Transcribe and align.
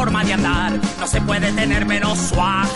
forma 0.00 0.24
de 0.24 0.32
andar, 0.32 0.72
no 0.98 1.06
se 1.06 1.20
puede 1.20 1.52
tener 1.52 1.84
menos 1.84 2.16
swag. 2.18 2.66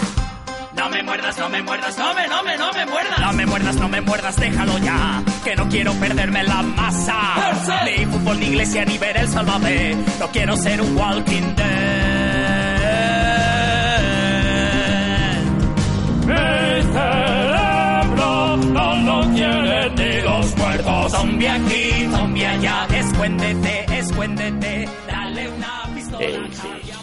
No 0.76 0.90
me 0.90 1.02
muerdas, 1.02 1.38
no 1.38 1.48
me 1.48 1.62
muerdas, 1.62 1.96
no 1.96 2.12
me, 2.12 2.28
no 2.28 2.42
me, 2.42 2.54
no 2.58 2.70
me 2.74 2.84
muerdas. 2.84 3.18
No 3.18 3.32
me 3.32 3.46
muerdas, 3.46 3.76
no 3.76 3.88
me 3.88 4.00
muerdas, 4.02 4.36
déjalo 4.36 4.76
ya. 4.76 5.22
Que 5.42 5.56
no 5.56 5.66
quiero 5.70 5.94
perderme 5.94 6.42
la 6.42 6.60
masa. 6.62 7.16
Ni 7.86 8.04
fútbol, 8.04 8.38
ni 8.40 8.46
iglesia, 8.48 8.84
ni 8.84 8.98
ver 8.98 9.16
el 9.16 9.28
salvaje. 9.28 9.96
No 10.20 10.28
quiero 10.32 10.54
ser 10.58 10.82
un 10.82 10.94
walking 10.98 11.54
dead. 11.56 12.74
Mi 16.26 16.82
cerebro 16.92 18.56
no 18.58 18.96
lo 18.96 19.32
quieren 19.32 19.94
ni 19.94 20.20
los 20.20 20.56
muertos. 20.58 21.12
Zombie 21.12 21.48
aquí, 21.48 22.06
zombie 22.10 22.46
allá. 22.46 22.86
Escuéndete, 22.94 23.98
escuéndete. 23.98 24.88
Dale 25.06 25.48
una 25.48 25.88
pistola. 25.94 26.26
Sí, 26.52 26.58
sí. 26.60 26.93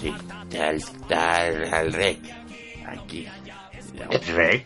Al, 0.61 0.81
al, 1.17 1.73
al 1.73 1.93
rec. 1.93 2.19
Aquí. 2.87 3.27
¿Es 4.09 4.27
rec? 4.33 4.65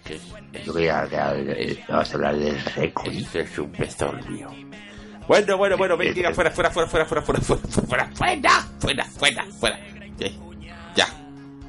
Yo 0.65 0.73
creía 0.73 1.07
que 1.09 1.15
eh, 1.17 1.85
vamos 1.89 2.11
a 2.11 2.13
hablar 2.15 2.35
del 2.37 2.59
rec. 2.75 2.93
Este 3.05 3.41
es 3.41 3.57
un 3.59 3.71
pezón 3.71 4.19
mío. 4.29 4.49
Bueno, 5.27 5.57
bueno, 5.57 5.75
bueno, 5.77 5.97
venga, 5.97 6.31
fuera, 6.33 6.51
fuera, 6.51 6.69
fuera, 6.71 6.87
fuera, 6.87 7.05
fuera, 7.05 7.21
fuera, 7.23 7.41
fuera, 7.41 7.61
fuera, 7.61 8.09
fuera, 8.15 8.61
fuera, 8.79 9.05
fuera, 9.05 9.45
fuera. 9.59 9.79
Sí, 10.19 10.39
Ya. 10.95 11.07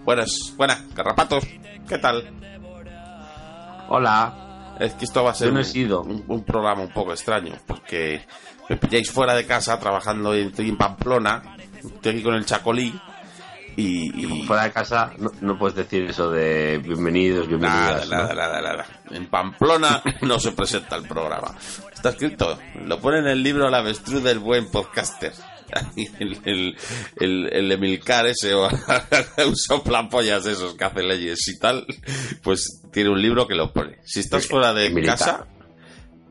Buenas, 0.05 0.31
buenas, 0.57 0.95
garrapatos. 0.95 1.45
¿Qué 1.89 1.99
tal? 1.99 2.29
Hola. 3.89 4.43
Es 4.79 4.93
que 4.93 5.07
esto 5.07 5.25
va 5.25 5.31
a 5.31 5.35
ser 5.35 5.49
Yo 5.49 5.55
no 5.55 5.61
he 5.61 5.63
un, 5.63 5.69
sido. 5.69 6.03
un- 6.03 6.23
un 6.29 6.45
programa 6.45 6.83
un 6.83 6.91
poco 6.93 7.13
extraño, 7.13 7.55
porque 7.67 8.21
me 8.69 8.77
pilláis 8.77 9.11
fuera 9.11 9.35
de 9.35 9.47
casa 9.47 9.79
trabajando, 9.81 10.35
en- 10.35 10.49
estoy 10.49 10.69
en 10.69 10.77
Pamplona, 10.77 11.57
estoy 11.83 12.13
aquí 12.13 12.23
con 12.23 12.35
el 12.35 12.45
Chacolí, 12.45 12.93
y, 13.77 14.25
y- 14.25 14.47
Fuera 14.47 14.65
de 14.65 14.73
casa 14.73 15.13
no, 15.19 15.31
no 15.41 15.59
puedes 15.59 15.77
decir 15.77 16.05
eso 16.11 16.31
de 16.31 16.79
bienvenidos, 16.79 17.49
Nada, 17.49 17.99
bienvenidas. 17.99 18.09
¿no? 18.09 18.17
nada, 18.17 18.35
nada, 18.35 18.63
nada. 18.63 18.87
En 19.11 19.27
Pamplona 19.29 20.03
no 20.23 20.39
se 20.41 20.53
presenta 20.53 20.97
el 20.97 21.03
programa. 21.07 21.55
Está 21.93 22.11
escrito, 22.11 22.59
lo 22.85 23.01
pone 23.01 23.19
en 23.19 23.27
el 23.29 23.43
libro 23.43 23.69
La 23.71 23.79
avestruz 23.79 24.23
del 24.23 24.39
buen 24.39 24.71
podcaster. 24.71 25.33
El, 25.97 26.39
el, 26.45 26.77
el, 27.17 27.53
el 27.53 27.73
Emilcar 27.73 28.25
ese 28.29 28.55
o 28.55 28.69
un 29.47 29.57
soplapollas 29.57 30.47
esos 30.47 30.75
que 30.75 30.85
hace 30.85 31.03
leyes 31.03 31.41
y 31.49 31.59
tal, 31.59 31.85
pues 32.45 32.83
tiene 32.93 33.11
un 33.11 33.21
libro 33.21 33.49
que 33.49 33.57
lo 33.57 33.73
pone. 33.73 33.99
Si 34.05 34.21
estás 34.21 34.47
fuera 34.47 34.73
de 34.73 34.95
casa, 35.03 35.45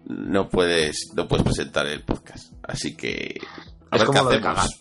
no 0.06 0.48
puedes, 0.48 1.12
no 1.16 1.28
puedes 1.28 1.44
presentar 1.44 1.86
el 1.88 2.02
podcast. 2.04 2.54
Así 2.64 2.96
que, 2.96 3.38
a 3.92 3.98
Es 3.98 4.02
ver 4.04 4.09
qué 4.12 4.18
como 4.18 4.30
de 4.30 4.38
hacemos. 4.38 4.80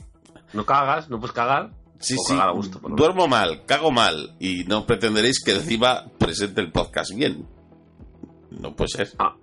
No 0.52 0.64
cagas, 0.64 1.10
no 1.10 1.18
puedes 1.18 1.34
cagar. 1.34 1.70
Sí, 2.00 2.16
sí. 2.26 2.34
a 2.38 2.50
gusto. 2.50 2.80
Duermo 2.88 3.26
mal, 3.28 3.64
cago 3.66 3.90
mal 3.90 4.36
y 4.38 4.64
no 4.64 4.86
pretenderéis 4.86 5.42
que 5.42 5.52
encima 5.52 6.04
presente 6.18 6.60
el 6.60 6.70
podcast 6.70 7.14
bien. 7.14 7.48
No 8.50 8.74
puede 8.76 8.88
ser. 8.88 9.08
Ah, 9.18 9.34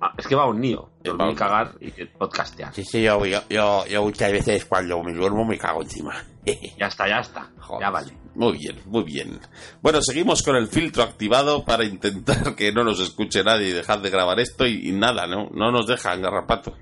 ah, 0.00 0.14
es 0.16 0.26
que 0.26 0.34
va 0.34 0.46
un 0.46 0.60
lío. 0.60 0.90
Eh, 1.02 1.08
Dormir, 1.08 1.34
cagar 1.34 1.74
y 1.80 1.90
podcastear. 2.04 2.72
Sí, 2.74 2.84
sí, 2.84 3.02
yo, 3.02 3.24
yo, 3.26 3.40
yo, 3.48 3.86
yo 3.86 4.02
muchas 4.02 4.30
veces 4.32 4.64
cuando 4.66 5.02
me 5.02 5.12
duermo 5.12 5.44
me 5.44 5.58
cago 5.58 5.82
encima. 5.82 6.14
Ya 6.78 6.86
está, 6.86 7.06
ya 7.06 7.18
está. 7.20 7.50
Joder. 7.58 7.80
Ya 7.82 7.90
vale. 7.90 8.12
Muy 8.34 8.56
bien, 8.58 8.76
muy 8.86 9.02
bien. 9.04 9.38
Bueno, 9.82 10.00
seguimos 10.00 10.42
con 10.42 10.56
el 10.56 10.68
filtro 10.68 11.02
activado 11.02 11.64
para 11.64 11.84
intentar 11.84 12.54
que 12.56 12.72
no 12.72 12.82
nos 12.82 12.98
escuche 13.00 13.44
nadie 13.44 13.68
y 13.68 13.72
dejar 13.72 14.00
de 14.00 14.10
grabar 14.10 14.40
esto 14.40 14.66
y, 14.66 14.88
y 14.88 14.92
nada, 14.92 15.26
¿no? 15.26 15.48
No 15.52 15.70
nos 15.70 15.86
dejan, 15.86 16.22
garrapato. 16.22 16.74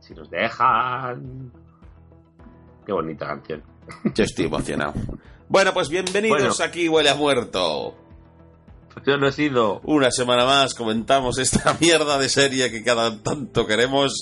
Si 0.00 0.14
nos 0.14 0.30
dejan. 0.30 1.52
Qué 2.88 2.92
bonita 2.94 3.26
canción. 3.26 3.62
Yo 4.14 4.24
estoy 4.24 4.46
emocionado. 4.46 4.94
Bueno, 5.46 5.74
pues 5.74 5.90
bienvenidos 5.90 6.38
Bueno. 6.40 6.54
aquí, 6.64 6.88
huele 6.88 7.10
a 7.10 7.14
muerto. 7.16 7.94
Yo 9.06 9.18
no 9.18 9.28
he 9.28 9.32
sido. 9.32 9.82
Una 9.84 10.10
semana 10.10 10.46
más 10.46 10.72
comentamos 10.72 11.36
esta 11.36 11.76
mierda 11.80 12.18
de 12.18 12.30
serie 12.30 12.70
que 12.70 12.82
cada 12.82 13.22
tanto 13.22 13.66
queremos 13.66 14.14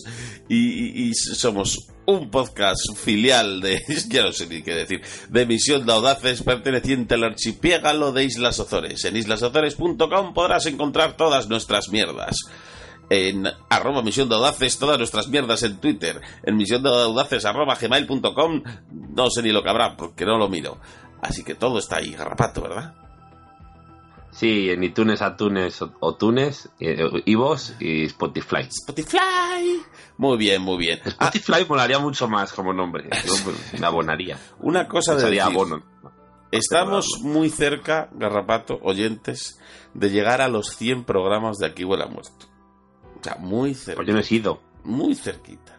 y, 0.48 0.56
y- 0.56 1.08
y 1.10 1.14
somos 1.14 1.90
un 2.06 2.28
podcast 2.28 2.80
filial 2.96 3.60
de, 3.60 3.80
ya 4.08 4.24
no 4.24 4.32
sé 4.32 4.48
ni 4.48 4.62
qué 4.64 4.74
decir, 4.74 5.00
de 5.28 5.46
Misión 5.46 5.86
de 5.86 5.92
Audaces 5.92 6.42
perteneciente 6.42 7.14
al 7.14 7.22
archipiélago 7.22 8.10
de 8.10 8.24
Islas 8.24 8.58
Ozores. 8.58 9.04
En 9.04 9.16
islasozores.com 9.16 10.34
podrás 10.34 10.66
encontrar 10.66 11.16
todas 11.16 11.48
nuestras 11.48 11.88
mierdas. 11.88 12.36
En 13.08 13.46
arroba 13.68 14.02
misión 14.02 14.28
de 14.28 14.34
audaces, 14.34 14.78
todas 14.78 14.98
nuestras 14.98 15.28
mierdas 15.28 15.62
en 15.62 15.78
Twitter. 15.78 16.20
En 16.42 16.56
misión 16.56 16.82
de 16.82 16.88
audaces 16.90 17.44
arroba 17.44 17.76
gmail.com, 17.76 18.62
no 19.14 19.30
sé 19.30 19.42
ni 19.42 19.52
lo 19.52 19.62
que 19.62 19.70
habrá 19.70 19.96
porque 19.96 20.24
no 20.24 20.38
lo 20.38 20.48
miro. 20.48 20.78
Así 21.22 21.44
que 21.44 21.54
todo 21.54 21.78
está 21.78 21.96
ahí, 21.96 22.12
garrapato, 22.12 22.62
¿verdad? 22.62 22.94
Sí, 24.36 24.68
en 24.68 24.84
iTunes, 24.84 25.22
Atunes 25.22 25.80
o, 25.80 25.94
o 25.98 26.14
Tunes, 26.14 26.68
eh, 26.78 26.98
Ivos 27.24 27.74
y 27.80 28.04
Spotify. 28.04 28.68
Spotify. 28.68 29.82
Muy 30.18 30.36
bien, 30.36 30.60
muy 30.60 30.76
bien. 30.76 31.00
Ah, 31.18 31.30
Spotify 31.32 31.64
molaría 31.66 31.98
mucho 31.98 32.28
más 32.28 32.52
como 32.52 32.74
nombre. 32.74 33.08
Yo, 33.24 33.32
me 33.80 33.86
abonaría. 33.86 34.38
una 34.60 34.86
cosa 34.88 35.14
de 35.14 35.22
decir. 35.24 35.40
abono. 35.40 35.82
Estamos 36.50 37.20
muy 37.22 37.48
cerca, 37.48 38.10
Garrapato, 38.12 38.78
oyentes, 38.82 39.58
de 39.94 40.10
llegar 40.10 40.42
a 40.42 40.48
los 40.48 40.76
100 40.76 41.04
programas 41.04 41.56
de 41.56 41.66
Aquí 41.66 41.84
huele 41.84 42.04
a 42.04 42.08
muerto. 42.08 42.46
Sea, 43.32 43.36
muy 43.38 43.74
cerca. 43.74 43.96
Pues 43.96 44.08
yo 44.08 44.14
no 44.14 44.20
he 44.20 44.24
sido. 44.24 44.60
Muy 44.84 45.14
cerquita. 45.14 45.78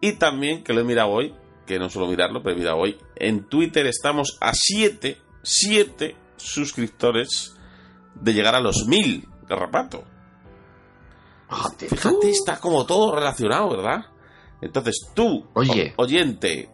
Y 0.00 0.12
también, 0.12 0.62
que 0.64 0.72
lo 0.72 0.80
he 0.80 0.84
mirado 0.84 1.10
hoy, 1.10 1.34
que 1.66 1.78
no 1.78 1.90
suelo 1.90 2.08
mirarlo, 2.08 2.42
pero 2.42 2.54
he 2.56 2.58
mirado 2.58 2.78
hoy, 2.78 2.98
en 3.16 3.44
Twitter 3.48 3.86
estamos 3.86 4.38
a 4.40 4.52
7, 4.54 5.18
7 5.42 6.16
suscriptores 6.36 7.54
de 8.14 8.32
llegar 8.32 8.54
a 8.54 8.60
los 8.60 8.86
1000, 8.86 9.28
Garrapato. 9.48 10.04
Fíjate, 11.88 12.30
está 12.30 12.58
como 12.58 12.86
todo 12.86 13.14
relacionado, 13.14 13.70
¿verdad? 13.70 14.06
Entonces 14.60 15.10
tú, 15.14 15.46
Oye. 15.54 15.94
oyente, 15.96 16.68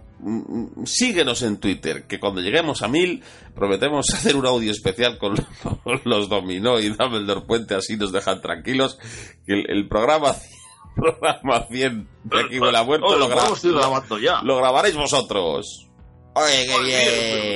síguenos 0.84 1.42
en 1.42 1.58
Twitter, 1.58 2.06
que 2.06 2.20
cuando 2.20 2.40
lleguemos 2.40 2.82
a 2.82 2.88
mil 2.88 3.22
prometemos 3.54 4.06
hacer 4.14 4.36
un 4.36 4.46
audio 4.46 4.70
especial 4.70 5.18
con 5.18 5.34
los, 5.34 6.04
los 6.04 6.28
Dominó 6.28 6.78
y 6.80 6.88
Dumbledore 6.90 7.42
Puente, 7.42 7.74
así 7.74 7.96
nos 7.96 8.12
dejan 8.12 8.40
tranquilos, 8.40 8.98
que 9.46 9.54
el, 9.54 9.70
el 9.70 9.88
programa, 9.88 10.34
programa 10.96 11.66
100 11.70 12.08
de 12.24 12.40
aquí 12.40 12.60
huele 12.60 12.78
a 12.78 12.82
muerto 12.84 13.06
Oh, 13.06 13.16
lo, 13.16 13.28
gra- 13.28 13.72
grabando 13.74 14.18
ya. 14.18 14.40
lo 14.42 14.56
grabaréis 14.56 14.96
vosotros. 14.96 15.88
Oye, 16.34 16.66
qué 16.66 16.80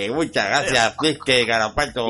bien, 0.07 0.15
muchas 0.15 0.49
gracias, 0.49 0.97
Quisque 1.01 1.47
Garapato. 1.47 2.07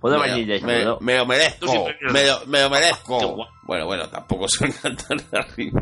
Puedo 0.00 0.18
Me, 0.20 0.28
venir 0.30 0.62
me- 0.62 0.84
¿no? 0.84 0.98
me 1.00 1.16
lo 1.16 1.26
merezco, 1.26 1.66
me, 2.12 2.24
lo- 2.24 2.46
me 2.46 2.62
lo 2.62 2.70
merezco. 2.70 3.36
Bueno, 3.64 3.86
bueno, 3.86 4.08
tampoco 4.08 4.48
se 4.48 4.66
encantan 4.66 5.18
de 5.30 5.38
arriba. 5.38 5.80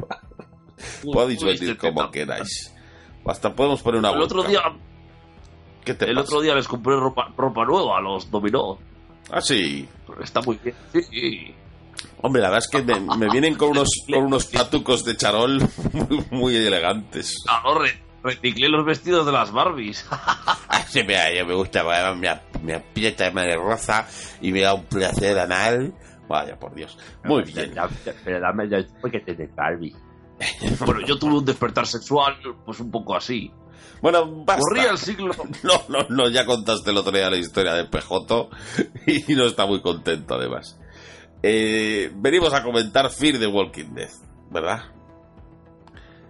Podéis 1.13 1.43
venir 1.43 1.71
este 1.71 1.77
como 1.77 2.11
queráis. 2.11 2.73
Hasta 3.25 3.55
podemos 3.55 3.83
poner 3.83 3.99
una 4.01 4.11
El 4.11 4.21
otro 4.23 4.39
vodka. 4.39 4.51
día, 4.51 4.63
¿Qué 5.85 5.95
te 5.95 6.05
el 6.07 6.15
pasa? 6.17 6.25
otro 6.27 6.41
día 6.43 6.55
les 6.55 6.69
compré 6.69 6.97
ropa, 6.97 7.33
ropa 7.37 7.65
nueva 7.65 7.99
a 7.99 8.01
los 8.01 8.31
dominó. 8.31 8.79
Ah, 9.31 9.41
sí. 9.41 9.89
Está 10.23 10.41
muy 10.43 10.59
bien. 10.63 10.77
Sí. 10.93 11.55
Hombre, 12.23 12.43
la 12.43 12.51
verdad 12.51 12.65
es 12.65 12.69
que 12.71 12.83
me, 12.83 13.01
me 13.17 13.29
vienen 13.31 13.55
con 13.57 13.71
unos, 13.71 13.89
con 14.13 14.25
unos 14.25 14.47
patucos 14.47 15.05
de 15.05 15.17
charol 15.17 15.59
muy, 15.93 16.25
muy 16.31 16.57
elegantes. 16.57 17.37
Ahora 17.49 17.85
re- 17.87 18.03
reciclé 18.23 18.69
los 18.69 18.85
vestidos 18.85 19.27
de 19.27 19.33
las 19.33 19.51
Barbies. 19.53 20.07
Ah, 20.11 20.83
sí, 20.89 21.03
mira, 21.05 21.33
yo 21.33 21.47
me 21.47 21.55
gusta, 21.55 21.81
además 21.81 22.17
me, 22.61 22.63
me 22.63 22.75
aprieta 22.75 23.31
de 23.31 23.57
rosa 23.57 24.07
y 24.41 24.53
me 24.53 24.61
da 24.61 24.75
un 24.75 24.85
placer 24.85 25.39
anal. 25.39 25.95
Vaya, 26.29 26.59
por 26.59 26.75
Dios. 26.75 26.99
Muy 27.25 27.45
bien. 27.45 27.73
Pero 28.25 28.41
dame 28.41 28.69
ya 28.69 28.79
porque 29.01 29.21
te 29.21 29.35
de 29.35 29.47
Barbie. 29.49 29.95
Bueno, 30.85 31.01
yo 31.07 31.19
tuve 31.19 31.39
un 31.39 31.45
despertar 31.45 31.87
sexual, 31.87 32.37
pues 32.65 32.81
un 32.81 32.91
poco 32.91 33.17
así. 33.17 33.51
Bueno, 34.03 34.45
basta. 34.45 34.61
Corría 34.63 34.91
el 34.91 34.99
siglo. 34.99 35.33
No, 35.63 35.83
no, 35.89 36.07
no, 36.11 36.29
ya 36.29 36.45
contaste 36.45 36.91
el 36.91 36.99
otro 36.99 37.13
día 37.13 37.31
la 37.31 37.37
historia 37.39 37.73
de 37.75 37.85
Pejoto 37.85 38.51
y 39.07 39.35
no 39.35 39.45
está 39.45 39.65
muy 39.67 39.81
contento 39.81 40.35
además. 40.35 40.79
Eh, 41.43 42.11
venimos 42.17 42.53
a 42.55 42.63
comentar 42.63 43.11
Fear 43.11 43.39
the 43.39 43.47
Walking 43.47 43.95
Dead, 43.95 44.11
¿verdad? 44.51 44.83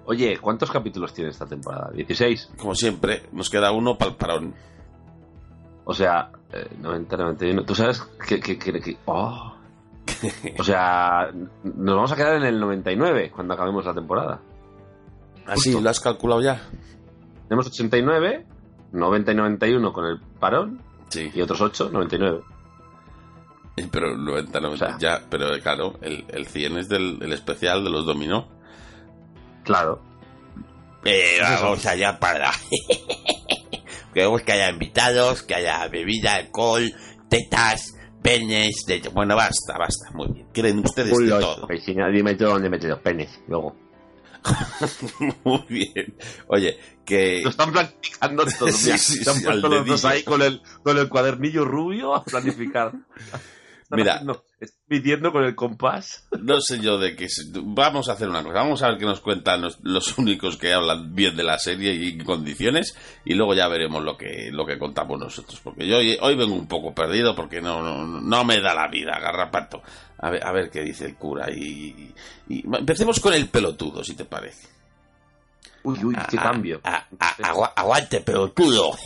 Oye, 0.04 0.38
¿cuántos 0.38 0.70
capítulos 0.70 1.12
tiene 1.12 1.30
esta 1.30 1.46
temporada? 1.46 1.90
16. 1.92 2.50
Como 2.58 2.74
siempre, 2.76 3.24
nos 3.32 3.50
queda 3.50 3.72
uno 3.72 3.98
para 3.98 4.10
el 4.12 4.16
parón. 4.16 4.54
O 5.84 5.94
sea, 5.94 6.30
eh, 6.52 6.68
90, 6.80 7.16
91. 7.16 7.64
¿Tú 7.64 7.74
sabes 7.74 8.00
que... 8.28 8.38
que, 8.38 8.56
que- 8.58 8.80
que- 8.80 8.98
oh. 9.06 9.55
O 10.58 10.64
sea, 10.64 11.30
nos 11.62 11.94
vamos 11.94 12.12
a 12.12 12.16
quedar 12.16 12.36
en 12.36 12.44
el 12.44 12.58
99 12.60 13.30
cuando 13.34 13.54
acabemos 13.54 13.84
la 13.84 13.94
temporada. 13.94 14.40
Así, 15.46 15.70
Justo. 15.72 15.80
¿lo 15.80 15.90
has 15.90 16.00
calculado 16.00 16.42
ya? 16.42 16.60
Tenemos 17.48 17.66
89, 17.66 18.46
90 18.92 19.32
y 19.32 19.34
91 19.34 19.92
con 19.92 20.04
el 20.06 20.20
parón 20.40 20.80
Sí. 21.08 21.30
y 21.34 21.40
otros 21.40 21.60
8, 21.60 21.90
99. 21.92 22.40
Eh, 23.76 23.88
Pero 23.90 24.16
90, 24.16 24.58
90, 24.60 24.84
O 24.86 24.88
sea. 24.88 24.98
ya, 24.98 25.22
pero 25.28 25.54
eh, 25.54 25.60
claro, 25.60 25.98
el, 26.00 26.24
el 26.28 26.46
100 26.46 26.78
es 26.78 26.88
del 26.88 27.18
el 27.22 27.32
especial 27.32 27.84
de 27.84 27.90
los 27.90 28.06
dominó. 28.06 28.48
Claro. 29.64 30.00
Eh, 31.04 31.38
vamos 31.40 31.84
allá 31.86 32.18
para. 32.18 32.50
Queremos 34.14 34.42
que 34.42 34.52
haya 34.52 34.70
invitados, 34.70 35.42
que 35.42 35.54
haya 35.54 35.86
bebida, 35.88 36.36
alcohol, 36.36 36.90
tetas, 37.28 37.94
penes, 38.26 38.84
de... 38.86 39.08
Bueno, 39.12 39.36
basta, 39.36 39.78
basta, 39.78 40.10
muy 40.12 40.28
bien. 40.32 40.48
Quieren 40.52 40.78
ustedes 40.80 41.16
de 41.16 41.28
todo. 41.28 41.66
vecina, 41.66 42.08
dime 42.08 42.34
tú 42.34 42.44
dónde 42.44 42.68
metes 42.68 42.90
los 42.90 42.98
penes. 43.00 43.40
Luego. 43.46 43.76
Muy 45.44 45.64
bien. 45.68 46.14
Oye, 46.48 46.78
que... 47.04 47.40
Lo 47.42 47.50
están 47.50 47.72
planificando 47.72 48.44
todos. 48.58 48.76
Sí, 48.76 48.86
mira, 48.86 48.98
sí, 48.98 49.28
han 49.28 49.36
sí, 49.36 49.44
los 49.44 49.86
dos 49.86 50.04
ahí 50.04 50.22
con 50.22 50.42
el, 50.42 50.60
con 50.82 50.98
el 50.98 51.08
cuadernillo 51.08 51.64
rubio 51.64 52.14
a 52.16 52.24
planificar. 52.24 52.92
Están 53.86 53.98
Mira. 54.00 54.12
haciendo- 54.14 54.42
midiendo 54.88 55.30
con 55.30 55.44
el 55.44 55.54
compás. 55.54 56.26
No 56.40 56.60
sé 56.60 56.80
yo 56.80 56.98
de 56.98 57.14
qué. 57.14 57.28
Vamos 57.54 58.08
a 58.08 58.14
hacer 58.14 58.28
una 58.28 58.42
cosa. 58.42 58.54
Vamos 58.56 58.82
a 58.82 58.88
ver 58.88 58.98
qué 58.98 59.04
nos 59.04 59.20
cuentan 59.20 59.60
los, 59.60 59.78
los 59.82 60.18
únicos 60.18 60.56
que 60.56 60.72
hablan 60.72 61.14
bien 61.14 61.36
de 61.36 61.44
la 61.44 61.56
serie 61.56 61.92
y 61.94 62.18
condiciones. 62.18 62.96
Y 63.24 63.34
luego 63.34 63.54
ya 63.54 63.68
veremos 63.68 64.02
lo 64.02 64.16
que, 64.16 64.50
lo 64.50 64.66
que 64.66 64.76
contamos 64.76 65.20
nosotros. 65.20 65.60
Porque 65.62 65.86
yo 65.86 65.98
hoy, 65.98 66.18
hoy 66.20 66.34
vengo 66.34 66.54
un 66.56 66.66
poco 66.66 66.92
perdido 66.92 67.36
porque 67.36 67.60
no, 67.60 67.80
no, 67.80 68.04
no 68.20 68.44
me 68.44 68.60
da 68.60 68.74
la 68.74 68.88
vida, 68.88 69.20
garrapato. 69.20 69.82
A 70.18 70.30
ver, 70.30 70.44
a 70.44 70.50
ver 70.50 70.68
qué 70.68 70.80
dice 70.80 71.04
el 71.06 71.14
cura. 71.14 71.48
Y, 71.52 71.62
y- 71.62 72.14
y- 72.48 72.64
empecemos 72.76 73.20
con 73.20 73.34
el 73.34 73.48
pelotudo, 73.48 74.02
si 74.02 74.16
te 74.16 74.24
parece. 74.24 74.66
Uy, 75.84 76.02
uy, 76.02 76.16
qué 76.28 76.36
cambio. 76.38 76.80
A- 76.82 77.06
a- 77.20 77.48
agua- 77.48 77.72
aguante, 77.76 78.20
pelotudo. 78.20 78.96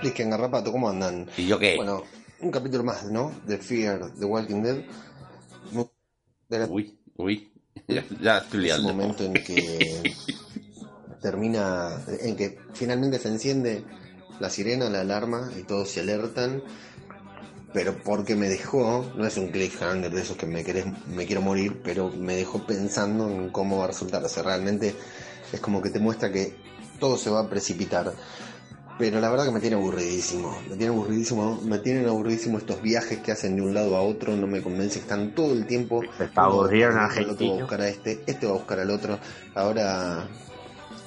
Expliquen, 0.00 0.30
Garrapato, 0.30 0.72
¿cómo 0.72 0.88
andan? 0.88 1.26
¿Y 1.36 1.46
yo 1.46 1.58
qué? 1.58 1.76
Bueno, 1.76 2.04
un 2.40 2.50
capítulo 2.50 2.82
más, 2.82 3.04
¿no? 3.10 3.34
De 3.46 3.58
Fear 3.58 4.12
the 4.18 4.24
Walking 4.24 4.62
Dead. 4.62 4.78
De 6.48 6.58
la- 6.58 6.66
Uy, 6.66 6.98
uy. 7.16 7.52
Ya, 7.86 8.02
ya 8.18 8.38
estoy 8.38 8.60
liando. 8.60 8.94
momento 8.94 9.24
en 9.24 9.34
que 9.34 10.00
termina, 11.20 12.02
en 12.20 12.34
que 12.34 12.58
finalmente 12.72 13.18
se 13.18 13.28
enciende 13.28 13.84
la 14.38 14.48
sirena, 14.48 14.88
la 14.88 15.02
alarma 15.02 15.50
y 15.58 15.64
todos 15.64 15.90
se 15.90 16.00
alertan. 16.00 16.62
Pero 17.74 18.02
porque 18.02 18.34
me 18.36 18.48
dejó, 18.48 19.04
no 19.16 19.26
es 19.26 19.36
un 19.36 19.48
cliffhanger 19.48 20.10
de 20.10 20.22
esos 20.22 20.38
que 20.38 20.46
me, 20.46 20.64
querés, 20.64 20.86
me 21.08 21.26
quiero 21.26 21.42
morir, 21.42 21.82
pero 21.84 22.08
me 22.10 22.36
dejó 22.36 22.64
pensando 22.66 23.28
en 23.28 23.50
cómo 23.50 23.76
va 23.78 23.84
a 23.84 23.88
resultar. 23.88 24.24
O 24.24 24.28
sea, 24.30 24.44
realmente 24.44 24.94
es 25.52 25.60
como 25.60 25.82
que 25.82 25.90
te 25.90 25.98
muestra 26.00 26.32
que 26.32 26.56
todo 26.98 27.18
se 27.18 27.28
va 27.28 27.40
a 27.40 27.50
precipitar. 27.50 28.14
Pero 29.00 29.18
la 29.18 29.30
verdad 29.30 29.46
que 29.46 29.50
me 29.52 29.60
tiene 29.60 29.76
aburridísimo. 29.76 30.56
Me 30.68 30.76
tiene 30.76 30.88
aburridísimo. 30.92 31.58
Me 31.64 31.78
tienen 31.78 32.06
aburridísimo 32.06 32.58
estos 32.58 32.82
viajes 32.82 33.20
que 33.20 33.32
hacen 33.32 33.56
de 33.56 33.62
un 33.62 33.72
lado 33.72 33.96
a 33.96 34.02
otro. 34.02 34.36
No 34.36 34.46
me 34.46 34.60
convence. 34.60 34.98
Están 34.98 35.34
todo 35.34 35.54
el 35.54 35.66
tiempo. 35.66 36.02
Uno 36.44 36.58
va 36.58 37.06
a 37.06 37.08
va 37.48 37.54
a 37.54 37.60
buscar 37.62 37.80
a 37.80 37.88
este. 37.88 38.22
Este 38.26 38.46
va 38.46 38.52
a 38.52 38.56
buscar 38.56 38.78
al 38.78 38.90
otro. 38.90 39.18
Ahora 39.54 40.28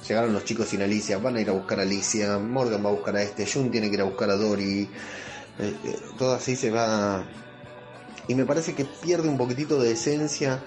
llegaron 0.08 0.32
los 0.32 0.44
chicos 0.44 0.66
sin 0.68 0.82
Alicia. 0.82 1.18
Van 1.18 1.36
a 1.36 1.40
ir 1.40 1.48
a 1.48 1.52
buscar 1.52 1.78
a 1.78 1.82
Alicia. 1.82 2.36
Morgan 2.38 2.84
va 2.84 2.88
a 2.88 2.92
buscar 2.92 3.14
a 3.14 3.22
este. 3.22 3.46
Jun 3.46 3.70
tiene 3.70 3.88
que 3.88 3.94
ir 3.94 4.00
a 4.00 4.04
buscar 4.04 4.28
a 4.28 4.36
Dory. 4.36 4.82
Eh, 4.82 4.88
eh, 5.84 5.96
todo 6.18 6.34
así 6.34 6.56
se 6.56 6.72
va. 6.72 7.24
Y 8.26 8.34
me 8.34 8.44
parece 8.44 8.74
que 8.74 8.86
pierde 8.86 9.28
un 9.28 9.38
poquitito 9.38 9.80
de 9.80 9.92
esencia. 9.92 10.60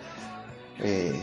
eh, 0.80 1.14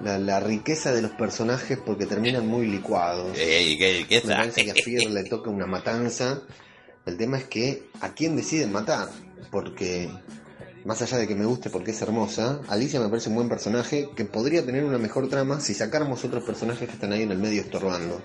la, 0.00 0.18
la 0.18 0.40
riqueza 0.40 0.92
de 0.92 1.02
los 1.02 1.12
personajes 1.12 1.78
porque 1.84 2.06
terminan 2.06 2.46
muy 2.46 2.66
licuados. 2.66 3.36
Ey, 3.38 3.76
¿qué, 3.78 4.06
qué 4.08 4.22
Me 4.26 4.34
parece 4.34 4.64
que 4.64 4.70
a 4.70 4.74
Fear 4.74 5.10
le 5.10 5.24
toca 5.24 5.50
una 5.50 5.66
matanza. 5.66 6.42
El 7.04 7.16
tema 7.16 7.38
es 7.38 7.44
que 7.44 7.88
a 8.00 8.10
quién 8.10 8.36
deciden 8.36 8.72
matar. 8.72 9.08
Porque, 9.50 10.08
más 10.84 11.02
allá 11.02 11.18
de 11.18 11.28
que 11.28 11.34
me 11.34 11.44
guste 11.44 11.68
porque 11.68 11.90
es 11.90 12.00
hermosa, 12.00 12.60
Alicia 12.68 13.00
me 13.00 13.08
parece 13.08 13.28
un 13.28 13.34
buen 13.34 13.48
personaje 13.48 14.08
que 14.16 14.24
podría 14.24 14.64
tener 14.64 14.84
una 14.84 14.98
mejor 14.98 15.28
trama 15.28 15.60
si 15.60 15.74
sacáramos 15.74 16.24
otros 16.24 16.44
personajes 16.44 16.88
que 16.88 16.94
están 16.94 17.12
ahí 17.12 17.22
en 17.22 17.32
el 17.32 17.38
medio 17.38 17.60
estorbando. 17.60 18.22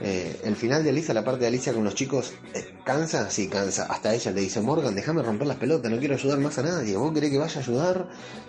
Eh, 0.00 0.40
el 0.44 0.56
final 0.56 0.84
de 0.84 0.90
Alicia, 0.90 1.14
la 1.14 1.24
parte 1.24 1.40
de 1.40 1.46
Alicia 1.46 1.72
con 1.72 1.82
los 1.82 1.94
chicos, 1.94 2.34
eh, 2.52 2.74
¿cansa? 2.84 3.30
Sí, 3.30 3.48
cansa. 3.48 3.86
Hasta 3.86 4.14
ella 4.14 4.30
le 4.30 4.42
dice, 4.42 4.60
Morgan, 4.60 4.94
déjame 4.94 5.22
romper 5.22 5.46
las 5.46 5.56
pelotas, 5.56 5.90
no 5.90 5.98
quiero 5.98 6.14
ayudar 6.14 6.38
más 6.38 6.58
a 6.58 6.62
nadie. 6.62 6.96
¿Vos 6.96 7.14
querés 7.14 7.30
que 7.30 7.38
vaya 7.38 7.60
a 7.60 7.62
ayudar? 7.62 8.08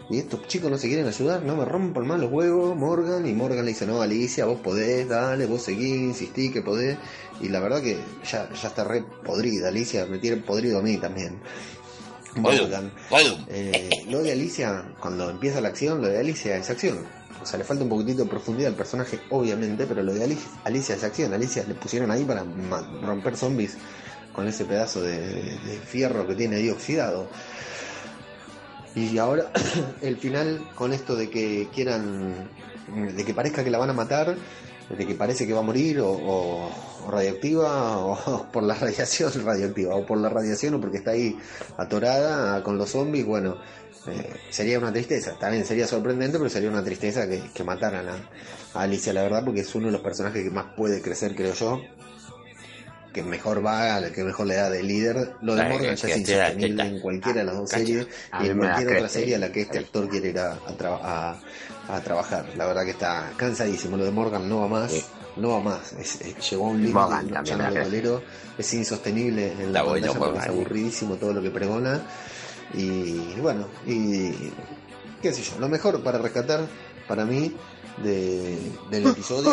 Y 0.09 0.19
estos 0.19 0.45
chicos 0.47 0.69
no 0.69 0.77
se 0.77 0.87
quieren 0.87 1.07
ayudar, 1.07 1.43
no 1.43 1.55
me 1.55 1.63
rompan 1.63 2.05
más 2.05 2.19
los 2.19 2.31
huevos, 2.31 2.75
Morgan. 2.75 3.25
Y 3.25 3.33
Morgan 3.33 3.63
le 3.63 3.71
dice, 3.71 3.87
no, 3.87 4.01
Alicia, 4.01 4.45
vos 4.45 4.59
podés, 4.59 5.07
dale, 5.07 5.45
vos 5.45 5.61
seguí, 5.61 5.93
insistí 5.93 6.51
que 6.51 6.61
podés. 6.61 6.97
Y 7.39 7.47
la 7.47 7.61
verdad 7.61 7.81
que 7.81 7.97
ya, 8.29 8.49
ya 8.51 8.67
está 8.67 8.83
re 8.83 9.05
podrida, 9.23 9.69
Alicia, 9.69 10.05
me 10.05 10.17
tiene 10.17 10.37
podrido 10.37 10.79
a 10.79 10.81
mí 10.81 10.97
también. 10.97 11.39
Morgan. 12.35 12.91
Eh, 13.47 13.89
lo 14.09 14.21
de 14.21 14.31
Alicia, 14.31 14.85
cuando 14.99 15.29
empieza 15.29 15.61
la 15.61 15.69
acción, 15.69 16.01
lo 16.01 16.07
de 16.07 16.19
Alicia 16.19 16.57
es 16.57 16.69
acción. 16.69 17.16
O 17.41 17.45
sea, 17.45 17.57
le 17.59 17.65
falta 17.65 17.83
un 17.83 17.89
poquitito 17.89 18.23
de 18.23 18.29
profundidad 18.29 18.71
al 18.71 18.75
personaje, 18.75 19.19
obviamente, 19.29 19.85
pero 19.85 20.03
lo 20.03 20.13
de 20.13 20.23
Alicia, 20.23 20.49
Alicia 20.63 20.95
es 20.95 21.03
acción. 21.03 21.33
Alicia 21.33 21.63
le 21.67 21.75
pusieron 21.75 22.11
ahí 22.11 22.23
para 22.25 22.43
romper 23.01 23.37
zombies 23.37 23.77
con 24.33 24.47
ese 24.47 24.65
pedazo 24.65 25.01
de, 25.01 25.57
fierro 25.85 26.27
que 26.27 26.35
tiene 26.35 26.57
ahí 26.57 26.69
oxidado. 26.69 27.27
Y 28.95 29.17
ahora, 29.17 29.51
el 30.01 30.17
final, 30.17 30.67
con 30.75 30.93
esto 30.93 31.15
de 31.15 31.29
que 31.29 31.69
quieran, 31.73 32.49
de 33.15 33.23
que 33.25 33.33
parezca 33.33 33.63
que 33.63 33.69
la 33.71 33.77
van 33.77 33.89
a 33.91 33.93
matar, 33.93 34.35
de 34.89 35.05
que 35.05 35.15
parece 35.15 35.45
que 35.45 35.53
va 35.53 35.59
a 35.59 35.63
morir, 35.63 35.99
o, 35.99 36.09
o- 36.09 36.71
o 37.05 37.09
o, 37.09 38.45
por 38.51 38.63
la 38.63 38.73
radiación 38.73 39.31
radioactiva, 39.45 39.95
o 39.95 40.05
por 40.05 40.17
la 40.17 40.29
radiación, 40.29 40.73
o 40.75 40.81
porque 40.81 40.97
está 40.97 41.11
ahí 41.11 41.37
atorada 41.77 42.61
con 42.63 42.77
los 42.77 42.89
zombies, 42.89 43.25
bueno, 43.25 43.57
eh, 44.07 44.29
sería 44.49 44.79
una 44.79 44.91
tristeza. 44.91 45.33
También 45.39 45.65
sería 45.65 45.87
sorprendente, 45.87 46.37
pero 46.37 46.49
sería 46.49 46.69
una 46.69 46.83
tristeza 46.83 47.27
que, 47.27 47.41
que 47.53 47.63
mataran 47.63 48.07
a, 48.07 48.15
a 48.73 48.81
Alicia, 48.83 49.13
la 49.13 49.23
verdad, 49.23 49.43
porque 49.45 49.61
es 49.61 49.75
uno 49.75 49.87
de 49.87 49.91
los 49.93 50.01
personajes 50.01 50.43
que 50.43 50.49
más 50.49 50.65
puede 50.75 51.01
crecer, 51.01 51.35
creo 51.35 51.53
yo. 51.53 51.81
Que 53.13 53.23
mejor 53.23 53.65
va, 53.65 53.99
que 54.11 54.23
mejor 54.23 54.45
le 54.45 54.55
da 54.55 54.69
de 54.69 54.83
líder. 54.83 55.33
Lo 55.41 55.55
de 55.55 55.63
Morgan 55.69 55.95
ya 55.95 56.07
es 56.07 56.17
insostenible 56.19 56.83
en 56.83 56.99
cualquiera 56.99 57.39
de 57.39 57.45
las 57.45 57.55
dos 57.55 57.69
Ah, 57.71 57.73
cacha. 57.73 57.85
series 57.87 58.07
y 58.07 58.47
en 58.49 58.57
cualquier 58.59 58.87
otra 58.89 59.09
serie 59.09 59.35
a 59.35 59.39
la 59.39 59.51
que 59.51 59.61
este 59.61 59.79
actor 59.79 60.09
quiere 60.09 60.29
ir 60.29 60.39
a, 60.39 60.51
a 60.53 61.31
a- 61.89 61.95
a 61.95 62.01
trabajar. 62.01 62.45
La 62.57 62.65
verdad 62.67 62.83
que 62.83 62.91
está 62.91 63.31
cansadísimo. 63.37 63.97
Lo 63.97 64.03
de 64.03 64.11
Morgan 64.11 64.47
no 64.47 64.59
va 64.59 64.67
más. 64.67 64.91
Sí. 64.91 65.03
No 65.37 65.49
va 65.51 65.59
más. 65.61 65.93
Es- 65.93 66.19
es- 66.21 66.49
llegó 66.51 66.65
a 66.67 66.69
un 66.69 66.77
límite. 66.77 66.93
Es 68.57 68.73
insostenible 68.73 69.51
en 69.53 69.73
la 69.73 69.81
bueno, 69.83 70.13
pantalla 70.13 70.39
es 70.43 70.49
aburridísimo 70.49 71.15
todo 71.15 71.33
lo 71.33 71.41
que 71.41 71.49
pregona. 71.49 72.01
Y 72.73 73.39
bueno, 73.41 73.67
y 73.85 74.31
qué 75.21 75.33
sé 75.33 75.41
yo. 75.43 75.59
Lo 75.59 75.69
mejor 75.69 76.01
para 76.03 76.17
rescatar 76.17 76.67
para 77.07 77.25
mí 77.25 77.53
de- 78.03 78.57
del 78.91 79.07
episodio 79.07 79.51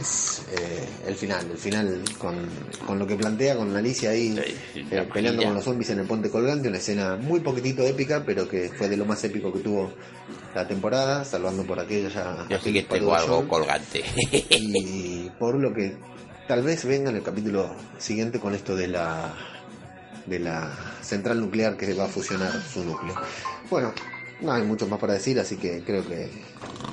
es 0.00 0.42
eh, 0.52 0.88
el 1.06 1.14
final. 1.14 1.50
El 1.50 1.58
final 1.58 2.02
con, 2.18 2.36
con 2.86 2.98
lo 2.98 3.06
que 3.06 3.16
plantea 3.16 3.56
con 3.56 3.74
Alicia 3.76 4.10
ahí. 4.10 4.34
Eh, 4.74 5.08
peleando 5.12 5.42
con 5.42 5.54
los 5.54 5.64
zombies 5.64 5.90
en 5.90 5.98
el 6.00 6.06
puente 6.06 6.30
colgante, 6.30 6.68
una 6.68 6.78
escena 6.78 7.16
muy 7.16 7.40
poquitito 7.40 7.82
épica, 7.82 8.22
pero 8.24 8.48
que 8.48 8.70
fue 8.70 8.88
de 8.88 8.96
lo 8.96 9.04
más 9.04 9.22
épico 9.24 9.52
que 9.52 9.58
tuvo 9.60 9.92
la 10.54 10.66
temporada, 10.68 11.24
salvando 11.24 11.64
por 11.64 11.80
aquella 11.80 12.08
ya. 12.08 12.46
Yo 12.48 12.58
sí 12.60 12.72
que 12.72 12.82
tengo 12.82 13.14
algo 13.14 13.38
John, 13.38 13.48
colgante. 13.48 14.02
y 14.30 15.30
por 15.38 15.56
lo 15.56 15.74
que 15.74 15.96
tal 16.48 16.62
vez 16.62 16.84
venga 16.84 17.10
en 17.10 17.16
el 17.16 17.22
capítulo 17.22 17.74
siguiente 17.98 18.38
con 18.38 18.54
esto 18.54 18.74
de 18.76 18.88
la 18.88 19.34
de 20.26 20.38
la 20.38 20.70
central 21.02 21.40
nuclear 21.40 21.76
que 21.76 21.92
va 21.94 22.04
a 22.04 22.08
fusionar 22.08 22.52
su 22.62 22.84
núcleo. 22.84 23.14
Bueno, 23.70 23.92
no 24.40 24.52
hay 24.52 24.62
mucho 24.62 24.86
más 24.86 24.98
para 24.98 25.14
decir, 25.14 25.38
así 25.40 25.56
que 25.56 25.82
creo 25.84 26.06
que, 26.06 26.30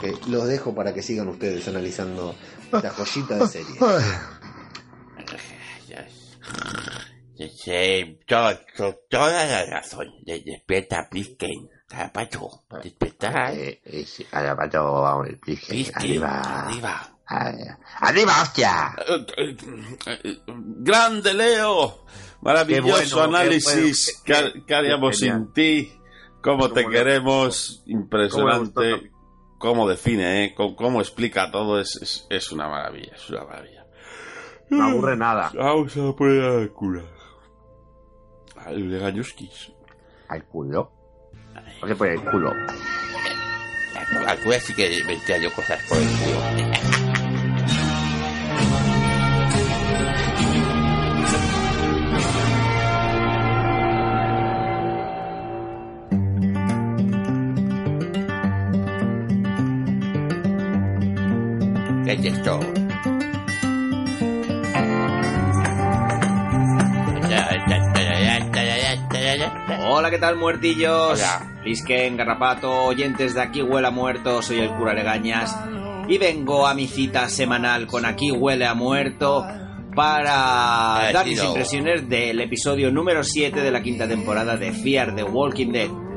que 0.02 0.14
los 0.30 0.48
dejo 0.48 0.74
para 0.76 0.94
que 0.94 1.02
sigan 1.02 1.28
ustedes 1.28 1.68
analizando 1.68 2.36
esta 2.72 2.90
joyita 2.92 3.36
de 3.38 3.48
serie. 3.48 3.76
Toda 9.10 9.46
la 9.46 9.66
razón. 9.66 10.08
De- 10.26 10.42
Despierta, 10.42 11.08
Plisken. 11.10 11.70
Carapacho. 11.88 12.64
Despierta. 12.84 13.54
Eh, 13.54 13.82
eh, 13.86 14.06
sí, 14.06 14.24
Carapacho, 14.26 15.02
vamos, 15.02 15.28
el 15.30 15.38
plisken. 15.40 15.86
Arriba. 15.96 16.42
Arriba. 16.68 17.10
Ah, 17.32 17.52
Arriba, 18.02 18.42
hostia. 18.42 18.96
Eh, 19.08 19.26
eh, 19.38 19.58
eh, 20.24 20.40
Grande 20.48 21.34
Leo, 21.34 22.06
maravilloso 22.42 22.98
Qué 23.16 23.16
bueno, 23.16 23.38
análisis. 23.38 24.22
qué 24.26 24.34
¿Qué, 24.34 24.52
qué- 24.54 24.66
qué 24.66 24.76
haríamos 24.76 25.12
qué 25.20 25.26
sin 25.26 25.54
ti? 25.54 25.94
¿Cómo 26.42 26.72
te 26.72 26.86
queremos? 26.88 27.84
Impresionante. 27.86 29.12
Cómo 29.58 29.90
define, 29.90 30.46
¿eh? 30.46 30.54
Cómo, 30.56 30.76
cómo 30.76 31.02
explica 31.02 31.52
todo. 31.52 31.80
Es, 31.82 31.98
es, 32.02 32.26
es 32.30 32.52
una 32.54 32.70
maravilla, 32.70 33.12
es 33.16 33.30
una 33.30 33.44
maravilla. 33.44 33.86
No 34.70 34.84
aburre 34.86 35.18
nada. 35.18 35.52
Vamos 35.54 35.98
a 35.98 36.16
poner 36.16 36.42
al 36.44 36.72
cura. 36.72 37.04
Al 38.56 38.90
de 38.90 39.00
Gañuskis. 39.00 39.72
Al 40.30 40.46
culo. 40.46 40.92
No 41.82 41.88
se 41.88 41.96
pone 41.96 42.14
el 42.14 42.22
culo. 42.24 42.54
Al 44.28 44.40
cura 44.40 44.60
sí 44.62 44.74
que 44.76 45.04
metía 45.06 45.38
yo 45.40 45.52
cosas 45.54 45.82
por 45.90 45.98
el 45.98 46.08
culo. 46.08 46.79
Hola, 69.88 70.10
¿qué 70.10 70.18
tal, 70.18 70.36
muertillos? 70.36 71.20
Hola. 71.20 71.62
Lisken, 71.64 72.18
Garrapato, 72.18 72.86
oyentes 72.86 73.36
de 73.36 73.42
Aquí 73.42 73.62
Huele 73.62 73.88
a 73.88 73.92
Muerto, 73.92 74.42
soy 74.42 74.60
el 74.60 74.70
cura 74.72 74.94
Legañas 74.94 75.56
y 76.08 76.18
vengo 76.18 76.66
a 76.66 76.74
mi 76.74 76.88
cita 76.88 77.30
semanal 77.30 77.86
con 77.86 78.06
Aquí 78.06 78.32
Huele 78.32 78.66
a 78.66 78.74
Muerto 78.74 79.46
para 79.96 81.12
dar 81.14 81.26
mis 81.26 81.44
impresiones 81.44 82.08
del 82.10 82.42
episodio 82.42 82.92
número 82.92 83.24
7 83.24 83.62
de 83.62 83.72
la 83.72 83.82
quinta 83.82 84.08
temporada 84.08 84.58
de 84.58 84.72
Fear 84.72 85.16
the 85.16 85.24
Walking 85.24 85.72
Dead. 85.72 86.09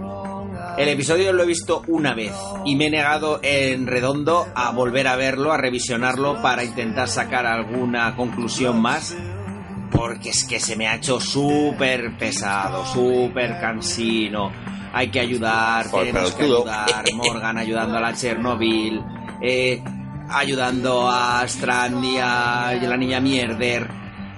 El 0.79 0.89
episodio 0.89 1.33
lo 1.33 1.43
he 1.43 1.47
visto 1.47 1.83
una 1.89 2.15
vez 2.15 2.33
y 2.65 2.77
me 2.77 2.87
he 2.87 2.91
negado 2.91 3.41
en 3.43 3.87
redondo 3.87 4.47
a 4.55 4.71
volver 4.71 5.07
a 5.07 5.17
verlo, 5.17 5.53
a 5.53 5.59
revisionarlo 5.59 6.41
para 6.41 6.65
intentar 6.65 7.09
sacar 7.09 7.47
alguna 7.47 8.17
conclusión 8.17 8.81
más 8.81 9.15
porque 9.93 10.31
es 10.31 10.45
que 10.45 10.59
se 10.59 10.75
me 10.77 10.89
ha 10.89 10.97
hecho 10.97 11.21
súper 11.21 12.17
pesado, 12.17 12.87
súper 12.87 13.61
cansino. 13.61 14.51
Hay 14.95 15.11
que 15.11 15.21
ayudar, 15.21 15.91
Por 15.91 16.05
tenemos 16.05 16.33
que 16.33 16.45
ayudar. 16.45 17.05
Morgan 17.15 17.59
ayudando 17.59 17.99
a 17.99 18.01
la 18.01 18.15
Chernobyl, 18.15 19.03
eh, 19.41 19.83
ayudando 20.29 21.11
a 21.11 21.43
Strand 21.45 22.05
y 22.05 22.17
a, 22.19 22.79
y 22.81 22.85
a 22.85 22.89
la 22.89 22.97
niña 22.97 23.21
Mierder. 23.21 23.89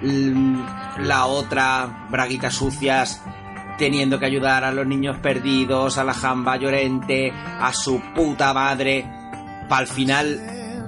Mm, 0.03 0.61
La 1.03 1.26
otra, 1.26 2.07
Braguitas 2.11 2.55
Sucias, 2.55 3.23
teniendo 3.78 4.19
que 4.19 4.26
ayudar 4.26 4.64
a 4.64 4.73
los 4.73 4.87
niños 4.87 5.19
perdidos, 5.19 5.99
a 5.99 6.04
la 6.04 6.14
jamba 6.14 6.57
llorente, 6.57 7.33
a 7.33 7.73
su 7.73 8.00
puta 8.14 8.52
madre, 8.54 9.04
para 9.69 9.81
al 9.83 9.87
final 9.87 10.40
eh, 10.40 10.83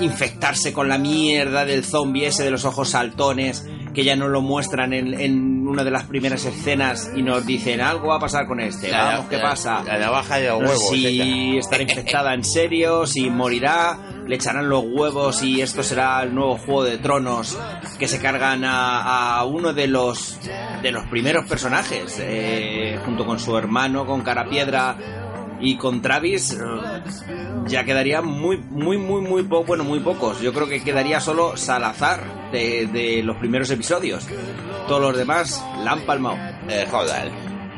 infectarse 0.00 0.72
con 0.72 0.88
la 0.88 0.98
mierda 0.98 1.64
del 1.64 1.84
zombie 1.84 2.26
ese 2.26 2.44
de 2.44 2.50
los 2.50 2.64
ojos 2.64 2.90
saltones, 2.90 3.66
que 3.94 4.04
ya 4.04 4.16
nos 4.16 4.30
lo 4.30 4.40
muestran 4.40 4.92
en, 4.92 5.14
en 5.18 5.61
una 5.72 5.84
de 5.84 5.90
las 5.90 6.04
primeras 6.04 6.44
escenas 6.44 7.10
y 7.16 7.22
nos 7.22 7.44
dicen 7.46 7.80
algo 7.80 8.08
va 8.08 8.16
a 8.16 8.20
pasar 8.20 8.46
con 8.46 8.60
este, 8.60 8.90
vamos, 8.90 9.26
¿qué 9.28 9.38
pasa? 9.38 9.82
La 9.84 9.98
navaja 9.98 10.36
de 10.38 10.48
los 10.48 10.60
No 10.60 10.68
sé 10.68 10.74
huevos. 10.76 10.90
si 10.90 11.58
estará 11.58 11.82
infectada 11.88 12.34
en 12.34 12.44
serio, 12.44 13.06
si 13.06 13.30
morirá, 13.30 13.98
le 14.26 14.36
echarán 14.36 14.68
los 14.68 14.84
huevos 14.86 15.42
y 15.42 15.60
esto 15.62 15.82
será 15.82 16.22
el 16.22 16.34
nuevo 16.34 16.56
Juego 16.58 16.84
de 16.84 16.98
Tronos 16.98 17.58
que 17.98 18.06
se 18.06 18.18
cargan 18.20 18.64
a, 18.64 19.36
a 19.38 19.44
uno 19.44 19.72
de 19.72 19.86
los 19.88 20.38
de 20.82 20.92
los 20.92 21.04
primeros 21.06 21.46
personajes, 21.48 22.18
eh, 22.20 22.98
junto 23.04 23.24
con 23.24 23.38
su 23.40 23.56
hermano, 23.56 24.04
con 24.06 24.22
Carapiedra 24.22 25.21
y 25.62 25.76
con 25.76 26.02
Travis, 26.02 26.52
eh, 26.52 27.02
ya 27.66 27.84
quedaría 27.84 28.20
muy, 28.20 28.58
muy, 28.58 28.98
muy, 28.98 29.20
muy 29.22 29.44
poco, 29.44 29.68
bueno, 29.68 29.84
muy 29.84 30.00
pocos. 30.00 30.40
Yo 30.40 30.52
creo 30.52 30.68
que 30.68 30.82
quedaría 30.82 31.20
solo 31.20 31.56
Salazar 31.56 32.50
de, 32.50 32.88
de 32.88 33.22
los 33.22 33.36
primeros 33.36 33.70
episodios. 33.70 34.26
Todos 34.88 35.00
los 35.00 35.16
demás 35.16 35.64
la 35.84 35.92
han 35.92 36.00
palmado. 36.00 36.36
Eh, 36.68 36.86
joder. 36.90 37.30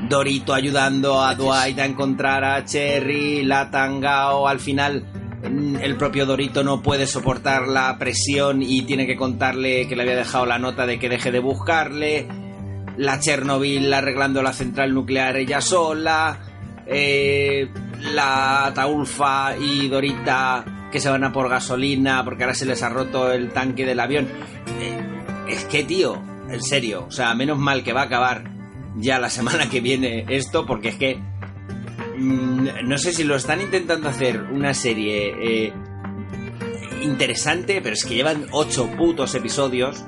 Dorito 0.09 0.55
ayudando 0.55 1.23
a 1.23 1.35
Dwight 1.35 1.79
a 1.79 1.85
encontrar 1.85 2.43
a 2.45 2.65
Cherry, 2.65 3.43
la 3.45 3.71
Tangao, 3.71 4.49
al 4.49 4.61
final 4.61 5.05
mm, 5.43 5.77
el 5.77 5.97
propio 5.97 6.27
Dorito 6.27 6.65
no 6.65 6.83
puede 6.83 7.07
soportar 7.07 7.69
la 7.69 7.97
presión 7.99 8.63
y 8.63 8.83
tiene 8.83 9.07
que 9.07 9.17
contarle 9.17 9.87
que 9.89 9.97
le 9.97 10.03
había 10.03 10.17
dejado 10.17 10.47
la 10.47 10.59
nota 10.59 10.87
de 10.87 10.99
que 10.99 11.09
deje 11.09 11.31
de 11.31 11.39
buscarle, 11.39 12.27
la 12.97 13.19
Chernobyl 13.19 13.93
arreglando 13.93 14.43
la 14.43 14.53
central 14.53 14.93
nuclear 14.93 15.37
ella 15.37 15.61
sola, 15.61 16.39
eh, 16.87 17.69
la 18.13 18.73
Taulfa 18.75 19.57
y 19.57 19.89
Dorita 19.89 20.65
que 20.95 21.01
se 21.01 21.11
van 21.11 21.25
a 21.25 21.33
por 21.33 21.49
gasolina 21.49 22.25
porque 22.25 22.45
ahora 22.45 22.55
se 22.55 22.67
les 22.67 22.83
ha 22.83 22.89
roto 22.89 23.33
el 23.33 23.51
tanque 23.51 23.85
del 23.85 23.99
avión. 23.99 24.29
Eh, 24.81 25.01
es 25.49 25.65
que, 25.65 25.83
tío, 25.83 26.23
en 26.49 26.63
serio, 26.63 27.07
o 27.09 27.11
sea, 27.11 27.35
menos 27.35 27.59
mal 27.59 27.83
que 27.83 27.93
va 27.93 28.03
a 28.03 28.05
acabar 28.05 28.45
ya 28.97 29.19
la 29.19 29.29
semana 29.29 29.69
que 29.69 29.81
viene 29.81 30.25
esto, 30.29 30.67
porque 30.67 30.91
es 30.91 30.97
que 30.97 31.17
mm, 32.17 32.69
no 32.85 32.99
sé 32.99 33.13
si 33.13 33.25
lo 33.25 33.35
están 33.35 33.61
intentando 33.61 34.09
hacer 34.09 34.41
una 34.43 34.73
serie 34.73 35.35
eh, 35.67 35.73
interesante, 37.03 37.81
pero 37.83 37.95
es 37.95 38.05
que 38.05 38.15
llevan 38.15 38.47
ocho 38.53 38.89
putos 38.97 39.35
episodios 39.35 40.05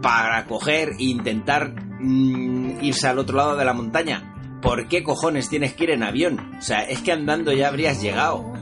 para 0.00 0.46
coger 0.46 0.92
e 0.98 1.04
intentar 1.04 1.74
mm, 2.00 2.82
irse 2.82 3.06
al 3.06 3.18
otro 3.18 3.36
lado 3.36 3.56
de 3.56 3.64
la 3.64 3.74
montaña. 3.74 4.31
¿Por 4.62 4.86
qué 4.88 5.02
cojones 5.02 5.48
tienes 5.48 5.74
que 5.74 5.84
ir 5.84 5.90
en 5.90 6.02
avión? 6.04 6.54
O 6.58 6.62
sea, 6.62 6.82
es 6.84 7.00
que 7.02 7.12
andando 7.12 7.52
ya 7.52 7.68
habrías 7.68 8.00
llegado. 8.00 8.52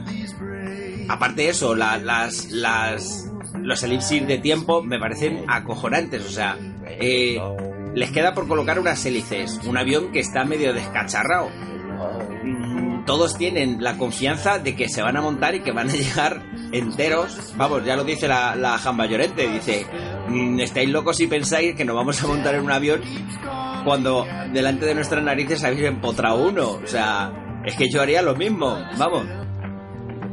Aparte 1.07 1.43
de 1.43 1.49
eso, 1.49 1.75
la- 1.75 1.97
las, 1.97 2.49
las, 2.51 3.29
los 3.61 3.83
elipsis 3.83 4.25
de 4.27 4.37
tiempo 4.39 4.81
me 4.81 4.99
parecen 4.99 5.45
acojonantes. 5.47 6.25
O 6.25 6.29
sea, 6.29 6.57
eh, 6.87 7.39
les 7.93 8.11
queda 8.11 8.33
por 8.33 8.47
colocar 8.47 8.79
unas 8.79 9.05
hélices, 9.05 9.59
un 9.65 9.77
avión 9.77 10.11
que 10.11 10.19
está 10.19 10.43
medio 10.45 10.73
descacharrado. 10.73 11.49
Mm, 12.43 13.05
Todos 13.05 13.37
tienen 13.37 13.83
la 13.83 13.97
confianza 13.97 14.59
de 14.59 14.75
que 14.75 14.87
se 14.87 15.01
van 15.01 15.17
a 15.17 15.21
montar 15.21 15.55
y 15.55 15.61
que 15.61 15.71
van 15.71 15.89
a 15.89 15.93
llegar 15.93 16.41
enteros. 16.71 17.53
Vamos, 17.57 17.83
ya 17.85 17.95
lo 17.95 18.03
dice 18.03 18.27
la, 18.27 18.55
la 18.55 18.77
Jamba 18.77 19.05
Llorente. 19.05 19.47
Dice, 19.49 19.85
"Mm, 19.85 20.20
estáis 20.59 20.89
locos 20.89 21.17
si 21.17 21.27
pensáis 21.27 21.75
que 21.75 21.85
nos 21.85 21.95
vamos 21.95 22.21
a 22.23 22.27
montar 22.27 22.55
en 22.55 22.61
un 22.61 22.71
avión 22.71 23.01
cuando 23.83 24.25
delante 24.53 24.85
de 24.85 24.95
nuestras 24.95 25.23
narices 25.23 25.63
habéis 25.63 25.83
empotrado 25.83 26.47
uno. 26.47 26.71
O 26.83 26.87
sea, 26.87 27.31
es 27.65 27.75
que 27.75 27.89
yo 27.89 28.01
haría 28.01 28.21
lo 28.21 28.35
mismo. 28.35 28.77
Vamos. 28.97 29.25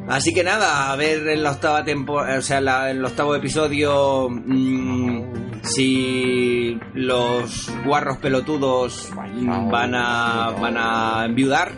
Así 0.09 0.33
que 0.33 0.43
nada, 0.43 0.91
a 0.91 0.97
ver 0.97 1.29
en 1.29 1.43
la 1.43 1.51
octava 1.51 1.85
temporada, 1.85 2.39
o 2.39 2.43
sea, 2.43 2.59
en 2.91 2.97
el 2.97 3.05
octavo 3.05 3.35
episodio, 3.35 4.29
mm, 4.31 5.61
si 5.63 6.79
los 6.95 7.71
guarros 7.85 8.17
pelotudos 8.17 9.11
mm, 9.15 9.71
van 9.71 9.95
a, 9.95 10.51
van 10.59 10.77
a 10.79 11.27
enviudar. 11.27 11.73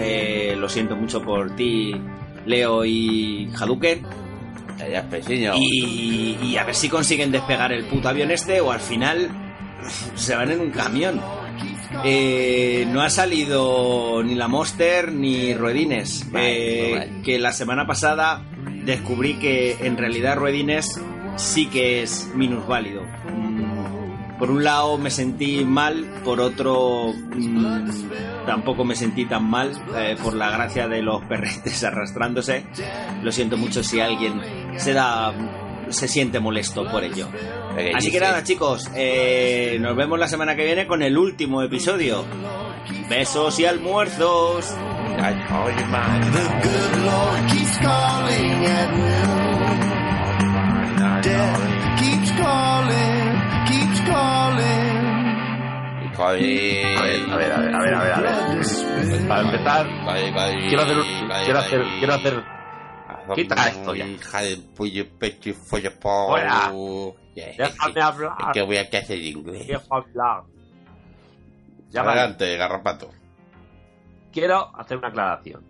Eh, 0.00 0.56
lo 0.58 0.68
siento 0.68 0.96
mucho 0.96 1.22
por 1.22 1.54
ti, 1.54 1.94
Leo 2.44 2.84
y 2.84 3.48
Hadouken. 3.56 4.04
Ya. 4.90 5.52
Y, 5.56 6.38
y 6.42 6.56
a 6.56 6.64
ver 6.64 6.74
si 6.74 6.88
consiguen 6.88 7.30
despegar 7.32 7.72
el 7.72 7.84
puto 7.86 8.08
avión 8.08 8.30
este 8.30 8.60
o 8.60 8.70
al 8.72 8.80
final 8.80 9.28
se 10.14 10.34
van 10.34 10.50
en 10.50 10.60
un 10.60 10.70
camión. 10.70 11.20
Eh, 12.04 12.86
no 12.88 13.02
ha 13.02 13.10
salido 13.10 14.22
ni 14.22 14.34
la 14.34 14.48
Monster 14.48 15.12
ni 15.12 15.54
Ruedines. 15.54 16.30
Vale, 16.30 16.90
Eh, 16.90 16.94
vale. 16.94 17.22
Que 17.22 17.38
la 17.38 17.52
semana 17.52 17.86
pasada 17.86 18.44
descubrí 18.84 19.34
que 19.34 19.76
en 19.80 19.96
realidad 19.96 20.36
Ruedines 20.36 21.00
sí 21.36 21.66
que 21.66 22.02
es 22.02 22.30
minusválido. 22.34 23.02
Por 24.40 24.50
un 24.50 24.64
lado 24.64 24.96
me 24.96 25.10
sentí 25.10 25.64
mal, 25.66 26.22
por 26.24 26.40
otro 26.40 27.12
mm, 27.12 28.46
tampoco 28.46 28.84
me 28.86 28.96
sentí 28.96 29.26
tan 29.26 29.44
mal 29.44 29.70
eh, 29.94 30.16
por 30.20 30.34
la 30.34 30.50
gracia 30.50 30.88
de 30.88 31.02
los 31.02 31.22
perretes 31.26 31.84
arrastrándose. 31.84 32.64
Lo 33.22 33.30
siento 33.30 33.58
mucho 33.58 33.84
si 33.84 34.00
alguien 34.00 34.40
se 34.76 34.94
da 34.94 35.34
se 35.90 36.08
siente 36.08 36.40
molesto 36.40 36.90
por 36.90 37.04
ello. 37.04 37.28
¿Qué 37.76 37.92
Así 37.94 38.10
que 38.10 38.18
nada, 38.20 38.42
chicos, 38.42 38.90
eh, 38.94 39.76
nos 39.78 39.94
vemos 39.94 40.18
la 40.18 40.26
semana 40.26 40.56
que 40.56 40.64
viene 40.64 40.86
con 40.86 41.02
el 41.02 41.18
último 41.18 41.62
episodio. 41.62 42.24
Besos 43.10 43.58
y 43.60 43.66
almuerzos. 43.66 44.74
Death 51.22 51.98
keeps 52.00 52.30
calling, 52.32 53.29
A 56.20 56.32
ver, 56.32 57.28
a 57.32 57.36
ver, 57.36 57.52
a 57.52 57.60
ver, 57.60 57.74
a 57.74 57.80
ver, 57.80 57.94
a 57.94 58.02
ver. 58.02 58.12
a 58.12 58.20
ver. 58.20 59.28
Para 59.28 59.40
empezar, 59.40 59.86
quiero 60.68 60.82
hacer, 60.82 60.96
quiero 61.44 61.58
hacer, 61.58 61.84
quiero 61.98 62.14
hacer. 62.14 62.44
Quita 63.34 63.68
esto 63.68 63.94
ya. 63.94 64.06
Hija 64.06 64.42
de 64.42 64.56
pollo, 64.76 65.04
pecho 65.18 65.50
y. 65.50 65.54
Yeah. 67.34 67.54
Déjame 67.56 68.00
hablar. 68.00 68.32
Es 68.38 68.46
que 68.52 68.62
voy 68.62 68.76
a 68.76 68.90
de 69.14 69.28
inglés. 69.28 69.66
Dejo 69.66 69.94
hablar. 69.94 70.42
Ya. 71.90 72.02
Adelante, 72.02 72.56
garrapato. 72.56 73.10
quiero 74.32 74.76
hacer 74.76 74.98
una 74.98 75.08
aclaración. 75.08 75.64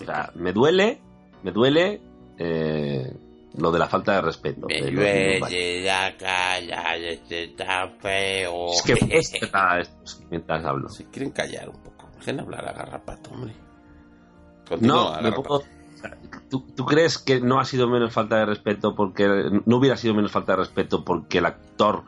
O 0.00 0.04
sea, 0.04 0.30
me 0.34 0.52
duele, 0.52 1.00
me 1.42 1.52
duele 1.52 2.00
eh, 2.38 3.12
lo 3.56 3.70
de 3.72 3.78
la 3.78 3.88
falta 3.88 4.14
de 4.14 4.22
respeto. 4.22 4.66
Me 4.68 4.80
de 4.80 4.90
duele 4.92 5.82
la 5.84 6.16
cara, 6.16 6.96
este 6.96 7.48
tan 7.48 7.98
feo. 7.98 8.66
Es 8.72 8.82
que 8.82 8.94
mientras 10.30 10.64
hablo. 10.64 10.88
Si 10.88 11.04
quieren 11.04 11.30
callar 11.32 11.68
un 11.68 11.82
poco, 11.82 12.08
dejen 12.18 12.40
hablar 12.40 12.68
a 12.68 12.72
garrapato, 12.72 13.30
hombre. 13.30 13.52
No, 13.52 14.66
Continúa, 14.76 15.16
me 15.16 15.22
Garrapato. 15.30 15.42
puedo- 15.42 15.60
o 15.60 15.98
sea, 16.00 16.16
¿tú, 16.48 16.64
tú 16.74 16.86
crees 16.86 17.18
que 17.18 17.40
no 17.40 17.60
ha 17.60 17.64
sido 17.64 17.86
menos 17.88 18.12
falta 18.12 18.36
de 18.36 18.46
respeto 18.46 18.94
porque 18.94 19.26
no 19.66 19.76
hubiera 19.76 19.96
sido 19.96 20.14
menos 20.14 20.30
falta 20.32 20.52
de 20.52 20.58
respeto 20.58 21.04
porque 21.04 21.38
el 21.38 21.46
actor 21.46 22.04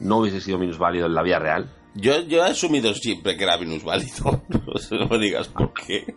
no 0.00 0.16
hubiese 0.18 0.40
sido 0.40 0.58
menos 0.58 0.78
válido 0.78 1.06
en 1.06 1.14
la 1.14 1.22
vida 1.22 1.38
real? 1.38 1.70
Yo, 1.94 2.20
yo 2.22 2.44
he 2.44 2.50
asumido 2.50 2.92
siempre 2.94 3.36
que 3.36 3.44
era 3.44 3.56
minusválido. 3.58 4.42
No 4.48 4.98
no 4.98 5.08
me 5.08 5.18
digas 5.18 5.48
por 5.48 5.72
qué. 5.74 6.14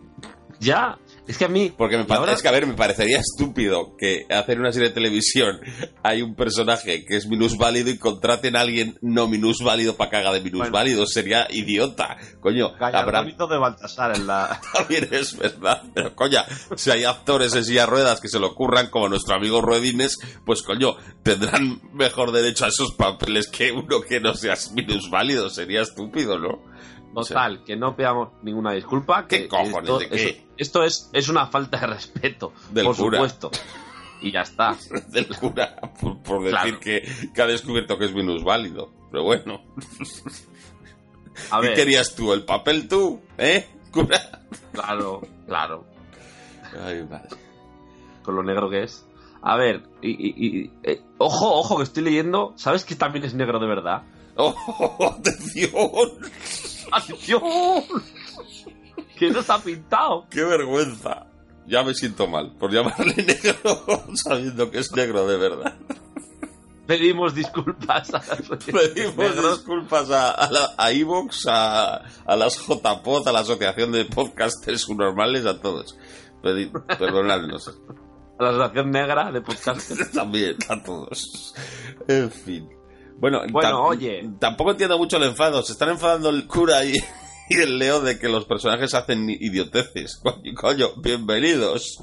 Ya, 0.58 0.98
Es 1.30 1.38
que 1.38 1.44
a 1.44 1.48
mí. 1.48 1.72
Porque 1.76 1.96
me 1.96 2.02
ahora- 2.02 2.20
parece, 2.26 2.42
que, 2.42 2.48
a 2.48 2.52
ver, 2.52 2.66
me 2.66 2.74
parecería 2.74 3.18
estúpido 3.20 3.94
que 3.96 4.26
hacer 4.28 4.58
una 4.58 4.72
serie 4.72 4.88
de 4.88 4.94
televisión 4.94 5.60
hay 6.02 6.22
un 6.22 6.34
personaje 6.34 7.04
que 7.04 7.16
es 7.16 7.26
minusválido 7.28 7.88
y 7.90 7.98
contraten 7.98 8.56
a 8.56 8.62
alguien 8.62 8.98
no 9.00 9.28
minusválido 9.28 9.96
para 9.96 10.18
haga 10.18 10.32
de 10.32 10.40
minusválido. 10.40 11.06
Sería 11.06 11.46
idiota. 11.50 12.16
Coño, 12.40 12.72
habrá, 12.80 13.22
de 13.22 13.58
Baltasar 13.58 14.16
en 14.16 14.26
la. 14.26 14.60
también 14.74 15.08
es 15.12 15.36
verdad. 15.36 15.82
Pero 15.94 16.16
coño, 16.16 16.40
si 16.74 16.90
hay 16.90 17.04
actores 17.04 17.54
en 17.54 17.64
silla 17.64 17.86
ruedas 17.86 18.20
que 18.20 18.28
se 18.28 18.40
le 18.40 18.46
ocurran, 18.46 18.88
como 18.90 19.08
nuestro 19.08 19.36
amigo 19.36 19.60
Ruedines, 19.60 20.18
pues 20.44 20.62
coño, 20.62 20.96
tendrán 21.22 21.80
mejor 21.92 22.32
derecho 22.32 22.64
a 22.64 22.68
esos 22.68 22.92
papeles 22.94 23.46
que 23.48 23.70
uno 23.70 24.00
que 24.00 24.18
no 24.18 24.34
sea 24.34 24.54
minusválido. 24.74 25.48
Sería 25.48 25.82
estúpido, 25.82 26.38
¿no? 26.38 26.69
Total, 27.14 27.64
que 27.64 27.76
no 27.76 27.96
pedamos 27.96 28.28
ninguna 28.42 28.72
disculpa. 28.72 29.26
¿Qué 29.26 29.42
que 29.42 29.48
cojones, 29.48 29.76
esto, 29.82 29.98
de 29.98 30.08
qué? 30.08 30.28
es- 30.28 30.42
esto 30.56 30.82
es, 30.84 31.10
es 31.12 31.28
una 31.28 31.46
falta 31.46 31.78
de 31.78 31.86
respeto. 31.88 32.52
Del 32.70 32.84
por 32.86 32.96
cura. 32.96 33.18
supuesto. 33.18 33.50
Y 34.22 34.30
ya 34.32 34.42
está. 34.42 34.76
Del 35.08 35.26
cura, 35.28 35.76
por, 36.00 36.18
por 36.22 36.42
decir 36.44 36.50
Claro. 36.60 36.80
que, 36.80 37.08
que 37.34 37.42
ha 37.42 37.46
descubierto 37.46 37.98
que 37.98 38.04
es 38.04 38.12
minusválido. 38.14 38.90
Pero 39.10 39.24
bueno. 39.24 39.62
A 41.50 41.60
¿Qué 41.60 41.72
querías 41.74 42.14
tú? 42.14 42.32
¿El 42.32 42.44
papel 42.44 42.86
tú? 42.88 43.20
¿Eh? 43.38 43.66
Cura. 43.90 44.20
claro, 44.72 45.22
claro. 45.46 45.84
Ay, 46.84 47.04
madre. 47.08 47.28
Con 48.22 48.36
lo 48.36 48.42
negro 48.42 48.68
que 48.70 48.82
es. 48.84 49.06
A 49.42 49.56
ver, 49.56 49.82
y, 50.02 50.10
y- 50.10 50.58
y- 50.64 50.72
eh, 50.82 51.00
ojo, 51.18 51.54
ojo, 51.54 51.78
que 51.78 51.84
estoy 51.84 52.02
leyendo. 52.04 52.52
¿Sabes 52.56 52.84
que 52.84 52.94
también 52.94 53.24
es 53.24 53.32
negro 53.34 53.58
de 53.58 53.66
verdad? 53.66 54.02
¡Oh, 54.42 55.16
atención! 55.18 55.70
¡Atención! 56.92 57.42
¡Que 59.18 59.30
no 59.30 59.40
está 59.40 59.58
pintado! 59.58 60.26
¡Qué 60.30 60.42
vergüenza! 60.44 61.26
Ya 61.66 61.82
me 61.84 61.94
siento 61.94 62.26
mal 62.26 62.52
por 62.58 62.72
llamarle 62.72 63.14
negro 63.22 63.84
sabiendo 64.14 64.70
que 64.70 64.78
es 64.78 64.90
negro 64.92 65.26
de 65.26 65.36
verdad. 65.36 65.74
Pedimos 66.86 67.34
disculpas 67.34 68.12
a 68.14 68.20
Pedimos 68.66 69.16
negros. 69.16 69.58
disculpas 69.58 70.10
a, 70.10 70.32
a, 70.32 70.50
la, 70.50 70.70
a 70.76 70.90
Evox, 70.90 71.46
a, 71.46 71.96
a 72.26 72.36
las 72.36 72.58
JPod, 72.66 73.28
a 73.28 73.32
la 73.32 73.40
Asociación 73.40 73.92
de 73.92 74.06
Podcasters 74.06 74.88
Normales, 74.90 75.46
a 75.46 75.60
todos. 75.60 75.96
Pedi- 76.42 76.72
perdonadnos. 76.98 77.68
a 77.68 78.42
la 78.42 78.50
Asociación 78.50 78.90
Negra 78.90 79.30
de 79.30 79.40
Podcast. 79.40 79.92
También, 80.12 80.56
a 80.68 80.82
todos. 80.82 81.54
En 82.08 82.28
fin. 82.32 82.68
Bueno, 83.20 83.42
oye. 83.84 84.28
Tampoco 84.38 84.70
entiendo 84.72 84.98
mucho 84.98 85.16
el 85.18 85.24
enfado. 85.24 85.62
Se 85.62 85.72
están 85.72 85.90
enfadando 85.90 86.30
el 86.30 86.46
cura 86.46 86.84
y, 86.84 86.94
y 87.50 87.54
el 87.56 87.78
Leo 87.78 88.00
de 88.00 88.18
que 88.18 88.28
los 88.28 88.46
personajes 88.46 88.94
hacen 88.94 89.28
idioteces. 89.28 90.16
Coño, 90.22 90.54
coño, 90.54 90.86
bienvenidos. 91.02 91.98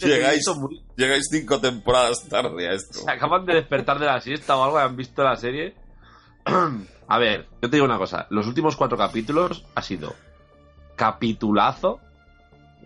Llegáis, 0.00 0.38
visto 0.38 0.54
muy- 0.56 0.82
llegáis 0.96 1.28
cinco 1.30 1.60
temporadas 1.60 2.28
tarde 2.28 2.68
a 2.68 2.72
esto. 2.72 3.00
Se 3.00 3.10
acaban 3.10 3.46
de 3.46 3.54
despertar 3.54 3.98
de 3.98 4.06
la 4.06 4.20
siesta 4.20 4.56
o 4.56 4.64
algo 4.64 4.78
y 4.78 4.82
han 4.82 4.96
visto 4.96 5.22
la 5.22 5.36
serie. 5.36 5.74
A 7.12 7.18
ver, 7.18 7.46
yo 7.60 7.68
te 7.68 7.76
digo 7.76 7.84
una 7.86 7.98
cosa. 7.98 8.26
Los 8.30 8.46
últimos 8.46 8.76
cuatro 8.76 8.96
capítulos 8.96 9.64
ha 9.74 9.82
sido 9.82 10.14
capitulazo. 10.96 12.00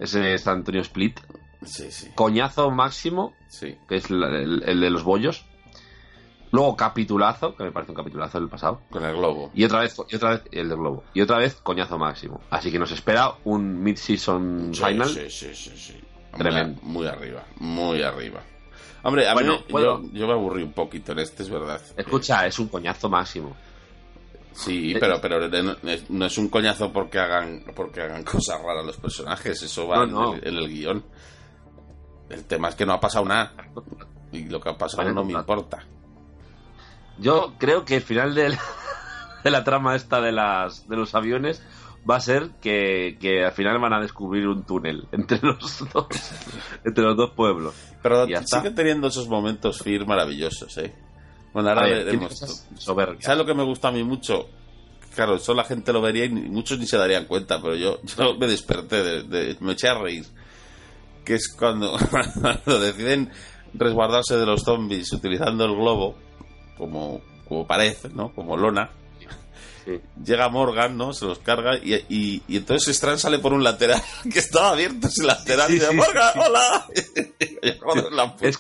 Ese 0.01 0.35
es 0.35 0.47
Antonio 0.47 0.81
Split. 0.83 1.21
Sí, 1.65 1.91
sí, 1.91 2.11
Coñazo 2.15 2.71
máximo, 2.71 3.33
sí. 3.49 3.77
que 3.89 3.97
es 3.97 4.11
el 4.11 4.81
de 4.81 4.91
los 4.91 5.03
bollos. 5.03 5.45
Luego 6.55 6.77
capitulazo, 6.77 7.57
que 7.57 7.65
me 7.65 7.73
parece 7.73 7.91
un 7.91 7.97
capitulazo 7.97 8.39
del 8.39 8.49
pasado. 8.49 8.83
Con 8.89 9.05
el 9.05 9.17
globo. 9.17 9.51
Y 9.55 9.65
otra 9.65 9.81
vez, 9.81 9.97
y 10.09 10.15
otra 10.15 10.31
vez 10.31 10.43
el 10.53 10.69
del 10.69 10.79
globo. 10.79 11.03
Y 11.13 11.21
otra 11.21 11.39
vez 11.39 11.57
coñazo 11.57 11.99
máximo. 11.99 12.41
Así 12.49 12.71
que 12.71 12.79
nos 12.79 12.93
espera 12.93 13.33
un 13.43 13.83
mid-season 13.83 14.71
Sí, 14.73 14.85
final. 14.85 15.09
Sí, 15.09 15.29
sí, 15.31 15.53
sí, 15.53 15.73
sí. 15.77 16.01
Tremendo. 16.39 16.81
Muy, 16.83 17.09
arriba, 17.09 17.43
muy 17.57 18.03
arriba. 18.05 18.41
Hombre, 19.03 19.27
a 19.29 19.35
Bueno, 19.35 19.55
mí 19.69 19.75
yo, 19.83 20.01
yo 20.13 20.27
me 20.29 20.33
aburrí 20.33 20.63
un 20.63 20.73
poquito 20.73 21.11
en 21.11 21.19
este, 21.19 21.43
es 21.43 21.51
verdad. 21.51 21.81
Escucha, 21.97 22.47
es 22.47 22.57
un 22.61 22.69
coñazo 22.69 23.09
máximo. 23.09 23.57
Sí, 24.53 24.95
pero, 25.01 25.21
pero 25.21 25.49
no 25.49 26.25
es- 26.25 26.39
un 26.39 26.49
coñazo 26.51 26.93
porque 26.93 27.19
hagan, 27.19 27.65
porque 27.75 28.01
hagan 28.03 28.23
cosas 28.23 28.63
raras 28.63 28.87
los 28.87 28.97
personajes, 28.99 29.61
eso 29.61 29.89
va 29.89 29.97
No, 29.97 30.07
no. 30.07 30.35
En, 30.37 30.39
el, 30.45 30.49
en 30.49 30.55
el 30.57 30.69
guion. 30.69 31.05
El 32.31 32.45
tema 32.45 32.69
es 32.69 32.77
que 32.77 32.87
no 32.87 32.93
ha 32.93 33.01
pasado 33.01 33.25
nada. 33.25 33.53
Y 34.31 34.45
lo 34.49 34.61
que 34.61 34.69
ha 34.69 34.79
pasado 34.79 35.03
Vale, 35.03 35.15
no 35.15 35.25
me 35.25 35.33
importa. 35.33 35.85
Yo 37.19 37.55
creo 37.59 37.85
que 37.85 37.97
el 37.97 38.03
final 38.03 38.35
de 39.45 39.51
la 39.51 39.65
trama 39.65 39.95
esta 39.97 40.21
de 40.21 40.33
las 40.33 40.89
de 40.89 40.97
los 40.97 41.15
aviones 41.15 41.63
va 42.09 42.17
a 42.17 42.21
ser 42.21 42.51
que, 42.61 43.17
que 43.21 43.45
al 43.45 43.53
final 43.53 43.79
van 43.81 43.95
a 43.95 44.01
descubrir 44.01 44.47
un 44.47 44.65
túnel 44.65 45.07
entre 45.13 45.39
los 45.43 45.85
dos 45.93 46.07
entre 46.85 47.05
los 47.05 47.17
dos 47.17 47.31
pueblos. 47.31 47.75
Pero 48.03 48.27
Ya 48.27 48.39
está. 48.41 48.61
sigue 48.61 48.71
teniendo 48.73 49.09
esos 49.09 49.29
momentos 49.29 49.79
Fir 49.83 50.07
maravillosos, 50.07 50.77
¿eh? 50.79 50.95
Bueno, 51.53 51.69
ahora 51.71 51.83
ver. 51.87 53.17
¿Sabes 53.21 53.39
lo 53.39 53.47
que 53.47 53.55
me 53.55 53.63
gusta 53.63 53.89
a 53.89 53.93
mí 53.93 54.03
mucho? 54.03 54.49
Claro, 55.15 55.37
eso 55.37 55.55
la 55.55 55.63
gente 55.63 55.93
lo 55.93 56.03
vería 56.03 56.25
y 56.25 56.29
muchos 56.31 56.77
ni 56.81 56.87
se 56.89 56.99
darían 56.99 57.27
cuenta, 57.27 57.63
pero 57.63 57.77
yo, 57.77 58.01
yo 58.19 58.35
me 58.37 58.49
desperté, 58.49 59.03
de, 59.05 59.23
de- 59.23 59.57
me 59.61 59.73
eché 59.73 59.89
a 59.89 59.95
reír. 59.99 60.25
Que 61.25 61.35
es 61.35 61.55
cuando, 61.57 61.97
cuando 62.11 62.81
deciden 62.81 63.31
resguardarse 63.73 64.37
de 64.37 64.45
los 64.45 64.63
zombies 64.63 65.13
utilizando 65.13 65.65
el 65.65 65.75
globo 65.77 66.17
como, 66.79 67.21
como 67.49 67.67
parece, 67.67 68.09
¿no? 68.11 68.33
Como 68.33 68.57
lona. 68.57 68.91
Sí. 69.85 70.01
Llega 70.25 70.49
Morgan, 70.49 70.97
¿no? 70.97 71.13
Se 71.13 71.27
los 71.27 71.39
carga 71.41 71.77
y, 71.77 71.95
y, 72.09 72.43
y 72.49 72.57
entonces 72.57 72.89
Strand 72.97 73.19
sale 73.19 73.39
por 73.39 73.53
un 73.53 73.63
lateral 73.63 74.01
que 74.33 74.39
estaba 74.39 74.71
abierto 74.71 75.09
ese 75.09 75.25
lateral 75.25 75.67
Sí, 75.67 75.73
y 75.75 75.77
dice, 75.79 75.91
sí, 75.91 75.97
¡Morgan, 75.97 76.31
hola! 76.39 76.87
Y, 77.63 77.79
joder, 77.81 78.13
la 78.13 78.33
puta. 78.33 78.49
Es- 78.49 78.59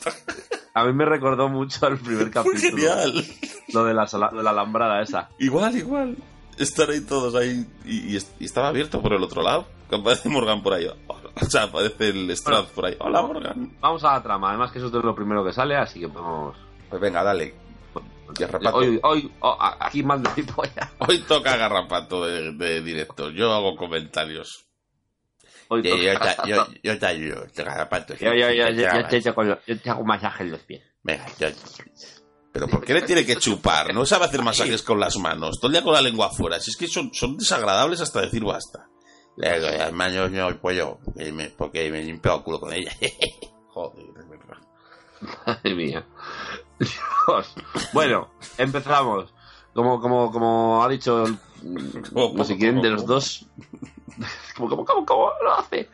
A 0.74 0.85
mí 0.85 0.92
me 0.92 1.05
recordó 1.07 1.48
mucho 1.48 1.87
al 1.87 1.96
primer 1.98 2.24
Fue 2.31 2.31
capítulo. 2.31 2.61
genial. 2.61 3.24
Lo 3.72 3.85
de 3.85 3.94
la, 3.94 4.07
sala- 4.07 4.31
de 4.35 4.42
la 4.42 4.50
alambrada 4.50 5.00
esa. 5.03 5.31
Igual, 5.38 5.74
igual. 5.77 6.16
Están 6.59 6.90
ahí 6.90 7.00
todos 7.00 7.35
ahí. 7.35 7.66
Y, 7.87 8.14
y 8.16 8.18
y 8.40 8.44
estaba 8.44 8.68
abierto 8.68 9.00
por 9.00 9.14
el 9.14 9.22
otro 9.22 9.42
lado. 9.42 9.66
Que 9.88 9.96
aparece 9.96 10.29
Morgan 10.29 10.62
por 10.62 10.74
ahí. 10.74 10.87
O 10.87 11.44
sea, 11.46 11.64
aparece 11.64 12.11
el 12.11 12.31
Strad 12.37 12.66
por 12.74 12.85
ahí. 12.87 12.96
Hola, 13.00 13.22
Morgan. 13.22 13.72
Vamos 13.81 14.05
a 14.05 14.12
la 14.12 14.22
trama. 14.22 14.50
Además 14.50 14.72
que 14.72 14.79
eso 14.79 14.87
es 14.88 14.92
de 14.92 15.00
lo 15.00 15.14
primero 15.14 15.42
que 15.44 15.53
sale, 15.55 15.74
así 15.77 16.00
que 16.00 16.07
vamos... 16.07 16.55
Pues 16.90 17.00
venga, 17.00 17.22
dale. 17.24 17.55
Garrapato. 18.38 18.77
Hoy, 18.77 19.01
hoy, 19.03 19.33
oh, 19.40 19.57
aquí 19.81 20.03
polla. 20.42 20.90
Hoy 20.99 21.18
toca 21.20 21.57
Garrapato 21.57 22.27
de, 22.27 22.53
de 22.53 22.81
directo. 22.83 23.31
Yo 23.31 23.53
hago 23.53 23.77
comentarios. 23.77 24.66
Hoy 25.68 25.83
Sí, 25.83 25.88
toca- 25.90 26.37
yo, 26.47 26.57
yo, 26.57 26.66
yo 26.83 26.99
te 26.99 27.07
ayudo, 27.07 27.47
te 27.55 27.64
garrapato. 27.64 28.14
Yo, 28.16 28.35
yo, 28.35 28.51
yo, 28.51 28.66
Te 28.66 28.75
yo- 28.77 28.83
yo 29.31 29.35
con 29.35 29.47
yo 29.66 29.92
hago 29.92 30.05
masaje 30.05 30.42
en 30.44 30.51
los 30.53 30.61
pies. 30.61 30.83
Venga, 31.03 31.27
yo- 31.38 31.49
Pero 32.53 32.68
¿por 32.68 32.85
qué 32.85 32.94
le 32.94 33.03
tiene 33.03 33.25
que 33.25 33.37
chupar? 33.37 33.92
No 33.94 34.05
sabe 34.07 34.27
hacer 34.27 34.42
masajes 34.42 34.83
con 34.83 35.01
las 35.01 35.16
manos. 35.16 35.59
Todo 35.59 35.68
el 35.68 35.73
día 35.73 35.83
con 35.83 35.94
la 35.94 36.03
lengua 36.03 36.27
afuera. 36.27 36.61
Si 36.61 36.70
es 36.70 36.77
que 36.77 36.87
son, 36.87 37.12
son 37.14 37.37
desagradables 37.38 38.01
hasta 38.01 38.20
decir 38.20 38.44
basta. 38.44 38.88
le 39.37 39.59
doy 39.59 39.77
las 39.79 39.92
manos 39.92 40.31
no 40.31 40.49
el 40.49 40.59
pollo, 40.61 40.99
porque 41.03 41.33
me, 41.33 41.49
limpio 42.03 42.37
el 42.37 42.42
culo 42.42 42.61
con 42.61 42.73
ella. 42.73 42.92
Joder. 43.68 44.05
Madre 45.47 45.75
mía. 45.75 46.07
Dios. 46.78 47.54
Bueno, 47.92 48.28
empezamos. 48.58 49.32
Como, 49.74 50.00
como, 50.00 50.30
como 50.30 50.84
ha 50.84 50.88
dicho 50.88 51.24
el- 51.24 51.38
no 52.12 52.44
sé 52.44 52.56
quién 52.56 52.80
de 52.80 52.90
los 52.90 53.06
dos. 53.06 53.46
como, 54.56 54.68
como, 54.68 54.84
como, 54.84 55.04
como 55.06 55.30
lo 55.42 55.54
hace. 55.54 55.88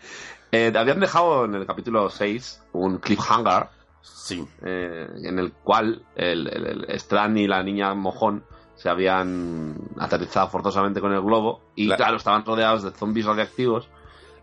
Eh, 0.52 0.72
habían 0.76 1.00
dejado 1.00 1.44
en 1.44 1.54
el 1.54 1.66
capítulo 1.66 2.10
6 2.10 2.62
un 2.72 2.98
cliffhanger 2.98 3.68
Sí. 4.02 4.44
eh, 4.62 5.06
en 5.24 5.38
el 5.38 5.52
cual 5.52 6.02
el, 6.16 6.48
el, 6.48 6.84
el 6.88 6.90
Strand 6.96 7.38
y 7.38 7.46
la 7.46 7.62
niña 7.62 7.94
mojón 7.94 8.44
se 8.74 8.88
habían 8.88 9.76
aterrizado 9.98 10.48
forzosamente 10.48 11.00
con 11.00 11.12
el 11.12 11.20
globo 11.20 11.60
y 11.76 11.86
La- 11.86 11.96
claro, 11.96 12.16
estaban 12.16 12.44
rodeados 12.44 12.82
de 12.82 12.90
zombies 12.92 13.26
radiactivos. 13.26 13.88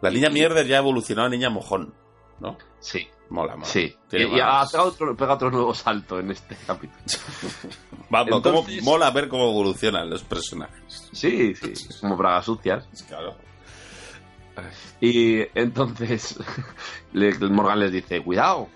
La 0.02 0.10
niña 0.12 0.30
mierda 0.30 0.62
ya 0.64 0.78
evolucionó 0.78 1.24
a 1.24 1.30
niña 1.30 1.50
mojón. 1.50 1.94
¿No? 2.40 2.56
Sí, 2.80 3.08
Mola, 3.30 3.56
mola. 3.56 3.66
sí. 3.68 3.94
Tiene 4.10 4.26
Y, 4.26 4.38
y 4.38 4.40
ha 4.40 4.46
ganas. 4.46 4.72
pegado 4.72 4.90
otro, 4.90 5.18
pega 5.18 5.34
otro 5.34 5.52
nuevo 5.52 5.74
salto 5.74 6.20
en 6.20 6.32
este 6.32 6.56
capítulo. 6.66 7.04
Vamos, 8.10 8.42
cómo 8.42 8.60
Entonces- 8.60 8.84
mola 8.84 9.10
ver 9.12 9.28
cómo 9.28 9.50
evolucionan 9.50 10.10
los 10.10 10.24
personajes. 10.24 11.10
Sí, 11.12 11.54
sí, 11.56 11.74
como 12.02 12.16
bragas 12.16 12.46
sucias. 12.46 12.88
Claro. 13.08 13.36
Y 15.00 15.42
entonces 15.54 16.40
Morgan 17.42 17.80
les 17.80 17.92
dice, 17.92 18.24
cuidado, 18.24 18.68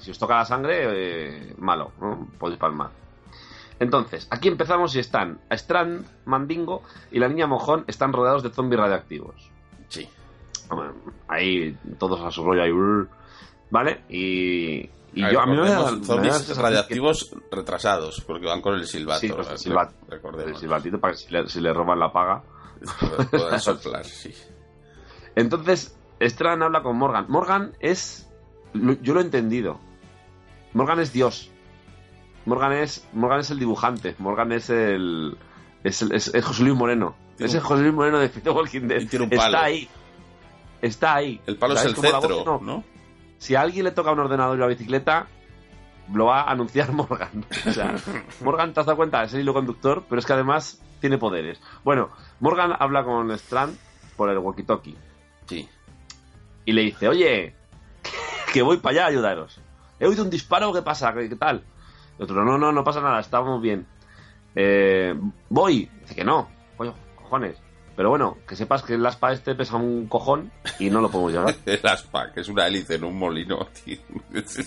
si 0.00 0.10
os 0.10 0.18
toca 0.18 0.36
la 0.36 0.44
sangre, 0.44 0.82
eh, 0.84 1.54
malo, 1.58 1.92
¿no? 2.00 2.28
podéis 2.38 2.58
palmar. 2.58 2.90
Entonces, 3.80 4.26
aquí 4.30 4.48
empezamos 4.48 4.94
y 4.96 4.98
están 4.98 5.40
Strand, 5.50 6.04
Mandingo 6.26 6.82
y 7.12 7.18
la 7.20 7.28
niña 7.28 7.46
Mojón 7.46 7.84
están 7.86 8.12
rodeados 8.12 8.42
de 8.42 8.50
zombies 8.50 8.80
radiactivos. 8.80 9.50
Sí. 9.88 10.08
Bueno, 10.68 10.92
Ahí 11.28 11.76
todos 11.98 12.20
a 12.20 12.30
su 12.30 12.42
rollo 12.44 12.62
ahí, 12.62 12.72
brr, 12.72 13.08
¿vale? 13.70 14.02
Y, 14.08 14.88
y 15.14 15.22
ver, 15.22 15.32
yo 15.32 15.40
a 15.40 15.46
mí 15.46 15.56
me 15.56 15.68
da- 15.68 15.90
zombies 16.02 16.56
radiactivos 16.56 17.34
retrasados, 17.50 18.20
porque 18.26 18.46
van 18.46 18.60
con 18.60 18.74
el 18.74 18.86
silbato. 18.86 19.20
Sí, 19.20 19.28
con 19.30 19.40
el 19.40 19.46
Re- 19.46 19.58
silbato. 19.58 19.94
que- 20.06 20.10
Recordemos. 20.16 20.52
el 20.52 20.56
silbatito 20.58 20.98
para 21.00 21.12
que 21.14 21.18
si 21.18 21.30
le, 21.32 21.48
si 21.48 21.60
le 21.60 21.72
roban 21.72 21.98
la 21.98 22.12
paga. 22.12 22.42
Puedan 23.30 23.60
soplar, 23.60 24.04
sí. 24.04 24.32
Entonces, 25.34 25.96
Strand 26.20 26.62
habla 26.62 26.82
con 26.82 26.96
Morgan. 26.96 27.26
Morgan 27.28 27.72
es. 27.80 28.28
Yo 28.74 29.14
lo 29.14 29.20
he 29.20 29.22
entendido. 29.24 29.80
Morgan 30.74 31.00
es 31.00 31.12
Dios. 31.12 31.50
Morgan 32.44 32.72
es. 32.72 33.06
Morgan 33.12 33.40
es 33.40 33.50
el 33.50 33.58
dibujante. 33.58 34.14
Morgan 34.18 34.52
es 34.52 34.70
el. 34.70 35.36
Es, 35.84 36.02
el- 36.02 36.12
es- 36.12 36.34
es 36.34 36.44
José 36.44 36.62
Luis 36.64 36.74
Moreno. 36.76 37.14
Tiene 37.36 37.48
Es 37.50 37.54
el 37.54 37.60
José 37.60 37.82
Luis 37.82 37.94
Moreno 37.94 38.18
de 38.18 38.30
Walking 38.50 38.88
Dead. 38.88 39.02
Está 39.30 39.62
ahí. 39.64 39.88
Está 40.82 41.14
ahí. 41.14 41.40
El 41.46 41.56
palo 41.56 41.74
es 41.74 41.84
el 41.84 41.94
voz 41.94 42.04
cetro, 42.04 42.44
no. 42.44 42.60
¿no? 42.60 42.84
Si 43.38 43.54
a 43.54 43.60
alguien 43.62 43.84
le 43.84 43.92
toca 43.92 44.12
un 44.12 44.18
ordenador 44.20 44.54
y 44.56 44.58
una 44.58 44.66
bicicleta, 44.66 45.26
lo 46.12 46.26
va 46.26 46.42
a 46.42 46.50
anunciar 46.52 46.92
Morgan. 46.92 47.44
O 47.66 47.72
sea, 47.72 47.94
Morgan, 48.42 48.72
te 48.72 48.80
has 48.80 48.86
dado 48.86 48.96
cuenta, 48.96 49.22
es 49.24 49.34
el 49.34 49.40
hilo 49.40 49.54
conductor, 49.54 50.04
pero 50.08 50.18
es 50.18 50.26
que 50.26 50.32
además 50.32 50.80
tiene 51.00 51.18
poderes. 51.18 51.60
Bueno, 51.84 52.10
Morgan 52.40 52.74
habla 52.78 53.04
con 53.04 53.30
Strand 53.32 53.76
por 54.16 54.30
el 54.30 54.38
walkie-talkie 54.38 54.96
Sí. 55.46 55.68
y 56.64 56.72
le 56.72 56.82
dice, 56.82 57.08
oye, 57.08 57.54
que 58.52 58.62
voy 58.62 58.78
para 58.78 58.92
allá 58.92 59.04
a 59.04 59.08
ayudaros. 59.08 59.60
He 60.00 60.06
oído 60.06 60.22
un 60.24 60.30
disparo, 60.30 60.72
¿qué 60.72 60.82
pasa? 60.82 61.12
¿Qué, 61.14 61.28
qué 61.28 61.36
tal? 61.36 61.62
El 62.18 62.24
otro, 62.24 62.44
no, 62.44 62.58
no, 62.58 62.72
no 62.72 62.84
pasa 62.84 63.00
nada, 63.00 63.20
estamos 63.20 63.60
bien. 63.62 63.86
Eh, 64.54 65.14
voy. 65.48 65.88
Dice 66.02 66.14
que 66.16 66.24
no, 66.24 66.48
coño, 66.76 66.94
cojones. 67.16 67.56
Pero 67.98 68.10
bueno, 68.10 68.38
que 68.46 68.54
sepas 68.54 68.84
que 68.84 68.94
el 68.94 69.04
aspa 69.04 69.32
este 69.32 69.56
pesa 69.56 69.74
un 69.74 70.06
cojón 70.06 70.52
y 70.78 70.88
no 70.88 71.00
lo 71.00 71.10
podemos 71.10 71.32
llevar. 71.32 71.56
El 71.66 71.80
aspa, 71.84 72.30
que 72.32 72.42
es 72.42 72.48
una 72.48 72.64
hélice 72.68 72.94
en 72.94 73.02
un 73.02 73.18
molino, 73.18 73.66
tío. 73.84 73.98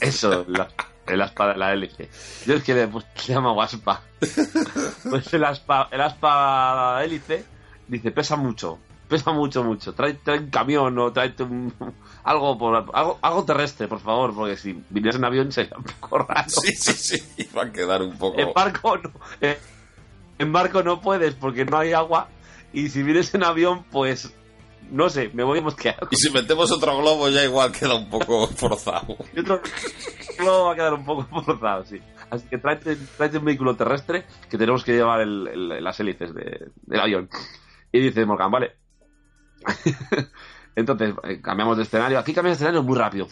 Eso, 0.01 0.43
la- 0.49 0.67
el 1.07 1.21
aspa 1.21 1.47
de 1.47 1.57
la 1.57 1.71
hélice. 1.71 2.09
Yo 2.45 2.55
es 2.55 2.63
que 2.63 2.73
le, 2.73 2.87
pues, 2.89 3.05
le 3.27 3.33
llamo 3.33 3.61
aspa. 3.61 4.01
Pues 5.09 5.33
el 5.33 5.45
aspa, 5.45 5.87
el 5.91 6.01
aspa 6.01 6.99
hélice 7.05 7.45
dice, 7.87 8.11
pesa 8.11 8.35
mucho, 8.35 8.79
pesa 9.07 9.31
mucho, 9.31 9.63
mucho. 9.63 9.93
Trae, 9.93 10.15
trae 10.15 10.39
un 10.39 10.49
camión 10.49 10.99
o 10.99 11.13
trae 11.13 11.33
un, 11.39 11.73
algo, 12.25 12.57
por, 12.57 12.75
algo, 12.93 13.17
algo 13.21 13.45
terrestre, 13.45 13.87
por 13.87 14.01
favor, 14.01 14.35
porque 14.35 14.57
si 14.57 14.77
vinieras 14.89 15.15
en 15.15 15.23
avión 15.25 15.51
sería 15.53 15.77
un 15.77 15.83
poco 15.85 16.17
raro. 16.19 16.49
Sí, 16.49 16.73
sí, 16.75 16.93
sí. 16.93 17.49
Va 17.57 17.63
a 17.63 17.71
quedar 17.71 18.01
un 18.01 18.17
poco. 18.17 18.39
En 18.41 18.51
barco 18.53 18.97
no. 18.97 19.11
eh, 19.39 19.57
En 20.37 20.51
barco 20.51 20.83
no 20.83 20.99
puedes 20.99 21.33
porque 21.35 21.63
no 21.63 21.77
hay 21.77 21.93
agua. 21.93 22.27
Y 22.73 22.89
si 22.89 23.03
vienes 23.03 23.33
en 23.35 23.43
avión, 23.43 23.83
pues 23.91 24.33
no 24.89 25.09
sé, 25.09 25.29
me 25.33 25.43
voy 25.43 25.59
a 25.59 25.61
mosquear. 25.61 25.97
Y 26.09 26.15
si 26.15 26.29
metemos 26.31 26.71
otro 26.71 26.97
globo, 26.97 27.29
ya 27.29 27.43
igual 27.43 27.71
queda 27.71 27.95
un 27.95 28.09
poco 28.09 28.47
forzado. 28.55 29.15
Y 29.35 29.39
otro 29.39 29.61
globo 30.37 30.65
va 30.65 30.73
a 30.73 30.75
quedar 30.75 30.93
un 30.93 31.05
poco 31.05 31.23
forzado, 31.43 31.85
sí. 31.85 31.99
Así 32.29 32.47
que 32.47 32.57
tráete, 32.57 32.95
tráete 33.17 33.37
un 33.39 33.45
vehículo 33.45 33.75
terrestre 33.75 34.25
que 34.49 34.57
tenemos 34.57 34.83
que 34.83 34.93
llevar 34.93 35.21
el- 35.21 35.47
el- 35.47 35.83
las 35.83 35.99
hélices 35.99 36.33
de- 36.33 36.71
del 36.83 36.99
avión. 36.99 37.29
Y 37.91 37.99
dice 37.99 38.25
Morgan, 38.25 38.51
vale. 38.51 38.71
Entonces, 40.75 41.13
eh, 41.23 41.41
cambiamos 41.41 41.75
de 41.77 41.83
escenario. 41.83 42.17
Aquí 42.17 42.33
cambiamos 42.33 42.57
de 42.57 42.63
escenario 42.63 42.83
muy 42.83 42.97
rápido, 42.97 43.27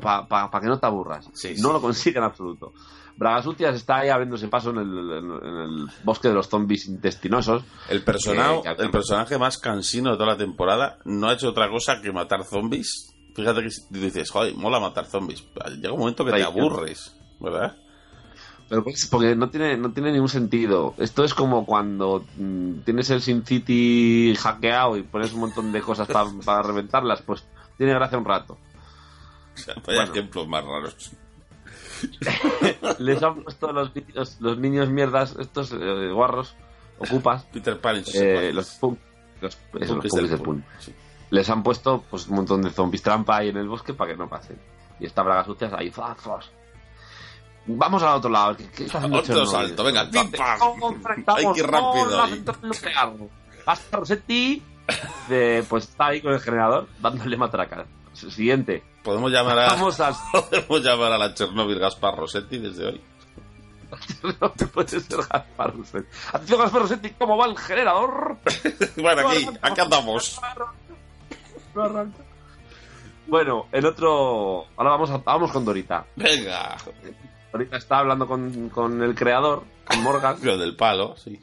para 0.00 0.60
que 0.60 0.66
no 0.68 0.78
te 0.78 0.86
aburras. 0.86 1.28
Sí, 1.34 1.50
no 1.58 1.68
sí. 1.68 1.72
lo 1.74 1.80
consigue 1.80 2.18
en 2.18 2.24
absoluto. 2.24 2.72
Bragasucias 3.16 3.74
está 3.76 3.96
ahí 3.98 4.08
abriéndose 4.10 4.48
paso 4.48 4.70
en 4.70 4.76
el, 4.78 4.88
en- 4.88 5.46
en 5.48 5.56
el 5.56 5.86
bosque 6.04 6.28
de 6.28 6.34
los 6.34 6.48
zombies 6.48 6.86
intestinosos. 6.86 7.62
El 7.88 8.02
personaje, 8.04 8.60
Que- 8.62 8.76
que- 8.76 8.82
el 8.82 8.90
personaje 8.90 9.38
más 9.38 9.56
cansino 9.58 10.10
de 10.10 10.16
toda 10.16 10.32
la 10.32 10.36
temporada 10.36 10.98
no 11.04 11.28
ha 11.28 11.32
hecho 11.34 11.48
otra 11.48 11.68
cosa 11.70 12.00
que 12.02 12.12
matar 12.12 12.44
zombies. 12.44 13.14
Fíjate 13.34 13.62
que 13.62 13.68
dices, 13.90 14.30
joder, 14.30 14.54
mola 14.54 14.80
matar 14.80 15.06
zombies. 15.06 15.44
Llega 15.80 15.92
un 15.92 15.98
momento 16.00 16.24
que 16.24 16.32
te 16.32 16.42
aburres, 16.42 17.14
¿verdad? 17.40 17.76
Pero 18.68 18.82
pues, 18.82 19.06
porque 19.06 19.36
no 19.36 19.48
tiene, 19.48 19.76
no 19.76 19.92
tiene 19.92 20.10
ningún 20.10 20.28
sentido. 20.28 20.94
Esto 20.98 21.22
es 21.22 21.34
como 21.34 21.64
cuando 21.64 22.24
mm, 22.36 22.80
tienes 22.84 23.08
el 23.10 23.22
SimCity 23.22 24.34
hackeado 24.36 24.96
y 24.96 25.02
pones 25.04 25.32
un 25.32 25.40
montón 25.40 25.70
de 25.70 25.80
cosas 25.80 26.08
para 26.44 26.62
reventarlas, 26.62 27.22
pues 27.22 27.46
tiene 27.78 27.92
gracia 27.94 28.18
un 28.18 28.24
rato. 28.24 28.58
O 29.54 29.58
sea, 29.58 29.74
vaya 29.74 29.84
Bueno. 30.00 30.12
ejemplos 30.12 30.48
más 30.48 30.64
raros. 30.64 31.10
Les 32.98 33.22
han 33.22 33.42
puesto 33.42 33.72
los, 33.72 33.94
niños- 33.94 34.36
los 34.40 34.58
niños 34.58 34.88
mierdas, 34.88 35.36
estos 35.38 35.72
eh, 35.72 36.10
guarros, 36.12 36.54
ocupas, 36.98 37.44
Peter 37.52 37.78
Pan 37.80 38.02
eh, 38.14 38.50
los 38.54 38.70
punk, 38.74 38.98
los, 39.40 39.58
eso, 39.80 39.96
los 39.96 40.12
del 40.12 40.28
del 40.28 40.40
punk, 40.40 40.64
sí. 40.78 40.94
Les 41.30 41.48
han 41.50 41.62
puesto 41.62 42.04
pues 42.08 42.28
un 42.28 42.36
montón 42.36 42.62
de 42.62 42.70
zombies 42.70 43.02
trampa 43.02 43.38
ahí 43.38 43.48
en 43.48 43.56
el 43.56 43.68
bosque 43.68 43.92
para 43.94 44.12
que 44.12 44.16
no 44.16 44.28
pasen. 44.28 44.58
Y 45.00 45.06
está 45.06 45.22
Bragas 45.22 45.46
sucias 45.46 45.72
ahí, 45.72 45.90
¡fas, 45.90 46.16
fas! 46.18 46.50
Vamos 47.66 48.00
al 48.04 48.14
otro 48.14 48.30
lado. 48.30 48.56
¿Qué, 48.56 48.68
qué 48.70 48.84
está 48.84 48.98
haciendo 48.98 49.18
Otro 49.18 49.44
salto, 49.46 49.82
venga, 49.84 50.08
pim, 50.08 50.30
pam. 50.30 50.58
¿Cómo 50.58 50.92
enfrentamos 50.92 51.44
Hay 51.44 51.52
que 51.52 51.60
ir 51.60 51.66
rápido 51.66 52.22
ahí. 52.22 52.44
Rossetti, 53.90 54.62
eh, 55.28 55.64
pues 55.68 55.84
está 55.88 56.06
ahí 56.06 56.20
con 56.20 56.32
el 56.32 56.40
generador 56.40 56.88
dándole 57.00 57.36
matraca. 57.36 57.86
Siguiente. 58.12 58.84
Podemos 59.06 59.30
llamar 59.30 59.56
a, 59.60 59.66
Vamos 59.68 59.96
podemos 60.32 60.82
llamar 60.82 61.12
a 61.12 61.18
la 61.18 61.32
Chernobyl 61.32 61.78
Gaspar 61.78 62.16
Rossetti 62.16 62.58
desde 62.58 62.86
hoy. 62.86 63.00
no 64.40 64.50
te 64.50 64.66
puede 64.66 64.88
ser 65.00 65.18
Gaspar 65.30 65.76
Rossetti. 65.76 66.08
Atención 66.32 66.58
Gaspar 66.60 66.82
Rossetti, 66.82 67.10
¿cómo 67.10 67.36
va 67.36 67.46
el 67.46 67.56
generador? 67.56 68.36
Bueno, 68.96 69.28
aquí, 69.28 69.46
aquí 69.62 69.80
andamos. 69.80 70.40
Bueno, 73.28 73.66
el 73.70 73.86
otro... 73.86 74.64
Ahora 74.76 74.90
vamos, 74.90 75.10
a- 75.10 75.18
vamos 75.18 75.52
con 75.52 75.64
Dorita. 75.64 76.04
Venga. 76.16 76.76
Dorita 77.52 77.76
está 77.76 77.98
hablando 77.98 78.26
con, 78.26 78.70
con 78.70 79.00
el 79.04 79.14
creador, 79.14 79.62
con 79.84 80.02
Morgan, 80.02 80.36
Lo 80.42 80.58
del 80.58 80.74
palo, 80.74 81.16
sí. 81.16 81.40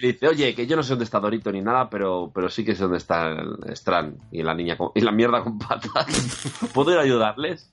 Y 0.00 0.06
le 0.06 0.12
dice, 0.14 0.28
oye, 0.28 0.54
que 0.54 0.66
yo 0.66 0.76
no 0.76 0.82
sé 0.82 0.90
dónde 0.90 1.04
está 1.04 1.20
Dorito 1.20 1.52
ni 1.52 1.60
nada, 1.60 1.90
pero, 1.90 2.30
pero 2.34 2.48
sí 2.48 2.64
que 2.64 2.74
sé 2.74 2.82
dónde 2.84 2.98
está 2.98 3.28
el 3.28 3.58
Strand 3.76 4.18
y 4.32 4.42
la 4.42 4.54
niña 4.54 4.76
con- 4.78 4.92
y 4.94 5.00
la 5.02 5.12
mierda 5.12 5.42
con 5.42 5.58
patas. 5.58 6.48
¿Puedo 6.74 6.92
ir 6.92 6.98
a 6.98 7.02
ayudarles? 7.02 7.70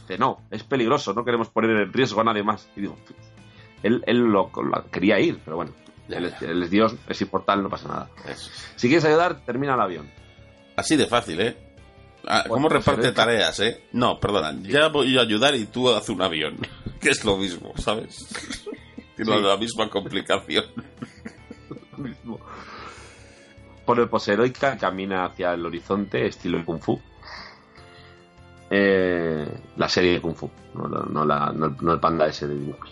Dice, 0.00 0.18
no, 0.18 0.38
es 0.50 0.62
peligroso, 0.64 1.12
no 1.12 1.24
queremos 1.24 1.48
poner 1.48 1.70
en 1.70 1.92
riesgo 1.92 2.20
a 2.20 2.24
nadie 2.24 2.42
más. 2.42 2.68
Y 2.76 2.80
digo, 2.82 2.96
él, 3.82 4.02
él 4.06 4.18
lo, 4.18 4.50
lo 4.54 4.90
quería 4.90 5.20
ir, 5.20 5.38
pero 5.44 5.56
bueno, 5.56 5.72
él 6.08 6.24
es, 6.26 6.40
él 6.42 6.62
es 6.62 6.70
Dios, 6.70 6.94
es 7.08 7.20
inmortal, 7.20 7.62
no 7.62 7.68
pasa 7.68 7.88
nada. 7.88 8.10
Eso. 8.28 8.50
Si 8.76 8.88
quieres 8.88 9.04
ayudar, 9.04 9.44
termina 9.44 9.74
el 9.74 9.80
avión. 9.80 10.10
Así 10.76 10.96
de 10.96 11.06
fácil, 11.06 11.40
¿eh? 11.40 11.56
Ah, 12.28 12.44
¿Cómo 12.48 12.68
pues 12.68 12.80
reparte 12.80 13.02
eres- 13.08 13.14
tareas, 13.14 13.60
eh? 13.60 13.84
No, 13.92 14.18
perdona. 14.18 14.52
Ya 14.62 14.88
voy 14.88 15.16
a 15.18 15.20
ayudar 15.22 15.54
y 15.54 15.66
tú 15.66 15.88
haz 15.90 16.08
un 16.08 16.22
avión. 16.22 16.56
Que 17.00 17.10
es 17.10 17.24
lo 17.24 17.36
mismo, 17.36 17.72
¿sabes? 17.76 18.26
Tiene 19.16 19.36
Sí. 19.36 19.42
la 19.42 19.56
misma 19.58 19.88
complicación. 19.90 20.64
Mismo. 21.98 22.38
Pone 23.84 24.06
pose 24.06 24.32
heroica 24.32 24.74
y 24.74 24.78
camina 24.78 25.24
hacia 25.26 25.52
el 25.54 25.64
horizonte, 25.64 26.26
estilo 26.26 26.64
Kung 26.64 26.80
Fu. 26.80 27.00
Eh, 28.68 29.46
la 29.76 29.88
serie 29.88 30.14
de 30.14 30.20
Kung 30.20 30.34
Fu, 30.34 30.50
no, 30.74 30.88
la- 30.88 31.52
no 31.52 31.66
el, 31.66 31.76
no 31.80 31.92
el 31.92 32.00
panda 32.00 32.26
ese 32.26 32.48
de 32.48 32.56
dibujos. 32.56 32.90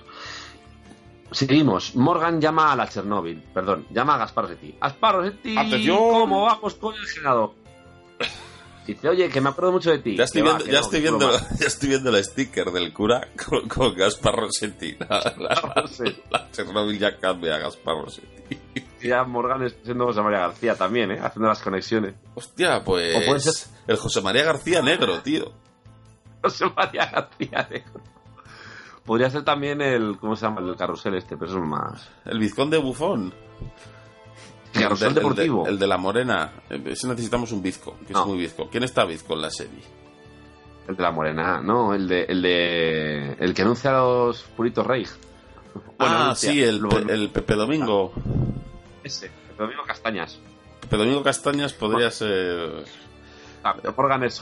Seguimos. 1.32 1.96
Morgan 1.96 2.40
llama 2.40 2.72
a 2.72 2.76
la 2.76 2.88
Chernóbil, 2.88 3.42
perdón, 3.52 3.86
llama 3.90 4.14
a 4.14 4.18
Gaspar 4.18 4.44
Rossetti. 4.44 4.76
Gaspar 4.80 5.14
Rossetti, 5.16 5.56
¡Atención! 5.58 5.96
¿cómo 5.98 6.42
vamos 6.44 6.74
con 6.74 6.94
el 6.94 7.06
generador? 7.06 7.54
Dice, 8.86 9.08
oye, 9.08 9.28
que 9.30 9.40
me 9.40 9.48
acuerdo 9.48 9.72
mucho 9.72 9.90
de 9.90 9.98
ti. 9.98 10.16
Ya 10.16 10.24
estoy 10.24 10.42
va, 10.42 10.56
viendo, 10.56 10.66
ya 10.66 10.72
no, 10.72 10.84
estoy 10.84 11.00
viendo, 11.00 11.30
ya 11.58 11.66
estoy 11.66 11.88
viendo 11.88 12.10
el 12.16 12.22
sticker 12.24 12.70
del 12.70 12.92
cura 12.92 13.28
con, 13.48 13.66
con 13.68 13.94
Gaspar 13.94 14.34
Rossetti. 14.36 14.96
La, 15.08 15.34
la- 15.38 15.86
sé. 15.88 16.22
la 16.30 16.50
Chernobyl 16.50 16.98
ya 16.98 17.16
cambia 17.18 17.54
a 17.56 17.58
Gaspar 17.58 17.94
Rossetti. 17.96 18.56
Que 19.00 19.08
ya 19.08 19.24
Morgan 19.24 19.62
está 19.62 19.82
siendo 19.84 20.04
José 20.06 20.20
María 20.22 20.40
García 20.40 20.74
también, 20.74 21.10
¿eh? 21.12 21.18
Haciendo 21.22 21.48
las 21.48 21.62
conexiones. 21.62 22.14
Hostia, 22.34 22.82
pues. 22.84 23.16
O 23.16 23.26
puede 23.26 23.40
ser- 23.40 23.68
El 23.86 23.96
José 23.96 24.20
María 24.20 24.44
García 24.44 24.82
Negro, 24.82 25.20
tío. 25.20 25.52
José 26.42 26.66
María 26.76 27.06
García 27.06 27.66
Negro. 27.70 28.00
Podría 29.04 29.30
ser 29.30 29.44
también 29.44 29.80
el. 29.82 30.18
¿Cómo 30.18 30.36
se 30.36 30.46
llama? 30.46 30.60
El 30.60 30.76
carrusel 30.76 31.14
este, 31.14 31.36
pero 31.36 31.50
eso 31.50 31.58
es 31.60 31.66
más. 31.66 32.08
El 32.24 32.38
Vizconde 32.38 32.78
Bufón. 32.78 33.32
Carrusel 34.82 35.08
El 35.08 35.14
de- 35.14 35.20
el 35.20 35.26
de- 35.26 35.30
deportivo. 35.30 35.66
El 35.68 35.78
de, 35.78 35.86
la 35.86 35.96
Morena. 35.96 36.52
Eh, 36.70 36.82
Ese 36.86 37.06
necesitamos 37.08 37.52
un 37.52 37.62
bizco, 37.62 37.96
que 38.06 38.12
No. 38.12 38.20
es 38.22 38.26
muy 38.26 38.38
bizco. 38.38 38.68
¿Quién 38.70 38.84
está 38.84 39.04
bizco 39.04 39.34
en 39.34 39.42
la 39.42 39.50
serie? 39.50 39.82
El 40.86 40.96
de 40.96 41.02
la 41.02 41.10
morena, 41.12 41.60
no, 41.62 41.94
el 41.94 42.06
de. 42.06 42.24
El 42.24 42.42
de. 42.42 43.32
El 43.40 43.54
que 43.54 43.62
anuncia 43.62 43.90
a 43.90 44.00
los 44.00 44.42
puritos 44.42 44.86
rey. 44.86 45.06
Bueno, 45.98 46.14
ah, 46.14 46.24
anuncia. 46.26 46.50
sí, 46.52 46.62
el, 46.62 46.76
Luego- 46.78 47.06
Pe- 47.06 47.12
el 47.14 47.30
Pepe 47.30 47.54
Domingo. 47.54 48.12
Ese, 49.02 49.30
el 49.50 49.56
Domingo 49.56 49.82
Castañas. 49.86 50.38
Pepe 50.82 50.96
Domingo 50.98 51.22
Castañas 51.22 51.72
podría 51.72 52.10
ser 52.10 52.84
Ah, 53.62 53.74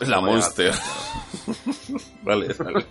la 0.07 0.21
Monster. 0.21 0.75
vale, 2.25 2.53
vale. 2.55 2.87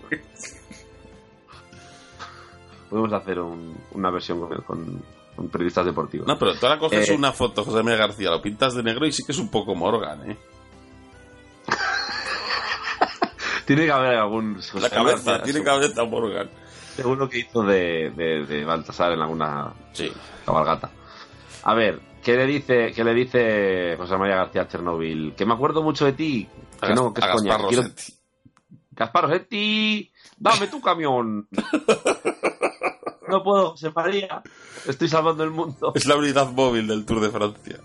Podemos 2.90 3.14
hacer 3.14 3.40
un- 3.40 3.78
una 3.92 4.10
versión 4.12 4.40
con, 4.40 4.50
con- 4.50 4.64
con 4.64 5.04
periodistas 5.50 5.86
deportivos. 5.86 6.28
No, 6.28 6.38
pero 6.38 6.54
tú 6.56 6.66
ahora 6.66 6.80
coges 6.80 7.10
Eh. 7.10 7.14
una 7.16 7.32
foto, 7.32 7.64
José 7.64 7.84
María 7.84 7.98
García, 8.00 8.30
lo 8.30 8.42
pintas 8.42 8.74
de 8.76 8.84
negro 8.84 9.06
y 9.06 9.12
sí 9.12 9.24
que 9.26 9.32
es 9.32 9.38
un 9.40 9.50
poco 9.50 9.74
Morgan, 9.76 10.32
¿eh? 10.32 10.38
Tiene 13.66 13.86
que 13.86 13.92
haber 13.92 14.16
algún. 14.18 14.60
La 14.82 14.90
cabeza, 14.90 15.42
tiene 15.44 15.64
cabeza 15.64 16.04
Morgan. 16.04 16.50
Seguro 16.96 17.30
que 17.30 17.40
hizo 17.40 17.64
de, 17.64 18.12
de, 18.16 18.46
de 18.46 18.66
Baltasar 18.66 19.14
en 19.14 19.22
alguna 19.22 19.74
Sí. 19.94 20.12
cabalgata. 20.46 20.92
A 21.64 21.74
ver, 21.74 22.02
¿qué 22.24 22.36
le 22.36 22.46
dice, 22.48 22.92
qué 22.94 23.04
le 23.04 23.14
dice 23.14 23.96
José 23.98 24.18
María 24.18 24.36
García 24.36 24.64
a 24.64 24.68
Chernobyl? 24.68 25.34
Que 25.36 25.46
me 25.46 25.54
acuerdo 25.54 25.84
mucho 25.84 26.06
de 26.06 26.14
ti. 26.14 26.50
A 26.82 26.88
Que 26.88 26.94
no, 26.96 27.14
que 27.14 27.22
es 27.22 27.28
coña. 27.28 27.58
Quiero-. 27.70 27.84
Gaspar 28.94 29.24
Rossetti, 29.24 30.12
dame 30.38 30.68
tu 30.68 30.82
camión. 30.82 31.48
No 33.32 33.44
puedo, 33.44 33.78
se 33.78 33.90
María. 33.92 34.42
Estoy 34.88 35.08
salvando 35.08 35.44
el 35.44 35.52
mundo. 35.52 35.94
Es 35.96 36.06
la 36.06 36.18
unidad 36.18 36.52
móvil 36.52 36.86
del 36.88 37.06
Tour 37.06 37.22
de 37.22 37.30
Francia. 37.30 37.80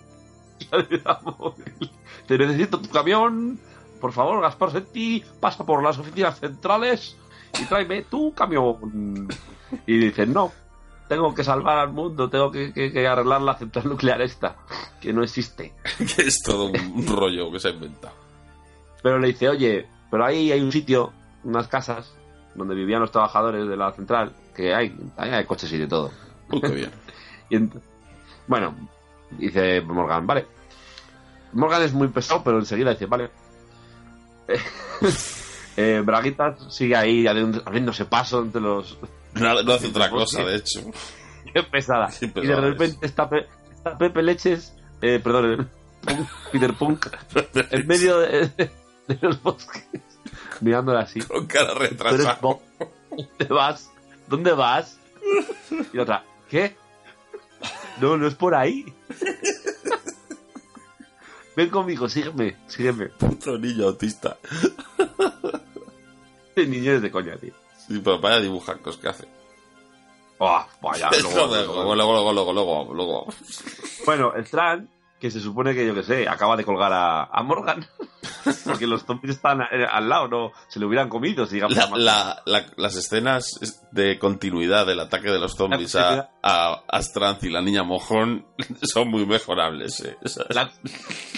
Te 2.26 2.38
necesito 2.38 2.80
tu 2.80 2.88
camión. 2.90 3.58
Por 4.00 4.12
favor, 4.12 4.40
Gaspar 4.42 4.68
Rossetti, 4.72 5.24
pasa 5.40 5.64
por 5.64 5.82
las 5.82 5.98
oficinas 5.98 6.38
centrales 6.38 7.16
y 7.60 7.64
tráeme 7.64 8.02
tu 8.02 8.34
camión. 8.34 9.28
Y 9.86 9.98
dicen, 9.98 10.32
no, 10.32 10.52
tengo 11.08 11.34
que 11.34 11.42
salvar 11.44 11.78
al 11.78 11.92
mundo, 11.92 12.28
tengo 12.28 12.50
que, 12.50 12.72
que- 12.72 12.92
que 12.92 13.06
arreglar 13.06 13.40
la 13.40 13.54
central 13.56 13.88
nuclear 13.88 14.20
esta, 14.20 14.56
que 15.00 15.12
no 15.12 15.22
existe. 15.22 15.72
Que 15.98 16.22
es 16.22 16.42
todo 16.42 16.66
un 16.66 17.06
rollo 17.06 17.50
que 17.50 17.58
se 17.60 17.68
ha 17.68 17.70
inventado. 17.72 18.14
Pero 19.02 19.18
le 19.18 19.28
dice, 19.28 19.48
oye, 19.48 19.86
pero 20.10 20.24
ahí 20.26 20.52
hay 20.52 20.60
un 20.60 20.72
sitio, 20.72 21.12
unas 21.44 21.68
casas, 21.68 22.12
donde 22.56 22.74
vivían 22.74 23.00
los 23.00 23.10
trabajadores 23.10 23.68
de 23.68 23.76
la 23.76 23.92
central, 23.92 24.32
que 24.54 24.74
hay, 24.74 24.96
hay 25.16 25.44
coches 25.44 25.72
y 25.72 25.78
de 25.78 25.86
todo. 25.86 26.10
Uy, 26.50 26.60
qué 26.60 26.68
bien. 26.68 26.90
Y 27.48 27.58
bueno, 28.48 28.74
dice 29.38 29.80
Morgan, 29.82 30.26
vale. 30.26 30.46
Morgan 31.52 31.82
es 31.82 31.92
muy 31.92 32.08
pesado, 32.08 32.42
pero 32.42 32.58
enseguida 32.58 32.90
dice, 32.90 33.06
vale. 33.06 33.30
Eh, 35.78 36.00
Braguitas 36.02 36.72
sigue 36.74 36.96
ahí 36.96 37.26
abriéndose 37.26 38.06
paso 38.06 38.40
entre 38.40 38.62
los... 38.62 38.96
No, 39.34 39.62
no 39.62 39.72
hace 39.74 39.88
otra 39.88 40.08
cosa, 40.08 40.42
de 40.42 40.56
hecho. 40.56 40.80
Qué 41.52 41.62
pesada. 41.64 42.08
Qué 42.18 42.32
y 42.34 42.46
de 42.46 42.56
repente 42.56 43.04
está, 43.06 43.28
Pe- 43.28 43.46
está 43.74 43.98
Pepe 43.98 44.22
Leches, 44.22 44.74
eh, 45.02 45.20
perdón, 45.22 45.68
Punk- 46.02 46.28
Peter 46.50 46.72
Punk, 46.72 47.06
en 47.70 47.86
medio 47.86 48.20
de, 48.20 48.48
de 49.06 49.18
los 49.20 49.42
bosques, 49.42 49.84
mirándola 50.60 51.00
así. 51.00 51.20
Con 51.20 51.46
cara 51.46 51.74
retrasada. 51.74 52.38
¿Dónde 53.10 53.44
vas? 53.48 53.90
¿Dónde 54.26 54.52
vas? 54.52 54.98
Y 55.92 55.98
otra, 55.98 56.24
¿qué? 56.50 56.76
No, 58.00 58.16
no 58.16 58.26
es 58.26 58.34
por 58.34 58.54
ahí. 58.54 58.84
Ven 61.56 61.70
conmigo, 61.70 62.08
sígueme, 62.08 62.56
sígueme. 62.66 63.06
Puto 63.06 63.58
niño 63.58 63.86
autista. 63.86 64.36
El 66.54 66.70
niño 66.70 66.92
es 66.92 67.02
de 67.02 67.10
coña, 67.10 67.36
tío. 67.36 67.54
Sí, 67.86 68.00
pero 68.04 68.20
vaya 68.20 68.40
dibujacos 68.40 68.98
que 68.98 69.08
hace. 69.08 69.24
Oh, 70.38 70.64
vaya, 70.82 71.08
luego- 71.22 71.30
Joder, 71.30 71.66
luego, 71.66 71.94
luego, 71.94 72.12
luego, 72.12 72.32
luego, 72.32 72.52
luego, 72.52 72.94
luego. 72.94 73.26
Bueno, 74.04 74.34
el 74.34 74.44
Tran, 74.50 74.88
que 75.20 75.30
se 75.30 75.40
supone 75.40 75.74
que, 75.74 75.86
yo 75.86 75.94
que 75.94 76.02
sé, 76.02 76.28
acaba 76.28 76.56
de 76.56 76.64
colgar 76.64 76.92
a, 76.92 77.24
a 77.24 77.42
Morgan. 77.42 77.86
Porque 78.64 78.86
los 78.86 79.04
zombies 79.04 79.36
están 79.36 79.60
eh, 79.62 79.86
al 79.90 80.08
lado, 80.08 80.28
no 80.28 80.52
se 80.68 80.78
le 80.78 80.86
hubieran 80.86 81.08
comido, 81.08 81.46
si 81.46 81.54
digamos. 81.54 81.76
La- 81.76 81.88
la- 81.96 82.42
la- 82.44 82.66
las 82.76 82.94
escenas 82.96 83.58
de 83.92 84.18
continuidad 84.18 84.86
del 84.86 85.00
ataque 85.00 85.30
de 85.30 85.38
los 85.38 85.54
zombies 85.54 85.96
a, 85.96 86.30
a, 86.42 86.82
a 86.88 86.98
Stranz 87.00 87.42
y 87.44 87.50
la 87.50 87.60
niña 87.62 87.82
mojón 87.82 88.46
son 88.82 89.08
muy 89.08 89.26
mejorables. 89.26 90.00
eh. 90.00 90.16
La, 90.50 90.70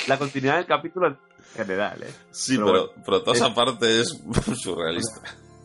la 0.07 0.19
continuidad 0.19 0.57
del 0.57 0.67
capítulo 0.67 1.07
en 1.09 1.19
general, 1.57 2.03
¿eh? 2.03 2.13
sí, 2.31 2.57
pero 2.57 2.67
pero, 2.67 2.87
bueno. 2.89 3.03
pero 3.07 3.23
toda 3.23 3.37
esa 3.37 3.47
Es- 3.49 3.55
parte 3.55 4.01
es 4.01 4.21
surrealista. 4.63 5.21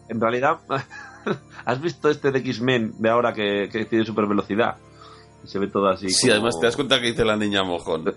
En 0.09 0.19
realidad, 0.21 0.59
¿has 1.65 1.81
visto 1.81 2.09
este 2.09 2.31
de 2.31 2.39
X-Men 2.39 2.93
de 2.99 3.09
ahora 3.09 3.33
que, 3.33 3.69
que 3.71 3.85
tiene 3.85 4.05
super 4.05 4.27
velocidad? 4.27 4.75
Se 5.45 5.59
ve 5.59 5.67
todo 5.67 5.87
así. 5.89 6.09
Sí, 6.09 6.21
como- 6.27 6.33
además 6.33 6.55
te 6.59 6.65
das 6.67 6.75
cuenta 6.75 6.99
que 7.01 7.07
dice 7.07 7.25
la 7.25 7.35
niña 7.35 7.63
mojón. 7.63 8.13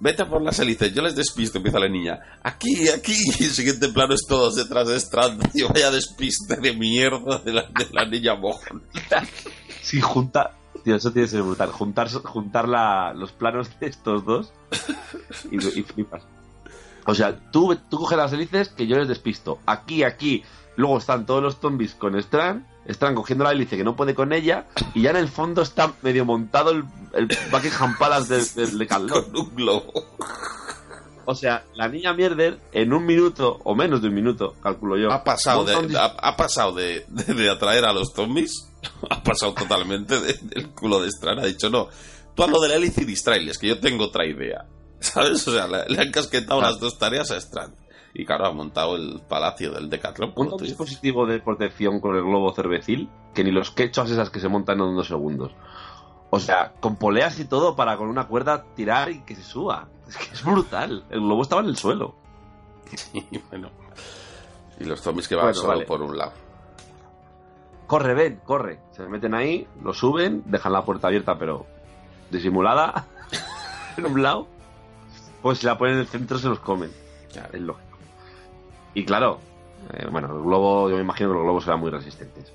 Vete 0.00 0.22
a 0.22 0.28
por 0.28 0.42
las 0.42 0.58
hélices, 0.58 0.92
yo 0.92 1.00
les 1.02 1.14
despisto, 1.16 1.58
empieza 1.58 1.78
la 1.78 1.88
niña. 1.88 2.18
Aquí, 2.42 2.88
aquí. 2.88 3.14
Y 3.38 3.44
el 3.44 3.50
siguiente 3.50 3.88
plano 3.88 4.14
es 4.14 4.22
todos 4.28 4.56
detrás 4.56 4.88
de 4.88 4.96
Strand. 4.96 5.48
Y 5.54 5.62
vaya 5.62 5.90
despiste 5.90 6.56
de 6.56 6.72
mierda 6.74 7.38
de 7.38 7.52
la, 7.52 7.62
de 7.62 7.86
la 7.92 8.04
niña 8.04 8.34
mojón. 8.34 8.82
Sí, 9.82 10.00
juntar. 10.00 10.54
Tío, 10.84 10.96
eso 10.96 11.12
tiene 11.12 11.26
que 11.26 11.32
ser 11.32 11.42
brutal. 11.42 11.70
Juntar, 11.70 12.10
juntar 12.10 12.68
la- 12.68 13.14
los 13.14 13.32
planos 13.32 13.68
de 13.80 13.86
estos 13.86 14.24
dos 14.24 14.52
y, 15.50 15.56
y 15.56 15.82
flipas. 15.82 16.22
O 17.06 17.14
sea, 17.14 17.50
tú, 17.52 17.76
tú 17.88 17.98
coges 17.98 18.18
las 18.18 18.32
hélices 18.32 18.68
que 18.70 18.86
yo 18.86 18.96
les 18.96 19.08
despisto. 19.08 19.60
Aquí, 19.66 20.02
aquí. 20.02 20.42
Luego 20.76 20.98
están 20.98 21.24
todos 21.24 21.42
los 21.42 21.56
zombies 21.58 21.94
con 21.94 22.16
Strand. 22.16 22.66
Strand 22.88 23.16
cogiendo 23.16 23.44
la 23.44 23.52
hélice 23.52 23.76
que 23.76 23.84
no 23.84 23.96
puede 23.96 24.14
con 24.14 24.32
ella. 24.32 24.66
Y 24.94 25.02
ya 25.02 25.10
en 25.10 25.16
el 25.16 25.28
fondo 25.28 25.62
está 25.62 25.92
medio 26.02 26.24
montado 26.24 26.70
el, 26.70 26.84
el 27.14 27.28
Buckingham 27.50 27.96
Palace 27.98 28.34
de, 28.54 28.66
de. 28.66 28.86
Con 28.88 29.36
un 29.36 29.54
globo. 29.54 29.92
O 31.28 31.34
sea, 31.34 31.64
la 31.74 31.88
niña 31.88 32.12
mierder 32.14 32.60
en 32.72 32.92
un 32.92 33.04
minuto, 33.04 33.58
o 33.64 33.74
menos 33.74 34.00
de 34.00 34.08
un 34.08 34.14
minuto, 34.14 34.54
calculo 34.62 34.96
yo. 34.96 35.10
Ha 35.12 35.24
pasado, 35.24 35.64
de, 35.64 35.74
ha, 35.98 36.04
ha 36.04 36.36
pasado 36.36 36.72
de, 36.72 37.04
de- 37.08 37.34
de 37.34 37.50
atraer 37.50 37.84
a 37.84 37.92
los 37.92 38.12
zombies, 38.14 38.68
ha 39.10 39.22
pasado 39.24 39.52
totalmente 39.54 40.20
de- 40.20 40.38
del 40.40 40.70
culo 40.70 41.02
de 41.02 41.08
Strand. 41.08 41.40
Ha 41.40 41.46
dicho, 41.46 41.68
no, 41.68 41.88
tú 42.36 42.44
haz 42.44 42.50
lo 42.50 42.60
de 42.60 42.68
la 42.68 42.74
hélice 42.76 43.02
y 43.02 43.06
distráiles, 43.06 43.58
que 43.58 43.66
yo 43.66 43.80
tengo 43.80 44.04
otra 44.04 44.24
idea. 44.24 44.66
¿Sabes? 45.00 45.46
O 45.48 45.52
sea, 45.52 45.66
le, 45.66 45.84
le 45.88 46.00
han 46.00 46.12
casquetado 46.12 46.60
Ah. 46.60 46.70
las 46.70 46.78
dos 46.78 46.96
tareas 46.96 47.28
a 47.32 47.36
Strand. 47.38 47.74
Y 48.18 48.24
claro, 48.24 48.46
ha 48.46 48.52
montado 48.52 48.96
el 48.96 49.20
palacio 49.28 49.72
del 49.72 49.90
Decathlon. 49.90 50.32
un 50.36 50.56
dispositivo 50.56 51.26
de 51.26 51.38
protección 51.38 52.00
con 52.00 52.16
el 52.16 52.22
globo 52.22 52.50
cervecil 52.54 53.10
que 53.34 53.44
ni 53.44 53.50
los 53.50 53.70
quechos 53.70 54.10
esas 54.10 54.30
que 54.30 54.40
se 54.40 54.48
montan 54.48 54.80
en 54.80 54.96
dos 54.96 55.08
segundos. 55.08 55.52
O 56.30 56.40
sea, 56.40 56.72
con 56.80 56.96
poleas 56.96 57.38
y 57.40 57.44
todo 57.44 57.76
para 57.76 57.98
con 57.98 58.08
una 58.08 58.26
cuerda 58.26 58.64
tirar 58.74 59.10
y 59.10 59.20
que 59.20 59.34
se 59.36 59.42
suba. 59.42 59.88
Es 60.08 60.16
que 60.16 60.32
es 60.32 60.42
brutal. 60.44 61.04
El 61.10 61.20
globo 61.20 61.42
estaba 61.42 61.60
en 61.60 61.68
el 61.68 61.76
suelo. 61.76 62.14
Y 63.12 63.38
bueno. 63.50 63.70
Y 64.80 64.84
los 64.84 65.00
zombies 65.00 65.28
que 65.28 65.34
van 65.34 65.46
Bueno, 65.46 65.54
solo 65.60 65.68
vale. 65.68 65.84
por 65.84 66.00
un 66.00 66.16
lado. 66.16 66.32
Corre, 67.86 68.14
ven, 68.14 68.40
corre. 68.44 68.80
Se 68.92 69.02
meten 69.08 69.34
ahí, 69.34 69.66
lo 69.82 69.92
suben, 69.92 70.42
dejan 70.46 70.72
la 70.72 70.84
puerta 70.84 71.08
abierta 71.08 71.38
pero 71.38 71.66
disimulada 72.30 73.06
en 73.98 74.06
un 74.06 74.22
lado. 74.22 74.46
Pues 75.42 75.58
si 75.58 75.66
la 75.66 75.76
ponen 75.76 75.94
en 75.94 76.00
el 76.00 76.06
centro 76.06 76.38
se 76.38 76.48
los 76.48 76.60
comen. 76.60 76.90
Claro. 77.32 77.50
Es 77.52 77.60
lógico. 77.60 77.85
Y 78.96 79.04
claro, 79.04 79.38
eh, 79.92 80.06
bueno, 80.10 80.34
el 80.34 80.42
globo, 80.42 80.88
yo 80.88 80.96
me 80.96 81.02
imagino 81.02 81.28
que 81.28 81.34
los 81.34 81.44
globos 81.44 81.64
serán 81.64 81.80
muy 81.80 81.90
resistentes. 81.90 82.50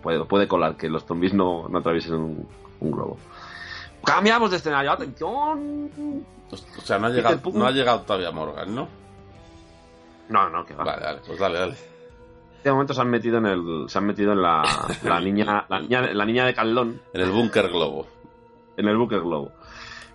Puede, 0.00 0.24
puede 0.24 0.46
colar 0.46 0.76
que 0.76 0.88
los 0.88 1.04
zombies 1.04 1.34
no, 1.34 1.68
no 1.68 1.78
atraviesen 1.78 2.14
un, 2.14 2.48
un 2.78 2.90
globo. 2.92 3.18
Cambiamos 4.04 4.52
de 4.52 4.58
escenario, 4.58 4.92
atención. 4.92 5.90
O 6.52 6.80
sea, 6.84 7.00
no 7.00 7.08
ha, 7.08 7.10
llegado, 7.10 7.40
no 7.52 7.66
ha 7.66 7.72
llegado 7.72 8.02
todavía 8.02 8.30
Morgan, 8.30 8.72
¿no? 8.72 8.86
No, 10.28 10.48
no, 10.48 10.64
que 10.64 10.74
va. 10.74 10.84
Vale, 10.84 11.02
dale, 11.02 11.20
pues 11.26 11.38
dale, 11.40 11.58
dale. 11.58 11.74
De 12.62 12.70
momento 12.70 12.94
se 12.94 13.00
han 13.00 13.10
metido 13.10 13.38
en 13.38 13.46
el, 13.46 13.84
se 13.88 13.98
han 13.98 14.06
metido 14.06 14.30
en 14.30 14.40
la, 14.40 14.62
la 15.02 15.20
niña, 15.20 15.66
la 15.68 15.80
niña, 15.80 16.02
la 16.12 16.24
niña 16.24 16.46
de 16.46 16.54
Caldón, 16.54 17.02
En 17.12 17.20
el 17.20 17.32
búnker 17.32 17.68
globo. 17.68 18.06
en 18.76 18.86
el 18.86 18.96
buque 18.96 19.18
globo. 19.18 19.50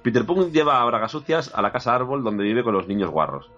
Peter 0.01 0.25
Punk 0.25 0.51
lleva 0.53 0.81
a 0.81 0.85
Bragas 0.85 1.11
Sucias 1.11 1.51
a 1.53 1.61
la 1.61 1.73
casa 1.73 1.93
árbol 1.93 2.23
donde 2.23 2.45
vive 2.45 2.63
con 2.63 2.73
los 2.73 2.87
niños 2.87 3.09
guarros. 3.09 3.51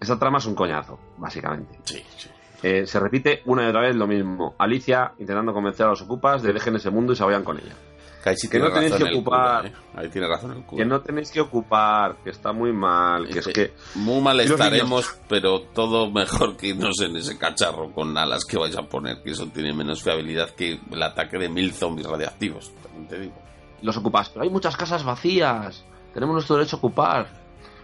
Esta 0.00 0.18
trama 0.18 0.38
es 0.38 0.46
un 0.46 0.54
coñazo, 0.54 0.98
básicamente. 1.18 1.78
Sí, 1.84 2.02
sí. 2.16 2.28
Eh, 2.62 2.86
se 2.86 2.98
repite 3.00 3.42
una 3.46 3.64
y 3.64 3.68
otra 3.68 3.82
vez 3.82 3.96
lo 3.96 4.06
mismo. 4.06 4.54
Alicia 4.58 5.12
intentando 5.18 5.52
convencer 5.52 5.86
a 5.86 5.90
los 5.90 6.02
ocupas 6.02 6.42
de 6.42 6.48
que 6.48 6.54
dejen 6.54 6.76
ese 6.76 6.90
mundo 6.90 7.12
y 7.12 7.16
se 7.16 7.24
vayan 7.24 7.44
con 7.44 7.58
ella. 7.58 7.74
Que 8.22 8.36
sí 8.36 8.48
no 8.58 8.70
tenéis 8.70 8.92
que 8.96 9.04
ocupar- 9.04 9.66
¿eh? 9.66 9.72
Ahí 9.94 10.08
tiene 10.10 10.26
razón 10.28 10.52
el. 10.52 10.76
Que 10.76 10.84
no 10.84 11.00
tenéis 11.00 11.30
que 11.30 11.40
ocupar, 11.40 12.16
que 12.22 12.28
está 12.28 12.52
muy 12.52 12.70
mal, 12.70 13.26
que 13.28 13.38
es 13.38 13.46
Este, 13.46 13.52
que... 13.68 13.74
Muy 13.94 14.20
mal 14.20 14.38
estaremos, 14.40 15.18
pero 15.26 15.62
todo 15.62 16.10
mejor 16.10 16.54
que 16.58 16.68
irnos 16.68 17.00
en 17.00 17.16
ese 17.16 17.38
cacharro 17.38 17.90
con 17.92 18.16
alas 18.18 18.44
que 18.44 18.58
vais 18.58 18.76
a 18.76 18.82
poner, 18.82 19.22
que 19.22 19.30
eso 19.30 19.46
tiene 19.46 19.72
menos 19.72 20.02
fiabilidad 20.02 20.50
que 20.50 20.78
el 20.90 21.02
ataque 21.02 21.38
de 21.38 21.48
mil 21.48 21.72
zombies 21.72 22.06
radiactivos. 22.06 22.70
También 22.82 23.08
te 23.08 23.20
digo. 23.20 23.34
Los 23.80 23.96
ocupas, 23.96 24.28
pero 24.28 24.42
hay 24.42 24.50
muchas 24.50 24.76
casas 24.76 25.02
vacías. 25.02 25.82
Tenemos 26.12 26.34
nuestro 26.34 26.56
derecho 26.56 26.76
a 26.76 26.78
ocupar. 26.78 27.39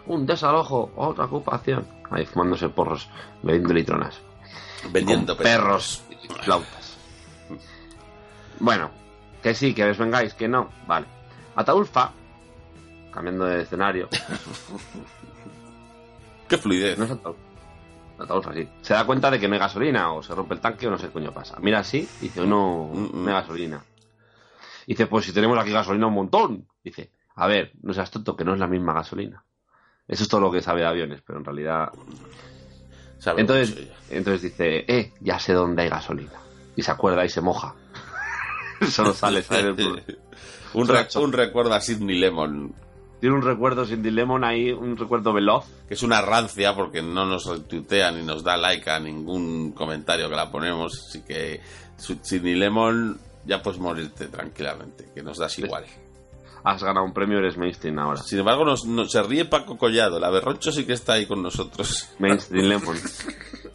Un 0.06 0.26
desalojo, 0.26 0.92
otra 0.96 1.24
ocupación. 1.24 1.86
Ahí 2.10 2.26
fumándose 2.26 2.68
porros, 2.68 3.08
bebiendo 3.42 3.74
litronas. 3.74 4.20
Vendiendo 4.90 5.36
perros 5.36 6.02
flautas. 6.42 6.96
Bueno, 8.60 8.90
que 9.42 9.54
sí, 9.54 9.74
que 9.74 9.84
os 9.84 9.98
vengáis, 9.98 10.34
que 10.34 10.48
no. 10.48 10.70
Vale. 10.86 11.06
Ataulfa, 11.56 12.12
cambiando 13.12 13.46
de 13.46 13.62
escenario. 13.62 14.08
Qué 16.48 16.58
fluidez. 16.58 16.98
No 16.98 17.06
es 17.06 17.10
Ataulfa. 17.10 17.40
Ataulfa, 18.18 18.54
sí. 18.54 18.68
Se 18.82 18.94
da 18.94 19.04
cuenta 19.04 19.30
de 19.30 19.40
que 19.40 19.48
no 19.48 19.54
hay 19.54 19.60
gasolina, 19.60 20.12
o 20.12 20.22
se 20.22 20.34
rompe 20.34 20.54
el 20.54 20.60
tanque, 20.60 20.86
o 20.86 20.90
no 20.90 20.98
sé 20.98 21.08
qué 21.08 21.12
coño 21.12 21.32
pasa. 21.32 21.58
Mira 21.60 21.80
así, 21.80 22.08
dice, 22.20 22.46
no, 22.46 22.90
mm. 22.92 23.24
no 23.24 23.28
hay 23.28 23.34
gasolina. 23.34 23.84
Dice, 24.86 25.06
pues 25.06 25.26
si 25.26 25.32
tenemos 25.32 25.58
aquí 25.58 25.72
gasolina 25.72 26.06
un 26.06 26.14
montón. 26.14 26.66
Dice, 26.82 27.12
a 27.34 27.46
ver, 27.46 27.72
no 27.82 27.92
seas 27.92 28.10
tonto, 28.10 28.34
que 28.36 28.44
no 28.44 28.54
es 28.54 28.60
la 28.60 28.66
misma 28.66 28.94
gasolina. 28.94 29.44
Eso 30.08 30.22
es 30.22 30.28
todo 30.28 30.40
lo 30.40 30.50
que 30.52 30.62
sabe 30.62 30.80
de 30.80 30.86
aviones, 30.86 31.20
pero 31.26 31.38
en 31.38 31.44
realidad 31.44 31.88
Sabe 33.18 33.40
Entonces, 33.40 33.88
entonces 34.10 34.42
dice, 34.42 34.84
eh, 34.86 35.12
ya 35.20 35.38
sé 35.38 35.52
dónde 35.52 35.82
hay 35.82 35.88
gasolina. 35.88 36.32
Y 36.76 36.82
se 36.82 36.90
acuerda 36.90 37.24
y 37.24 37.28
se 37.28 37.40
moja. 37.40 37.74
Solo 38.90 39.14
sale, 39.14 39.42
problema. 39.42 40.02
un, 40.74 40.86
re- 40.86 41.08
un 41.16 41.32
recuerdo 41.32 41.74
a 41.74 41.80
Sidney 41.80 42.18
Lemon 42.18 42.74
tiene 43.20 43.34
un 43.34 43.42
recuerdo 43.42 43.86
Cindy 43.86 44.10
Lemon 44.10 44.44
ahí, 44.44 44.70
un 44.72 44.96
recuerdo 44.96 45.32
veloz. 45.32 45.64
Que 45.88 45.94
es 45.94 46.02
una 46.02 46.20
rancia 46.20 46.74
porque 46.74 47.00
no 47.00 47.24
nos 47.24 47.46
retuitea 47.46 48.10
ni 48.12 48.22
nos 48.22 48.44
da 48.44 48.58
like 48.58 48.90
a 48.90 49.00
ningún 49.00 49.72
comentario 49.72 50.28
que 50.28 50.36
la 50.36 50.50
ponemos. 50.50 51.06
Así 51.08 51.22
que, 51.22 51.60
Sidney 51.96 52.54
Lemon, 52.56 53.18
ya 53.46 53.62
puedes 53.62 53.80
morirte 53.80 54.26
tranquilamente, 54.26 55.08
que 55.14 55.22
nos 55.22 55.38
das 55.38 55.58
igual. 55.58 55.86
Has 56.68 56.82
ganado 56.82 57.04
un 57.06 57.12
premio, 57.12 57.38
eres 57.38 57.56
mainstream 57.56 57.96
ahora. 58.00 58.20
Sin 58.22 58.40
embargo, 58.40 58.64
nos, 58.64 58.84
nos- 58.86 59.12
se 59.12 59.22
ríe 59.22 59.44
Paco 59.44 59.78
Collado. 59.78 60.18
La 60.18 60.30
Berroncho 60.30 60.72
sí 60.72 60.84
que 60.84 60.94
está 60.94 61.12
ahí 61.12 61.24
con 61.26 61.40
nosotros. 61.42 62.08
Mainstream 62.18 62.66
Lemon. 62.68 62.96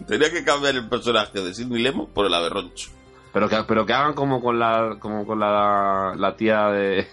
Tenía 0.08 0.30
que 0.30 0.44
cambiar 0.44 0.76
el 0.76 0.90
personaje 0.90 1.40
de 1.42 1.54
Sidney 1.54 1.82
Lemon 1.82 2.08
por 2.14 2.26
el 2.26 2.34
Aberroncho. 2.34 2.90
Pero 3.32 3.48
que, 3.48 3.64
pero 3.66 3.86
que 3.86 3.94
hagan 3.94 4.14
como 4.14 4.42
con 4.42 4.60
la, 4.60 4.98
como 5.00 5.26
con 5.26 5.40
la, 5.40 6.14
la 6.18 6.36
tía 6.36 6.66
de, 6.68 7.08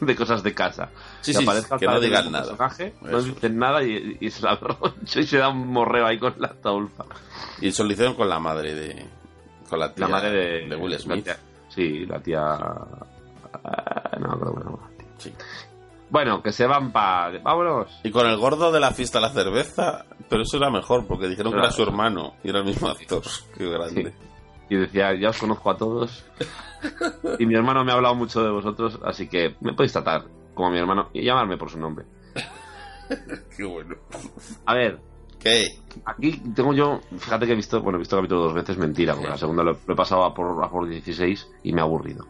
de 0.00 0.16
cosas 0.16 0.42
de 0.42 0.54
casa. 0.54 0.88
Sí, 1.20 1.32
que 1.32 1.38
sí, 1.40 1.46
que 1.78 1.86
no 1.86 2.00
digan 2.00 2.32
nada. 2.32 2.56
personaje, 2.56 2.94
no 3.02 3.20
dicen 3.20 3.58
nada 3.58 3.82
y, 3.82 4.16
y 4.18 4.30
se 4.30 4.42
la 4.44 4.54
berroncha 4.56 5.20
y 5.20 5.26
se 5.26 5.36
da 5.36 5.50
un 5.50 5.68
morreo 5.68 6.06
ahí 6.06 6.18
con 6.18 6.34
la 6.38 6.54
taulfa. 6.54 7.04
Y 7.60 7.68
eso 7.68 7.84
lo 7.84 7.92
hicieron 7.92 8.14
con 8.14 8.30
la 8.30 8.38
madre 8.38 8.74
de. 8.74 9.06
Con 9.68 9.78
la 9.78 9.92
tía 9.92 10.06
La 10.06 10.12
madre 10.12 10.30
de, 10.30 10.68
de 10.70 10.76
Will 10.76 10.92
la 10.92 10.98
Smith. 10.98 11.24
tía- 11.24 11.38
sí, 11.68 12.06
la 12.06 12.18
tía. 12.20 12.40
ah, 12.46 14.16
No 14.18 14.38
cómo 14.38 14.58
se 14.58 14.64
llama. 14.64 14.85
Sí. 15.18 15.32
Bueno, 16.08 16.42
que 16.42 16.52
se 16.52 16.66
van 16.66 16.92
para. 16.92 17.38
Vámonos. 17.40 18.00
Y 18.04 18.10
con 18.10 18.26
el 18.26 18.36
gordo 18.36 18.70
de 18.70 18.80
la 18.80 18.92
fiesta 18.92 19.20
la 19.20 19.30
cerveza, 19.30 20.06
pero 20.28 20.42
eso 20.42 20.56
era 20.56 20.70
mejor, 20.70 21.06
porque 21.06 21.28
dijeron 21.28 21.52
que 21.52 21.58
era 21.58 21.70
su 21.70 21.82
hermano 21.82 22.34
y 22.44 22.50
era 22.50 22.60
el 22.60 22.64
mismo 22.64 22.88
actor. 22.88 23.22
Qué 23.56 23.68
grande. 23.68 24.14
Y 24.68 24.76
decía, 24.76 25.14
ya 25.14 25.30
os 25.30 25.38
conozco 25.38 25.70
a 25.70 25.76
todos. 25.76 26.24
y 27.38 27.46
mi 27.46 27.54
hermano 27.54 27.84
me 27.84 27.92
ha 27.92 27.96
hablado 27.96 28.14
mucho 28.14 28.42
de 28.42 28.50
vosotros, 28.50 28.98
así 29.04 29.28
que 29.28 29.56
me 29.60 29.72
podéis 29.72 29.92
tratar 29.92 30.24
como 30.54 30.70
mi 30.70 30.78
hermano 30.78 31.10
y 31.12 31.24
llamarme 31.24 31.56
por 31.56 31.70
su 31.70 31.78
nombre. 31.78 32.06
Qué 33.56 33.64
bueno. 33.64 33.96
A 34.64 34.74
ver, 34.74 35.00
¿Qué? 35.38 35.66
aquí 36.04 36.40
tengo 36.54 36.72
yo, 36.72 37.00
fíjate 37.18 37.46
que 37.46 37.52
he 37.52 37.56
visto, 37.56 37.80
bueno, 37.80 37.98
he 37.98 38.00
visto 38.00 38.16
el 38.16 38.22
capítulo 38.22 38.42
dos 38.44 38.54
veces, 38.54 38.76
mentira, 38.78 39.14
porque 39.14 39.30
la 39.30 39.36
segunda 39.36 39.62
lo, 39.62 39.78
lo 39.86 39.94
he 39.94 39.96
pasado 39.96 40.24
a 40.24 40.34
por, 40.34 40.64
a 40.64 40.68
por 40.68 40.88
16 40.88 41.48
y 41.64 41.72
me 41.72 41.80
ha 41.80 41.84
aburrido. 41.84 42.26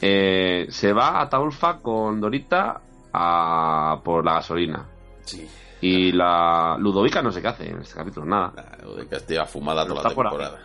Eh, 0.00 0.66
se 0.70 0.92
va 0.92 1.20
a 1.20 1.28
Taulfa 1.28 1.78
con 1.78 2.20
Dorita 2.20 2.80
a 3.12 4.00
por 4.04 4.24
la 4.24 4.34
gasolina. 4.34 4.86
Sí. 5.24 5.48
Y 5.80 6.12
la 6.12 6.76
Ludovica 6.78 7.22
no 7.22 7.30
sé 7.30 7.40
qué 7.42 7.48
hace 7.48 7.70
en 7.70 7.80
este 7.80 7.94
capítulo, 7.94 8.26
nada. 8.26 8.52
La 8.96 9.04
que 9.06 9.16
esté 9.16 9.44
fumada 9.46 9.84
toda 9.84 10.02
la 10.02 10.08
Está 10.08 10.22
temporada. 10.22 10.58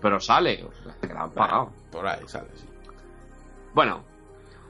Pero 0.00 0.20
sale, 0.20 0.64
o 0.64 0.72
sea, 0.82 0.94
que 1.00 1.14
la 1.14 1.22
han 1.22 1.30
pagado. 1.30 1.70
Por 1.90 2.06
ahí 2.06 2.20
sale, 2.26 2.48
sí. 2.54 2.66
Bueno, 3.74 4.02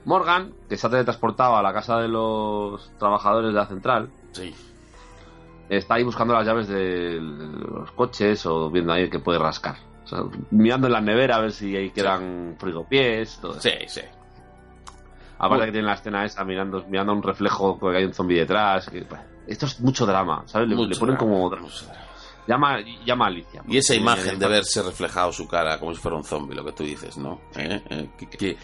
Morgan, 0.04 0.52
que 0.68 0.76
se 0.76 0.86
ha 0.86 0.90
teletransportado 0.90 1.56
a 1.56 1.62
la 1.62 1.72
casa 1.72 1.98
de 1.98 2.08
los 2.08 2.90
trabajadores 2.98 3.52
de 3.52 3.58
la 3.58 3.66
central, 3.66 4.10
Sí. 4.32 4.54
está 5.68 5.94
ahí 5.94 6.04
buscando 6.04 6.34
las 6.34 6.46
llaves 6.46 6.68
de 6.68 7.18
los 7.20 7.90
coches 7.92 8.44
o 8.46 8.70
viendo 8.70 8.92
ahí 8.92 9.08
que 9.10 9.18
puede 9.18 9.38
rascar. 9.38 9.76
O 10.10 10.16
sea, 10.30 10.40
mirando 10.50 10.86
en 10.86 10.92
la 10.94 11.00
nevera 11.00 11.36
a 11.36 11.40
ver 11.40 11.52
si 11.52 11.76
ahí 11.76 11.90
quedan 11.90 12.56
frigopiés, 12.58 13.38
todo 13.40 13.52
eso. 13.52 13.60
Sí, 13.60 13.70
sí. 13.86 14.00
Aparte 15.38 15.66
que 15.66 15.72
tiene 15.72 15.86
la 15.86 15.94
escena 15.94 16.24
esa 16.24 16.44
mirando, 16.44 16.84
mirando 16.88 17.12
un 17.12 17.22
reflejo 17.22 17.78
que 17.78 17.96
hay 17.96 18.04
un 18.04 18.14
zombi 18.14 18.34
detrás. 18.36 18.88
que, 18.88 19.06
esto 19.46 19.66
es 19.66 19.80
mucho 19.80 20.04
drama, 20.06 20.42
¿sabes? 20.46 20.68
Le, 20.68 20.74
ponen 20.76 20.96
drama, 20.98 21.18
como... 21.18 21.48
drama. 21.50 21.68
Llama, 22.46 22.78
llama 23.04 23.26
a 23.26 23.28
Alicia. 23.28 23.62
Y 23.68 23.76
esa 23.76 23.92
porque 23.92 24.00
imagen 24.02 24.24
de 24.24 24.36
tiene- 24.38 24.52
verse 24.54 24.82
reflejado 24.82 25.30
su 25.32 25.46
cara 25.46 25.78
como 25.78 25.92
si 25.94 26.00
fuera 26.00 26.16
un 26.16 26.24
zombie, 26.24 26.56
lo 26.56 26.64
que 26.64 26.72
tú 26.72 26.82
dices, 26.82 27.18
¿no? 27.18 27.40
¿Eh? 27.54 27.82
¿Eh? 27.90 28.08
¿Qué, 28.18 28.26
qué- 28.30 28.56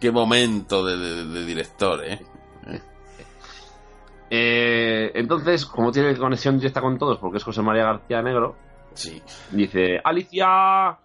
qué 0.00 0.10
momento 0.10 0.84
de, 0.84 0.96
de- 0.96 1.24
de 1.26 1.44
director, 1.44 2.02
¿eh? 2.04 2.18
Eh, 4.30 5.10
entonces, 5.14 5.64
como 5.64 5.90
tiene 5.90 6.14
conexión 6.16 6.58
directa 6.58 6.80
con 6.80 6.98
todos, 6.98 7.18
porque 7.18 7.38
es 7.38 7.44
José 7.44 7.62
María 7.62 7.84
García 7.84 8.20
Negro, 8.22 8.56
Sí. 8.98 9.22
Dice, 9.52 10.00
Alicia, 10.04 10.96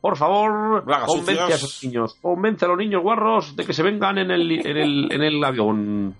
por 0.00 0.16
favor, 0.16 0.86
No 0.86 1.06
convence 1.06 1.42
a 1.42 1.48
esos 1.48 1.84
niños, 1.84 2.14
convence 2.20 2.64
a 2.64 2.68
los 2.68 2.78
niños 2.78 3.02
guarros 3.02 3.54
de 3.56 3.64
que 3.66 3.72
se 3.74 3.82
vengan 3.82 4.18
en 4.18 4.30
el, 4.30 4.50
en 4.66 4.76
el, 4.76 5.12
en 5.12 5.22
el 5.22 5.44
avión. 5.44 6.16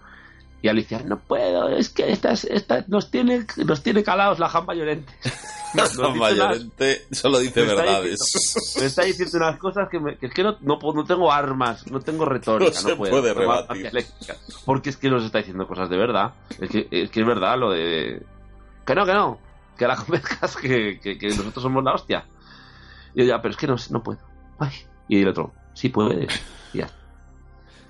Y 0.63 0.69
Alicia, 0.69 1.01
no 1.07 1.19
puedo, 1.19 1.71
es 1.71 1.89
que 1.89 2.13
esta, 2.13 2.33
es- 2.33 2.45
esta 2.45 2.85
nos 2.89 3.11
tiene 3.11 3.47
nos 3.65 3.83
tiene 3.83 4.03
calados 4.05 4.39
la 4.39 4.49
jamba 4.51 4.75
llorente. 4.75 5.11
Dice 5.73 6.01
unas- 6.01 6.17
Mayorente 6.17 7.03
solo 7.13 7.39
dice 7.39 7.63
verdades. 7.63 8.77
me 8.81 8.87
está 8.87 9.05
diciendo 9.05 9.37
unas 9.39 9.57
cosas 9.57 9.89
que, 9.89 10.01
me- 10.01 10.17
que 10.19 10.27
es 10.27 10.35
que 10.35 10.43
no, 10.43 10.57
no, 10.63 10.79
no 10.93 11.05
tengo 11.05 11.33
armas, 11.33 11.89
no 11.91 12.01
tengo 12.01 12.25
retórica, 12.27 12.73
No 12.75 12.83
no, 12.83 12.89
se 12.91 12.97
puedo. 12.97 13.13
puede 13.23 13.33
rebatir. 13.33 13.91
Porque 14.67 14.91
es 14.91 14.97
que 14.97 15.09
nos 15.09 15.25
está 15.25 15.39
diciendo 15.39 15.67
cosas 15.69 15.89
de 15.89 15.97
verdad. 15.97 16.35
Es 16.61 16.69
que 16.71 16.89
es, 16.91 17.09
que 17.11 17.21
es 17.21 17.27
verdad 17.27 17.57
lo 17.57 17.71
de... 17.71 18.21
Que 18.85 18.95
no, 18.97 19.07
que 19.07 19.15
no. 19.15 19.39
Que 19.81 19.87
la 19.87 19.97
convenzcas 20.05 20.57
que, 20.59 21.01
que, 21.01 21.16
que 21.16 21.29
nosotros 21.29 21.62
somos 21.62 21.83
la 21.83 21.95
hostia. 21.95 22.27
Y 23.14 23.21
yo 23.21 23.29
ya, 23.29 23.40
pero 23.40 23.53
es 23.53 23.57
que 23.57 23.66
no, 23.66 23.77
no 23.88 24.03
puedo. 24.03 24.21
Ay. 24.59 24.73
Y 25.09 25.23
el 25.23 25.29
otro, 25.29 25.55
sí 25.73 25.88
puedes. 25.88 26.29
Y 26.75 26.79
ya. 26.79 26.90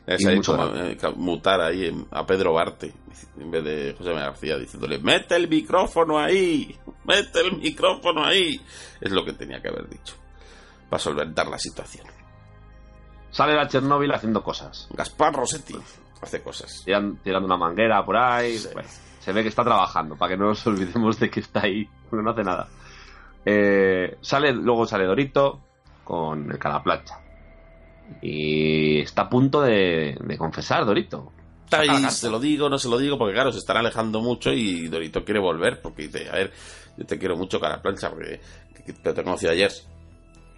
Es 0.07 0.23
Y 0.23 0.27
ahí 0.27 0.41
como, 0.41 0.67
eh, 0.77 0.97
mutar 1.17 1.61
ahí 1.61 2.07
a 2.11 2.27
Pedro 2.27 2.55
Barte 2.55 2.93
en 3.39 3.51
vez 3.51 3.63
de 3.63 3.95
José 3.97 4.11
María 4.11 4.31
García 4.31 4.57
diciéndole 4.57 4.99
mete 4.99 5.37
el 5.37 5.47
micrófono 5.47 6.19
ahí 6.19 6.75
mete 7.05 7.41
el 7.41 7.59
micrófono 7.59 8.25
ahí 8.25 8.61
es 9.01 9.13
lo 9.13 9.25
que 9.25 9.35
tenía 9.35 9.61
que 9.61 9.69
haber 9.69 9.89
dicho 9.89 10.17
para 10.89 11.01
solventar 11.01 11.47
la 11.49 11.59
situación 11.59 12.07
Sale 13.31 13.55
la 13.55 13.69
Chernóbil 13.69 14.13
haciendo 14.13 14.43
cosas. 14.43 14.89
Gaspar 14.93 15.35
Rossetti 15.35 15.77
hace 16.23 16.43
cosas 16.43 16.83
Tiran- 16.85 17.19
tirando 17.23 17.47
una 17.47 17.57
manguera 17.57 18.05
por 18.05 18.17
ahí. 18.17 18.59
Sí. 18.59 18.69
Bueno, 18.73 18.89
se 19.21 19.33
ve 19.33 19.43
que 19.43 19.49
está 19.49 19.63
trabajando, 19.65 20.17
para 20.17 20.33
que 20.33 20.37
no 20.39 20.47
nos 20.49 20.67
olvidemos 20.67 21.19
de 21.19 21.31
que 21.31 21.41
está 21.41 21.61
ahí, 21.63 21.89
porque 22.09 22.23
no 22.25 22.31
hace 22.31 22.43
nada. 22.45 22.69
Eh, 23.45 24.17
sale, 24.21 24.53
luego 24.53 24.87
sale 24.87 25.05
Dorito 25.07 25.61
con 26.05 26.51
el 26.51 26.59
calaplancha. 26.59 27.15
Y 28.21 29.01
está 29.01 29.23
a 29.23 29.29
punto 29.29 29.63
de, 29.63 30.17
de 30.21 30.39
confesar, 30.39 30.85
Dorito. 30.85 31.33
Está 31.65 31.81
ahí, 31.83 32.11
se 32.11 32.29
lo 32.29 32.41
digo, 32.41 32.69
no 32.69 32.79
se 32.79 32.89
lo 32.89 32.99
digo, 32.99 33.17
porque 33.17 33.35
claro, 33.35 33.53
se 33.53 33.59
están 33.59 33.77
alejando 33.77 34.21
mucho 34.21 34.53
y 34.53 34.89
Dorito 34.89 35.25
quiere 35.25 35.39
volver, 35.39 35.81
porque 35.81 36.03
dice, 36.09 36.29
a 36.29 36.33
ver, 36.33 36.53
yo 36.97 37.07
te 37.07 37.17
quiero 37.19 37.37
mucho 37.37 37.61
cara 37.61 37.81
plancha, 37.81 38.11
porque 38.11 38.41
que- 38.75 38.83
que 38.93 39.13
te 39.13 39.23
conocí 39.23 39.47
ayer. 39.47 39.71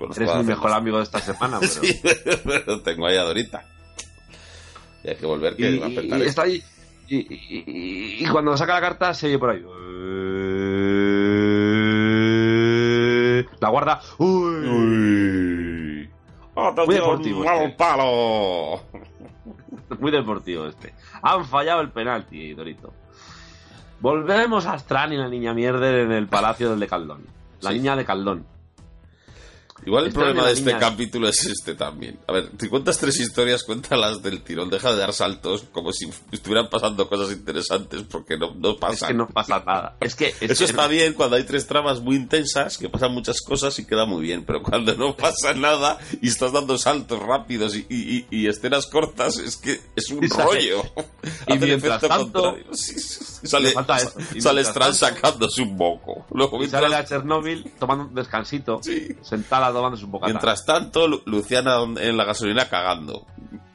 Conozco 0.03 0.23
Eres 0.23 0.37
mi 0.37 0.45
mejor 0.45 0.73
amigo 0.73 0.97
de 0.97 1.05
esta 1.05 1.21
semana, 1.21 1.59
pero... 1.61 1.73
Sí, 1.73 2.01
pero 2.45 2.81
tengo 2.83 3.07
ahí 3.07 3.17
a 3.17 3.23
Dorita. 3.23 3.65
Y 5.05 5.09
hay 5.11 5.17
que 5.17 5.27
volver, 5.27 5.55
que 5.55 5.71
y, 5.71 5.79
va 5.79 5.87
a 5.87 5.91
apretar 5.91 6.19
y 6.21 6.23
está 6.25 6.43
ahí. 6.43 6.63
Y, 7.09 8.27
cuando 8.27 8.57
saca 8.57 8.75
la 8.75 8.81
carta, 8.81 9.15
se 9.15 9.27
oye 9.29 9.39
por 9.39 9.51
ahí. 9.51 9.63
La 13.61 13.69
guarda. 13.69 14.01
Uy. 14.19 14.69
Uy. 14.69 16.11
Muy 16.55 16.95
deportivo 16.95 17.49
¡Al 17.49 17.63
este. 17.63 17.77
palo! 17.77 18.83
Muy 20.01 20.11
deportivo 20.11 20.67
este. 20.67 20.95
Han 21.23 21.45
fallado 21.45 21.81
el 21.81 21.91
penalti, 21.91 22.55
Dorito. 22.55 22.93
Volvemos 24.01 24.67
a 24.67 24.79
Stran 24.79 25.13
y 25.13 25.17
la 25.17 25.29
niña 25.29 25.55
mierda 25.55 25.91
en 26.01 26.11
el 26.11 26.27
palacio 26.27 26.71
del 26.71 26.81
de 26.81 26.89
Caldón. 26.89 27.25
La 27.61 27.71
Sí. 27.71 27.77
niña 27.77 27.95
de 27.95 28.05
Caldón. 28.05 28.47
Igual 29.85 30.07
el 30.07 30.13
problema 30.13 30.43
de 30.43 30.49
de 30.49 30.53
este 30.55 30.67
niña- 30.67 30.79
capítulo 30.79 31.29
es 31.29 31.45
este 31.45 31.75
también. 31.75 32.19
A 32.29 32.33
ver, 32.33 32.51
si 32.59 32.69
cuentas 32.69 32.99
tres 32.99 33.19
historias, 33.19 33.65
cuéntalas 33.65 34.23
del 34.23 34.43
tirón. 34.43 34.71
Deja 34.71 34.93
de 34.93 34.99
dar 34.99 35.13
saltos 35.13 35.65
como 35.73 35.93
si 35.93 36.09
estuvieran 36.31 36.69
pasando 36.71 37.09
cosas 37.09 37.33
interesantes 37.33 38.03
porque 38.09 38.37
no, 38.39 38.55
no 38.55 38.71
Es 38.73 38.77
pasan. 38.77 39.09
que 39.09 39.15
no 39.15 39.27
pasa 39.29 39.63
nada. 39.67 39.97
Es 40.01 40.15
que. 40.15 40.29
es 40.29 40.43
Eso 40.51 40.65
que- 40.65 40.71
está 40.71 40.87
bien 40.87 41.15
cuando 41.15 41.37
hay 41.37 41.45
tres 41.45 41.67
tramas 41.67 42.01
muy 42.01 42.17
intensas, 42.17 42.79
que 42.79 42.89
pasan 42.89 43.13
muchas 43.13 43.41
cosas 43.41 43.79
y 43.79 43.85
queda 43.87 44.07
muy 44.07 44.23
bien, 44.23 44.45
pero 44.45 44.63
cuando 44.63 44.95
no 44.95 45.17
pasa 45.17 45.53
nada 45.55 45.99
y 46.21 46.29
estás 46.29 46.53
dando 46.53 46.79
saltos 46.79 47.19
rápidos 47.21 47.75
y, 47.77 47.87
y- 47.89 48.27
y- 48.31 48.43
y 48.43 48.47
escenas 48.49 48.87
cortas, 48.87 49.39
es 49.39 49.57
que 49.57 49.81
es 49.97 50.11
un 50.11 50.29
rollo. 50.29 50.83
y 51.49 51.53
Hace 51.55 51.67
mientras 51.67 51.97
efecto 52.03 52.09
tanto-. 52.09 52.57
Sí, 52.73 52.99
sí. 52.99 53.25
Sale, 53.49 53.73
sale 53.73 54.13
mientras 54.35 54.67
Strand 54.69 54.95
sacándose 54.95 55.63
un 55.63 55.77
moco. 55.77 56.27
Luego, 56.33 56.63
Y 56.63 56.69
sale 56.69 56.87
mientras, 56.87 56.91
la 56.91 57.05
Chernóbil 57.19 57.73
tomando 57.79 58.05
un 58.05 58.15
descansito. 58.15 58.81
Sí. 58.83 59.09
Sentada 59.23 59.72
tomándose 59.73 60.05
un 60.05 60.11
bocata. 60.13 60.33
mientras 60.33 60.65
tanto, 60.65 61.07
Lu- 61.09 61.23
Luciana 61.27 61.77
en 62.01 62.17
la 62.17 62.25
gasolina 62.25 62.69
cagando. 62.69 63.27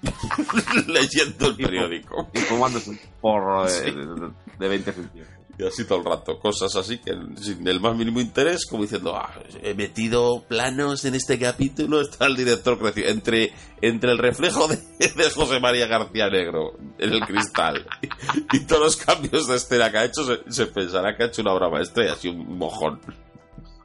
Leyendo 0.88 1.48
el 1.48 1.56
periódico. 1.56 2.30
Y 2.34 2.39
fumándose 2.39 2.89
un 2.91 3.00
porro 3.22 3.64
de, 3.66 3.70
Sí. 3.70 3.91
de- 3.91 4.32
de 4.60 4.68
20 4.68 4.93
centímetros. 4.93 5.38
Y 5.60 5.66
así 5.66 5.86
todo 5.86 5.98
el 6.00 6.06
rato. 6.06 6.38
Cosas 6.39 6.76
así 6.76 7.00
que 7.00 7.14
sin 7.41 7.68
el 7.68 7.80
más 7.80 7.95
mínimo 7.95 8.20
interés, 8.22 8.68
como 8.68 8.84
diciendo, 8.84 9.16
ah, 9.16 9.34
he 9.64 9.74
metido 9.74 10.43
planos 10.48 11.04
en 11.06 11.16
este 11.16 11.39
capítulo, 11.39 12.00
está 12.02 12.28
el 12.28 12.36
director 12.36 12.78
crecido. 12.78 13.10
Entre, 13.10 13.54
entre 13.82 14.12
el 14.12 14.20
reflejo 14.20 14.68
de, 14.68 14.78
de 15.00 15.30
José 15.32 15.60
María 15.60 15.88
García 15.88 16.30
Negro 16.30 16.74
en 17.00 17.12
el 17.12 17.22
cristal 17.22 17.88
y, 18.54 18.60
todos 18.68 18.82
los 18.84 18.98
cambios 18.98 19.48
de 19.48 19.56
escena 19.56 19.89
que 19.91 19.98
ha 19.98 20.06
hecho, 20.06 20.24
se, 20.26 20.52
se 20.52 20.68
pensará 20.68 21.18
que 21.18 21.24
ha 21.24 21.28
hecho 21.28 21.41
una 21.41 21.54
obra 21.54 21.70
maestra 21.72 22.06
y 22.06 22.10
así 22.10 22.28
un 22.28 22.56
mojón. 22.56 23.02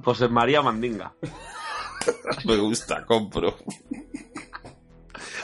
José 0.04 0.28
María 0.28 0.60
Mandinga. 0.60 1.14
Me 2.44 2.56
gusta, 2.56 3.04
compro. 3.06 3.56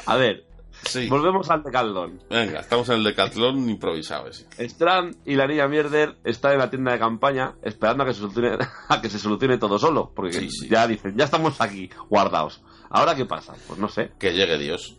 A 0.07 0.17
ver, 0.17 0.45
Sí. 0.85 1.09
Volvemos 1.09 1.51
al 1.51 1.63
decaldón. 1.65 2.23
Venga, 2.31 2.61
estamos 2.61 2.89
en 2.89 2.95
el 2.97 3.05
decatlón 3.05 3.69
improvisado 3.69 4.29
ese. 4.29 4.47
Strand 4.59 5.17
y 5.27 5.35
la 5.35 5.47
niña 5.47 5.67
Mierder 5.67 6.17
están 6.25 6.53
en 6.53 6.59
la 6.61 6.71
tienda 6.71 6.93
de 6.93 6.99
campaña 7.01 7.57
esperando 7.63 8.05
a 8.05 8.07
que 8.07 8.15
se 8.15 8.21
solucione, 8.21 8.57
a 8.89 9.01
que 9.03 9.11
se 9.11 9.19
solucione 9.19 9.59
todo 9.59 9.79
solo. 9.79 10.13
Porque 10.15 10.33
Sí, 10.35 10.49
sí. 10.51 10.69
ya 10.69 10.87
dicen, 10.87 11.15
ya 11.17 11.25
estamos 11.25 11.61
aquí, 11.61 11.91
guardados. 12.09 12.63
¿Ahora 12.91 13.15
qué 13.17 13.27
pasa? 13.27 13.55
Pues 13.67 13.79
no 13.79 13.89
sé. 13.89 14.13
Que 14.19 14.33
llegue 14.33 14.57
Dios. 14.57 14.99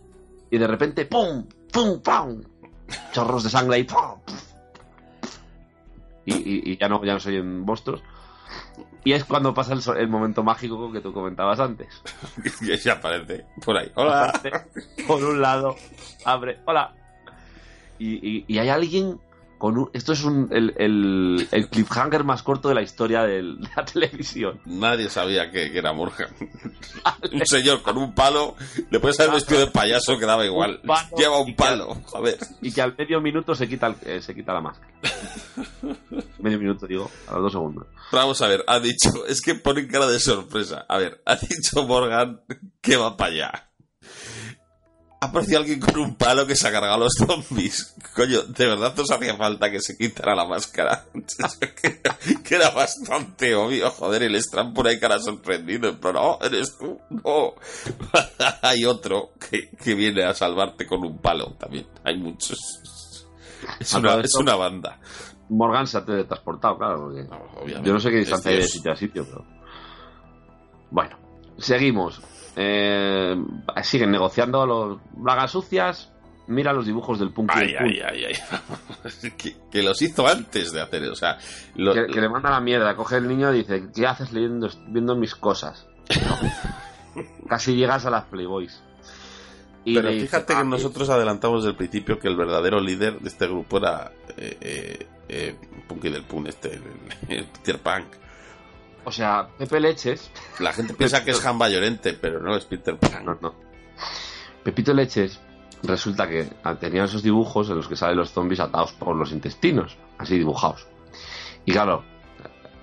Y 0.51 0.57
de 0.57 0.67
repente, 0.67 1.05
¡pum! 1.05 1.47
¡pum! 1.71 2.01
¡pum! 2.01 2.41
Chorros 3.13 3.43
de 3.45 3.49
sangre 3.49 3.77
ahí. 3.77 3.83
¡pum! 3.85 4.19
Y, 6.25 6.33
y- 6.35 6.71
y 6.73 6.77
ya 6.77 6.89
no, 6.89 7.03
ya 7.03 7.13
no 7.13 7.19
se 7.19 7.29
oyen 7.29 7.61
monstruos. 7.61 8.03
Y 9.03 9.13
es 9.13 9.23
cuando 9.23 9.53
pasa 9.53 9.73
el, 9.97 10.07
momento 10.09 10.43
mágico 10.43 10.91
que 10.91 10.99
tú 11.01 11.13
comentabas 11.13 11.59
antes. 11.59 11.87
que 12.65 12.77
se 12.77 12.91
aparece 12.91 13.45
por 13.63 13.77
ahí. 13.77 13.91
Hola. 13.95 14.39
Por 15.07 15.23
un 15.23 15.41
lado, 15.41 15.75
abre, 16.25 16.59
hola. 16.65 16.93
Y, 17.97 18.15
y- 18.37 18.45
y 18.47 18.57
hay 18.59 18.69
alguien 18.69 19.19
con 19.59 19.77
un. 19.77 19.89
Esto 19.93 20.13
es 20.13 20.23
un, 20.23 20.49
el, 20.51 20.73
el- 20.77 21.47
el 21.51 21.67
cliffhanger 21.69 22.23
más 22.23 22.41
corto 22.41 22.69
de 22.69 22.73
la 22.75 22.81
historia 22.81 23.21
de 23.25 23.43
la 23.43 23.85
televisión. 23.85 24.59
Nadie 24.65 25.09
sabía 25.11 25.51
que, 25.51 25.71
que 25.71 25.77
era 25.77 25.93
Morgan. 25.93 26.29
un 27.31 27.45
señor 27.45 27.83
con 27.83 27.97
un 27.99 28.15
palo. 28.15 28.55
Le 28.89 28.99
puedes 28.99 29.19
haber 29.19 29.33
vestido 29.35 29.59
de 29.59 29.67
payaso 29.67 30.17
que 30.17 30.25
daba 30.25 30.43
igual. 30.45 30.79
Un 30.83 31.17
Lleva 31.19 31.39
un 31.39 31.47
que- 31.47 31.53
palo. 31.53 31.93
Joder. 32.05 32.37
Y 32.61 32.71
que 32.71 32.81
al 32.81 32.95
medio 32.97 33.21
minuto 33.21 33.53
se 33.53 33.67
quita, 33.69 33.85
el- 33.87 33.95
eh, 34.09 34.21
se 34.21 34.33
quita 34.33 34.53
la 34.53 34.61
máscara. 34.61 34.91
medio 36.39 36.57
minuto, 36.57 36.87
digo, 36.87 37.11
a 37.27 37.33
los 37.33 37.43
dos 37.43 37.51
segundos. 37.51 37.85
Pero 38.09 38.21
vamos 38.23 38.41
a 38.41 38.47
ver, 38.47 38.63
ha 38.67 38.79
dicho, 38.79 39.25
es 39.27 39.41
que 39.41 39.55
pone 39.55 39.87
cara 39.87 40.07
de 40.07 40.19
sorpresa. 40.19 40.85
A 40.87 40.97
ver, 40.97 41.21
ha 41.25 41.35
dicho 41.35 41.85
Morgan 41.85 42.41
que 42.81 42.95
va 42.97 43.15
para 43.17 43.31
allá. 43.31 43.68
Aparecido 45.21 45.59
alguien 45.59 45.81
con 45.81 45.97
un 45.97 46.15
palo 46.15 46.47
que 46.47 46.55
se 46.55 46.65
ha 46.67 46.71
cargado 46.71 46.93
a 46.93 46.97
los 46.97 47.13
zombies. 47.17 47.93
Coño, 48.15 48.43
de 48.43 48.67
verdad 48.67 48.93
nos 48.95 49.11
hacía 49.11 49.35
falta 49.35 49.69
que 49.69 49.81
se 49.81 49.97
quitara 49.97 50.33
la 50.33 50.45
máscara. 50.45 51.05
que, 52.43 52.55
era 52.55 52.69
bastante 52.69 53.53
obvio, 53.53 53.91
joder, 53.91 54.23
el 54.23 54.35
Strand 54.35 54.73
por 54.73 54.87
ahí 54.87 54.97
cara 54.97 55.19
sorprendido. 55.19 55.99
Pero 55.99 56.13
no, 56.13 56.39
eres 56.41 56.77
tú, 56.77 56.97
no. 57.09 57.53
Hay 58.61 58.85
otro 58.85 59.31
que, 59.49 59.69
que 59.71 59.93
viene 59.93 60.23
a 60.23 60.33
salvarte 60.33 60.87
con 60.87 61.05
un 61.05 61.17
palo 61.17 61.53
también. 61.59 61.87
Hay 62.05 62.17
muchos. 62.17 62.57
Es 63.77 63.93
una, 63.93 64.21
es 64.21 64.33
una 64.35 64.55
banda. 64.55 64.99
Morgan 65.49 65.87
se 65.87 65.97
ha 65.97 66.05
teletransportado, 66.05 66.77
claro, 66.77 67.05
porque 67.05 67.23
No, 67.23 67.83
yo 67.83 67.93
no 67.93 67.99
sé 67.99 68.09
qué 68.11 68.17
distancia 68.17 68.51
hay 68.51 68.57
de 68.57 68.67
sitio 68.67 68.91
a 68.91 68.95
sitio, 68.95 69.25
pero. 69.25 69.45
Bueno, 70.91 71.17
seguimos. 71.57 72.21
Eh, 72.55 73.35
siguen 73.83 74.11
negociando 74.11 74.65
los 74.65 74.99
bragas 75.13 75.51
sucias. 75.51 76.11
Mira 76.47 76.73
los 76.73 76.85
dibujos 76.87 77.19
del 77.19 77.31
punk. 77.31 77.51
Ay, 77.53 77.69
el 77.69 77.77
punk, 77.77 77.87
ay, 78.09 79.31
que, 79.37 79.55
que 79.71 79.83
los 79.83 80.01
hizo 80.01 80.27
antes 80.27 80.71
de 80.71 80.81
hacer, 80.81 81.03
o 81.03 81.15
sea, 81.15 81.37
lo- 81.75 81.93
que, 81.93 82.07
que 82.07 82.19
le 82.21 82.27
manda 82.27 82.49
la 82.49 82.59
mierda. 82.59 82.95
Coge 82.95 83.17
el 83.17 83.27
niño 83.27 83.53
y 83.53 83.59
dice: 83.59 83.83
¿Qué 83.93 84.07
haces 84.07 84.33
leyendo, 84.33 84.67
viendo 84.87 85.15
mis 85.15 85.35
cosas? 85.35 85.85
Casi 87.47 87.75
llegas 87.75 88.05
a 88.05 88.09
las 88.09 88.25
Playboys. 88.25 88.81
Y 89.85 89.95
pero 89.95 90.09
dice, 90.09 90.25
fíjate 90.25 90.53
"Ah, 90.53 90.57
que 90.59 90.65
nosotros 90.65 91.09
adelantamos 91.09 91.61
desde 91.63 91.71
el 91.71 91.77
principio 91.77 92.19
que 92.19 92.27
el 92.27 92.35
verdadero 92.35 92.79
líder 92.79 93.19
de 93.19 93.29
este 93.29 93.47
grupo 93.47 93.77
era 93.77 94.11
eh, 94.37 94.57
eh, 94.59 95.07
eh, 95.29 95.55
Punky 95.87 96.09
del 96.09 96.23
Pun, 96.23 96.47
este, 96.47 96.73
el, 96.73 96.83
el 97.29 97.45
Peter 97.45 97.79
Punk. 97.79 98.05
O 99.05 99.11
sea, 99.11 99.47
Pepe 99.57 99.79
Leches. 99.79 100.29
La 100.59 100.73
gente 100.73 100.93
piensa 100.97 101.23
que 101.23 101.31
es 101.31 101.39
Jamba 101.39 101.69
Llorente, 101.69 102.13
pero 102.13 102.39
no 102.39 102.55
es 102.55 102.65
Peter 102.65 102.97
Pan. 102.97 103.25
No, 103.25 103.37
no. 103.41 103.55
Pepito 104.63 104.93
Leches 104.93 105.39
resulta 105.83 106.27
que 106.27 106.43
tenía 106.79 107.05
esos 107.05 107.23
dibujos 107.23 107.69
en 107.69 107.77
los 107.77 107.87
que 107.87 107.95
salen 107.95 108.17
los 108.17 108.31
zombies 108.31 108.59
atados 108.59 108.91
por 108.93 109.15
los 109.15 109.31
intestinos, 109.31 109.97
así 110.17 110.37
dibujados. 110.37 110.85
Y 111.65 111.71
claro, 111.71 112.03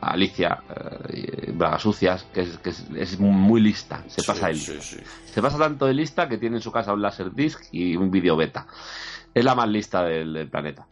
Alicia, 0.01 0.63
eh, 1.11 1.53
Bragas 1.55 1.83
Sucias, 1.83 2.27
que, 2.33 2.43
es, 2.43 2.59
que 2.59 2.71
es, 2.71 2.85
es 2.97 3.19
muy 3.21 3.61
lista, 3.61 4.03
se 4.07 4.23
pasa 4.23 4.53
sí, 4.55 4.79
sí. 4.81 4.97
Se 5.27 5.43
pasa 5.43 5.59
tanto 5.59 5.85
de 5.87 5.93
lista 5.95 6.29
que 6.29 6.39
tiene 6.39 6.57
en 6.57 6.63
su 6.63 6.73
casa 6.73 6.93
un 6.95 7.03
Laserdisc 7.03 7.65
y 7.73 7.97
un 7.97 8.11
vídeo 8.11 8.37
beta. 8.37 8.67
Es 9.35 9.45
la 9.45 9.55
más 9.55 9.69
lista 9.69 10.03
del, 10.05 10.33
del 10.33 10.49
planeta. 10.49 10.87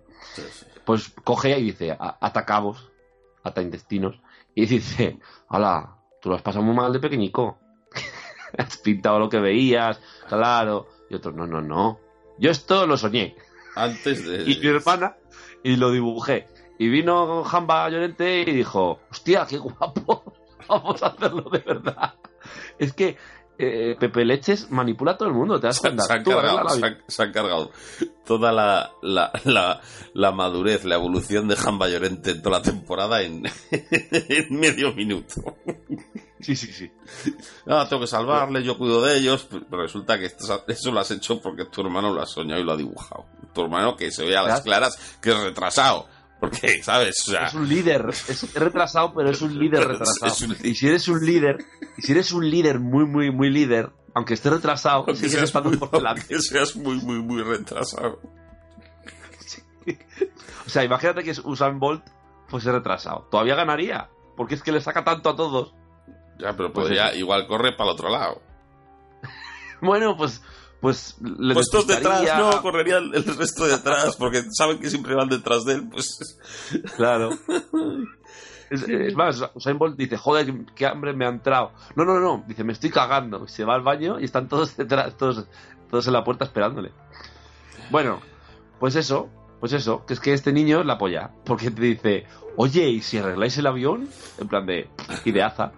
Pues 0.85 1.09
coge 1.25 1.59
y 1.59 1.63
dice, 1.65 1.93
"A- 1.93 2.19
ata 2.21 2.45
cabos, 2.45 2.91
ata 3.43 3.63
intestinos, 3.63 4.21
y 4.55 4.67
dice, 4.67 5.19
hola, 5.49 5.97
tú 6.21 6.29
lo 6.29 6.37
has 6.37 6.43
pasado 6.43 6.65
muy 6.65 6.75
mal 6.75 6.93
de 6.93 7.01
pequeñico. 7.01 7.59
has 8.59 8.77
pintado 8.79 9.19
lo 9.19 9.29
que 9.29 9.41
veías, 9.41 10.01
claro. 10.29 10.89
Y 11.11 11.15
otro, 11.15 11.33
no, 11.33 11.47
no, 11.47 11.61
no. 11.61 12.01
Yo 12.39 12.51
esto 12.51 12.87
lo 12.87 12.97
soñé. 12.97 13.37
Antes 13.77 14.27
de... 14.27 14.51
Y 14.51 14.59
mi 14.61 14.69
hermana, 14.69 15.17
y 15.63 15.77
lo 15.77 15.91
dibujé. 15.91 16.49
Y 16.79 16.89
vino 16.89 17.45
Jamba 17.45 17.89
Llorente 17.89 18.43
y 18.43 18.53
dijo, 18.53 19.01
hostia, 19.11 19.47
qué 19.49 19.59
guapo, 19.59 20.35
vamos 20.69 21.03
a 21.03 21.09
hacerlo 21.09 21.49
de 21.51 21.59
verdad. 21.59 22.15
Es 22.79 22.93
que 22.93 23.17
eh, 23.59 23.97
Pepe 23.99 24.25
Leches 24.25 24.71
manipula 24.71 25.13
a 25.13 25.17
todo 25.17 25.29
el 25.29 25.35
mundo, 25.35 25.61
te 25.61 25.67
das 25.69 25.81
cuenta. 25.81 26.05
se 26.05 26.13
han 26.13 26.25
cargado, 26.43 26.69
se 26.81 26.87
han- 26.87 26.99
se 27.07 27.23
han 27.23 27.33
cargado 27.33 27.71
toda 28.27 28.53
la, 28.53 28.91
la, 29.03 29.31
la, 29.45 29.81
la 30.15 30.33
madurez, 30.33 30.85
la 30.85 30.95
evolución 30.97 31.47
de 31.49 31.57
Jamba 31.57 31.89
Llorente 31.89 32.31
en 32.33 32.43
toda 32.43 32.59
la 32.59 32.63
temporada 32.63 33.23
en, 33.23 33.45
en 33.71 34.59
medio 34.61 34.93
minuto. 34.93 35.57
Sí, 36.41 36.57
sí, 36.57 36.73
sí. 36.73 36.91
No, 37.65 37.87
tengo 37.89 38.03
que 38.03 38.07
salvarle, 38.07 38.63
yo 38.63 38.77
cuido 38.77 39.01
de 39.03 39.17
ellos. 39.19 39.47
Pero 39.51 39.83
resulta 39.83 40.19
que 40.19 40.27
esto- 40.27 40.65
eso 40.69 40.93
lo 40.93 41.01
has 41.01 41.11
hecho 41.11 41.41
porque 41.41 41.65
tu 41.67 41.81
hermano 41.81 42.13
lo 42.13 42.21
ha 42.21 42.27
soñado 42.27 42.61
y 42.61 42.65
lo 42.65 42.73
ha 42.73 42.77
dibujado. 42.77 43.25
Tu 43.55 43.63
hermano 43.63 43.97
que 43.97 44.11
se 44.11 44.25
ve 44.25 44.37
a 44.37 44.43
las 44.43 44.61
claras 44.63 45.17
que 45.23 45.31
es 45.31 45.39
retrasado. 45.41 46.07
Porque, 46.51 46.83
¿sabes? 46.83 47.29
O 47.29 47.31
sea, 47.33 47.47
Es 47.47 47.55
un 47.55 47.69
líder, 47.69 48.07
es 48.11 48.55
retrasado, 48.55 49.15
pero 49.15 49.31
es 49.31 49.41
un 49.43 49.59
líder 49.59 49.87
retrasado. 49.89 50.27
es 50.33 50.41
un- 50.43 50.57
Y 50.63 50.75
si 50.75 50.89
eres 50.89 51.09
un 51.09 51.25
líder, 51.25 51.65
y 51.97 52.03
si 52.03 52.13
eres 52.13 52.33
un 52.33 52.49
líder 52.51 52.81
muy, 52.81 53.05
muy, 53.07 53.31
muy 53.31 53.51
líder, 53.51 53.91
aunque 54.15 54.35
esté 54.35 54.51
retrasado, 54.51 54.97
aunque 54.99 55.15
sigues 55.17 55.33
seas, 55.51 55.65
muy, 55.65 55.77
por 55.77 55.91
delante. 55.91 56.21
aunque 56.23 56.39
seas 56.41 56.77
muy, 56.77 56.97
muy, 56.97 57.19
muy 57.23 57.43
retrasado. 57.43 58.21
O 60.67 60.71
sea, 60.71 60.85
imagínate 60.85 61.23
que 61.25 61.33
Usain 61.45 61.79
Bolt 61.79 62.05
fuese 62.49 62.73
retrasado. 62.73 63.29
Todavía 63.31 63.55
ganaría, 63.55 64.09
porque 64.37 64.55
es 64.55 64.63
que 64.63 64.73
le 64.73 64.81
saca 64.81 65.05
tanto 65.05 65.31
a 65.31 65.37
todos. 65.37 65.75
Ya, 66.39 66.53
pero 66.57 66.73
Pues 66.73 66.87
podría, 66.87 67.09
eso. 67.09 67.19
igual 67.19 67.47
corre 67.47 67.73
para 67.73 67.91
el 67.91 67.95
otro 67.95 68.09
lado. 68.11 68.41
Bueno, 69.83 70.17
pues, 70.17 70.41
pues 70.85 71.17
le 71.23 71.55
Puestos 71.55 71.87
detrás, 71.87 72.21
despistaría. 72.21 72.57
no, 72.57 72.61
correría 72.61 72.99
el, 72.99 73.25
resto 73.39 73.65
detrás, 73.67 74.17
porque 74.17 74.43
saben 74.53 74.79
que 74.79 74.91
siempre 74.91 75.15
van 75.15 75.31
detrás 75.31 75.65
de 75.65 75.77
él, 75.77 75.89
pues... 75.91 76.37
Claro. 76.97 77.31
Es, 78.71 78.83
es 78.83 79.15
más, 79.15 79.43
Usain 79.55 79.79
Bolt 79.79 79.97
dice, 79.97 80.19
joder, 80.19 80.53
qué- 80.75 80.87
hambre 80.87 81.15
me 81.15 81.25
ha 81.25 81.29
entrado. 81.31 81.73
No, 81.97 82.05
no, 82.05 82.21
no, 82.21 82.45
dice, 82.47 82.65
me 82.65 82.73
estoy 82.75 82.91
cagando. 82.91 83.47
Se 83.49 83.65
va 83.65 83.75
al 83.75 83.83
baño 83.83 84.21
y 84.21 84.25
están 84.25 84.47
todos 84.49 84.77
detrás, 84.77 85.17
todos, 85.17 85.47
todos 85.91 86.07
en 86.07 86.13
la 86.13 86.23
puerta 86.23 86.45
esperándole. 86.45 86.91
Bueno, 87.91 88.21
pues 88.79 88.95
eso, 88.97 89.31
pues 89.61 89.73
eso, 89.73 90.05
que 90.05 90.13
es 90.13 90.21
que 90.21 90.35
este 90.35 90.53
niño 90.53 90.83
la 90.85 90.99
polla, 90.99 91.31
porque 91.47 91.71
te 91.71 91.81
dice, 91.81 92.27
oye, 92.57 92.89
¿y 92.91 93.01
si 93.01 93.17
arregláis 93.19 93.57
el 93.57 93.67
avión? 93.69 94.07
En 94.39 94.49
plan 94.49 94.67
de 94.67 94.91
ideaza. 95.25 95.73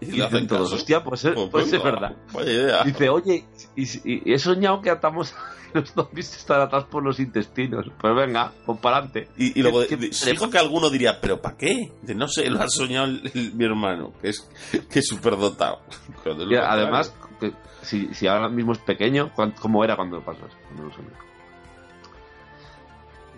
Y 0.00 0.06
Y 0.06 0.10
dicen 0.22 0.46
todos, 0.46 0.72
hostia, 0.72 1.02
pues, 1.04 1.24
es- 1.24 1.34
Pues 1.34 1.48
pues 1.50 1.72
es 1.72 1.82
verdad. 1.82 2.16
Vaya 2.32 2.52
idea. 2.52 2.84
Dice, 2.84 3.08
oye, 3.08 3.44
y, 3.76 3.82
y- 4.04 4.32
he 4.32 4.38
soñado 4.38 4.80
que 4.80 4.90
atamos 4.90 5.34
los 5.74 5.90
zombies 5.92 6.34
están 6.36 6.60
atados 6.62 6.86
por 6.86 7.02
los 7.04 7.20
intestinos. 7.20 7.86
Pues 8.00 8.14
venga, 8.16 8.52
pues 8.66 8.78
para 8.80 8.96
adelante. 8.98 9.28
Y, 9.36 9.58
y 9.58 9.62
luego 9.62 9.86
¿Qué- 9.86 9.96
de- 9.96 10.10
qué- 10.10 10.30
dijo 10.32 10.50
que 10.50 10.58
alguno 10.58 10.90
diría, 10.90 11.20
¿pero 11.20 11.40
para 11.40 11.56
qué? 11.56 11.92
Dice, 12.00 12.14
no 12.14 12.26
sé, 12.28 12.48
lo 12.50 12.60
ha 12.60 12.68
soñado 12.68 13.06
el- 13.06 13.30
el- 13.34 13.52
mi 13.54 13.64
hermano, 13.64 14.12
que 14.20 14.30
es 14.30 14.48
que 14.90 14.98
es 15.00 15.06
súper 15.06 15.36
dotado. 15.36 15.80
Cuando 16.22 16.42
es 16.44 16.48
lo 16.48 16.54
Y 16.54 16.56
además, 16.56 17.14
que 17.38 17.52
si, 17.82 18.12
si 18.14 18.26
ahora 18.26 18.48
mismo 18.48 18.72
es 18.72 18.78
pequeño, 18.78 19.32
¿cuán- 19.34 19.52
¿cómo 19.52 19.84
era 19.84 19.94
cuando 19.96 20.20
pasó 20.22 20.46
eso? 20.46 20.56
Cuando 20.66 20.84
lo? 20.84 20.90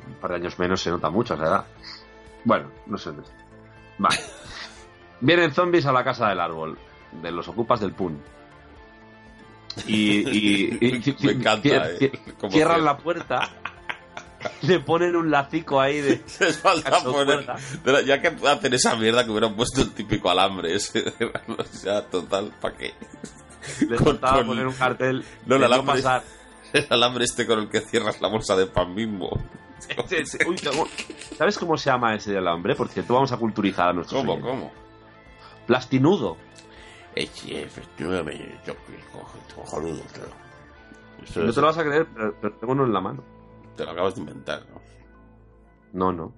Un 0.08 0.14
par 0.20 0.30
de 0.30 0.36
años 0.36 0.58
menos 0.58 0.80
se 0.80 0.90
nota 0.90 1.10
mucho 1.10 1.34
esa 1.34 1.44
edad. 1.44 1.64
Bueno, 2.44 2.70
no 2.86 2.98
sé. 2.98 3.10
Vale. 3.98 4.16
Vienen 5.22 5.54
zombies 5.54 5.86
a 5.86 5.92
la 5.92 6.04
casa 6.04 6.28
del 6.28 6.40
árbol, 6.40 6.76
de 7.22 7.30
los 7.32 7.48
ocupas 7.48 7.80
del 7.80 7.92
PUN. 7.92 8.20
Y, 9.86 10.28
y- 10.28 10.78
y- 10.80 11.16
Me 11.26 11.32
encanta, 11.32 11.62
cier- 11.68 11.96
eh, 11.98 11.98
cier- 11.98 12.20
cierran 12.50 12.50
cierra. 12.50 12.78
la 12.78 12.96
puerta, 12.98 13.48
le 14.62 14.80
ponen 14.80 15.16
un 15.16 15.30
lacico 15.30 15.80
ahí 15.80 16.00
de... 16.00 16.20
Les 16.40 16.58
falta 16.58 16.98
poner. 17.02 17.46
ya 18.04 18.20
que 18.20 18.36
hacen 18.46 18.74
esa 18.74 18.96
mierda 18.96 19.24
que 19.24 19.30
hubieran 19.30 19.54
puesto 19.54 19.80
el 19.80 19.92
típico 19.92 20.28
alambre 20.30 20.74
ese. 20.74 21.04
o 21.56 21.64
sea, 21.64 22.02
total, 22.04 22.52
¿para 22.60 22.76
qué? 22.76 22.92
Les 23.88 24.00
faltaba 24.00 24.38
con- 24.38 24.48
poner 24.48 24.66
un 24.66 24.74
cartel 24.74 25.24
No, 25.46 25.54
el 25.54 25.60
de 25.62 25.68
no 25.68 25.74
alambre- 25.74 26.02
pasar. 26.02 26.22
El 26.72 26.86
alambre 26.90 27.24
este 27.24 27.46
con 27.46 27.60
el 27.60 27.68
que 27.68 27.80
cierras 27.80 28.20
la 28.20 28.28
bolsa 28.28 28.56
de 28.56 28.66
pan 28.66 28.94
mismo. 28.94 29.30
Sí, 30.08 30.24
sí, 30.26 30.38
uy, 30.46 30.56
¿cómo- 30.58 30.86
¿Sabes 31.38 31.56
cómo 31.58 31.76
se 31.78 31.90
llama 31.90 32.14
ese 32.14 32.36
alambre? 32.36 32.74
Por 32.74 32.88
cierto, 32.88 33.14
vamos 33.14 33.32
a 33.32 33.36
culturizar 33.36 33.88
a 33.88 33.92
nuestros 33.92 34.20
¿Cómo, 34.20 34.32
oyentes. 34.34 34.50
cómo? 34.50 34.81
Plastinudo. 35.66 36.36
Eh, 37.14 37.26
sí, 37.32 37.54
efectivamente, 37.54 38.58
yo 38.66 38.74
cojo- 39.12 39.38
cojonudo, 39.54 40.02
claro. 40.12 40.30
Eso 41.22 41.40
No 41.40 41.48
es- 41.50 41.54
te 41.54 41.60
lo 41.60 41.66
vas 41.66 41.78
a 41.78 41.84
creer, 41.84 42.06
pero, 42.14 42.34
pero 42.40 42.54
tengo 42.56 42.72
uno 42.72 42.84
en 42.84 42.92
la 42.92 43.00
mano. 43.00 43.22
te 43.76 43.84
lo 43.84 43.90
acabas 43.92 44.14
de 44.14 44.20
inventar, 44.20 44.62
¿no? 44.70 44.80
No, 45.92 46.12
no. 46.12 46.32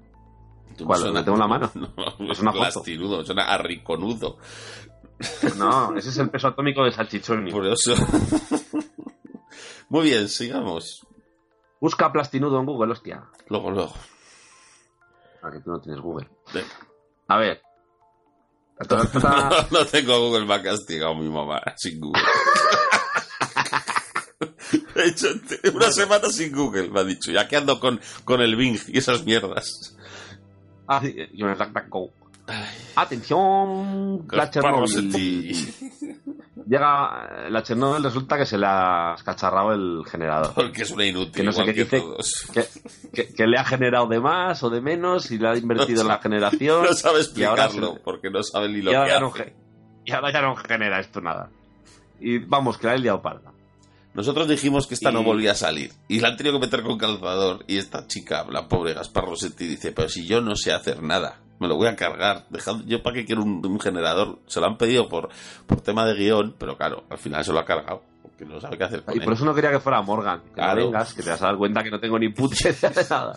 Tú 0.77 0.85
¿Cuál? 0.85 1.01
suena- 1.01 1.21
¿Lo 1.21 1.25
tengo 1.25 1.37
en 1.37 1.41
la 1.41 1.47
mano? 1.49 1.71
No, 2.19 2.33
Es 2.33 2.41
una 2.41 2.53
foto. 2.53 2.63
plastinudo, 2.65 3.25
suena 3.25 3.45
a 3.53 3.59
riconudo. 3.59 4.39
No, 5.57 5.97
ese 5.97 6.09
es 6.11 6.19
el 6.19 6.29
peso 6.31 6.49
atómico 6.49 6.85
de 6.85 6.93
salchichón. 6.93 7.49
Por 7.51 7.67
eso. 7.67 7.95
Muy 9.89 10.03
bien, 10.05 10.29
sigamos. 10.29 11.07
Busca 11.81 12.11
plastinudo 12.13 12.59
en 12.59 12.67
Google, 12.67 12.93
hostia. 12.93 13.25
Luego, 13.49 13.71
luego. 13.71 13.93
Ah, 15.43 15.51
que 15.53 15.61
tú 15.61 15.71
no 15.71 15.81
tienes 15.81 16.01
Google. 16.01 16.29
A 17.29 17.37
ver. 17.39 17.61
Ta. 18.89 19.67
No 19.71 19.87
tengo 19.87 20.19
Google, 20.19 20.47
me 20.47 20.55
ha 20.55 20.63
castigado 20.63 21.15
mi 21.15 21.29
mamá 21.29 21.63
sin 21.77 22.01
Google. 22.01 22.23
He 24.97 25.09
hecho 25.09 25.29
una 25.73 25.91
semana 25.93 26.29
sin 26.31 26.53
Google, 26.53 26.91
me 26.91 27.01
ha 27.01 27.05
dicho. 27.05 27.31
Ya 27.31 27.47
que 27.49 27.57
ando 27.57 27.79
con, 27.81 28.01
con 28.25 28.41
el 28.41 28.57
Bing 28.57 28.79
y 28.89 28.99
esas 28.99 29.25
mierdas. 29.25 29.97
Ah, 30.87 31.01
sí, 31.01 31.15
yo 31.33 31.47
me 31.47 31.55
DuckDuckGo. 31.55 32.13
Atención, 32.97 34.27
la 34.31 34.47
Gasparro 34.47 34.87
Chernobyl. 34.87 35.84
Llega 36.75 37.29
eh, 37.47 37.51
la 37.51 37.63
Chernobyl, 37.63 38.03
resulta 38.03 38.37
que 38.37 38.47
se 38.47 38.59
le 38.59 38.67
ha 38.67 39.15
escacharrado 39.17 39.73
el 39.73 40.03
generador. 40.11 40.53
Porque 40.55 40.83
es 40.83 40.91
una 40.91 41.05
inútil, 41.07 41.33
Que 41.33 41.43
no 41.45 41.53
sé 41.53 41.61
igual 41.63 41.75
qué 41.75 41.75
que 41.75 41.85
dice. 41.85 42.01
todos. 42.01 42.47
Que, 42.53 42.65
que- 43.13 43.33
que 43.35 43.47
le 43.47 43.59
ha 43.59 43.65
generado 43.65 44.07
de 44.09 44.19
más 44.21 44.63
o 44.65 44.71
de 44.71 44.81
menos 44.81 45.31
y 45.31 45.39
le 45.39 45.49
ha 45.49 45.57
invertido 45.57 46.03
en 46.03 46.09
la 46.09 46.19
generación. 46.19 46.85
No 46.87 46.93
sabe 46.93 47.15
ahora 47.47 47.65
explicarlo, 47.67 48.01
porque 48.05 48.31
no 48.31 48.43
sabe 48.43 48.69
ni 48.69 48.83
lo 48.83 48.91
que 48.91 48.97
no, 49.21 49.29
hace. 49.29 49.55
y 50.05 50.13
ahora 50.13 50.33
ya 50.33 50.43
no 50.43 50.57
genera 50.57 50.99
esto 51.01 51.21
nada. 51.21 51.49
Y 52.21 52.39
vamos, 52.39 52.77
que 52.79 52.87
la 52.89 52.95
ha 52.95 52.97
liado 52.97 53.23
parda. 53.23 53.53
Nosotros 54.15 54.49
dijimos 54.49 54.87
que 54.87 54.95
esta 54.95 55.11
no 55.11 55.23
volvía 55.25 55.53
a 55.53 55.57
salir. 55.57 55.93
Y 56.09 56.21
la 56.21 56.29
han 56.29 56.37
tenido 56.37 56.59
que 56.59 56.67
meter 56.67 56.83
con 56.83 56.97
calzador. 56.99 57.65
Y 57.67 57.79
esta 57.79 58.07
chica, 58.07 58.47
la 58.49 58.69
pobre 58.69 58.95
Gaspar 58.95 59.25
Rossetti, 59.25 59.67
dice, 59.67 59.91
pero 59.93 60.09
si 60.09 60.25
yo 60.27 60.41
no 60.41 60.55
sé 60.57 60.73
hacer 60.73 61.03
nada, 61.03 61.41
me 61.65 61.69
lo 61.69 61.77
voy 61.77 61.89
a 61.89 61.97
cargar. 61.97 62.45
Dejad- 62.51 62.85
yo 62.87 63.03
para 63.03 63.15
qué 63.15 63.25
quiero 63.25 63.43
un, 63.43 63.65
un 63.67 63.81
generador. 63.81 64.39
Se 64.47 64.61
lo 64.61 64.67
han 64.67 64.77
pedido 64.79 65.09
por, 65.09 65.29
por 65.67 65.81
tema 65.81 66.05
de 66.07 66.15
guion, 66.15 66.55
pero 66.59 66.77
claro, 66.77 67.05
al 67.11 67.19
final 67.19 67.45
se 67.45 67.53
lo 67.53 67.59
ha 67.59 67.65
cargado. 67.65 68.03
Porque 68.23 68.45
no 68.45 68.61
sabe 68.61 68.79
qué 68.79 68.85
hacer 68.85 69.03
con 69.05 69.15
Y 69.15 69.19
él. 69.19 69.25
por 69.25 69.33
eso 69.35 69.45
no 69.45 69.55
quería 69.55 69.71
que 69.71 69.81
fuera 69.81 70.01
Morgan. 70.03 70.41
Que 70.43 70.51
Claro. 70.53 70.81
no 70.81 70.87
vengas, 70.87 71.15
que 71.15 71.23
te 71.23 71.31
vas 71.31 71.43
a 71.43 71.47
dar 71.47 71.57
cuenta 71.57 71.83
que 71.83 71.91
no 71.91 71.99
tengo 72.01 72.19
ni 72.19 72.29
puta 72.31 72.55
idea 72.69 72.91
de 72.91 73.05
nada. 73.09 73.37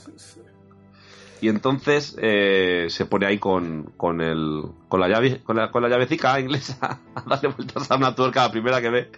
Y 1.40 1.50
entonces 1.50 2.16
eh, 2.20 2.88
se 2.90 3.06
pone 3.06 3.28
ahí 3.28 3.38
con, 3.38 3.92
con, 3.96 4.22
el, 4.22 4.64
con, 4.88 5.00
la 5.00 5.08
llave, 5.08 5.44
con, 5.44 5.56
la, 5.56 5.70
con 5.72 5.84
la 5.84 5.90
llavecica 5.90 6.40
inglesa 6.40 7.00
a 7.16 7.22
darle 7.28 7.50
vueltas 7.50 7.92
a 7.92 7.96
una 7.96 8.16
tuerca 8.16 8.44
la 8.44 8.52
primera 8.52 8.82
que 8.82 8.90
ve. 8.90 9.12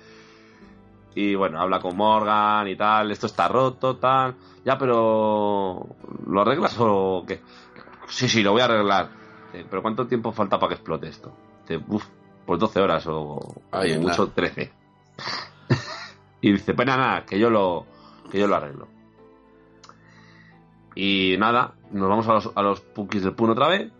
Y 1.15 1.35
bueno, 1.35 1.59
habla 1.61 1.79
con 1.79 1.95
Morgan 1.95 2.67
y 2.67 2.75
tal, 2.75 3.11
esto 3.11 3.25
está 3.27 3.47
roto, 3.47 3.95
tal. 3.97 4.35
Ya, 4.65 4.77
pero 4.77 5.87
¿lo 6.27 6.41
arreglas 6.41 6.75
o 6.79 7.23
qué? 7.25 7.39
Sí, 8.09 8.27
sí, 8.27 8.43
lo 8.43 8.51
voy 8.51 8.61
a 8.61 8.65
arreglar. 8.65 9.09
Eh, 9.53 9.65
pero 9.69 9.81
¿cuánto 9.81 10.07
tiempo 10.07 10.31
falta 10.31 10.59
para 10.59 10.69
que 10.69 10.75
explote 10.75 11.07
esto? 11.07 11.31
Dice, 11.67 11.83
Uf, 11.87 12.05
pues 12.45 12.59
12 12.59 12.79
horas 12.79 13.05
o 13.07 13.39
mucho 13.99 14.27
13. 14.29 14.71
y 16.41 16.51
dice, 16.53 16.73
pues 16.73 16.87
nada, 16.87 17.05
nada, 17.05 17.25
que 17.25 17.39
yo 17.39 17.49
lo, 17.49 17.85
que 18.31 18.39
yo 18.39 18.47
lo 18.47 18.55
arreglo. 18.55 18.87
Y 20.95 21.35
nada, 21.37 21.73
nos 21.91 22.09
vamos 22.09 22.27
a 22.27 22.33
los, 22.33 22.51
a 22.55 22.61
los 22.61 22.81
punkis 22.81 23.23
del 23.23 23.33
Pun 23.33 23.51
otra 23.51 23.67
vez, 23.67 23.91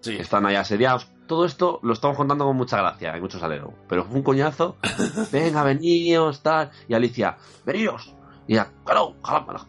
Sí. 0.00 0.16
que 0.16 0.22
están 0.22 0.46
ahí 0.46 0.56
asediados. 0.56 1.08
Todo 1.26 1.46
esto 1.46 1.80
lo 1.82 1.92
estamos 1.94 2.16
contando 2.16 2.44
con 2.44 2.56
mucha 2.56 2.78
gracia 2.78 3.16
y 3.16 3.20
mucho 3.20 3.38
salero. 3.38 3.72
Pero 3.88 4.04
fue 4.04 4.16
un 4.16 4.22
coñazo. 4.22 4.76
Venga, 5.32 5.62
veníos, 5.62 6.42
tal. 6.42 6.70
Y 6.88 6.94
Alicia, 6.94 7.36
veníos. 7.64 8.14
Y 8.46 8.54
ella, 8.54 8.70
claro, 8.84 9.14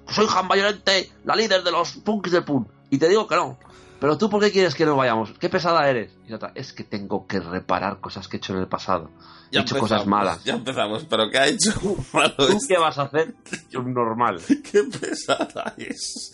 soy 0.08 0.28
Jan 0.28 0.48
Bayonente, 0.50 1.10
la 1.24 1.36
líder 1.36 1.64
de 1.64 1.72
los 1.72 1.94
punkis 1.98 2.34
del 2.34 2.44
Pun. 2.44 2.68
Y 2.90 2.98
te 2.98 3.08
digo 3.08 3.26
que 3.28 3.36
no. 3.36 3.58
Pero 4.06 4.20
tú, 4.20 4.30
¿por 4.30 4.40
qué 4.40 4.52
quieres 4.52 4.76
que 4.76 4.86
no 4.86 4.96
vayamos? 4.96 5.32
¿Qué 5.40 5.50
pesada 5.50 5.90
eres? 5.90 6.12
Y 6.30 6.34
otra, 6.34 6.52
es 6.54 6.74
que 6.74 6.84
tengo 6.84 7.26
que 7.26 7.40
reparar 7.40 8.00
cosas 8.00 8.28
que 8.28 8.38
he 8.38 8.40
hecho 8.40 8.54
en 8.54 8.60
el 8.60 8.68
pasado. 8.68 9.10
He 9.52 9.58
hecho 9.58 9.80
cosas 9.80 10.06
malas. 10.06 10.44
Ya 10.44 10.54
empezamos, 10.54 11.06
pero 11.06 11.28
¿qué 11.32 11.40
ha 11.40 11.48
hecho 11.48 11.72
malo 12.14 12.36
¿Tú 12.38 12.60
qué 12.68 12.78
vas 12.78 13.00
a 13.00 13.06
hacer? 13.06 13.34
Yo 13.72 13.82
normal. 13.82 14.40
Qué 14.72 14.84
pesada 14.84 15.74
es. 15.80 16.32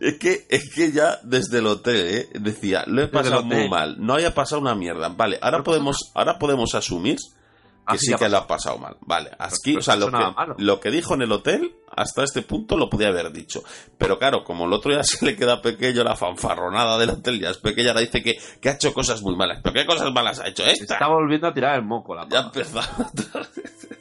Es 0.00 0.18
que, 0.18 0.46
es 0.50 0.74
que 0.74 0.92
ya 0.92 1.18
desde 1.22 1.60
el 1.60 1.66
hotel, 1.66 1.96
¿eh? 1.96 2.28
decía, 2.38 2.84
lo 2.86 3.04
he 3.04 3.08
pasado 3.08 3.42
muy 3.42 3.66
mal, 3.70 3.96
no 3.98 4.16
haya 4.16 4.34
pasado 4.34 4.60
una 4.60 4.74
mierda. 4.74 5.08
Vale, 5.08 5.38
ahora 5.40 5.56
Pero 5.56 5.64
podemos, 5.64 6.12
ahora 6.14 6.38
podemos 6.38 6.74
asumir 6.74 7.16
que 7.90 7.96
Así 7.96 8.06
sí 8.06 8.14
que 8.14 8.28
lo 8.28 8.38
ha 8.38 8.46
pasado 8.46 8.78
mal. 8.78 8.96
Vale, 9.00 9.30
aquí, 9.38 9.76
o 9.76 9.82
sea, 9.82 9.96
lo 9.96 10.10
que, 10.10 10.18
lo 10.58 10.80
que 10.80 10.90
dijo 10.90 11.14
en 11.14 11.22
el 11.22 11.32
hotel, 11.32 11.74
hasta 11.94 12.22
este 12.24 12.42
punto 12.42 12.76
lo 12.76 12.88
podía 12.88 13.08
haber 13.08 13.32
dicho. 13.32 13.62
Pero 13.98 14.18
claro, 14.18 14.44
como 14.44 14.64
el 14.66 14.72
otro 14.72 14.92
ya 14.92 15.02
se 15.04 15.24
le 15.24 15.36
queda 15.36 15.60
pequeño, 15.60 16.02
la 16.04 16.16
fanfarronada 16.16 16.98
del 16.98 17.10
hotel 17.10 17.40
ya 17.40 17.50
es 17.50 17.58
pequeña, 17.58 17.88
ahora 17.90 18.00
dice 18.00 18.22
que, 18.22 18.38
que 18.60 18.68
ha 18.68 18.72
hecho 18.72 18.92
cosas 18.94 19.22
muy 19.22 19.36
malas. 19.36 19.60
¿Pero 19.62 19.74
qué 19.74 19.86
cosas 19.86 20.12
malas 20.12 20.40
ha 20.40 20.48
hecho 20.48 20.62
Se 20.64 20.72
esta? 20.72 20.94
está 20.94 21.08
volviendo 21.08 21.46
a 21.48 21.54
tirar 21.54 21.76
el 21.76 21.84
moco 21.84 22.14
la 22.14 22.22
Ya 22.28 22.50
pava. 22.50 22.52
empezó. 22.54 22.80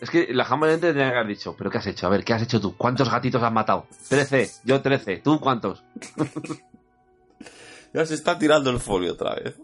Es 0.01 0.09
que 0.09 0.33
la 0.33 0.45
Bayonente 0.45 0.93
tenía 0.93 1.09
que 1.11 1.17
haber 1.17 1.27
dicho, 1.27 1.53
¿pero 1.57 1.69
qué 1.69 1.77
has 1.79 1.87
hecho? 1.87 2.07
A 2.07 2.09
ver, 2.09 2.23
¿qué 2.23 2.33
has 2.33 2.41
hecho 2.41 2.61
tú? 2.61 2.73
¿Cuántos 2.77 3.11
gatitos 3.11 3.43
has 3.43 3.51
matado? 3.51 3.85
13, 4.07 4.49
yo 4.63 4.81
13, 4.81 5.17
¿tú 5.17 5.41
cuántos? 5.41 5.83
ya 7.93 8.05
se 8.05 8.13
está 8.13 8.37
tirando 8.39 8.69
el 8.69 8.79
folio 8.79 9.13
otra 9.13 9.35
vez. 9.35 9.55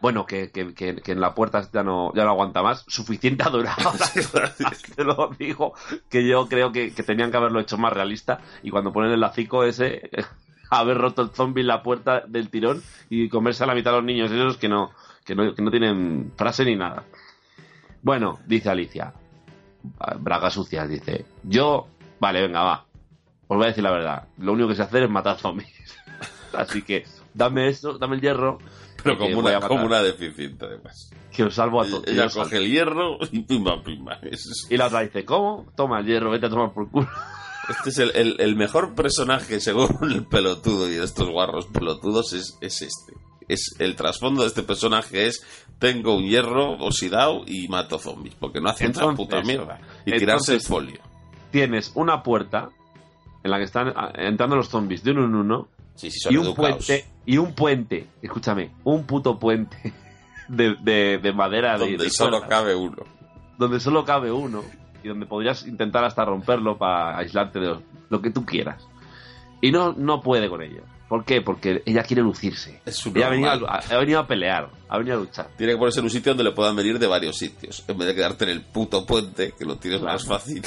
Bueno, 0.00 0.24
que, 0.24 0.50
que, 0.50 0.72
que, 0.74 0.96
que 0.96 1.12
en 1.12 1.20
la 1.20 1.34
puerta 1.34 1.62
ya 1.72 1.82
no, 1.82 2.12
ya 2.14 2.24
no 2.24 2.30
aguanta 2.30 2.62
más. 2.62 2.84
Suficiente 2.88 3.44
ha 3.44 3.50
durado. 3.50 3.92
Te 4.96 5.04
lo 5.04 5.30
digo, 5.38 5.74
que 6.08 6.26
yo 6.26 6.48
creo 6.48 6.72
que, 6.72 6.92
que 6.92 7.02
tenían 7.02 7.30
que 7.30 7.36
haberlo 7.36 7.60
hecho 7.60 7.76
más 7.76 7.92
realista. 7.92 8.40
Y 8.62 8.70
cuando 8.70 8.92
ponen 8.92 9.12
el 9.12 9.20
lacico 9.20 9.64
ese, 9.64 10.10
haber 10.70 10.98
roto 10.98 11.22
el 11.22 11.30
zombie 11.30 11.62
en 11.62 11.66
la 11.66 11.82
puerta 11.82 12.22
del 12.26 12.48
tirón 12.48 12.82
y 13.10 13.28
comerse 13.28 13.64
a 13.64 13.66
la 13.66 13.74
mitad 13.74 13.92
a 13.92 13.96
los 13.96 14.04
niños 14.04 14.30
esos 14.30 14.56
que 14.56 14.68
no, 14.68 14.92
que 15.24 15.34
no, 15.34 15.54
que 15.54 15.62
no 15.62 15.70
tienen 15.70 16.32
frase 16.36 16.64
ni 16.64 16.76
nada. 16.76 17.04
Bueno, 18.02 18.40
dice 18.46 18.70
Alicia. 18.70 19.12
Bragas 20.18 20.54
sucias, 20.54 20.88
dice. 20.88 21.26
Yo, 21.42 21.88
vale, 22.18 22.42
venga, 22.42 22.62
va. 22.62 22.86
Os 23.48 23.56
voy 23.56 23.64
a 23.64 23.68
decir 23.68 23.82
la 23.82 23.90
verdad. 23.90 24.28
Lo 24.38 24.52
único 24.52 24.68
que 24.68 24.76
sé 24.76 24.82
hacer 24.82 25.02
es 25.02 25.10
matar 25.10 25.38
zombies. 25.38 25.68
Así 26.52 26.82
que, 26.82 27.04
dame 27.34 27.68
esto, 27.68 27.98
dame 27.98 28.16
el 28.16 28.22
hierro. 28.22 28.58
Pero 29.02 29.18
como 29.18 29.38
una, 29.38 29.60
como 29.60 29.84
una 29.86 30.02
deficiente, 30.02 30.66
además. 30.66 31.10
Que 31.32 31.44
os 31.44 31.54
salvo 31.54 31.80
a 31.82 31.86
todos. 31.86 32.06
Ella 32.06 32.28
salvo. 32.28 32.44
coge 32.44 32.56
el 32.58 32.70
hierro 32.70 33.18
y 33.32 33.40
pimba, 33.42 33.82
pimba. 33.82 34.18
Es- 34.22 34.66
Y 34.70 34.76
la 34.76 34.86
otra 34.86 35.00
dice, 35.00 35.24
¿cómo? 35.24 35.66
Toma 35.76 36.00
el 36.00 36.06
hierro, 36.06 36.30
vete 36.30 36.46
a 36.46 36.50
tomar 36.50 36.72
por 36.72 36.90
culo. 36.90 37.08
Este 37.68 37.90
es 37.90 37.98
el, 37.98 38.10
el- 38.16 38.36
el 38.40 38.56
mejor 38.56 38.94
personaje, 38.94 39.60
según 39.60 39.88
el 40.12 40.24
pelotudo 40.26 40.88
y 40.88 40.94
de 40.94 41.04
estos 41.04 41.28
guarros 41.28 41.66
pelotudos, 41.66 42.32
es, 42.32 42.56
es 42.60 42.82
este. 42.82 43.12
Es 43.48 43.74
el 43.80 43.96
trasfondo 43.96 44.42
de 44.42 44.48
este 44.48 44.62
personaje 44.62 45.26
es 45.26 45.44
tengo 45.80 46.14
un 46.16 46.24
hierro 46.24 46.72
oxidado 46.78 47.42
y 47.46 47.66
mato 47.68 47.98
zombies, 47.98 48.34
porque 48.36 48.60
no 48.60 48.68
hace 48.70 48.86
otra 48.88 49.02
Entonces- 49.04 49.26
puta 49.26 49.42
mierda. 49.42 49.80
Y 50.06 50.12
tirarse 50.12 50.54
el 50.54 50.60
folio. 50.60 51.00
Tienes 51.50 51.90
una 51.94 52.22
puerta 52.22 52.68
en 53.42 53.50
la 53.50 53.58
que 53.58 53.64
están 53.64 53.88
ah, 53.96 54.12
entrando 54.14 54.54
los 54.56 54.68
zombies 54.68 55.02
de 55.02 55.12
uno 55.12 55.24
en 55.24 55.34
uno 55.34 55.68
Sí, 56.00 56.10
sí, 56.10 56.20
son 56.20 56.32
y 56.32 56.36
un 56.36 56.46
educados. 56.46 56.86
puente, 56.86 57.04
y 57.26 57.38
un 57.38 57.54
puente, 57.54 58.06
escúchame, 58.22 58.70
un 58.84 59.04
puto 59.04 59.38
puente 59.38 59.76
de, 60.48 60.74
de- 60.80 61.18
de 61.18 61.32
madera 61.32 61.74
de, 61.74 61.78
donde 61.90 62.04
de 62.04 62.10
solo 62.10 62.38
cuerda, 62.38 62.48
cabe 62.48 62.74
uno. 62.74 62.96
donde 63.58 63.80
solo 63.80 64.04
cabe 64.04 64.32
uno 64.32 64.62
y 65.02 65.08
donde 65.08 65.26
podrías 65.26 65.66
intentar 65.66 66.04
hasta 66.04 66.24
romperlo 66.24 66.76
para 66.78 67.18
aislarte 67.18 67.58
de 67.60 67.66
lo, 67.68 67.82
lo 68.08 68.20
que 68.22 68.30
tú 68.30 68.44
quieras. 68.44 68.86
Y 69.60 69.70
no, 69.72 69.92
no 69.92 70.20
puede 70.22 70.48
con 70.48 70.62
ello. 70.62 70.82
¿Por 71.08 71.24
qué? 71.24 71.42
Porque 71.42 71.82
ella 71.86 72.02
quiere 72.04 72.22
lucirse. 72.22 72.80
Es 72.86 73.04
Ella 73.04 73.26
ha 73.26 73.30
venido, 73.30 73.68
a, 73.68 73.78
ha 73.78 73.96
venido 73.98 74.20
a 74.20 74.26
pelear, 74.26 74.70
ha 74.88 74.96
venido 74.98 75.16
a 75.16 75.20
luchar. 75.20 75.48
Tiene 75.58 75.72
que 75.72 75.78
ponerse 75.78 75.98
en 75.98 76.04
un 76.04 76.10
sitio 76.10 76.30
donde 76.32 76.44
le 76.44 76.52
puedan 76.52 76.76
venir 76.76 76.98
de 77.00 77.06
varios 77.08 77.36
sitios. 77.36 77.84
En 77.88 77.98
vez 77.98 78.06
de 78.08 78.14
quedarte 78.14 78.44
en 78.44 78.50
el 78.50 78.60
puto 78.62 79.04
puente, 79.04 79.52
que 79.58 79.64
lo 79.64 79.76
tienes 79.76 80.00
Claro. 80.00 80.14
más 80.14 80.24
fácil. 80.26 80.62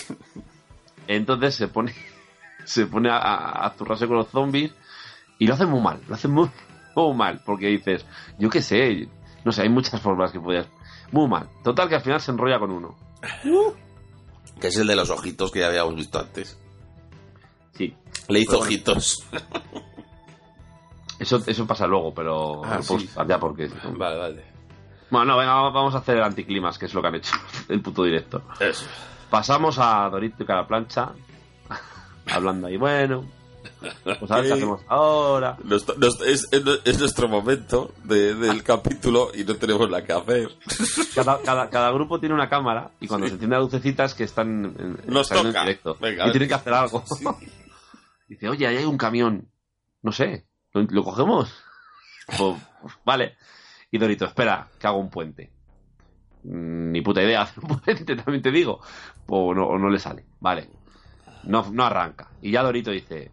Entonces 1.08 1.56
se 1.56 1.68
pone 1.68 1.94
se 2.66 2.86
pone 2.88 3.10
a, 3.10 3.18
a, 3.18 3.66
a 3.68 3.70
zurrarse 3.76 4.08
con 4.08 4.18
los 4.18 4.28
zombies 4.30 4.72
y 5.40 5.48
lo 5.48 5.54
hace 5.54 5.66
muy 5.66 5.82
mal, 5.82 6.00
lo 6.08 6.16
hace 6.16 6.28
muy, 6.28 6.50
muy 6.96 7.14
mal, 7.16 7.42
porque 7.46 7.68
dices, 7.68 8.06
yo 8.38 8.50
qué 8.50 8.62
sé, 8.62 9.08
no 9.44 9.52
sé, 9.52 9.64
hay 9.64 9.70
muchas 9.70 10.00
formas 10.02 10.32
que 10.32 10.40
podías. 10.40 10.68
Muy 11.12 11.28
mal. 11.28 11.48
Total 11.64 11.88
que 11.90 11.96
al 11.96 12.02
final 12.02 12.20
se 12.22 12.32
enrolla 12.32 12.58
con 12.60 12.72
uno. 12.72 12.96
que 14.60 14.68
es 14.68 14.78
el 14.78 14.88
de 14.88 14.96
los 14.96 15.10
ojitos 15.12 15.52
que 15.52 15.60
ya 15.60 15.68
habíamos 15.68 15.96
visto 15.96 16.20
antes. 16.20 16.58
Sí. 17.74 17.96
Le 18.30 18.40
hizo 18.40 18.52
bueno. 18.58 18.66
ojitos. 18.66 19.24
Eso, 21.20 21.42
eso 21.46 21.66
pasa 21.66 21.88
luego, 21.88 22.14
pero 22.14 22.66
Ah, 22.66 22.82
sí. 22.82 22.96
explicar 22.96 23.28
ya 23.28 23.40
porque. 23.40 23.70
Vale, 23.98 24.18
vale. 24.18 24.46
Bueno, 25.10 25.26
no, 25.34 25.38
venga, 25.38 25.54
vamos 25.70 25.96
a 25.96 26.00
hacer 26.00 26.18
el 26.18 26.24
anticlimas, 26.24 26.78
que 26.78 26.86
es 26.88 26.94
lo 26.94 27.02
que 27.02 27.08
han 27.08 27.16
hecho 27.16 27.34
el 27.70 27.82
puto 27.82 28.04
directo. 28.04 28.42
Eso. 28.60 28.86
Pasamos 29.30 29.78
a 29.80 30.10
Dorito 30.10 30.44
y 30.44 30.46
Cara 30.46 30.68
Plancha, 30.68 31.12
hablando 32.34 32.68
ahí, 32.68 32.76
bueno, 32.78 33.24
Pues 34.20 34.32
a 34.32 34.36
ver 34.38 34.46
qué 34.48 34.54
hacemos 34.54 34.82
ahora. 34.88 35.58
Nos- 35.64 35.98
nos- 35.98 36.22
es, 36.22 36.48
es- 36.52 36.66
es 36.86 37.00
nuestro 37.00 37.28
momento 37.28 37.94
de- 38.04 38.36
del 38.36 38.64
capítulo 38.64 39.30
y 39.34 39.44
no 39.44 39.56
tenemos 39.56 39.90
nada 39.90 40.04
que 40.04 40.14
hacer. 40.14 40.50
Cada, 41.16 41.42
cada, 41.42 41.70
cada 41.72 41.92
grupo 41.92 42.20
tiene 42.20 42.36
una 42.36 42.50
cámara 42.50 42.92
y 43.00 43.08
cuando 43.08 43.28
se 43.28 43.34
encienden 43.34 43.60
las 43.60 43.66
lucecitas 43.72 44.14
que 44.14 44.24
están 44.24 44.76
en, 44.78 45.00
Nos 45.08 45.30
están 45.32 45.46
en 45.48 45.54
toca. 45.54 45.62
directo 45.66 45.98
Venga, 46.00 46.28
y 46.28 46.32
tienen 46.32 46.50
que 46.50 46.56
hacer 46.56 46.74
algo. 46.74 47.04
Dice, 48.28 48.50
oye, 48.50 48.68
ahí 48.68 48.78
hay 48.78 48.86
un 48.86 48.98
camión. 48.98 49.50
No 50.02 50.12
sé, 50.12 50.46
¿lo, 50.74 50.82
lo 50.84 51.04
cogemos? 51.04 51.54
Pues, 52.38 52.56
vale. 53.06 53.36
Y 53.92 53.98
Dorito, 53.98 54.26
espera, 54.26 54.68
que 54.80 54.88
hago 54.88 54.98
un 54.98 55.10
puente. 55.10 55.52
Mm, 56.44 56.92
Ni 56.92 57.02
puta 57.02 57.22
idea 57.22 57.42
hacer 57.44 57.64
un 57.64 57.80
puente, 57.80 58.16
también 58.16 58.42
te 58.42 58.52
digo. 58.52 58.80
O 59.28 59.54
no, 59.54 59.66
o 59.68 59.78
no 59.78 59.90
le 59.90 60.00
sale. 60.00 60.26
Vale. 60.40 60.70
No, 61.44 61.70
no 61.72 61.84
arranca. 61.86 62.30
Y 62.42 62.52
ya 62.52 62.64
Dorito 62.64 62.92
dice, 62.92 63.32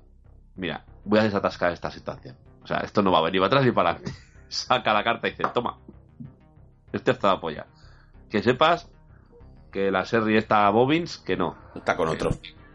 mira, 0.60 0.84
voy 1.04 1.18
a 1.18 1.24
desatascar 1.24 1.72
esta 1.72 1.90
situación. 1.90 2.36
O 2.62 2.66
sea, 2.66 2.78
esto 2.78 3.02
no 3.02 3.10
va 3.10 3.18
a 3.18 3.22
venir 3.22 3.40
para 3.40 3.46
atrás 3.48 3.64
ni 3.64 3.72
para 3.72 3.90
adelante. 3.90 4.12
Saca 4.48 4.92
la 4.92 5.02
carta 5.02 5.26
y 5.26 5.30
dice, 5.30 5.44
toma. 5.54 5.78
Este 6.92 7.10
está 7.12 7.28
la 7.34 7.40
polla. 7.40 7.66
Que 8.28 8.42
sepas 8.42 8.88
que 9.72 9.90
la 9.90 10.04
serie 10.04 10.38
está 10.38 10.68
Bobbins, 10.70 11.18
que 11.18 11.36
no. 11.36 11.56
Está 11.74 11.96
con 11.96 12.08
otro. 12.08 12.30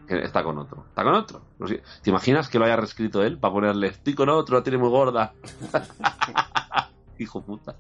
Que 0.08 0.20
está 0.24 0.44
con 0.44 0.58
otro. 0.58 0.86
Está 0.90 1.04
con 1.04 1.14
otro. 1.16 1.42
Sé, 1.68 1.82
¿Te 2.02 2.10
imaginas 2.10 2.48
que 2.50 2.58
lo 2.60 2.66
haya 2.66 2.76
reescrito 2.78 3.24
él 3.24 3.38
para 3.38 3.54
ponerle 3.54 3.88
estoy 3.88 4.14
con 4.16 4.30
otro, 4.30 4.58
la 4.58 4.64
tiene 4.64 4.78
muy 4.78 4.90
gorda? 4.90 5.34
Hijo 7.20 7.42
puta. 7.44 7.76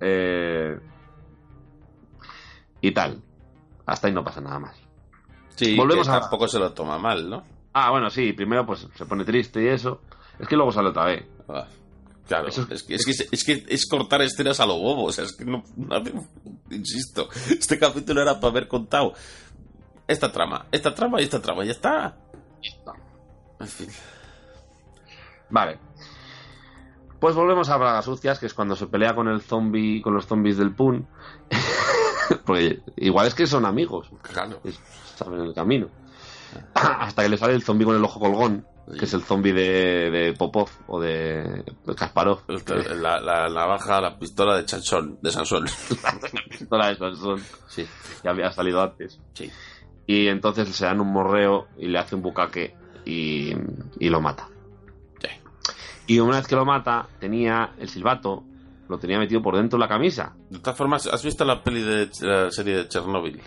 Eh, 0.00 0.78
y 2.80 2.92
tal. 2.92 3.22
Hasta 3.86 4.06
ahí 4.06 4.14
no 4.14 4.24
pasa 4.24 4.40
nada 4.40 4.58
más. 4.58 4.76
Sí, 5.56 5.76
Volvemos 5.76 6.06
que 6.08 6.14
a- 6.14 6.20
tampoco 6.20 6.48
se 6.48 6.58
lo 6.58 6.72
toma 6.72 6.98
mal, 6.98 7.28
¿no? 7.28 7.44
Ah, 7.72 7.90
bueno, 7.90 8.10
sí, 8.10 8.32
primero 8.32 8.66
pues 8.66 8.86
se 8.94 9.06
pone 9.06 9.24
triste 9.24 9.62
y 9.62 9.68
eso. 9.68 10.00
Es 10.38 10.48
que 10.48 10.56
luego 10.56 10.72
sale 10.72 10.88
otra 10.88 11.04
vez. 11.06 11.24
Ah, 11.48 11.66
Claro, 12.26 12.46
Eso- 12.46 12.64
es, 12.70 12.84
que, 12.84 12.94
es, 12.94 13.04
que, 13.04 13.12
es 13.32 13.44
que 13.44 13.64
es 13.68 13.86
cortar 13.88 14.22
escenas 14.22 14.60
a 14.60 14.66
lo 14.66 14.78
bobo. 14.78 15.04
O 15.06 15.12
sea, 15.12 15.24
es 15.24 15.32
que 15.32 15.44
no, 15.44 15.64
Insisto, 16.70 17.28
este 17.50 17.76
capítulo 17.76 18.22
era 18.22 18.38
para 18.38 18.50
haber 18.52 18.68
contado 18.68 19.14
esta 20.06 20.30
trama, 20.30 20.66
esta 20.70 20.94
trama 20.94 21.20
y 21.20 21.24
esta 21.24 21.42
trama. 21.42 21.64
Ya 21.64 21.72
está. 21.72 22.16
En 23.58 23.66
fin. 23.66 23.88
Vale. 25.48 25.78
Pues 27.18 27.34
volvemos 27.34 27.68
a 27.68 27.76
Bragas 27.76 28.04
Sucias, 28.04 28.38
que 28.38 28.46
es 28.46 28.54
cuando 28.54 28.76
se 28.76 28.86
pelea 28.86 29.14
con 29.14 29.26
el 29.26 29.40
zombie, 29.42 30.00
con 30.00 30.14
los 30.14 30.26
zombies 30.26 30.56
del 30.56 30.72
Pun. 30.72 31.08
Porque 32.46 32.80
igual 32.96 33.26
es 33.26 33.34
que 33.34 33.46
son 33.48 33.66
amigos, 33.66 34.08
Claro. 34.22 34.60
saben 35.16 35.40
el 35.40 35.52
camino. 35.52 35.88
Hasta 36.74 37.22
que 37.22 37.28
le 37.28 37.36
sale 37.38 37.54
el 37.54 37.62
zombie 37.62 37.84
con 37.84 37.96
el 37.96 38.04
ojo 38.04 38.20
colgón, 38.20 38.66
que 38.98 39.04
es 39.04 39.14
el 39.14 39.22
zombie 39.22 39.52
de, 39.52 40.10
de 40.10 40.32
Popov 40.32 40.68
o 40.88 41.00
de 41.00 41.64
Kasparov. 41.96 42.40
La, 43.00 43.20
la 43.20 43.48
navaja, 43.48 44.00
la 44.00 44.18
pistola 44.18 44.56
de 44.56 44.62
de 44.62 44.68
Sansón. 45.30 45.66
Toda 46.68 46.88
de 46.88 46.96
Sansón, 46.96 47.40
Sí, 47.68 47.86
que 48.22 48.28
había 48.28 48.50
salido 48.52 48.82
antes. 48.82 49.20
sí. 49.34 49.50
Y 50.06 50.26
entonces 50.26 50.68
se 50.74 50.86
dan 50.86 51.00
un 51.00 51.12
morreo 51.12 51.68
y 51.78 51.86
le 51.86 51.96
hace 51.98 52.16
un 52.16 52.22
bucaque 52.22 52.74
y, 53.04 53.52
y 54.00 54.08
lo 54.08 54.20
mata. 54.20 54.48
Sí. 55.20 55.28
Y 56.08 56.18
una 56.18 56.38
vez 56.38 56.48
que 56.48 56.56
lo 56.56 56.64
mata, 56.64 57.06
tenía 57.20 57.74
el 57.78 57.88
silbato, 57.88 58.42
lo 58.88 58.98
tenía 58.98 59.20
metido 59.20 59.40
por 59.40 59.54
dentro 59.56 59.78
de 59.78 59.84
la 59.84 59.88
camisa. 59.88 60.34
De 60.48 60.58
todas 60.58 60.76
formas, 60.76 61.06
¿has 61.06 61.22
visto 61.24 61.44
la 61.44 61.62
peli 61.62 61.82
de 61.82 62.10
la 62.22 62.50
serie 62.50 62.74
de 62.78 62.88
Chernobyl? 62.88 63.40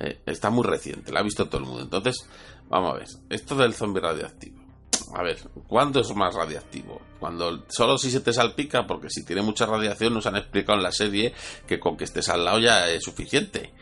Eh, 0.00 0.20
está 0.26 0.50
muy 0.50 0.64
reciente, 0.64 1.12
la 1.12 1.20
ha 1.20 1.22
visto 1.24 1.46
todo 1.48 1.58
el 1.60 1.66
mundo. 1.66 1.82
Entonces, 1.82 2.26
vamos 2.68 2.94
a 2.94 2.98
ver, 2.98 3.06
esto 3.30 3.54
del 3.56 3.74
zombie 3.74 4.00
radioactivo. 4.00 4.58
A 5.14 5.22
ver, 5.22 5.38
¿cuándo 5.66 6.00
es 6.00 6.14
más 6.14 6.34
radiactivo? 6.34 7.00
Cuando 7.18 7.64
solo 7.68 7.96
si 7.98 8.10
se 8.10 8.20
te 8.20 8.32
salpica, 8.32 8.86
porque 8.86 9.08
si 9.10 9.24
tiene 9.24 9.40
mucha 9.42 9.64
radiación 9.66 10.12
nos 10.14 10.26
han 10.26 10.36
explicado 10.36 10.76
en 10.78 10.82
la 10.84 10.92
serie 10.92 11.32
que 11.66 11.80
con 11.80 11.96
que 11.96 12.04
estés 12.04 12.28
al 12.28 12.44
lado 12.44 12.58
ya 12.58 12.88
es 12.90 13.02
suficiente. 13.04 13.72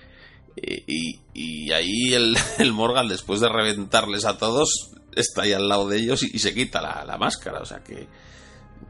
Y, 0.54 0.84
y- 0.86 1.20
y 1.34 1.72
ahí 1.72 2.14
el, 2.14 2.36
el 2.58 2.72
Morgan, 2.72 3.08
después 3.08 3.40
de 3.40 3.48
reventarles 3.48 4.24
a 4.24 4.38
todos, 4.38 4.92
está 5.14 5.42
ahí 5.42 5.52
al 5.52 5.68
lado 5.68 5.88
de 5.88 5.98
ellos 5.98 6.22
y, 6.22 6.30
y 6.34 6.38
se 6.38 6.54
quita 6.54 6.80
la, 6.80 7.04
la 7.04 7.18
máscara. 7.18 7.58
O 7.60 7.66
sea 7.66 7.80
que, 7.82 8.06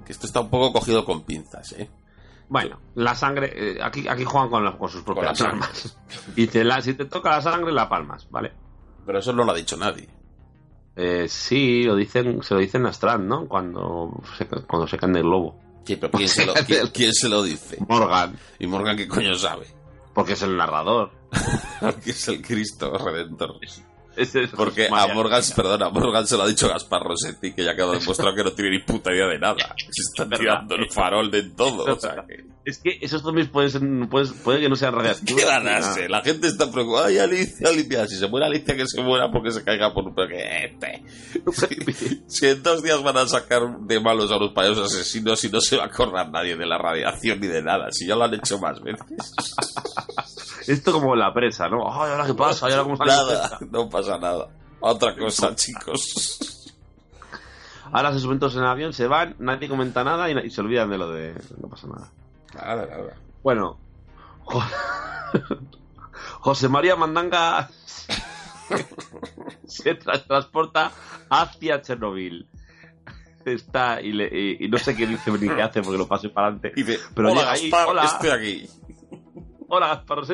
que 0.05 0.13
esto 0.13 0.27
está 0.27 0.41
un 0.41 0.51
poco 0.51 0.73
cogido 0.73 1.05
con 1.05 1.25
pinzas, 1.25 1.73
¿eh? 1.73 1.89
Bueno, 2.49 2.79
la 2.95 3.15
sangre, 3.15 3.53
eh, 3.55 3.79
aquí, 3.83 4.07
aquí 4.09 4.25
juegan 4.25 4.51
con, 4.51 4.77
con 4.79 4.89
sus 4.89 5.03
propias 5.03 5.37
sangre. 5.39 5.55
armas. 5.65 5.99
Dice, 6.37 6.63
la, 6.65 6.81
si 6.81 6.95
te 6.95 7.07
toca 7.07 7.31
la 7.31 7.43
sangre, 7.43 7.73
la 7.73 7.89
palmas, 7.89 8.27
¿vale? 8.31 8.53
Pero 9.05 9.19
eso 9.19 9.33
no 9.33 9.45
lo 9.45 9.53
ha 9.53 9.57
dicho 9.57 9.77
nadie. 9.77 10.09
Eh, 10.95 11.27
sí, 11.29 11.83
lo 11.83 11.95
dicen, 11.97 12.43
se 12.43 12.55
lo 12.55 12.61
dicen 12.61 12.87
a 12.87 12.91
Strand, 12.93 13.27
¿no? 13.27 13.47
Cuando 13.47 14.23
se, 14.39 14.47
cuando 14.47 14.87
se 14.87 14.97
caen 14.97 15.13
del 15.13 15.25
globo. 15.25 15.59
Sí, 15.85 15.97
pero 15.97 16.11
¿quién 16.13 16.29
se, 16.29 16.47
lo, 16.47 16.55
quién- 16.67 16.87
quién 16.89 17.13
se 17.13 17.29
lo 17.29 17.43
dice? 17.43 17.77
Morgan, 17.89 18.39
¿Y 18.59 18.67
Morgan 18.67 18.97
qué 18.97 19.07
coño 19.07 19.35
sabe? 19.35 19.67
porque 20.15 20.33
es 20.33 20.43
el 20.43 20.57
narrador. 20.57 21.11
Porque 21.81 22.11
es 22.13 22.29
el 22.29 22.41
Cristo 22.41 22.97
Redentor. 22.97 23.59
Porque 24.57 24.89
a. 24.89 25.07
Morgan, 25.15 25.43
a 25.83 25.91
Morgan 25.91 26.27
se 26.27 26.37
lo 26.37 26.45
ha 26.45 26.49
dicho 26.49 26.69
Gaspar 26.69 27.03
Rossetti, 27.03 27.53
que 27.53 27.65
ya 27.65 27.75
quedó 27.75 27.93
demostrado 27.93 28.35
que 28.35 28.45
no 28.45 28.53
tiene 28.53 28.71
ni 28.71 28.79
puta 28.81 29.13
idea 29.13 29.27
de 29.27 29.39
nada. 29.39 29.75
Se 29.91 30.03
está 30.03 30.29
tirando 30.29 30.75
el 30.75 30.91
farol 30.91 31.31
de 31.31 31.43
todo. 31.51 31.85
O 31.95 32.01
sea, 32.01 32.25
que... 32.27 32.56
Es 32.67 32.79
que 32.79 32.99
esos 33.01 33.23
zombies 33.23 33.49
pueden 33.49 33.71
ser, 33.71 33.81
pueden- 34.11 34.35
puede 34.43 34.59
que 34.61 34.69
no 34.69 34.75
sean 34.75 34.93
radiactivos. 34.93 35.41
¿Qué 35.41 35.47
van 35.49 35.69
a 35.69 35.79
nada. 35.79 35.95
ser? 35.95 36.11
La 36.11 36.21
gente 36.23 36.49
está 36.49 36.69
preocupada. 36.71 37.07
Ay, 37.07 37.19
Alicia, 37.19 37.69
Alicia. 37.69 38.09
Si 38.09 38.17
se 38.19 38.27
muere 38.27 38.47
Alicia, 38.47 38.77
que 38.77 38.87
se 38.89 39.01
muera 39.03 39.31
porque 39.31 39.53
se 39.53 39.63
caiga 39.63 39.95
por 39.95 40.05
un 40.05 40.15
pequete. 40.17 41.05
Si, 41.53 42.23
si 42.27 42.47
en 42.49 42.63
dos 42.65 42.83
días 42.83 43.01
van 43.05 43.19
a 43.19 43.29
sacar 43.29 43.63
de 43.83 44.01
malos 44.01 44.33
a 44.33 44.37
los 44.39 44.53
payasos 44.53 44.93
asesinos 44.93 45.45
y 45.45 45.49
no 45.49 45.61
se 45.61 45.77
va 45.77 45.85
a 45.85 45.87
acordar 45.87 46.29
nadie 46.33 46.57
de 46.57 46.67
la 46.67 46.77
radiación 46.77 47.39
ni 47.39 47.47
de 47.47 47.63
nada. 47.63 47.87
Si 47.93 48.05
ya 48.07 48.17
lo 48.17 48.25
han 48.25 48.35
hecho 48.35 48.59
más 48.59 48.81
veces. 48.83 49.07
Esto 50.67 50.91
como 50.93 51.15
la 51.15 51.33
presa, 51.33 51.69
¿no? 51.69 51.85
Ay, 51.89 52.11
¿ahora 52.11 52.27
qué 52.27 52.35
pasa? 52.35 52.69
¿Y 52.69 52.73
ahora 52.73 52.83
cómo 52.83 52.97
sale 52.97 53.13
Nada, 53.13 53.59
no 53.71 53.89
pasa 53.89 54.19
nada. 54.19 54.49
Otra 54.81 55.15
cosa, 55.19 55.55
chicos. 55.55 56.65
Ahora 57.93 58.13
se 58.13 58.19
suben 58.19 58.41
todos 58.41 58.55
en 58.57 58.63
el 58.63 58.67
avión, 58.67 58.93
se 58.93 59.07
van, 59.07 59.37
nadie 59.39 59.69
comenta 59.69 60.03
nada 60.03 60.29
y, 60.29 60.35
na- 60.35 60.45
y 60.45 60.51
se 60.51 60.61
olvidan 60.61 60.91
de 60.91 60.99
lo 60.99 61.13
de... 61.13 61.33
No 61.63 61.69
pasa 61.69 61.87
nada. 61.87 62.11
Nada, 62.55 62.87
nada. 62.87 63.15
Bueno. 63.43 63.79
Jo- 64.45 64.63
José 66.41 66.69
María 66.69 66.97
Mandanga 66.97 67.69
se 69.67 69.99
tra- 69.99 70.25
transporta 70.27 70.93
hacia 71.31 71.81
Chernobyl. 71.83 72.49
Está 73.45 74.01
y, 74.01 74.13
le- 74.13 74.29
y- 74.33 74.65
y 74.65 74.69
no 74.69 74.79
sé 74.79 74.97
qué 74.97 75.07
dice 75.07 75.31
ni 75.31 75.49
qué 75.49 75.63
hace 75.63 75.81
porque 75.83 75.99
lo 75.99 76.09
pase 76.09 76.29
para 76.31 76.49
adelante. 76.49 76.73
Y 76.77 76.83
dice, 76.83 76.99
Pero 77.15 77.31
hola 77.31 77.41
llega 77.41 77.53
ahí, 77.53 77.71
Gaspar, 77.71 77.89
hola. 77.89 78.05
estoy 78.05 78.31
aquí. 78.31 78.69
Hola 79.69 79.89
Gaspar 79.89 80.25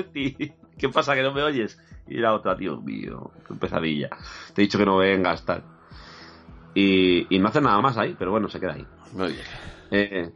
¿qué 0.78 0.88
pasa 0.90 1.14
que 1.14 1.22
no 1.22 1.32
me 1.32 1.42
oyes? 1.42 1.78
Y 2.08 2.16
la 2.18 2.34
otra, 2.34 2.54
Dios 2.54 2.82
mío, 2.82 3.30
qué 3.48 3.54
pesadilla. 3.54 4.10
Te 4.54 4.60
he 4.60 4.64
dicho 4.64 4.76
que 4.78 4.84
no 4.84 4.96
vengas, 4.98 5.44
tal. 5.44 5.62
Y, 6.74 7.34
y 7.34 7.38
no 7.38 7.48
hace 7.48 7.60
nada 7.60 7.80
más 7.80 7.96
ahí, 7.96 8.14
pero 8.18 8.30
bueno, 8.30 8.48
se 8.48 8.60
queda 8.60 8.74
ahí. 8.74 8.86
Muy 9.12 9.32
bien. 9.32 9.44
Eh, 9.90 10.30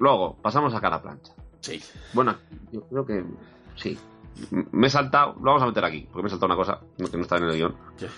luego, 0.00 0.36
pasamos 0.42 0.74
a 0.74 0.80
cada 0.80 1.00
plancha. 1.00 1.32
Sí. 1.60 1.80
Bueno, 2.12 2.34
yo 2.72 2.80
creo 2.88 3.06
que 3.06 3.24
sí. 3.76 3.96
Me 4.50 4.86
he 4.86 4.90
saltado, 4.90 5.34
lo 5.34 5.44
vamos 5.52 5.62
a 5.62 5.66
meter 5.66 5.84
aquí, 5.84 6.08
porque 6.10 6.22
me 6.22 6.26
he 6.28 6.30
saltado 6.30 6.52
una 6.52 6.56
cosa 6.56 6.80
que 6.96 7.16
no 7.16 7.22
está 7.22 7.36
en 7.36 7.44
el 7.44 7.56
guion. 7.56 7.76
¿Qué? 7.98 8.08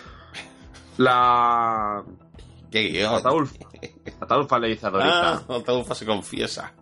La. 0.98 2.02
¿Qué 2.70 2.88
guion? 2.88 3.14
Ataulf. 3.14 3.52
Ataulfa 4.20 4.58
le 4.58 4.68
dice 4.68 4.86
a 4.86 4.90
Dorita: 4.90 5.32
Ah, 5.48 5.56
Ataulfa 5.56 5.94
se 5.94 6.06
confiesa. 6.06 6.72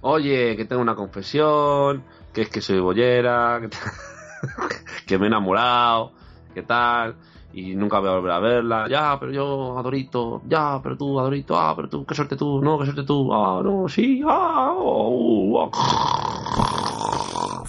Oye, 0.00 0.56
que 0.56 0.64
tengo 0.64 0.82
una 0.82 0.94
confesión, 0.94 2.04
que 2.32 2.42
es 2.42 2.48
que 2.48 2.60
soy 2.60 2.80
bollera, 2.80 3.60
que, 3.60 3.70
que 5.06 5.18
me 5.18 5.24
he 5.24 5.28
enamorado, 5.28 6.12
que 6.54 6.62
tal, 6.62 7.16
y 7.58 7.74
nunca 7.74 7.98
voy 8.00 8.08
a 8.10 8.12
volver 8.16 8.32
a 8.32 8.38
verla. 8.38 8.86
Ya, 8.88 9.16
pero 9.18 9.32
yo, 9.32 9.78
Adorito, 9.78 10.42
ya, 10.46 10.78
pero 10.82 10.96
tú, 10.96 11.18
Adorito, 11.18 11.58
ah, 11.58 11.74
pero 11.74 11.88
tú, 11.88 12.04
qué 12.04 12.14
suerte 12.14 12.36
tú, 12.36 12.60
no, 12.62 12.78
qué 12.78 12.84
suerte 12.84 13.02
tú, 13.04 13.32
ah, 13.32 13.62
no, 13.64 13.88
sí, 13.88 14.22
ah, 14.28 14.72
oh, 14.76 15.64
uh, 15.64 15.70
ah. 15.72 17.62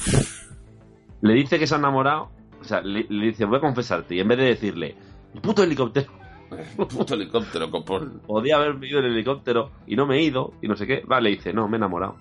Le 1.22 1.34
dice 1.34 1.58
que 1.58 1.66
se 1.68 1.76
ha 1.76 1.78
enamorado, 1.78 2.30
o 2.62 2.64
sea, 2.64 2.82
le, 2.82 3.06
le 3.10 3.26
dice, 3.28 3.46
voy 3.46 3.58
a 3.58 3.62
confesarte, 3.62 4.16
y 4.16 4.20
en 4.20 4.28
vez 4.28 4.38
de 4.38 4.44
decirle, 4.46 4.96
puto 5.42 5.64
helicóptero, 5.64 6.12
Puto 6.78 7.14
helicóptero, 7.16 7.70
copón. 7.70 8.22
podía 8.26 8.56
haber 8.56 8.82
ido 8.84 9.00
en 9.00 9.06
el 9.06 9.14
helicóptero 9.14 9.70
y 9.86 9.96
no 9.98 10.06
me 10.06 10.16
he 10.18 10.22
ido 10.24 10.54
y 10.62 10.68
no 10.70 10.78
sé 10.78 10.88
qué. 10.88 11.04
Vale, 11.06 11.30
dice, 11.32 11.52
no, 11.52 11.68
me 11.68 11.76
he 11.76 11.80
enamorado. 11.80 12.16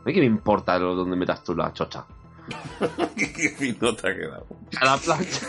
¿A 0.00 0.04
mí 0.06 0.14
qué 0.14 0.20
me 0.20 0.24
importa 0.26 0.78
lo- 0.78 0.94
dónde 0.94 1.14
metas 1.14 1.44
tú 1.44 1.54
la 1.54 1.70
chocha? 1.74 2.06
¿Qué, 3.16 3.32
qué 3.32 3.72
te 3.74 3.86
ha 3.86 4.14
quedado? 4.14 4.46
A 4.80 4.84
la 4.86 4.96
plancha. 4.96 5.46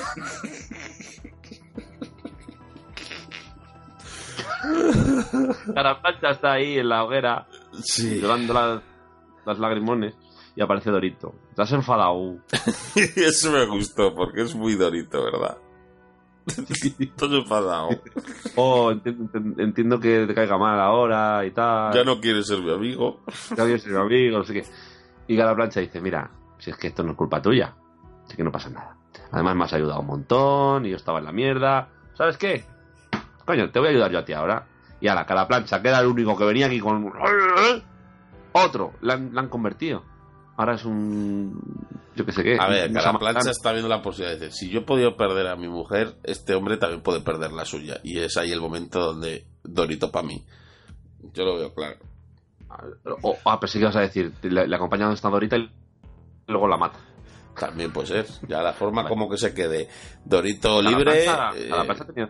A 5.76 5.84
la 5.84 6.02
plancha 6.02 6.30
está 6.32 6.54
ahí 6.54 6.78
en 6.80 6.90
la 6.90 7.04
hoguera, 7.04 7.48
Sí. 7.82 8.20
llorando 8.22 8.54
las, 8.54 8.82
las 9.46 9.60
lagrimones, 9.60 10.16
y 10.56 10.62
aparece 10.62 10.90
Dorito. 10.92 11.36
¿Te 11.56 11.62
has 11.62 11.72
enfadado? 11.72 12.38
Eso 13.16 13.52
me 13.52 13.66
gustó, 13.66 14.14
porque 14.16 14.42
es 14.42 14.56
muy 14.56 14.76
dorito, 14.76 15.24
¿verdad? 15.24 15.58
Todo 17.18 17.40
enfadado. 17.40 17.90
Oh, 18.56 18.92
enti- 18.92 19.16
enti- 19.18 19.62
entiendo 19.62 20.00
que 20.00 20.26
te 20.26 20.34
caiga 20.34 20.58
mal 20.58 20.80
ahora 20.80 21.46
y 21.46 21.52
tal. 21.52 21.94
Ya 21.94 22.04
no 22.04 22.20
quieres 22.22 22.48
ser 22.48 22.60
mi 22.62 22.72
amigo. 22.72 23.22
Ya 23.56 23.64
había 23.64 23.78
sido 23.78 24.02
amigo, 24.02 24.38
no 24.40 24.44
sé 24.46 24.54
qué. 24.54 24.64
Y 25.28 25.36
Gala 25.36 25.56
Plancha 25.56 25.82
dice, 25.82 26.00
mira, 26.00 26.32
si 26.58 26.70
es 26.72 26.78
que 26.78 26.88
esto 26.88 27.04
no 27.04 27.12
es 27.12 27.18
culpa 27.18 27.42
tuya, 27.42 27.76
así 28.26 28.38
que 28.38 28.44
no 28.44 28.52
pasa 28.52 28.70
nada. 28.70 28.96
Además 29.32 29.56
me 29.58 29.64
has 29.66 29.74
ayudado 29.74 30.00
un 30.00 30.08
montón 30.08 30.86
y 30.86 30.92
yo 30.92 30.96
estaba 30.96 31.20
en 31.20 31.26
la 31.26 31.32
mierda. 31.34 31.90
¿Sabes 32.14 32.38
qué? 32.38 32.64
Coño, 33.48 33.72
te 33.72 33.80
voy 33.80 33.88
a 33.88 33.92
ayudar 33.92 34.12
yo 34.12 34.20
a 34.20 34.26
ti 34.26 34.34
ahora. 34.34 34.68
Y 35.02 35.08
a 35.08 35.16
la 35.16 35.26
cara 35.26 35.48
plancha, 35.48 35.82
que 35.82 35.88
era 35.88 36.00
el 36.00 36.08
único 36.08 36.38
que 36.38 36.44
venía 36.46 36.68
aquí 36.68 36.80
con... 36.80 37.12
Otro, 38.52 38.94
la 39.02 39.14
han, 39.14 39.34
la 39.34 39.42
han 39.42 39.50
convertido. 39.50 40.04
Ahora 40.58 40.76
es 40.76 40.86
un... 40.86 41.60
Yo 42.16 42.26
qué 42.26 42.32
sé 42.32 42.44
qué. 42.44 42.58
A 42.60 42.68
ver, 42.68 42.92
samán. 43.00 43.20
plancha 43.20 43.52
está 43.52 43.72
viendo 43.72 43.88
la 43.88 44.02
posibilidad 44.02 44.40
de 44.40 44.46
decir, 44.48 44.68
si 44.68 44.70
yo 44.74 44.80
he 44.80 44.84
podido 44.84 45.16
perder 45.16 45.48
a 45.48 45.56
mi 45.56 45.68
mujer, 45.68 46.16
este 46.24 46.56
hombre 46.56 46.78
también 46.78 47.02
puede 47.02 47.22
perder 47.22 47.52
la 47.52 47.64
suya. 47.66 48.00
Y 48.04 48.18
es 48.20 48.36
ahí 48.38 48.52
el 48.52 48.60
momento 48.60 49.00
donde 49.00 49.46
Dorito 49.64 50.12
para 50.12 50.26
mí. 50.26 50.44
Yo 51.34 51.46
lo 51.46 51.58
veo 51.58 51.74
claro. 51.76 51.98
O, 53.22 53.38
ah, 53.46 53.60
pero 53.60 53.72
sí 53.72 53.78
que 53.80 53.86
vas 53.86 53.96
a 53.96 54.02
decir, 54.02 54.34
le, 54.42 54.68
le 54.68 54.76
acompaña 54.76 55.04
donde 55.06 55.16
está 55.16 55.30
Dorita 55.30 55.58
y 55.58 55.70
luego 56.48 56.68
la 56.68 56.78
mata. 56.78 56.98
También 57.60 57.92
puede 57.94 58.08
ser. 58.08 58.26
Ya 58.48 58.62
la 58.64 58.74
forma 58.74 59.08
como 59.08 59.30
que 59.30 59.38
se 59.38 59.54
quede 59.54 59.88
Dorito 60.26 60.82
libre. 60.82 61.24
plancha- 61.26 61.54
eh, 61.56 61.70
plancha 61.86 62.06
tenía- 62.06 62.30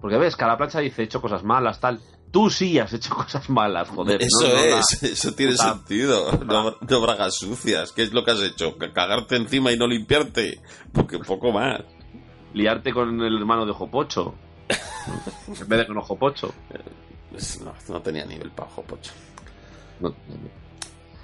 Porque 0.00 0.16
ves, 0.18 0.36
cada 0.36 0.56
plancha 0.56 0.80
dice, 0.80 1.02
he 1.02 1.04
hecho 1.04 1.20
cosas 1.20 1.42
malas, 1.44 1.80
tal. 1.80 2.00
Tú 2.30 2.48
sí 2.48 2.78
has 2.78 2.92
hecho 2.92 3.14
cosas 3.14 3.48
malas, 3.50 3.88
joder. 3.88 4.22
Eso 4.22 4.42
no- 4.42 4.48
no 4.48 4.54
la- 4.70 4.78
es, 4.80 5.02
eso 5.02 5.32
tiene 5.34 5.56
sentido. 5.56 6.32
No, 6.44 6.76
no 6.80 7.00
bragas 7.00 7.34
sucias. 7.36 7.92
¿Qué 7.92 8.02
es 8.04 8.12
lo 8.12 8.24
que 8.24 8.30
has 8.30 8.40
hecho? 8.42 8.78
¿Que 8.78 8.92
¿Cagarte 8.92 9.36
encima 9.36 9.72
y 9.72 9.76
no 9.76 9.86
limpiarte? 9.86 10.60
Porque 10.92 11.18
poco 11.18 11.52
más. 11.52 11.80
liarte 12.54 12.92
con 12.92 13.20
el 13.20 13.36
hermano 13.36 13.64
de 13.66 13.72
Ojo 13.72 13.90
Pocho. 13.90 14.34
en 15.48 15.68
vez 15.68 15.78
de 15.80 15.86
con 15.86 15.98
Ojo 15.98 16.16
Pocho. 16.16 16.52
Pues 17.30 17.60
No, 17.60 17.72
no 17.88 18.00
tenía 18.02 18.24
nivel 18.24 18.50
para 18.50 18.68
ojo 18.68 18.82
pocho. 18.82 19.12
No. 20.00 20.12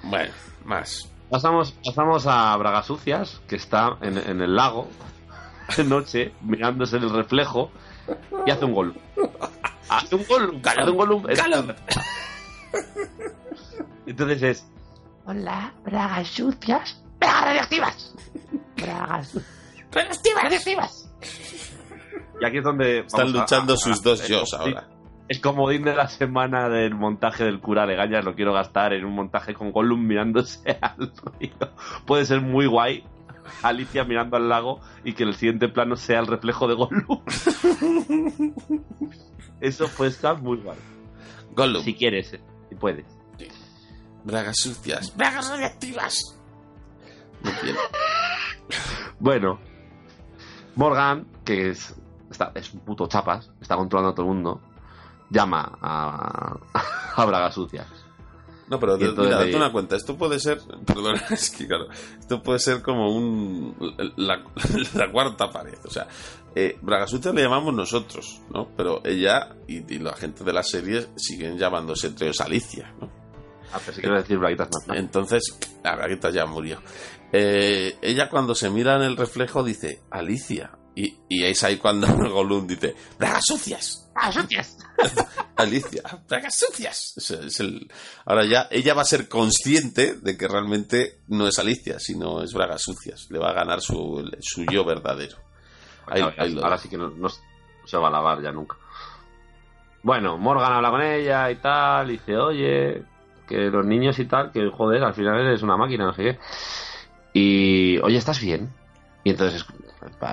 Bueno, 0.03 0.33
más. 0.65 1.09
Pasamos, 1.29 1.73
pasamos 1.83 2.25
a 2.27 2.55
Bragas 2.55 2.85
Sucias, 2.85 3.41
que 3.47 3.57
está 3.57 3.97
en, 4.01 4.17
en 4.17 4.39
el 4.41 4.55
lago, 4.55 4.87
de 5.75 5.83
noche, 5.83 6.33
mirándose 6.41 6.95
en 6.95 7.03
el 7.03 7.09
reflejo, 7.09 7.71
y 8.45 8.51
hace 8.51 8.65
un 8.65 8.73
gol. 8.73 8.93
Hace 9.89 10.15
un 10.15 10.25
gol, 10.27 10.61
hace 10.65 10.89
un 10.91 10.97
gol. 10.97 11.75
Entonces 14.05 14.41
es. 14.43 14.67
Hola, 15.25 15.73
bragas 15.83 16.27
sucias. 16.29 17.01
¡Bragas 17.19 17.43
radioactivas! 17.45 18.15
Bragas 18.77 19.33
radioactivas, 19.91 20.43
radioactivas. 20.43 21.11
Y 22.39 22.45
aquí 22.45 22.57
es 22.59 22.63
donde. 22.63 22.99
Están 22.99 23.27
a- 23.27 23.31
luchando 23.31 23.73
a- 23.73 23.77
sus 23.77 23.99
a- 23.99 24.03
dos 24.03 24.27
yos 24.27 24.53
ahora. 24.53 24.87
El 25.29 25.41
comodín 25.41 25.83
de 25.83 25.93
la 25.93 26.07
semana 26.07 26.69
del 26.69 26.95
montaje 26.95 27.43
del 27.43 27.59
cura 27.59 27.85
de 27.85 27.95
Gañas 27.95 28.23
lo 28.23 28.33
quiero 28.33 28.53
gastar 28.53 28.93
en 28.93 29.03
un 29.03 29.13
montaje 29.13 29.53
con 29.53 29.73
Gollum 29.73 30.07
mirándose 30.07 30.77
al 30.81 31.11
río. 31.39 31.51
Puede 32.05 32.25
ser 32.25 32.39
muy 32.39 32.65
guay. 32.65 33.03
Alicia 33.63 34.03
mirando 34.03 34.37
al 34.37 34.49
lago 34.49 34.81
y 35.03 35.13
que 35.13 35.23
el 35.23 35.35
siguiente 35.35 35.69
plano 35.69 35.95
sea 35.95 36.19
el 36.19 36.27
reflejo 36.27 36.67
de 36.67 36.75
Gollum. 36.75 37.21
Eso 39.61 39.87
puede 39.89 40.11
estar 40.11 40.41
muy 40.41 40.57
guay. 40.57 40.77
Gollum. 41.55 41.83
Si 41.83 41.93
quieres, 41.95 42.33
eh, 42.33 42.41
si 42.69 42.75
puedes. 42.75 43.05
Bragas 44.23 44.57
sucias. 44.57 45.15
Bragas 45.15 45.51
quiero. 47.61 47.79
Bueno, 49.19 49.59
Morgan, 50.75 51.25
que 51.43 51.69
es, 51.69 51.95
está, 52.29 52.51
es 52.53 52.71
un 52.71 52.81
puto 52.81 53.07
chapas, 53.07 53.49
está 53.59 53.75
controlando 53.75 54.11
a 54.11 54.15
todo 54.15 54.27
el 54.27 54.33
mundo, 54.33 54.61
llama 55.29 55.77
a, 55.81 56.55
a 57.15 57.25
Bragas 57.25 57.55
Sucias. 57.55 57.87
No, 58.69 58.79
pero 58.79 58.95
entonces 58.95 59.25
mira, 59.25 59.37
date 59.37 59.55
una 59.55 59.71
cuenta. 59.71 59.95
Esto 59.95 60.17
puede 60.17 60.39
ser. 60.39 60.59
Perdona, 60.85 61.23
es 61.29 61.49
que 61.51 61.67
claro. 61.67 61.87
Esto 62.19 62.41
puede 62.41 62.59
ser 62.59 62.81
como 62.81 63.15
un. 63.15 63.75
La, 64.17 64.43
la 64.93 65.11
cuarta 65.11 65.49
pared. 65.49 65.77
O 65.85 65.89
sea, 65.89 66.07
eh, 66.55 66.77
le 66.81 67.41
llamamos 67.41 67.73
nosotros, 67.73 68.41
¿no? 68.53 68.69
Pero 68.75 69.01
ella 69.05 69.55
y, 69.67 69.93
y 69.93 69.99
la 69.99 70.13
gente 70.13 70.43
de 70.43 70.53
la 70.53 70.63
serie 70.63 71.07
siguen 71.15 71.57
llamándose 71.57 72.07
entre 72.07 72.27
ellos 72.27 72.41
Alicia, 72.41 72.93
¿no? 72.99 73.09
Ah, 73.73 73.79
pero 73.79 73.95
si 73.95 74.01
quiero 74.01 74.15
decir 74.15 74.37
Braguitas 74.37 74.69
más. 74.87 74.97
Entonces, 74.97 75.57
la 75.83 75.95
Braguita 75.95 76.29
ya 76.29 76.45
murió. 76.45 76.81
Eh, 77.31 77.97
ella 78.01 78.29
cuando 78.29 78.55
se 78.55 78.69
mira 78.69 78.95
en 78.95 79.03
el 79.03 79.17
reflejo 79.17 79.63
dice 79.63 80.01
Alicia. 80.09 80.71
Y, 80.99 81.15
y 81.29 81.43
es 81.43 81.63
ahí 81.63 81.77
cuando 81.77 82.07
Gollum 82.31 82.65
dice 82.65 82.95
Bragas 83.19 83.43
sucias. 83.45 84.09
Bragas 84.15 84.33
sucias. 84.33 84.77
Alicia, 85.57 86.01
bragas 86.27 86.57
sucias. 86.57 87.13
Es- 87.17 87.29
es 87.31 87.59
el- 87.59 87.87
Ahora 88.25 88.45
ya, 88.45 88.67
ella 88.71 88.95
va 88.95 89.03
a 89.03 89.05
ser 89.05 89.29
consciente 89.29 90.15
de 90.15 90.35
que 90.35 90.47
realmente 90.47 91.19
no 91.27 91.47
es 91.47 91.59
Alicia, 91.59 91.99
sino 91.99 92.41
es 92.41 92.51
bragas 92.53 92.81
sucias. 92.81 93.27
Le 93.29 93.37
va 93.37 93.49
a 93.51 93.53
ganar 93.53 93.79
su, 93.81 94.27
su 94.41 94.65
yo 94.65 94.83
verdadero. 94.85 95.37
Ahí- 96.07 96.21
Claro, 96.21 96.35
ya- 96.35 96.43
ahí 96.43 96.51
lo 96.53 96.63
ahora 96.63 96.77
sí 96.79 96.89
que 96.89 96.97
no, 96.97 97.09
no 97.11 97.27
se 97.29 97.97
va 97.97 98.07
a 98.07 98.11
lavar 98.11 98.41
ya 98.41 98.51
nunca. 98.51 98.75
Bueno, 100.01 100.37
Morgan 100.37 100.73
habla 100.73 100.89
con 100.89 101.01
ella 101.03 101.51
y 101.51 101.55
tal, 101.57 102.09
y 102.09 102.13
dice, 102.13 102.37
oye, 102.37 103.03
que 103.47 103.55
los 103.69 103.85
niños 103.85 104.17
y 104.19 104.25
tal, 104.25 104.51
que 104.51 104.67
joder, 104.71 105.03
al 105.03 105.13
final 105.13 105.39
eres 105.41 105.61
una 105.61 105.77
máquina, 105.77 106.05
no 106.05 106.13
sé 106.13 106.23
qué. 106.23 106.39
Y, 107.33 107.97
oye, 107.99 108.17
¿estás 108.17 108.39
bien? 108.41 108.73
Y 109.23 109.31
entonces 109.31 109.61
es 109.61 109.67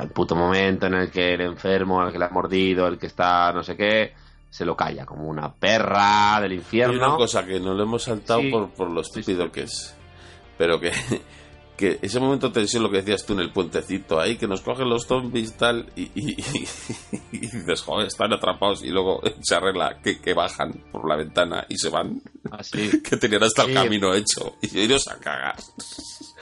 el 0.03 0.09
puto 0.11 0.35
momento 0.35 0.87
en 0.87 0.95
el 0.95 1.11
que 1.11 1.35
el 1.35 1.41
enfermo, 1.43 2.03
el 2.05 2.13
que 2.13 2.19
le 2.19 2.25
ha 2.25 2.31
mordido, 2.31 2.87
el 2.87 2.99
que 2.99 3.07
está 3.07 3.53
no 3.53 3.63
sé 3.63 3.77
qué, 3.77 4.13
se 4.51 4.65
lo 4.65 4.77
calla 4.77 5.05
como 5.05 5.25
una 5.29 5.53
perra 5.53 6.39
del 6.41 6.53
infierno. 6.55 6.95
una 7.09 7.17
cosa 7.17 7.45
que 7.45 7.59
no 7.61 7.75
le 7.75 7.83
hemos 7.83 8.03
saltado 8.05 8.41
Sí. 8.41 8.51
por, 8.51 8.71
por 8.71 8.91
lo 8.91 9.01
estúpido 9.01 9.51
que 9.51 9.63
es. 9.63 9.97
Pero 10.57 10.79
que, 10.79 10.93
que 11.77 11.99
ese 12.03 12.21
momento 12.21 12.47
de 12.49 12.55
tensión, 12.55 12.85
lo 12.85 12.91
que 12.91 12.99
decías 12.99 13.27
tú 13.27 13.33
en 13.33 13.41
el 13.41 13.51
puentecito 13.53 14.21
ahí, 14.21 14.37
que 14.37 14.47
nos 14.47 14.61
cogen 14.61 14.89
los 14.89 15.07
zombies 15.07 15.51
y 15.51 15.55
tal, 15.55 15.87
y, 15.97 16.03
y, 16.15 16.41
y- 16.41 16.69
y 17.33 17.39
dices, 17.41 17.83
joder, 17.83 18.07
están 18.07 18.33
atrapados, 18.33 18.85
y 18.85 18.91
luego 18.91 19.21
se 19.43 19.57
arregla 19.57 19.99
que, 20.01 20.21
que 20.21 20.35
bajan 20.35 20.73
por 20.93 21.09
la 21.09 21.17
ventana 21.17 21.67
y 21.69 21.77
se 21.77 21.89
van, 21.89 22.23
Así. 22.53 23.03
que 23.03 23.17
tenían 23.17 23.43
hasta 23.43 23.63
el 23.63 23.69
Sí. 23.71 23.75
camino 23.75 24.15
hecho, 24.15 24.55
y 24.63 24.79
iros 24.79 25.09
a 25.09 25.19
cagar. 25.19 25.57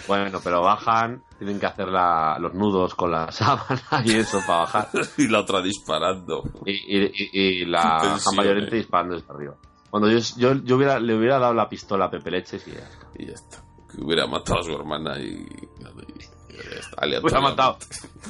Bueno, 0.09 0.41
pero 0.43 0.63
bajan, 0.63 1.23
tienen 1.39 1.61
que 1.61 1.67
hacer 1.67 1.89
la- 1.89 2.37
los 2.41 2.55
nudos 2.55 2.95
con 2.95 3.11
la 3.13 3.31
sábana 3.33 3.83
y 4.05 4.17
eso 4.17 4.41
para 4.47 4.61
bajar. 4.61 4.89
Y 5.17 5.29
la 5.29 5.41
otra 5.41 5.61
disparando. 5.63 6.43
y, 6.67 6.73
y, 6.73 7.05
y- 7.15 7.31
y 7.63 7.65
la 7.67 8.19
Llorente 8.37 8.75
eh. 8.77 8.79
disparando 8.79 9.15
desde 9.15 9.33
arriba. 9.33 9.55
Cuando 9.91 10.09
yo, 10.11 10.19
yo, 10.39 10.55
yo 10.65 10.77
hubiera, 10.77 10.99
le 10.99 11.15
hubiera 11.15 11.39
dado 11.39 11.55
la 11.55 11.69
pistola 11.69 12.07
a 12.07 12.11
Pepe 12.11 12.31
Leches 12.31 12.67
y 12.67 12.73
ya 12.73 12.79
está. 12.81 13.07
Y 13.19 13.27
ya 13.27 13.33
está. 13.35 13.63
Que 13.93 14.01
hubiera 14.03 14.27
matado 14.27 14.61
a 14.61 14.63
su 14.63 14.73
hermana 14.73 15.19
y. 15.19 15.25
y 15.29 15.69
ya 15.79 16.79
está, 16.81 17.07
Hubiera 17.21 17.41
matado. 17.41 17.77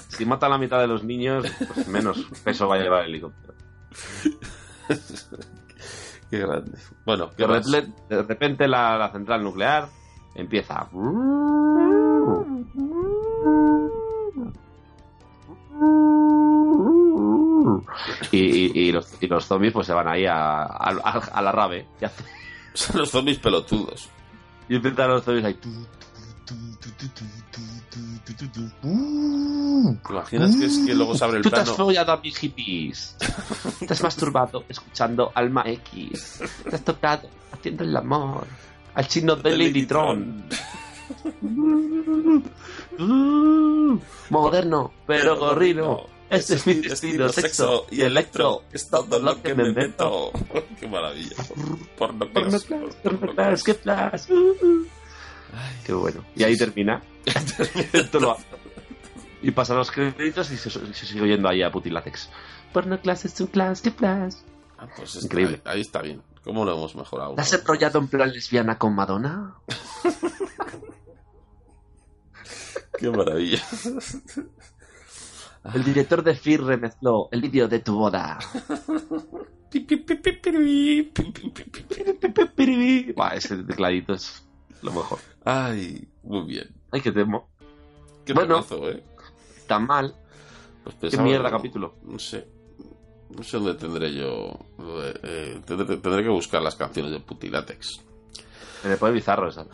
Si 0.09 0.27
mata 0.27 0.47
a 0.47 0.49
la 0.51 0.59
mitad 0.59 0.81
de 0.81 0.89
los 0.89 1.05
niños, 1.05 1.47
pues 1.75 1.87
menos 1.89 2.19
peso 2.45 2.67
va 2.69 2.77
a 2.77 2.79
llevar 2.81 3.05
el 3.05 3.11
helicóptero. 3.11 3.55
Qué 6.31 6.39
grande. 6.39 6.79
Bueno, 7.05 7.31
¿qué 7.37 7.47
De, 7.47 8.23
repente 8.23 8.67
la, 8.67 8.97
la 8.97 9.13
central 9.13 9.43
nuclear 9.43 9.89
empieza. 10.35 10.89
Y, 18.31 18.39
y- 18.39 18.73
y 18.89 18.93
los, 18.93 19.07
y 19.21 19.27
los 19.27 19.45
zombies 19.45 19.73
pues 19.73 19.87
se 19.87 19.93
van 19.93 20.09
ahí 20.09 20.25
a, 20.27 20.63
a, 20.63 21.21
a 21.33 21.43
la 21.43 21.53
rave 21.53 21.87
Son 22.75 22.99
los 23.01 23.11
zombies 23.11 23.39
pelotudos. 23.39 24.09
y 24.69 24.77
empiezan 24.77 25.11
los 25.11 25.23
zombies 25.25 25.45
ahí. 25.45 25.55
¿Te 25.55 25.69
imaginas 30.13 30.57
que 30.57 30.65
es 30.67 30.79
que 30.87 30.95
luego 30.95 31.15
se 31.15 31.25
abre 31.25 31.37
el 31.39 31.43
Tú 31.43 31.51
te 31.51 31.57
has 31.57 31.63
plano? 31.65 31.77
follado 31.85 32.13
a 32.13 32.17
mis 32.19 32.37
hippies. 32.39 33.17
Te 33.87 33.93
has 33.93 34.03
masturbado 34.03 34.65
escuchando 34.69 35.31
Alma 35.35 35.63
X. 35.67 36.41
Te 36.69 36.77
has 36.77 36.83
tocado 36.85 37.29
haciendo 37.53 37.85
el 37.85 37.97
amor 37.97 38.47
al 38.95 39.09
chino 39.09 39.37
de 39.37 39.57
Ladytron. 39.57 40.45
Uh, 42.99 43.99
moderno, 44.31 44.93
pero 45.07 45.37
gorrino. 45.37 46.07
Ese 46.31 46.55
es 46.55 46.67
mi 46.67 46.75
destino, 46.75 47.29
sexo 47.29 47.87
y 47.91 48.01
electro. 48.01 48.63
Es 48.73 48.89
todo 48.89 49.19
lo 49.19 49.43
que 49.43 49.55
me 49.55 49.69
invento. 49.69 50.31
Qué 50.81 50.89
maravilla. 50.89 51.37
Porno 51.99 52.27
class. 52.33 52.67
Pornoclass, 53.03 53.63
qué 53.63 53.75
flash. 53.75 54.23
Qué 55.85 55.93
bueno. 55.93 56.25
Y 56.35 56.43
ahí 56.45 56.57
termina. 56.57 57.03
Y 59.45 59.51
pasan 59.51 59.77
los 59.77 59.91
créditos 59.91 60.53
y 60.53 60.57
se, 60.57 60.71
se 60.71 60.95
sigue 61.05 61.21
oyendo 61.21 61.49
ahí 61.49 61.63
a 61.65 61.71
Putilatex. 61.73 62.29
Pornoclass 62.73 63.25
es 63.25 63.41
un 63.41 63.49
class, 63.49 63.81
qué 63.83 63.91
flash. 63.91 64.35
Ah, 64.79 64.87
pues 64.97 65.17
está- 65.17 65.27
Increíble. 65.27 65.61
Ahí, 65.65 65.75
ahí 65.75 65.81
está 65.81 66.01
bien. 66.01 66.23
¿Cómo 66.45 66.65
lo 66.65 66.73
hemos 66.75 66.95
mejorado? 66.97 67.35
¿Te 67.35 67.41
has 67.43 67.53
enrollado 67.53 67.99
en 68.01 68.09
plan 68.09 68.33
lesbiana 68.33 68.79
con 68.79 68.95
Madonna? 68.95 69.57
Qué 72.99 73.11
maravilla. 73.11 73.63
El 75.75 75.85
director 75.85 76.23
de 76.25 76.35
FIR 76.35 76.63
remezcló 76.65 77.29
el 77.31 77.41
vídeo 77.41 77.69
de 77.69 77.79
tu 77.81 77.95
boda. 77.97 78.39
Buah, 83.15 83.35
ese 83.37 83.57
tecladito 83.65 84.15
es 84.15 84.45
lo 84.83 84.93
mejor. 84.93 85.19
Ay, 85.45 86.09
muy 86.23 86.47
bien. 86.47 86.69
Ay, 86.91 87.01
qué 87.01 87.13
temo. 87.13 87.49
Qué 88.25 88.33
Bueno. 88.33 88.63
temazo, 88.63 88.91
¿eh? 88.91 89.03
Tan 89.67 89.87
mal. 89.87 90.15
Pues 90.85 91.15
Qué 91.15 91.19
mierda 91.19 91.51
capítulo. 91.51 91.95
No 92.03 92.19
sé. 92.19 92.49
No 93.37 93.43
sé 93.43 93.57
dónde 93.59 93.75
tendré 93.75 94.13
yo. 94.15 94.59
eh, 94.79 95.15
eh, 95.23 95.61
tendré, 95.65 95.97
tendré 95.97 96.23
que 96.23 96.29
buscar 96.29 96.63
las 96.63 96.77
canciones 96.77 97.13
de 97.13 97.21
Putilatex. 97.21 98.01
Se 98.83 98.89
me 98.89 98.97
pone 98.97 99.13
bizarro 99.13 99.49
esa. 99.49 99.65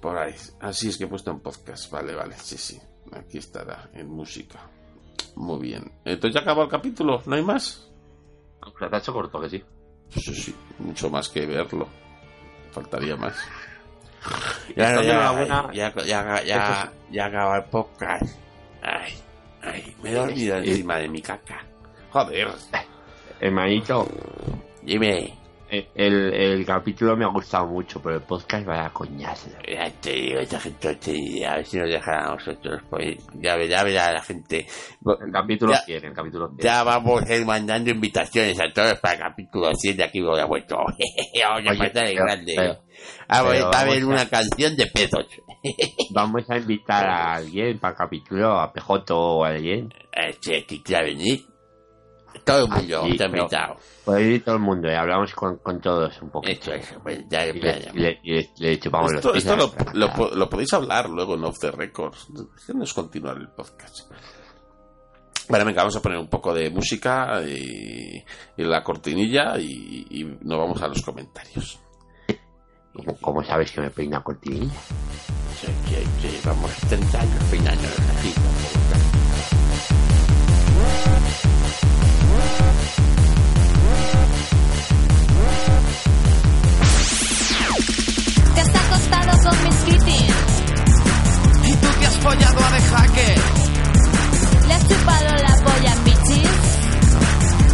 Por 0.00 0.16
ahí. 0.18 0.34
Así 0.60 0.88
es 0.88 0.98
que 0.98 1.04
he 1.04 1.06
puesto 1.08 1.30
en 1.30 1.40
podcast. 1.40 1.90
Vale, 1.90 2.14
vale. 2.14 2.34
Sí, 2.38 2.58
sí. 2.58 2.80
Aquí 3.12 3.38
estará, 3.38 3.90
en 3.94 4.08
música. 4.08 4.58
Muy 5.36 5.60
bien. 5.60 5.92
Entonces 6.04 6.34
ya 6.34 6.40
acabó 6.40 6.64
el 6.64 6.68
capítulo. 6.68 7.22
¿No 7.26 7.36
hay 7.36 7.42
más? 7.44 7.88
Se 8.78 8.88
te 8.88 8.96
ha 8.96 8.98
hecho 8.98 9.12
corto, 9.12 9.40
que 9.40 9.48
sí. 9.50 9.64
Sí, 10.10 10.34
sí. 10.34 10.54
Mucho 10.80 11.08
más 11.10 11.28
que 11.28 11.46
verlo. 11.46 11.88
Faltaría 12.72 13.16
más. 13.16 13.36
Ya, 14.76 14.90
Estás 14.90 15.06
ya, 15.06 15.12
enhorabuena. 15.12 15.70
ya, 15.72 15.94
ya, 16.04 16.44
ya, 16.44 16.92
ya 17.10 17.24
acaba 17.24 17.56
el 17.56 17.64
podcast. 17.64 18.38
Ay, 18.82 19.14
ay, 19.62 19.96
me 20.02 20.10
he 20.10 20.14
dormido 20.14 20.58
encima 20.58 20.96
de 20.98 21.08
mi 21.08 21.22
caca. 21.22 21.64
Joder. 22.12 22.48
Hermanito, 23.40 24.06
Dime, 24.82 25.34
eh, 25.70 25.88
el, 25.94 26.34
el 26.34 26.66
capítulo 26.66 27.16
me 27.16 27.24
ha 27.24 27.28
gustado 27.28 27.66
mucho, 27.66 28.00
pero 28.02 28.16
el 28.16 28.22
podcast 28.22 28.66
vaya 28.66 28.90
coñazo. 28.90 29.50
ya 29.68 29.88
te 30.00 30.12
digo, 30.12 30.40
esta 30.40 30.58
gente 30.58 31.12
idea, 31.12 31.52
a 31.52 31.56
ver 31.56 31.66
si 31.66 31.78
nos 31.78 31.88
dejan 31.88 32.14
a 32.14 32.34
nosotros. 32.34 32.82
Pues 32.90 33.16
ya 33.34 33.56
verá, 33.56 33.76
ya 33.78 33.84
verá 33.84 34.12
la 34.14 34.22
gente. 34.22 34.66
El 35.24 35.32
capítulo 35.32 35.72
Ya- 35.72 35.78
100, 35.82 36.04
el 36.06 36.12
capítulo 36.14 36.48
100. 36.48 36.58
Ya 36.60 36.82
vamos 36.82 37.22
a 37.22 37.34
ir 37.36 37.46
mandando 37.46 37.90
invitaciones 37.90 38.58
a 38.60 38.72
todos 38.72 38.98
para 38.98 39.14
el 39.14 39.20
capítulo 39.20 39.70
100 39.74 39.96
de 39.98 40.04
aquí 40.04 40.20
voy 40.20 40.40
a 40.40 40.46
vuelto. 40.46 40.76
vamos 40.76 41.66
a 41.66 41.78
pasar 41.78 42.08
en 42.08 42.14
pero- 42.14 42.24
grande. 42.24 42.52
pero- 42.56 42.78
Ah, 43.28 43.42
pues, 43.44 43.62
va 43.64 43.70
a 43.70 43.80
haber 43.80 44.04
una 44.04 44.28
canción 44.28 44.76
de 44.76 44.86
pedos. 44.86 45.26
Vamos 46.10 46.50
a 46.50 46.56
invitar 46.58 47.06
a 47.06 47.34
alguien 47.36 47.78
para 47.78 47.92
el 47.92 47.98
capítulo, 47.98 48.58
a 48.60 48.70
PJ 48.72 49.14
o 49.14 49.44
a 49.44 49.48
alguien. 49.48 49.88
Este, 50.12 50.66
que 50.66 50.82
quiera 50.82 51.04
venir. 51.04 51.40
Todo 52.44 52.64
el 52.64 52.70
mundo 52.70 53.02
sí, 53.04 53.10
está 53.12 53.26
invitado. 53.26 53.76
Puede 54.04 54.22
ir 54.22 54.44
todo 54.44 54.54
el 54.56 54.60
mundo 54.62 54.88
y 54.90 54.94
hablamos 54.94 55.34
con, 55.34 55.56
con 55.58 55.80
todos 55.80 56.20
un 56.22 56.30
poquito. 56.30 56.72
Eso, 56.72 56.72
eso, 56.72 57.00
pues 57.02 57.20
ya 57.28 57.46
Y 57.46 57.60
ya, 57.60 57.66
le, 57.72 57.80
ya. 57.82 57.92
le- 57.92 58.20
le- 58.22 58.50
le 58.58 58.78
chupamos 58.80 59.12
Esto, 59.12 59.28
los 59.28 59.38
esto 59.38 59.56
lo, 60.34 60.48
podéis 60.50 60.72
hablar 60.72 61.08
luego 61.10 61.34
en 61.34 61.44
Off 61.44 61.58
the 61.60 61.70
Records. 61.70 62.26
Déjenos 62.56 62.94
continuar 62.94 63.36
el 63.36 63.48
podcast. 63.48 64.10
Vale, 65.48 65.64
venga, 65.64 65.82
vamos 65.82 65.96
a 65.96 66.02
poner 66.02 66.18
un 66.18 66.28
poco 66.28 66.54
de 66.54 66.70
música 66.70 67.42
y, 67.42 68.22
y 68.56 68.62
la 68.64 68.82
cortinilla 68.84 69.58
y, 69.58 70.06
y 70.10 70.24
nos 70.42 70.58
vamos 70.58 70.80
a 70.82 70.88
los 70.88 71.02
comentarios. 71.02 71.78
¿Cómo, 72.94 73.16
cómo 73.20 73.42
sabes 73.44 73.70
que 73.72 73.80
me 73.80 73.90
peina 73.90 74.22
cortinilla? 74.22 74.72
Sí, 75.60 75.66
sí, 75.88 76.28
sí, 76.28 76.40
vamos 76.44 76.70
30 76.88 77.20
años 77.20 77.44
peinándonos 77.50 77.98
así. 77.98 78.34
Con 89.42 89.64
mis 89.64 89.76
kittens. 89.86 90.50
Y 91.64 91.72
tú 91.76 91.86
te 91.98 92.06
has 92.06 92.16
follado 92.18 92.64
a 92.64 92.70
de 92.70 92.80
jaque. 92.80 93.34
Le 94.66 94.74
has 94.74 94.88
chupado 94.88 95.36
la 95.36 95.54
polla 95.64 95.92
en 95.92 96.04
bichis. 96.04 96.50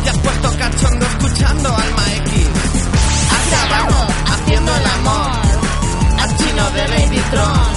Te 0.04 0.10
has 0.10 0.18
puesto 0.18 0.58
cachondo 0.58 1.06
escuchando 1.06 1.68
Alma 1.68 2.04
X. 2.16 2.48
Has 3.34 3.50
grabado 3.50 4.06
haciendo 4.32 4.76
el 4.76 4.86
amor. 4.86 5.30
Al 6.20 6.36
chino 6.36 6.70
de 6.70 6.88
Lady 6.88 7.22
Tron. 7.30 7.74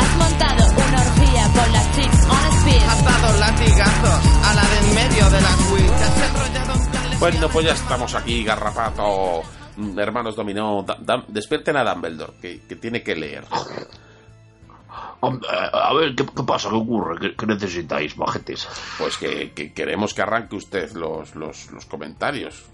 Has 0.00 0.16
montado 0.18 0.62
una 0.86 1.00
orgía 1.00 1.44
con 1.54 1.72
las 1.72 1.96
chicks 1.96 2.26
on 2.26 2.58
speed. 2.58 2.82
Has 2.88 3.04
dado 3.04 3.38
latigazos 3.38 4.20
a 4.44 4.54
la 4.54 4.62
de 4.62 4.78
en 4.78 4.94
medio 4.94 5.30
de 5.30 5.40
las 5.40 5.58
Wii. 5.70 5.86
Te 5.86 6.04
has 6.04 6.30
enrollado 6.30 6.72
en 6.74 6.90
plan 6.90 7.18
Bueno, 7.20 7.48
pues 7.48 7.66
ya 7.66 7.72
estamos 7.72 8.14
aquí, 8.14 8.44
Garrapato, 8.44 9.42
hermanos 9.98 10.36
Dominó. 10.36 10.82
Da- 10.86 10.98
da- 11.00 11.24
despierten 11.28 11.76
a 11.76 11.84
Dumbledore, 11.84 12.32
que, 12.40 12.60
que 12.62 12.76
tiene 12.76 13.02
que 13.02 13.14
leer. 13.16 13.44
A 15.22 15.92
ver, 15.94 16.14
¿qué, 16.16 16.24
qué 16.26 16.42
pasa? 16.42 16.68
¿Qué 16.70 16.76
ocurre? 16.76 17.18
¿Qué, 17.20 17.36
qué 17.36 17.46
necesitáis, 17.46 18.16
majetes? 18.16 18.66
Pues 18.98 19.16
que, 19.18 19.52
que 19.52 19.72
queremos 19.72 20.14
que 20.14 20.22
arranque 20.22 20.56
usted 20.56 20.92
los, 20.92 21.34
los, 21.34 21.70
los 21.70 21.84
comentarios. 21.86 22.64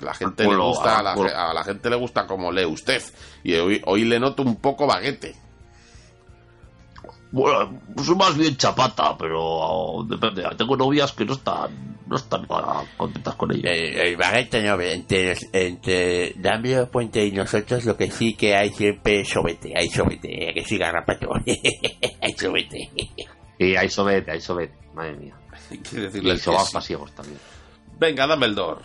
La 0.00 0.14
gente 0.14 0.44
le 0.44 0.56
gusta, 0.56 0.98
a 0.98 1.02
la, 1.02 1.14
a 1.50 1.54
la 1.54 1.64
gente 1.64 1.90
le 1.90 1.96
gusta 1.96 2.26
como 2.26 2.52
lee 2.52 2.64
usted. 2.64 3.02
Y 3.42 3.54
hoy, 3.54 3.82
hoy 3.86 4.04
le 4.04 4.20
noto 4.20 4.42
un 4.42 4.56
poco 4.56 4.86
baguete. 4.86 5.34
Bueno, 7.30 7.80
soy 8.02 8.16
más 8.16 8.36
bien 8.36 8.56
chapata, 8.56 9.16
pero 9.18 9.38
oh, 9.40 10.04
depende. 10.04 10.44
Tengo 10.56 10.76
novias 10.76 11.12
que 11.12 11.24
no 11.24 11.34
están, 11.34 11.98
no 12.06 12.16
están 12.16 12.46
contentas 12.96 13.34
con 13.34 13.52
ella. 13.52 13.70
El, 13.70 13.96
el 13.96 14.16
baguette 14.16 14.62
no, 14.62 14.80
entre, 14.80 15.36
entre 15.52 16.32
Dumbledore 16.36 16.86
Puente 16.90 17.24
y 17.26 17.32
nosotros 17.32 17.84
lo 17.84 17.96
que 17.96 18.10
sí 18.10 18.34
que 18.34 18.56
hay 18.56 18.70
siempre 18.70 19.20
es 19.20 19.28
sobete, 19.28 19.74
hay 19.76 19.90
sobete, 19.90 20.52
que 20.54 20.64
sí 20.64 20.78
garrapato, 20.78 21.28
hay 22.22 22.32
sobete. 22.32 22.90
Y 23.58 23.76
hay 23.76 23.90
sobete, 23.90 24.30
hay 24.30 24.40
sobete, 24.40 24.74
madre 24.94 25.16
mía. 25.16 25.34
Y 25.70 25.76
decirle 25.76 26.34
que 26.34 26.40
sobaos 26.40 26.68
sí. 26.68 26.74
pasiegos 26.74 27.12
también. 27.14 27.38
Venga, 27.98 28.26
Dumbledore. 28.26 28.80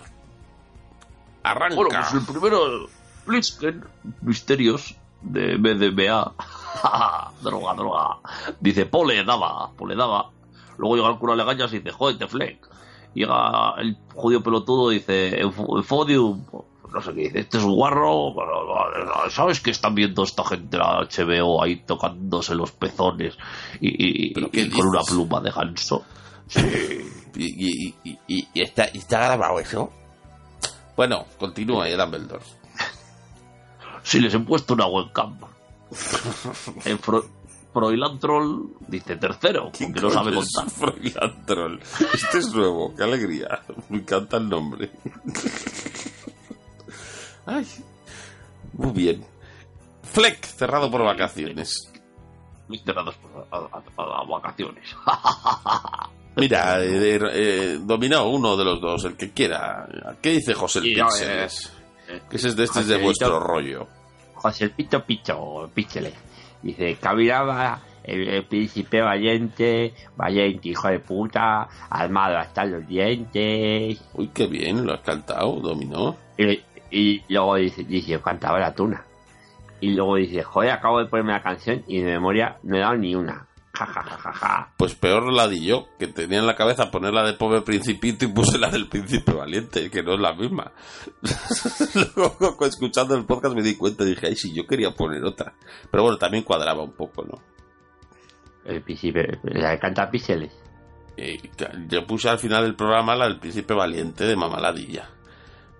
Arranca. 1.43 1.75
Bueno, 1.75 1.89
pues 1.91 2.13
el 2.13 2.25
primero, 2.25 2.89
Blitzken, 3.25 3.85
Misterios, 4.21 4.95
de 5.21 5.57
BDBA. 5.57 6.33
droga, 7.41 7.73
droga. 7.73 8.17
Dice, 8.59 8.85
pole 8.85 9.23
daba, 9.23 9.71
pole 9.71 9.95
daba. 9.95 10.29
Luego 10.77 10.95
llega 10.95 11.09
el 11.09 11.17
cura 11.17 11.35
Legañas 11.35 11.71
y 11.73 11.79
dice, 11.79 11.95
te 12.17 12.27
fleck. 12.27 12.67
Llega 13.13 13.75
el 13.77 13.97
judío 14.15 14.41
pelotudo 14.41 14.91
y 14.91 14.95
dice, 14.95 15.39
"Eufo- 15.43 15.77
eufodium. 15.77 16.43
No 16.91 17.01
sé 17.01 17.13
qué 17.13 17.21
dice, 17.21 17.39
este 17.39 17.57
es 17.57 17.63
un 17.63 17.73
guarro. 17.75 18.33
¿Sabes 19.29 19.59
que 19.61 19.71
están 19.71 19.95
viendo 19.95 20.23
esta 20.23 20.43
gente 20.45 20.77
la 20.77 20.99
HBO 21.01 21.61
ahí 21.63 21.77
tocándose 21.77 22.53
los 22.55 22.71
pezones 22.71 23.35
y, 23.81 24.27
y- 24.29 24.33
¿Pero 24.33 24.49
qué 24.51 24.61
y 24.61 24.69
con 24.69 24.87
una 24.87 25.01
pluma 25.01 25.39
de 25.41 25.51
ganso? 25.51 26.03
Y, 27.35 27.93
y, 28.03 28.17
y, 28.27 28.61
está, 28.61 28.87
y 28.93 28.99
está 28.99 29.19
grabado 29.25 29.59
eso. 29.59 29.91
Bueno, 30.95 31.25
continúa, 31.39 31.89
eh, 31.89 31.95
Dumbledore. 31.97 32.43
Si 34.03 34.19
les 34.19 34.33
he 34.33 34.39
puesto 34.39 34.73
una 34.75 34.85
webcam. 34.85 35.37
En 36.85 36.99
Fro 36.99 37.25
Froilantrol 37.73 38.75
dice 38.87 39.15
tercero, 39.15 39.71
porque 39.71 39.87
no 40.01 40.11
sabe 40.11 40.37
es 40.37 40.51
contar. 40.53 41.45
Troll? 41.45 41.79
Este 42.13 42.37
es 42.37 42.53
nuevo, 42.53 42.93
qué 42.95 43.03
alegría. 43.03 43.63
Me 43.89 43.97
encanta 43.97 44.37
el 44.37 44.47
nombre. 44.47 44.91
Ay, 47.45 47.67
muy 48.73 48.91
bien. 48.91 49.25
Fleck, 50.03 50.45
cerrado 50.45 50.89
por 50.91 51.03
vacaciones. 51.03 51.91
Cerrados 52.85 53.15
por- 53.15 53.47
a, 53.51 53.57
a- 53.57 54.21
a 54.21 54.25
vacaciones. 54.25 54.83
Mira, 56.35 56.83
eh, 56.83 57.19
eh, 57.31 57.79
dominó 57.81 58.27
uno 58.29 58.57
de 58.57 58.65
los 58.65 58.81
dos, 58.81 59.05
el 59.05 59.15
que 59.15 59.31
quiera. 59.31 59.87
¿Qué 60.21 60.31
dice 60.31 60.53
José 60.53 60.79
el 60.79 60.93
Pixeles? 60.95 61.71
eh, 62.07 62.21
Que 62.29 62.37
ese 62.37 62.47
es 62.49 62.55
de 62.55 62.63
este 62.63 62.79
es 62.81 62.87
de 62.87 62.97
vuestro 62.97 63.39
rollo. 63.39 63.87
José 64.43 64.65
el 64.65 64.71
Pito 64.71 65.05
Picho, 65.05 65.69
Pichele. 65.73 66.11
Dice, 66.61 66.97
caminaba 66.99 67.79
el, 68.03 68.27
el 68.27 68.43
príncipe 68.43 68.99
valiente, 68.99 69.93
valiente 70.17 70.67
hijo 70.67 70.89
de 70.89 70.99
puta, 70.99 71.69
armado 71.89 72.37
hasta 72.37 72.65
los 72.65 72.85
dientes. 72.85 74.01
Uy, 74.13 74.27
qué 74.33 74.47
bien, 74.47 74.85
lo 74.85 74.95
has 74.95 74.99
cantado, 74.99 75.61
dominó. 75.61 76.17
Y, 76.37 76.59
y 76.91 77.23
luego 77.29 77.55
dice, 77.55 77.85
dice, 77.85 78.19
cantaba 78.19 78.59
la 78.59 78.75
tuna. 78.75 79.05
Y 79.79 79.91
luego 79.91 80.17
dice, 80.17 80.43
joder, 80.43 80.71
acabo 80.71 80.99
de 80.99 81.05
ponerme 81.05 81.31
la 81.31 81.41
canción 81.41 81.81
y 81.87 82.01
de 82.01 82.11
memoria 82.11 82.57
no 82.63 82.75
he 82.75 82.79
dado 82.81 82.97
ni 82.97 83.15
una. 83.15 83.47
Ja, 83.73 83.87
ja, 83.87 84.03
ja, 84.03 84.17
ja, 84.17 84.33
ja. 84.33 84.73
Pues 84.77 84.93
peor 84.93 85.33
la 85.33 85.47
di 85.47 85.65
yo, 85.65 85.87
que 85.97 86.05
tenía 86.05 86.37
en 86.37 86.45
la 86.45 86.55
cabeza 86.55 86.91
ponerla 86.91 87.23
de 87.23 87.33
pobre 87.33 87.61
principito 87.61 88.23
y 88.23 88.27
puse 88.27 88.59
la 88.59 88.69
del 88.69 88.87
príncipe 88.87 89.33
valiente, 89.33 89.89
que 89.89 90.03
no 90.03 90.13
es 90.13 90.19
la 90.19 90.33
misma. 90.33 90.71
Luego, 92.15 92.65
escuchando 92.67 93.15
el 93.15 93.25
podcast 93.25 93.55
me 93.55 93.63
di 93.63 93.75
cuenta 93.75 94.03
y 94.03 94.09
dije, 94.09 94.27
ay, 94.27 94.35
sí, 94.35 94.53
yo 94.53 94.67
quería 94.67 94.91
poner 94.91 95.23
otra. 95.23 95.55
Pero 95.89 96.03
bueno, 96.03 96.19
también 96.19 96.43
cuadraba 96.43 96.83
un 96.83 96.93
poco, 96.93 97.23
¿no? 97.23 97.41
El 98.63 98.83
príncipe, 98.83 99.39
la 99.41 99.79
canta 99.79 100.09
Píxeles. 100.09 100.53
Eh, 101.17 101.37
yo 101.87 102.05
puse 102.05 102.29
al 102.29 102.39
final 102.39 102.63
del 102.63 102.75
programa 102.75 103.15
la 103.15 103.25
del 103.25 103.39
príncipe 103.39 103.73
valiente 103.73 104.25
de 104.25 104.35
Mamaladilla. 104.35 105.09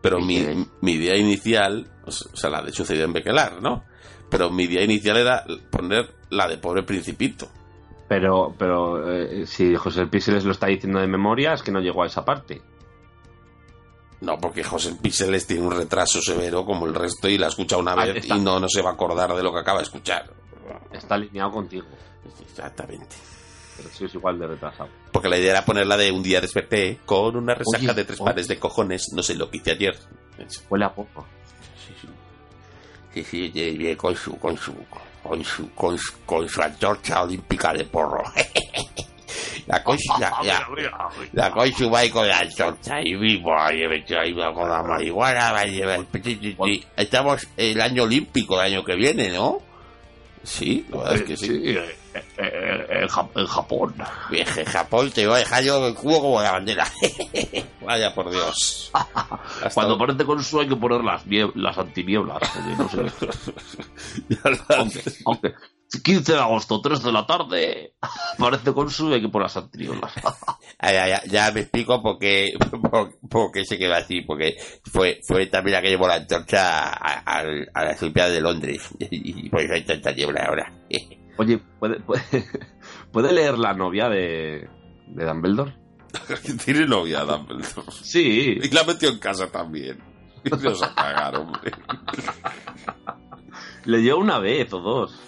Pero 0.02 0.20
mi, 0.20 0.44
mi 0.82 0.94
idea 0.94 1.16
inicial, 1.16 1.90
o 2.06 2.12
sea, 2.12 2.50
la 2.50 2.62
de 2.64 2.72
sucedió 2.72 3.06
en 3.06 3.14
Bequelar, 3.14 3.62
¿no? 3.62 3.86
Pero 4.30 4.50
mi 4.50 4.64
idea 4.64 4.84
inicial 4.84 5.18
era 5.18 5.46
poner 5.70 6.14
la 6.30 6.48
de 6.48 6.58
pobre 6.58 6.84
principito. 6.84 7.50
Pero, 8.08 8.54
pero 8.58 9.12
eh, 9.12 9.46
si 9.48 9.76
José 9.76 10.06
Píxeles 10.08 10.44
lo 10.46 10.52
está 10.52 10.68
diciendo 10.68 11.00
de 11.00 11.08
memoria, 11.08 11.54
es 11.54 11.64
que 11.64 11.72
no 11.72 11.80
llegó 11.80 12.04
a 12.04 12.08
esa 12.08 12.24
parte. 12.26 12.62
No, 14.22 14.38
porque 14.38 14.64
José 14.64 14.96
Píxeles 15.02 15.46
tiene 15.48 15.64
un 15.64 15.72
retraso 15.72 16.22
severo 16.22 16.66
como 16.66 16.86
el 16.86 16.94
resto 16.94 17.28
y 17.28 17.38
la 17.38 17.48
escucha 17.48 17.78
una 17.78 17.94
Ah, 17.94 18.06
vez 18.06 18.18
está. 18.18 18.36
y 18.38 18.40
no, 18.40 18.60
no 18.60 18.68
se 18.70 18.82
va 18.82 18.92
a 18.92 18.94
acordar 18.94 19.34
de 19.34 19.44
lo 19.44 19.52
que 19.54 19.60
acaba 19.60 19.80
de 19.80 19.84
escuchar. 19.84 20.30
Está 20.92 21.16
alineado 21.16 21.52
contigo, 21.52 21.88
Exactamente. 22.50 23.16
pero 23.76 23.90
sí 23.90 24.06
es 24.06 24.14
igual 24.16 24.40
de 24.40 24.48
retrasado. 24.48 24.90
Porque 25.12 25.28
la 25.28 25.38
idea 25.38 25.52
era 25.52 25.66
ponerla 25.66 25.98
de 25.98 26.12
un 26.12 26.24
día 26.24 26.40
desperté 26.40 27.00
con 27.06 27.36
una 27.36 27.54
resaca 27.56 27.80
Oye, 27.84 27.94
de 27.94 28.06
tres 28.06 28.22
oh. 28.22 28.26
pares 28.26 28.48
de 28.48 28.60
cojones, 28.60 29.12
no 29.14 29.24
sé 29.24 29.36
lo 29.36 29.50
que 29.50 29.58
hice 29.58 29.72
ayer. 29.72 29.98
Huele 30.70 30.86
a 30.86 30.94
poco. 30.94 31.26
Sí, 31.86 31.94
sí. 32.02 32.08
Sí, 33.26 33.52
sí, 33.52 33.96
con 33.98 34.16
su, 34.16 34.38
con 34.40 34.58
su, 34.58 34.74
con 35.24 35.44
su, 35.44 35.72
con 35.74 35.98
su, 35.98 36.14
con 36.26 36.48
su 36.50 36.62
antorcha 36.62 37.24
olímpica 37.24 37.74
de 37.74 37.86
porro. 37.86 38.24
La 39.66 39.82
cosa, 39.82 40.20
la, 40.20 40.30
la, 40.44 41.10
la 41.32 41.52
cosa 41.52 41.88
va 41.90 42.02
con 42.12 42.28
la 42.28 42.40
antorcha 42.40 43.02
y 43.02 43.16
vivo 43.16 43.58
ahí 43.58 43.82
ahí 44.20 44.34
con 44.54 44.70
la 44.70 44.84
marihuana. 44.84 45.54
va, 45.54 45.64
lleva- 45.64 46.04
Estamos 46.98 47.48
el 47.56 47.80
año 47.80 48.04
olímpico 48.04 48.56
el 48.62 48.74
año 48.74 48.84
que 48.84 48.96
viene, 48.96 49.30
¿no? 49.30 49.60
Sí, 50.44 50.86
la 50.90 50.98
verdad 50.98 51.16
es 51.16 51.22
que 51.24 51.38
sí. 51.38 51.78
Eh, 52.16 53.08
en, 53.36 53.48
Japón. 53.48 53.96
Vieje, 54.30 54.66
Japón 54.66 55.12
te 55.12 55.26
voy 55.26 55.36
a 55.36 55.40
dejar 55.40 55.64
yo 55.64 55.88
el 55.88 55.96
cubo 55.96 56.22
como 56.22 56.42
la 56.42 56.52
bandera. 56.52 56.86
Vaya 57.82 58.14
por 58.14 58.30
Dios. 58.30 58.92
Cuando 59.74 59.96
aparece 59.96 60.26
con 60.26 60.44
su 60.44 60.60
hay 60.60 60.68
que 60.68 60.76
poner 60.76 61.04
las, 61.04 61.24
las 61.56 61.78
antinieblas. 61.78 62.40
no 62.78 62.90
sé. 62.90 63.00
aunque, 64.76 65.02
aunque 65.26 65.54
15 66.02 66.34
de 66.34 66.40
agosto, 66.40 66.82
3 66.82 67.04
de 67.04 67.12
la 67.12 67.26
tarde, 67.26 67.94
aparece 68.38 68.74
con 68.74 68.90
su 68.90 69.14
hay 69.14 69.22
que 69.22 69.30
poner 69.30 69.46
las 69.46 69.58
antinieblas. 69.58 70.12
Ya, 70.82 71.08
ya, 71.08 71.24
ya 71.26 71.52
me 71.52 71.62
explico 71.62 72.02
por 72.02 72.18
qué, 72.20 72.54
por, 72.90 73.18
por 73.30 73.52
qué 73.52 73.64
se 73.66 73.78
quedó 73.78 73.94
así, 73.94 74.22
porque 74.22 74.58
fue, 74.84 75.22
fue 75.26 75.46
también 75.48 75.76
la 75.76 75.82
que 75.82 75.90
llevó 75.90 76.08
la 76.08 76.16
antorcha 76.16 76.90
a, 76.90 77.24
a, 77.26 77.44
a 77.74 77.86
las 77.86 78.02
Olimpiadas 78.02 78.34
de 78.34 78.42
Londres, 78.42 78.90
y 79.00 79.50
por 79.50 79.62
eso 79.62 79.74
hay 79.74 79.84
tanta 79.84 80.12
niebla 80.12 80.46
ahora. 80.46 80.74
Oye, 81.38 81.60
¿puede, 81.80 82.00
puede, 82.02 82.24
puede 83.12 83.34
leer 83.34 83.58
la 83.58 83.74
novia 83.74 84.10
de, 84.10 84.70
de 85.08 85.26
Dumbledore? 85.26 85.76
Tiene 86.66 86.86
novia 86.86 87.22
Dumbledore. 87.22 87.92
Sí. 87.92 88.60
Y 88.62 88.70
la 88.70 88.84
metió 88.84 89.10
en 89.10 89.20
casa 89.20 89.52
también. 89.52 90.00
Y 90.44 90.50
nos 90.50 90.84
a 90.84 90.94
cagar, 90.94 91.38
hombre. 91.38 91.72
Le 93.86 93.98
dio 94.00 94.18
una 94.18 94.40
vez 94.40 94.72
o 94.74 94.80
dos. 94.80 95.20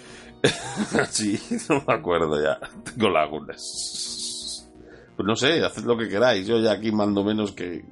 Sí, 1.10 1.40
no 1.68 1.82
me 1.86 1.94
acuerdo 1.94 2.40
ya. 2.42 2.58
Tengo 2.84 3.08
lagunas. 3.10 4.68
Pues 5.16 5.26
no 5.26 5.34
sé, 5.34 5.64
haced 5.64 5.84
lo 5.84 5.96
que 5.96 6.08
queráis. 6.08 6.46
Yo 6.46 6.58
ya 6.58 6.72
aquí 6.72 6.92
mando 6.92 7.24
menos 7.24 7.52
que. 7.52 7.84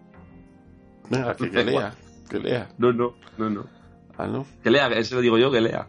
Venga, 1.08 1.34
que, 1.34 1.50
que 1.50 1.64
lea. 1.64 1.94
Que 2.28 2.38
lea. 2.38 2.68
No, 2.78 2.92
no, 2.92 3.14
no, 3.38 3.50
no. 3.50 3.66
Ah, 4.16 4.26
¿no? 4.26 4.46
Que 4.62 4.70
lea, 4.70 4.88
eso 4.88 5.16
lo 5.16 5.20
digo 5.22 5.38
yo, 5.38 5.50
que 5.50 5.60
lea. 5.60 5.88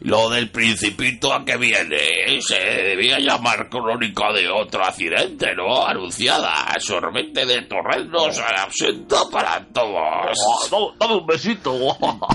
Lo 0.00 0.30
del 0.30 0.50
principito 0.50 1.32
a 1.32 1.44
que 1.44 1.58
viene 1.58 2.40
se 2.40 2.58
debía 2.58 3.18
llamar 3.18 3.68
crónica 3.68 4.32
de 4.32 4.48
otro 4.48 4.82
accidente, 4.82 5.54
¿no? 5.54 5.86
Anunciada, 5.86 6.74
sorbete 6.78 7.44
de 7.44 7.62
torrendos 7.62 8.38
al 8.38 8.56
absento 8.56 9.28
para 9.30 9.62
todos. 9.66 10.38
Oh, 10.70 10.94
dame 10.98 11.16
un 11.16 11.26
besito. 11.26 11.74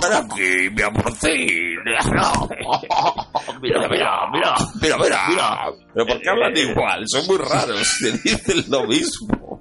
Para 0.00 0.18
aquí, 0.18 0.70
mi 0.70 0.82
amorcín. 0.82 1.76
mira, 3.60 3.88
mira, 3.88 4.30
mira. 4.32 4.54
Mira, 4.80 4.96
mira. 5.28 5.58
Pero 5.92 6.06
¿por 6.06 6.20
qué 6.20 6.30
hablan 6.30 6.56
igual? 6.56 7.02
Son 7.06 7.26
muy 7.26 7.38
raros. 7.38 7.84
Se 7.84 8.12
dicen 8.12 8.64
lo 8.68 8.86
mismo. 8.86 9.55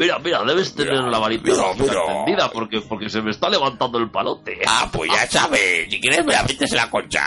Mira, 0.00 0.18
mira, 0.18 0.42
debes 0.44 0.74
tener 0.74 0.94
la 0.94 1.18
varita 1.18 1.50
extendida 1.50 2.50
porque, 2.50 2.80
porque 2.80 3.10
se 3.10 3.20
me 3.20 3.32
está 3.32 3.50
levantando 3.50 3.98
el 3.98 4.10
palote. 4.10 4.62
Ah, 4.66 4.88
pues 4.90 5.10
ya 5.12 5.26
sabes. 5.26 5.90
Si 5.90 6.00
quieres, 6.00 6.24
me 6.24 6.32
la 6.32 6.42
metes 6.42 6.72
en 6.72 6.78
la 6.78 6.88
concha. 6.88 7.22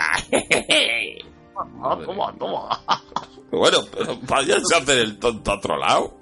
Ah, 1.56 1.96
toma, 2.04 2.34
toma. 2.36 2.80
Bueno, 3.52 3.78
pero 3.96 4.18
váyanse 4.22 4.74
a 4.74 4.78
hacer 4.78 4.98
el 4.98 5.20
tonto 5.20 5.52
a 5.52 5.54
otro 5.54 5.76
lado. 5.76 6.16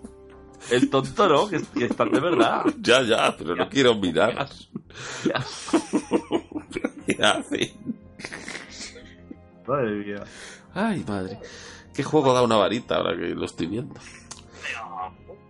El 0.70 0.90
tonto 0.90 1.26
no, 1.26 1.48
que, 1.48 1.62
que 1.74 1.86
están 1.86 2.10
de 2.10 2.20
verdad. 2.20 2.66
Ya, 2.78 3.00
ya, 3.00 3.34
pero 3.34 3.56
no 3.56 3.70
quiero 3.70 3.94
mirar. 3.94 4.46
Ya. 5.24 5.42
¿Qué 7.06 7.24
hacen? 7.24 7.96
Madre 9.66 9.90
mía. 10.04 10.24
Ay, 10.74 11.02
madre. 11.08 11.38
¿Qué 11.94 12.02
juego 12.02 12.34
da 12.34 12.42
una 12.42 12.56
varita 12.56 12.96
ahora 12.96 13.16
que 13.16 13.28
lo 13.28 13.46
estoy 13.46 13.68
viendo? 13.68 13.94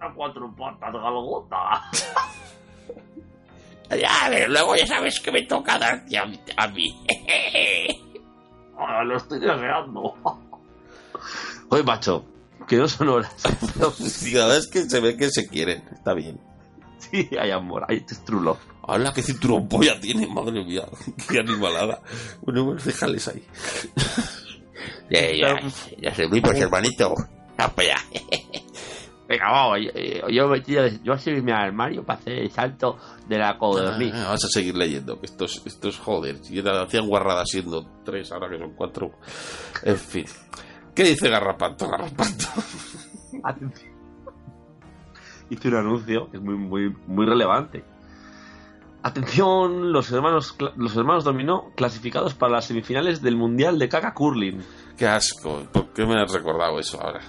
A 0.02 0.12
cuatro 0.12 0.52
patas, 0.56 0.92
galgota. 0.92 1.82
Ya, 3.90 4.10
pero 4.30 4.48
luego 4.48 4.74
ya 4.74 4.86
sabes 4.86 5.20
que 5.20 5.30
me 5.30 5.42
toca 5.42 5.78
darte 5.78 6.16
a, 6.16 6.26
a 6.56 6.68
mí. 6.68 6.94
Ah, 8.84 9.04
lo 9.04 9.16
estoy 9.16 9.38
deseando. 9.38 10.14
Oye, 11.68 11.82
macho, 11.84 12.24
que 12.66 12.76
no 12.76 12.88
son 12.88 13.10
horas. 13.10 13.32
Sí, 13.96 14.32
la 14.32 14.46
verdad 14.46 14.58
es 14.58 14.66
que 14.66 14.82
se 14.90 14.98
ve 14.98 15.16
que 15.16 15.30
se 15.30 15.46
quieren. 15.46 15.84
Está 15.92 16.14
bien. 16.14 16.40
Sí, 16.98 17.28
hay 17.38 17.50
amor, 17.52 17.84
hay 17.88 18.00
trulo. 18.00 18.58
Hola, 18.82 19.12
qué 19.12 19.22
cinturón 19.22 19.68
polla 19.68 20.00
tiene, 20.00 20.26
madre 20.26 20.64
mía. 20.64 20.84
Qué 21.28 21.38
animalada. 21.38 22.00
Bueno, 22.40 22.64
bueno, 22.64 22.80
déjales 22.82 23.28
ahí. 23.28 23.44
Ya, 25.10 25.30
ya, 25.32 25.60
ya 26.00 26.14
servimos, 26.14 26.54
hermanito. 26.54 27.14
Ah, 27.58 27.70
pues 27.72 27.88
ya. 27.88 27.96
Venga, 29.32 29.50
vamos, 29.50 29.78
yo, 29.80 30.28
yo, 30.28 30.48
metido, 30.48 30.86
yo 31.02 31.16
subí 31.16 31.40
mi 31.40 31.52
armario 31.52 32.04
para 32.04 32.18
hacer 32.18 32.34
el 32.34 32.50
salto 32.50 32.98
de 33.26 33.38
la 33.38 33.56
codorniz. 33.56 34.12
Ah, 34.14 34.24
vamos 34.24 34.44
a 34.44 34.48
seguir 34.48 34.76
leyendo, 34.76 35.18
que 35.18 35.24
esto 35.24 35.46
es, 35.46 35.62
esto 35.64 35.88
es 35.88 35.98
joder. 35.98 36.36
Si 36.44 36.58
era- 36.58 36.82
hacían 36.82 37.06
guarradas 37.08 37.48
siendo 37.48 37.82
tres, 38.04 38.30
ahora 38.30 38.50
que 38.50 38.58
son 38.58 38.74
cuatro. 38.74 39.12
En 39.84 39.96
fin. 39.96 40.26
¿Qué 40.94 41.04
dice 41.04 41.30
Garrapato? 41.30 41.88
Garrapato. 41.88 42.44
Atención. 43.42 43.92
Hice 45.48 45.68
un 45.68 45.76
anuncio 45.76 46.30
que 46.30 46.36
es 46.36 46.42
muy, 46.42 46.56
muy, 46.56 46.94
muy 47.06 47.24
relevante. 47.24 47.84
Atención, 49.02 49.92
los 49.92 50.12
hermanos, 50.12 50.56
cla- 50.58 50.74
los 50.76 50.94
hermanos 50.96 51.24
Dominó 51.24 51.72
clasificados 51.74 52.34
para 52.34 52.52
las 52.52 52.66
semifinales 52.66 53.20
del 53.22 53.36
Mundial 53.36 53.78
de 53.78 53.88
Caca 53.88 54.12
Curling. 54.14 54.60
Qué 54.96 55.06
asco. 55.06 55.62
¿Por 55.72 55.88
qué 55.94 56.04
me 56.06 56.20
has 56.20 56.30
recordado 56.32 56.78
eso 56.78 57.00
ahora? 57.02 57.20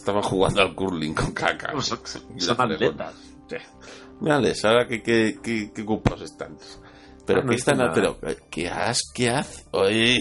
Estaban 0.00 0.22
jugando 0.22 0.62
al 0.62 0.74
curling 0.74 1.12
con 1.14 1.32
caca. 1.32 1.72
Son, 1.82 2.00
son 2.38 2.60
atletas. 2.60 3.14
Sí. 3.48 3.56
Mírales, 4.20 4.64
ahora 4.64 4.86
qué, 4.88 5.02
qué, 5.02 5.38
qué, 5.42 5.70
qué 5.74 5.84
cupos 5.84 6.22
están. 6.22 6.56
Pero 7.26 7.40
Ah, 7.40 7.42
no 7.44 7.50
qué 7.50 7.56
dice 7.56 7.70
están, 7.70 7.78
nada. 7.78 7.92
pero 7.94 8.18
qué 8.50 8.68
as, 8.68 9.02
qué 9.14 9.28
hace. 9.30 9.64
Oye. 9.72 10.20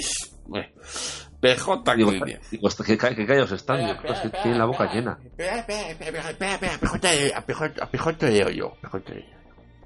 PJ 1.39 1.95
Digo, 1.95 2.11
digo, 2.11 2.69
que, 2.85 2.97
ca- 2.97 3.15
que 3.15 3.25
callados 3.25 3.53
están, 3.53 3.97
que 4.01 4.29
tienen 4.29 4.59
la 4.59 4.65
boca 4.65 4.91
llena. 4.93 5.17
Espera, 5.23 5.59
espera, 5.59 5.89
espera, 5.91 6.29
espera, 6.29 6.53
espera, 6.53 6.73
espera, 6.73 7.37
a 7.37 7.45
PJ, 7.45 7.81
a 7.81 7.89
PJ 7.89 8.13
te 8.17 8.31
leo 8.31 8.49
yo, 8.49 8.73
PJ 8.81 8.99
leo. 9.13 9.38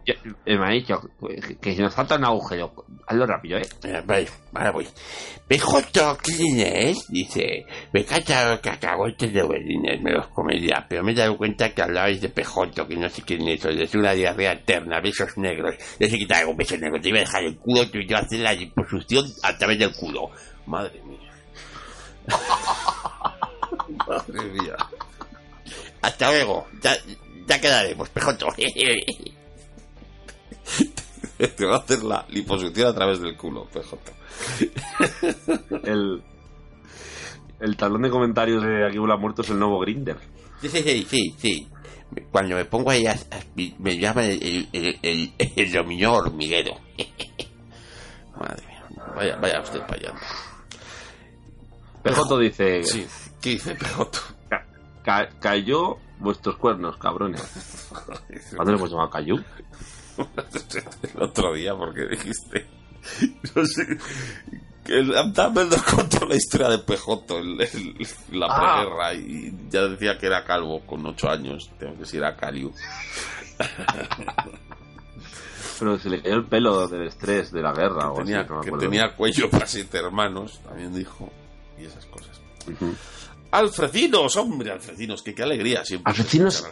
Eh, 0.06 0.58
me 0.58 0.66
ha 0.66 0.72
dicho 0.72 1.00
que, 1.62 1.74
si 1.74 1.82
nos 1.82 1.94
falta 1.94 2.16
un 2.16 2.26
agujero, 2.26 2.74
hazlo 3.08 3.26
rápido, 3.26 3.58
¿eh? 3.58 3.68
Mira, 3.84 4.02
voy, 4.06 4.28
ahora 4.54 4.72
voy. 4.72 4.88
PJ 5.48 6.18
Cleaners 6.18 7.08
dice, 7.08 7.66
me 7.94 8.02
encanta 8.02 8.60
cacahuetes 8.62 9.34
de 9.34 9.42
ovelines, 9.42 10.02
me 10.02 10.12
los 10.12 10.28
comería, 10.28 10.86
pero 10.90 11.04
me 11.04 11.14
he 11.14 11.16
dado 11.16 11.38
cuenta 11.38 11.74
que 11.74 11.82
hablabais 11.82 12.20
de 12.22 12.30
PJ, 12.30 12.86
que 12.88 12.96
no 12.98 13.10
sé 13.10 13.22
quién 13.22 13.48
es, 13.48 13.64
es 13.64 13.96
una 13.96 14.12
diarrea 14.14 14.54
eterna, 14.54 15.00
besos 15.00 15.38
negros. 15.38 15.76
Yo 16.00 16.08
sé 16.08 16.18
que 16.18 16.26
te 16.26 16.34
hago 16.34 16.54
besos 16.56 16.80
negros, 16.80 17.02
te 17.02 17.10
iba 17.10 17.20
a 17.20 17.22
dejar 17.22 17.44
el 17.44 17.58
culo, 17.58 17.90
te 17.90 18.04
iba 18.04 18.20
a 18.20 18.22
hacer 18.22 18.40
la 18.40 18.54
liposucción 18.54 19.26
a 19.44 19.58
través 19.58 19.80
del 19.80 19.94
culo. 19.94 20.30
Madre 20.66 21.02
mía. 21.04 21.32
Madre 24.08 24.44
mía. 24.50 24.76
Hasta 26.02 26.32
luego, 26.32 26.68
ya, 26.82 26.98
ya 27.48 27.62
quedaremos, 27.62 28.10
PJ. 28.10 28.34
Te 31.58 31.66
va 31.66 31.76
a 31.76 31.80
hacer 31.80 32.04
la 32.04 32.26
liposucción 32.30 32.88
a 32.88 32.94
través 32.94 33.20
del 33.22 33.36
culo, 33.36 33.66
PJ. 33.66 33.98
El, 35.84 36.24
el 37.60 37.78
talón 37.78 38.02
de 38.02 38.10
comentarios 38.10 38.64
de 38.64 38.86
Aquí 38.88 38.98
Bula 38.98 39.18
Muerto 39.18 39.42
es 39.42 39.50
el 39.50 39.60
nuevo 39.60 39.80
Grinder. 39.80 40.18
Sí, 40.62 40.70
sí, 40.70 41.08
sí, 41.10 41.36
sí. 41.38 41.68
Cuando 42.32 42.56
me 42.56 42.66
pongo 42.66 42.90
ahí, 42.92 43.04
me 43.80 43.98
llaman 43.98 44.26
el, 44.26 44.68
el, 44.72 45.00
el, 45.02 45.34
el 45.38 45.72
dominó 45.72 46.14
hormiguero. 46.14 46.74
Madre 48.40 48.66
mía. 48.68 48.84
Vaya, 49.16 49.38
vaya 49.38 49.62
usted 49.62 49.80
para 49.82 49.96
allá. 49.96 50.14
PJ 52.04 52.40
dice, 52.40 52.84
Sí. 52.84 53.06
¿Qué 53.42 53.50
dice 53.52 53.76
PJ? 53.76 54.20
"Ca- 54.50 54.66
ca- 55.04 55.30
cayó 55.40 55.98
vuestros 56.20 56.58
cuernos, 56.58 56.98
cabrones. 56.98 57.90
¿Cuándo 58.56 58.72
le 58.72 58.78
hemos 58.78 58.90
llamado 58.92 59.10
cayó? 59.10 59.36
el 61.16 61.22
otro 61.22 61.54
día 61.54 61.76
porque 61.76 62.06
dijiste 62.08 62.68
no 63.56 63.66
sé 63.66 63.86
que 64.86 65.00
el 65.00 65.08
Dumbledore 65.34 65.82
contó 65.96 66.26
la 66.26 66.36
historia 66.36 66.70
de 66.70 66.80
Pejoto 66.80 67.40
en, 67.40 67.58
la 67.58 68.48
Ah. 68.50 68.82
preguerra 68.82 69.14
y 69.14 69.54
ya 69.70 69.82
decía 69.88 70.18
que 70.18 70.26
era 70.26 70.44
calvo 70.44 70.82
con 70.86 71.06
ocho 71.06 71.30
años. 71.30 71.72
Tengo 71.80 71.98
que 71.98 72.06
ser 72.06 72.26
a 72.26 72.36
Cariu. 72.36 72.74
Pero 75.80 75.98
se 76.00 76.10
le 76.10 76.22
cayó 76.22 76.36
el 76.36 76.46
pelo 76.46 76.88
del 76.88 77.08
estrés 77.08 77.52
de 77.52 77.62
la 77.62 77.74
guerra 77.74 78.12
o 78.12 78.18
Tenía, 78.18 78.42
así, 78.42 78.50
no 78.50 78.62
que 78.62 78.72
tenía 78.72 79.16
cuello 79.16 79.50
para 79.50 79.66
siete 79.68 79.98
hermanos, 79.98 80.60
también 80.64 80.94
dijo. 80.94 81.32
Y 81.80 81.86
esas 81.86 82.06
cosas. 82.06 82.42
Ujú. 82.70 82.94
Alfrecinos, 83.52 84.36
hombre, 84.36 84.72
Alfrecinos, 84.72 85.22
que 85.24 85.34
qué 85.34 85.44
alegría 85.44 85.86
siempre. 85.86 86.10
Alfrecinos 86.12 86.68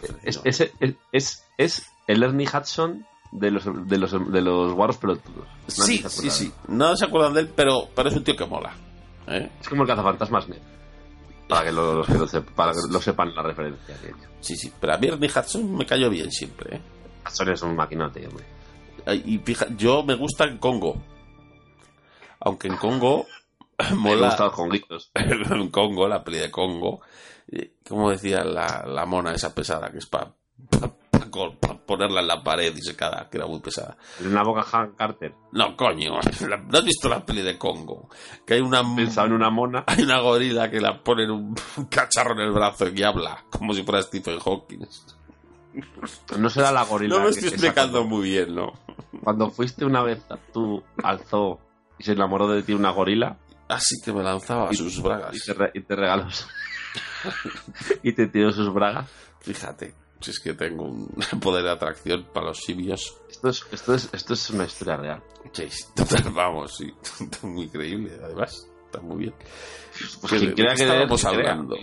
es, 1.12 1.44
es 1.58 1.86
el 2.06 2.22
Ernie 2.22 2.46
Hudson 2.48 3.06
de 3.32 3.50
los, 3.50 3.64
de 3.88 3.98
los, 3.98 4.32
de 4.32 4.40
los 4.40 4.72
guarros 4.74 4.96
pelotudos. 4.98 5.46
Nadie 5.78 5.98
Sí, 5.98 6.04
sí, 6.08 6.30
sí. 6.30 6.52
No 6.68 6.94
se 6.96 7.06
acuerdan 7.06 7.34
de 7.34 7.40
él, 7.40 7.50
pero, 7.54 7.88
pero 7.94 8.08
es 8.08 8.14
un 8.16 8.22
tío 8.24 8.36
que 8.36 8.44
mola. 8.46 8.72
¿eh? 9.26 9.50
Es 9.60 9.68
como 9.68 9.82
el 9.82 9.88
cazafantasmas 9.88 10.48
Ned. 10.48 10.58
Para 11.48 11.64
que 11.64 11.72
lo, 11.72 11.94
los 11.94 12.06
que 12.06 12.14
lo 12.14 12.26
sep- 12.26 12.54
para 12.54 12.72
que 12.72 12.78
lo 12.90 13.00
sepan 13.00 13.34
la 13.34 13.42
referencia 13.42 13.94
que. 14.00 14.12
Sí, 14.40 14.56
sí. 14.56 14.72
Pero 14.80 14.94
a 14.94 14.98
mí 14.98 15.08
Ernie 15.08 15.28
Hudson 15.34 15.74
me 15.74 15.84
cayó 15.84 16.08
bien 16.08 16.30
siempre. 16.30 16.76
¿eh? 16.76 16.80
Hudson 17.26 17.48
es 17.50 17.62
un 17.62 17.74
maquinote, 17.76 18.26
hombre. 18.26 18.44
Y 19.26 19.38
fija, 19.38 19.66
yo 19.76 20.02
me 20.04 20.14
gusta 20.14 20.44
en 20.44 20.58
Congo. 20.58 21.02
Aunque 22.40 22.68
en 22.68 22.76
Congo 22.76 23.26
Me 23.90 23.94
mola. 23.96 24.28
gustan 24.28 24.46
los 24.46 24.54
conguitos. 24.54 25.10
en 25.14 25.68
Congo, 25.70 26.06
la 26.08 26.22
peli 26.22 26.38
de 26.38 26.50
Congo. 26.50 27.00
eh, 27.50 27.72
Como 27.88 28.10
decía 28.10 28.44
la, 28.44 28.84
la 28.86 29.04
mona 29.06 29.32
esa 29.34 29.54
pesada, 29.54 29.90
que 29.90 29.98
es 29.98 30.06
para 30.06 30.32
ponerla 31.30 32.20
en 32.20 32.26
la 32.26 32.42
pared 32.42 32.74
y 32.76 32.80
se 32.82 32.94
cada, 32.96 33.28
que 33.30 33.38
era 33.38 33.46
muy 33.46 33.60
pesada. 33.60 33.96
Una 34.24 34.42
boca 34.42 34.64
Han 34.72 34.92
Carter. 34.92 35.34
No, 35.52 35.76
coño, 35.76 36.12
¿no 36.12 36.78
has 36.78 36.84
visto 36.84 37.08
la 37.08 37.24
peli 37.24 37.42
de 37.42 37.58
Congo? 37.58 38.08
Que 38.46 38.54
hay 38.54 38.60
una, 38.60 38.82
Pensaba 38.96 39.26
en 39.26 39.32
una 39.34 39.50
mona. 39.50 39.84
hay 39.86 40.02
una 40.04 40.20
gorila 40.20 40.70
que 40.70 40.80
la 40.80 41.02
pone 41.02 41.24
en 41.24 41.30
un 41.30 41.54
cacharro 41.90 42.32
en 42.32 42.40
el 42.40 42.52
brazo 42.52 42.88
y 42.88 43.02
habla, 43.02 43.44
como 43.50 43.74
si 43.74 43.82
fuera 43.82 44.02
Stephen 44.02 44.38
Hawking. 44.40 44.86
No 46.38 46.50
será 46.50 46.70
la 46.72 46.84
gorila. 46.84 47.16
No 47.16 47.24
lo 47.24 47.30
que- 47.30 47.34
estoy 47.36 47.48
explicando 47.48 48.04
muy 48.04 48.22
bien, 48.30 48.54
¿no? 48.54 48.72
cuando 49.22 49.50
fuiste 49.50 49.84
una 49.84 50.02
vez 50.02 50.20
tú 50.52 50.82
al 51.02 51.20
zoo 51.20 51.60
y 51.98 52.02
se 52.02 52.12
enamoró 52.12 52.48
de 52.48 52.62
ti 52.62 52.72
una 52.72 52.90
gorila 52.90 53.36
Así 53.68 53.94
que 54.04 54.12
me 54.12 54.22
lanzaba 54.22 54.68
Y- 54.72 54.76
sus 54.76 55.00
bragas. 55.02 55.34
y 55.74 55.80
te 55.80 55.94
regaló. 55.96 56.28
su- 56.30 56.46
y 58.02 58.12
te 58.12 58.26
tiró 58.26 58.52
sus 58.52 58.72
bragas. 58.72 59.08
Fíjate, 59.40 59.94
si 60.22 60.30
es 60.30 60.40
que 60.40 60.54
tengo 60.54 60.84
un 60.84 61.08
poder 61.40 61.64
de 61.64 61.70
atracción 61.70 62.26
para 62.32 62.46
los 62.46 62.58
simios. 62.60 63.16
Esto 63.30 63.48
es, 63.50 63.64
esto 63.72 63.94
es, 63.94 64.08
esto 64.12 64.34
es 64.34 64.50
una 64.50 64.64
historia 64.64 64.96
real. 64.96 65.22
Sí, 65.52 65.68
total, 65.96 66.32
vamos, 66.32 66.76
sí. 66.76 66.92
Muy 67.42 67.68
creíble, 67.68 68.12
además. 68.22 68.66
Está 68.86 69.00
muy 69.00 69.16
bien. 69.20 69.34
Pues 70.20 70.32
¿De 70.32 70.38
quien 70.38 70.54
qué 70.54 70.62
crea 70.64 70.74
que 70.74 70.82
estábamos 70.82 71.20
crea. 71.22 71.32
hablando? 71.32 71.76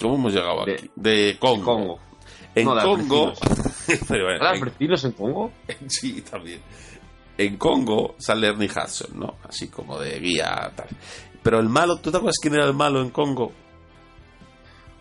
¿Cómo 0.00 0.14
hemos 0.14 0.32
llegado 0.32 0.64
De- 0.64 0.74
aquí? 0.74 0.90
De 0.94 1.36
Congo. 1.40 1.64
Congo. 1.64 1.98
En 2.54 2.64
No, 2.64 2.80
Congo. 2.80 3.32
Pero, 4.08 4.24
bueno, 4.24 4.36
¿Eran 4.36 4.56
en- 4.56 5.04
en 5.04 5.12
Congo? 5.12 5.52
sí, 5.88 6.22
también. 6.22 6.60
En 7.36 7.56
Congo 7.56 8.14
sale 8.18 8.48
Ernie 8.48 8.68
Hudson, 8.70 9.18
¿no? 9.18 9.36
Así 9.48 9.66
como 9.68 9.98
de 9.98 10.20
guía, 10.20 10.72
tal. 10.76 10.86
Pero 11.42 11.58
el 11.58 11.68
malo, 11.68 11.96
¿tú 11.96 12.10
te 12.12 12.18
acuerdas 12.18 12.36
quién 12.40 12.54
era 12.54 12.66
el 12.66 12.74
malo 12.74 13.00
en 13.00 13.10
Congo? 13.10 13.50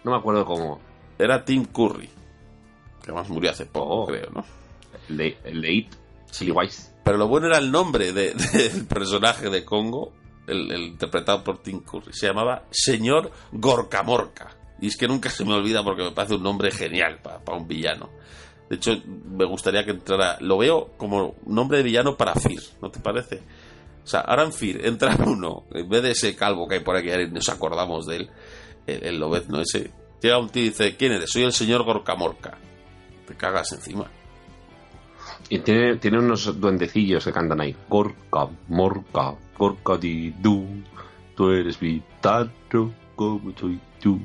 No 0.03 0.11
me 0.11 0.17
acuerdo 0.17 0.43
cómo. 0.45 0.79
Era 1.19 1.43
Tim 1.45 1.65
Curry. 1.65 2.07
Que 2.07 3.11
además 3.11 3.29
murió 3.29 3.51
hace 3.51 3.65
poco, 3.65 4.07
creo, 4.07 4.29
¿no? 4.31 4.43
El 5.09 5.17
de, 5.61 5.73
It. 5.73 5.93
Pero 7.03 7.17
lo 7.17 7.27
bueno 7.27 7.47
era 7.47 7.57
el 7.57 7.71
nombre 7.71 8.11
de- 8.13 8.33
del 8.53 8.85
personaje 8.87 9.49
de 9.49 9.63
Congo, 9.65 10.13
el, 10.47 10.71
interpretado 10.71 11.43
por 11.43 11.61
Tim 11.61 11.81
Curry. 11.81 12.13
Se 12.13 12.27
llamaba 12.27 12.63
Señor 12.71 13.31
Gorkamorka. 13.51 14.55
Y 14.81 14.87
es 14.87 14.95
que 14.97 15.07
nunca 15.07 15.29
se 15.29 15.43
me 15.43 15.53
olvida 15.53 15.83
porque 15.83 16.03
me 16.03 16.11
parece 16.11 16.35
un 16.35 16.43
nombre 16.43 16.71
genial 16.71 17.19
para 17.21 17.57
un 17.57 17.67
villano. 17.67 18.09
De 18.69 18.75
hecho, 18.77 18.91
me 19.05 19.43
gustaría 19.45 19.83
que 19.83 19.91
entrara. 19.91 20.37
Lo 20.39 20.57
veo 20.57 20.93
como 20.97 21.35
nombre 21.45 21.79
de 21.79 21.83
villano 21.83 22.15
para 22.15 22.35
Fir, 22.35 22.61
¿no 22.81 22.89
te 22.89 22.99
parece? 22.99 23.41
O 24.03 24.07
sea, 24.07 24.21
ahora 24.21 24.43
en 24.43 24.53
Fir 24.53 24.85
entra 24.85 25.17
uno, 25.25 25.65
en 25.71 25.89
vez 25.89 26.03
de 26.03 26.11
ese 26.11 26.35
calvo 26.35 26.67
que 26.67 26.75
hay 26.75 26.81
por 26.81 26.95
aquí, 26.95 27.09
nos 27.31 27.49
acordamos 27.49 28.05
de 28.05 28.15
él, 28.17 28.29
el, 28.87 29.03
el 29.03 29.19
lobezno 29.19 29.59
ese. 29.59 29.91
Llega 30.21 30.37
un 30.37 30.49
tío 30.49 30.63
y 30.63 30.69
dice: 30.69 30.95
¿Quién 30.95 31.13
eres? 31.13 31.31
Soy 31.31 31.43
el 31.43 31.53
señor 31.53 31.83
Gorkamorka. 31.83 32.57
Te 33.27 33.35
cagas 33.35 33.71
encima. 33.73 34.09
Y 35.49 35.59
tiene, 35.59 35.97
tiene 35.97 36.19
unos 36.19 36.59
duendecillos 36.59 37.23
que 37.25 37.31
cantan 37.31 37.61
ahí. 37.61 37.75
Gorka, 37.87 38.47
morka, 38.67 39.35
gorka 39.57 39.97
di 39.97 40.31
du. 40.31 40.83
Tú 41.35 41.49
eres 41.51 41.81
mi 41.81 42.01
tanto 42.21 42.93
como 43.15 43.51
soy 43.57 43.79
tú. 43.99 44.19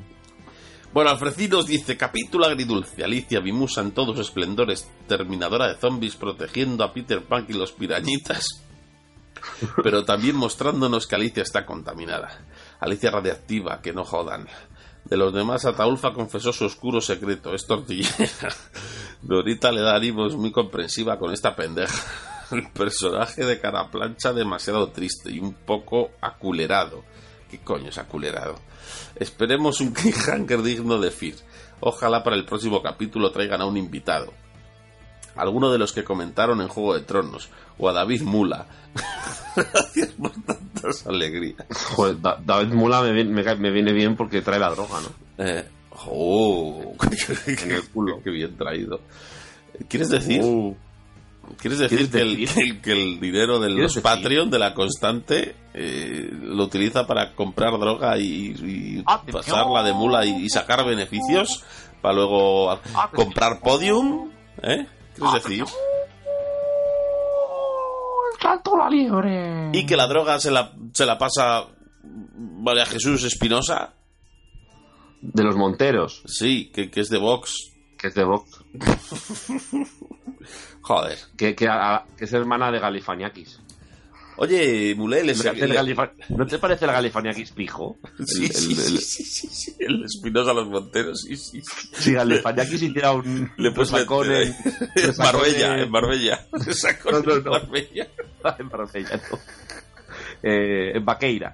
Bueno, 0.95 1.09
Alfrecinos 1.09 1.67
dice, 1.67 1.97
capítulo 1.97 2.45
agridulce, 2.45 3.03
Alicia 3.03 3.41
Vimusa 3.41 3.81
en 3.81 3.91
todos 3.91 4.15
sus 4.15 4.27
esplendores, 4.27 4.89
terminadora 5.09 5.67
de 5.67 5.75
zombies 5.75 6.15
protegiendo 6.15 6.85
a 6.85 6.93
Peter 6.93 7.21
Pan 7.21 7.45
y 7.49 7.53
los 7.53 7.73
pirañitas, 7.73 8.63
pero 9.83 10.05
también 10.05 10.37
mostrándonos 10.37 11.05
que 11.05 11.15
Alicia 11.15 11.43
está 11.43 11.65
contaminada. 11.65 12.45
Alicia 12.79 13.11
radiactiva, 13.11 13.81
que 13.81 13.91
no 13.91 14.05
jodan. 14.05 14.47
De 15.05 15.17
los 15.17 15.33
demás, 15.33 15.65
Ataulfa 15.65 16.13
confesó 16.13 16.51
su 16.51 16.65
oscuro 16.65 16.99
secreto, 16.99 17.53
es 17.53 17.67
tortillera. 17.67 18.49
Dorita 19.21 19.71
le 19.71 19.81
da 19.81 19.95
ánimos 19.95 20.35
muy 20.35 20.51
comprensiva 20.51 21.19
con 21.19 21.31
esta 21.31 21.55
pendeja. 21.55 22.03
El 22.51 22.71
personaje 22.71 23.45
de 23.45 23.59
cara 23.59 23.89
plancha 23.89 24.33
demasiado 24.33 24.89
triste 24.89 25.31
y 25.31 25.39
un 25.39 25.53
poco 25.53 26.11
aculerado. 26.21 27.03
¿Qué 27.49 27.59
coño 27.59 27.89
es 27.89 27.97
aculerado? 27.99 28.59
Esperemos 29.15 29.79
un 29.79 29.91
cliffhanger 29.93 30.63
digno 30.63 30.99
de 30.99 31.11
Fir. 31.11 31.35
Ojalá 31.79 32.23
para 32.23 32.35
el 32.35 32.45
próximo 32.45 32.81
capítulo 32.81 33.31
traigan 33.31 33.61
a 33.61 33.65
un 33.65 33.77
invitado. 33.77 34.33
Alguno 35.35 35.71
de 35.71 35.77
los 35.77 35.91
que 35.91 36.03
comentaron 36.03 36.61
en 36.61 36.67
Juego 36.67 36.95
de 36.95 37.01
Tronos. 37.01 37.49
O 37.77 37.89
a 37.89 37.93
David 37.93 38.21
Mula. 38.21 38.67
Gracias 39.55 40.09
por 40.11 40.31
tantas 40.93 41.07
alegrías. 41.07 41.65
Joder, 41.95 42.21
Da- 42.21 42.39
David 42.43 42.73
Mula 42.73 43.01
me, 43.01 43.11
viene- 43.13 43.31
me 43.31 43.55
me 43.55 43.71
viene 43.71 43.93
bien 43.93 44.15
porque 44.15 44.41
trae 44.41 44.59
la 44.59 44.69
droga, 44.69 44.99
¿no? 45.01 45.45
Eh, 45.45 45.65
oh, 46.07 46.93
culo. 47.93 48.21
qué 48.23 48.29
bien 48.29 48.55
traído. 48.57 48.99
¿Quieres 49.89 50.09
decir? 50.09 50.41
Uh, 50.41 50.75
¿Quieres 51.57 51.77
decir, 51.79 51.97
¿Quieres 52.09 52.11
que, 52.11 52.21
el, 52.21 52.37
decir? 52.37 52.53
que 52.55 52.61
el- 52.61 52.81
que 52.81 52.91
el 52.91 53.19
dinero 53.19 53.59
de 53.59 53.67
¿Quieres 53.67 53.95
los? 53.95 54.03
Patreon, 54.03 54.49
de 54.49 54.57
la 54.59 54.73
constante, 54.73 55.55
eh, 55.73 56.29
lo 56.31 56.63
utiliza 56.63 57.05
para 57.05 57.33
comprar 57.35 57.77
droga 57.79 58.17
y, 58.17 59.03
pasarla 59.31 59.83
de 59.83 59.93
mula 59.93 60.25
y, 60.25 60.45
y 60.45 60.49
sacar 60.49 60.85
beneficios 60.85 61.63
para 62.01 62.15
luego 62.15 62.79
comprar 63.13 63.59
podium? 63.61 64.31
¿Eh? 64.63 64.87
¿Quieres 65.15 65.33
decir? 65.43 65.65
¡Salto 68.41 68.77
la 68.77 68.89
liebre! 68.89 69.69
Y 69.73 69.85
que 69.85 69.95
la 69.97 70.07
droga 70.07 70.39
se 70.39 70.51
la, 70.51 70.71
se 70.93 71.05
la 71.05 71.17
pasa 71.17 71.65
María 72.37 72.85
Jesús 72.85 73.23
Espinosa. 73.23 73.93
de 75.21 75.43
los 75.43 75.55
Monteros, 75.55 76.21
Sí, 76.25 76.71
que, 76.73 76.89
que 76.91 77.01
es 77.01 77.09
de 77.09 77.17
Vox. 77.17 77.71
que 77.97 78.07
es 78.07 78.13
de 78.15 78.23
Vox, 78.25 78.63
Joder. 80.81 81.17
que, 81.37 81.55
que, 81.55 81.67
a- 81.67 82.05
que 82.17 82.25
es 82.25 82.33
hermana 82.33 82.71
de 82.71 82.79
Galifaniakis. 82.79 83.59
Oye, 84.37 84.93
Mulé, 84.95 85.23
¿No 85.23 85.31
te 85.33 85.43
parece 85.45 85.63
el 85.65 85.73
Galifa- 85.73 86.11
¿No 86.29 86.45
te 86.45 86.59
parece 86.59 86.83
el 86.85 86.91
Galifaniakis 86.91 87.51
pijo? 87.53 87.97
Sí, 88.25 88.45
El- 88.45 88.51
sí, 88.53 88.73
el- 88.73 88.79
el- 88.79 88.99
sí, 88.99 89.23
sí, 89.23 89.47
sí, 89.47 89.75
el 89.79 90.03
Espinosa 90.03 90.53
los 90.53 90.67
Monteros, 90.67 91.21
sí, 91.21 91.37
sí. 91.37 91.61
Si 91.93 92.11
Galifaniakis 92.11 92.81
hiciera 92.83 93.13
un 93.13 93.49
Le 93.57 93.71
meter 93.71 94.31
en, 94.43 94.55
en 94.95 95.17
Marbella, 95.17 95.73
en- 95.75 95.79
en 95.79 95.89
Marbella. 95.91 96.45
Resacón 96.51 97.13
No, 97.13 97.21
no, 97.21 97.35
en 97.37 97.43
no. 97.45 97.51
Marbella. 97.51 98.07
en 98.59 98.67
Marbella, 98.67 99.19
no. 99.31 99.39
Eh, 100.43 100.91
en 100.95 101.05
Vaqueira. 101.05 101.53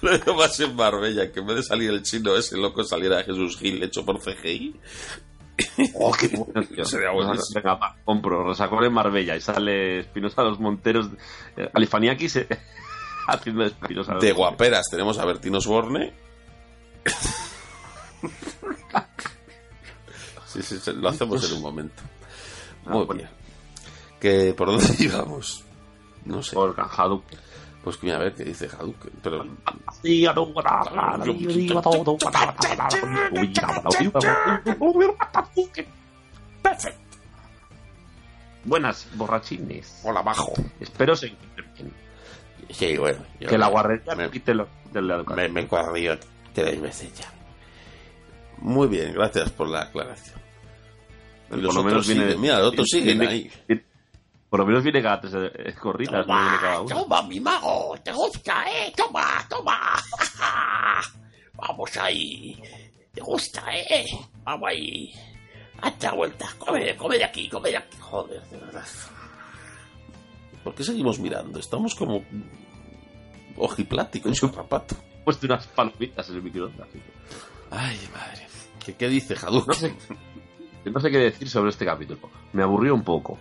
Lo 0.26 0.34
más 0.34 0.58
en 0.60 0.74
Marbella, 0.74 1.30
que 1.32 1.40
en 1.40 1.46
vez 1.46 1.56
de 1.56 1.62
salir 1.62 1.90
el 1.90 2.02
chino 2.02 2.34
ese 2.36 2.56
loco 2.56 2.82
saliera 2.84 3.22
Jesús 3.22 3.56
Gil 3.58 3.82
hecho 3.82 4.04
por 4.04 4.20
CGI. 4.20 4.74
Oh, 5.94 6.12
qué 6.12 6.28
bueno, 6.28 6.62
tío. 6.68 6.84
Sería 6.84 7.10
buenísimo. 7.12 7.46
Venga, 7.54 7.74
va, 7.76 7.96
compro. 8.04 8.46
Resacón 8.46 8.84
en 8.84 8.92
Marbella 8.92 9.36
y 9.36 9.40
sale 9.40 10.00
Espinosa 10.00 10.42
los 10.42 10.60
Monteros. 10.60 11.08
eh, 11.56 11.70
Galifaniakis 11.72 12.36
eh, 12.36 12.48
haciendo 13.26 13.62
de 13.62 13.68
Espinosa. 13.68 14.16
De 14.16 14.32
guaperas 14.32 14.86
tenemos 14.90 15.18
a 15.18 15.24
Bertín 15.24 15.54
Osborne. 15.54 16.12
Sí, 20.46 20.62
sí, 20.62 20.78
sí, 20.78 20.92
lo 20.94 21.08
hacemos 21.08 21.48
en 21.50 21.56
un 21.56 21.62
momento. 21.62 22.02
Ah, 22.84 22.90
Muy 22.90 23.04
bueno. 23.06 23.22
bien. 23.22 23.30
Que, 24.20 24.54
¿Por 24.54 24.68
dónde 24.68 24.86
íbamos? 24.98 25.64
No 26.24 26.42
sé. 26.42 26.54
Por 26.54 26.74
Hadouken. 26.78 27.38
Pues 27.84 28.02
mira, 28.02 28.16
a 28.16 28.20
ver 28.20 28.34
qué 28.34 28.44
dice 28.44 28.66
Hadouken. 28.68 29.12
Pero 29.22 29.44
Perfecto. 36.62 37.00
Buenas, 38.64 39.06
borrachines. 39.14 40.00
hola, 40.02 40.22
bajo. 40.22 40.52
Espero 40.80 41.14
se 41.14 41.26
encuentren 41.28 41.72
bien. 41.74 41.92
Sí, 42.70 42.96
bueno. 42.96 43.20
yo 43.38 43.48
que 43.48 43.56
la 43.58 43.68
guarrería 43.68 44.16
me- 44.16 44.28
quite 44.30 44.52
lo 44.54 44.66
del 44.92 45.08
educativo. 45.08 45.36
Me, 45.36 45.48
me 45.62 45.68
corrido 45.68 46.16
tres 46.52 46.80
veces 46.80 47.14
ya. 47.14 47.32
Muy 48.58 48.88
bien, 48.88 49.12
gracias 49.12 49.50
por 49.52 49.68
la 49.68 49.82
aclaración. 49.82 50.40
Y 51.46 51.50
Por 51.50 51.58
los 51.60 51.74
lo 51.74 51.80
otros 51.82 51.84
menos 51.92 52.06
viene- 52.08 52.22
siguen, 52.24 52.40
mira, 52.40 52.58
los 52.58 52.68
otros 52.72 52.88
siguen 52.90 53.18
viene- 53.20 53.32
ahí. 53.32 53.50
Por 54.48 54.60
lo 54.60 54.66
menos 54.66 54.82
viene 54.84 55.02
cada 55.02 55.20
tres 55.20 55.32
eh, 55.34 55.74
corridas, 55.74 56.26
no 56.26 56.34
viene 56.34 56.56
cada 56.60 56.74
Toma, 56.76 56.82
una. 56.84 56.94
toma, 56.94 57.22
mi 57.22 57.40
mago, 57.40 57.94
te 58.02 58.12
gusta, 58.12 58.64
¿eh? 58.70 58.92
Toma, 58.96 59.44
toma. 59.48 59.78
Vamos 61.54 61.96
ahí. 61.96 62.60
Te 63.12 63.20
gusta, 63.22 63.62
¿eh? 63.76 64.04
Vamos 64.44 64.68
ahí. 64.68 65.12
Hasta 65.80 66.12
vuelta. 66.12 66.48
Come, 66.58 66.96
come 66.96 67.18
de 67.18 67.24
aquí, 67.24 67.48
come 67.48 67.70
de 67.70 67.78
aquí. 67.78 67.96
Joder, 68.00 68.42
de 68.42 68.56
verdad. 68.58 68.84
¿Por 70.62 70.74
qué 70.74 70.84
seguimos 70.84 71.18
mirando? 71.18 71.58
Estamos 71.58 71.94
como 71.94 72.22
ojipláticos, 73.56 74.40
rapato. 74.54 74.96
He 75.20 75.24
puesto 75.24 75.46
unas 75.46 75.66
palomitas 75.68 76.28
en 76.30 76.36
el 76.36 76.42
microondas. 76.42 76.88
Ay, 77.70 77.98
madre. 78.12 78.46
¿Qué, 78.84 78.94
qué 78.94 79.08
dice 79.08 79.34
Hadouken? 79.34 79.66
No 79.66 79.74
sé, 79.74 79.96
no 80.90 81.00
sé 81.00 81.10
qué 81.10 81.18
decir 81.18 81.48
sobre 81.48 81.70
este 81.70 81.84
capítulo. 81.84 82.20
Me 82.52 82.62
aburrió 82.62 82.94
un 82.94 83.02
poco. 83.02 83.38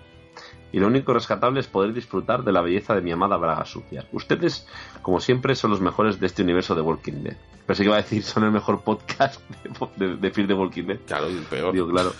Y 0.75 0.79
lo 0.79 0.87
único 0.87 1.13
rescatable 1.13 1.61
es 1.61 1.67
poder 1.67 1.93
disfrutar 1.93 2.43
de 2.43 2.51
la 2.51 2.59
belleza 2.59 2.93
de 2.93 2.99
mi 2.99 3.09
amada 3.09 3.37
Braga 3.37 3.63
Sucia. 3.63 4.05
Ustedes, 4.11 4.67
como 5.01 5.21
siempre, 5.21 5.55
son 5.55 5.71
los 5.71 5.79
mejores 5.79 6.19
de 6.19 6.27
este 6.27 6.43
universo 6.43 6.75
de 6.75 6.81
Walking 6.81 7.23
Dead. 7.23 7.37
Pensé 7.65 7.83
que 7.83 7.87
iba 7.87 7.95
a 7.95 8.01
decir 8.01 8.23
son 8.23 8.43
el 8.43 8.51
mejor 8.51 8.81
podcast 8.81 9.39
de, 9.95 10.05
de, 10.05 10.17
de 10.17 10.31
Fear 10.31 10.49
the 10.49 10.53
Walking 10.53 10.83
Dead. 10.83 10.99
Claro, 11.07 11.29
y 11.29 11.37
el 11.37 11.43
peor. 11.43 11.71
Digo, 11.71 11.87
claro. 11.87 12.11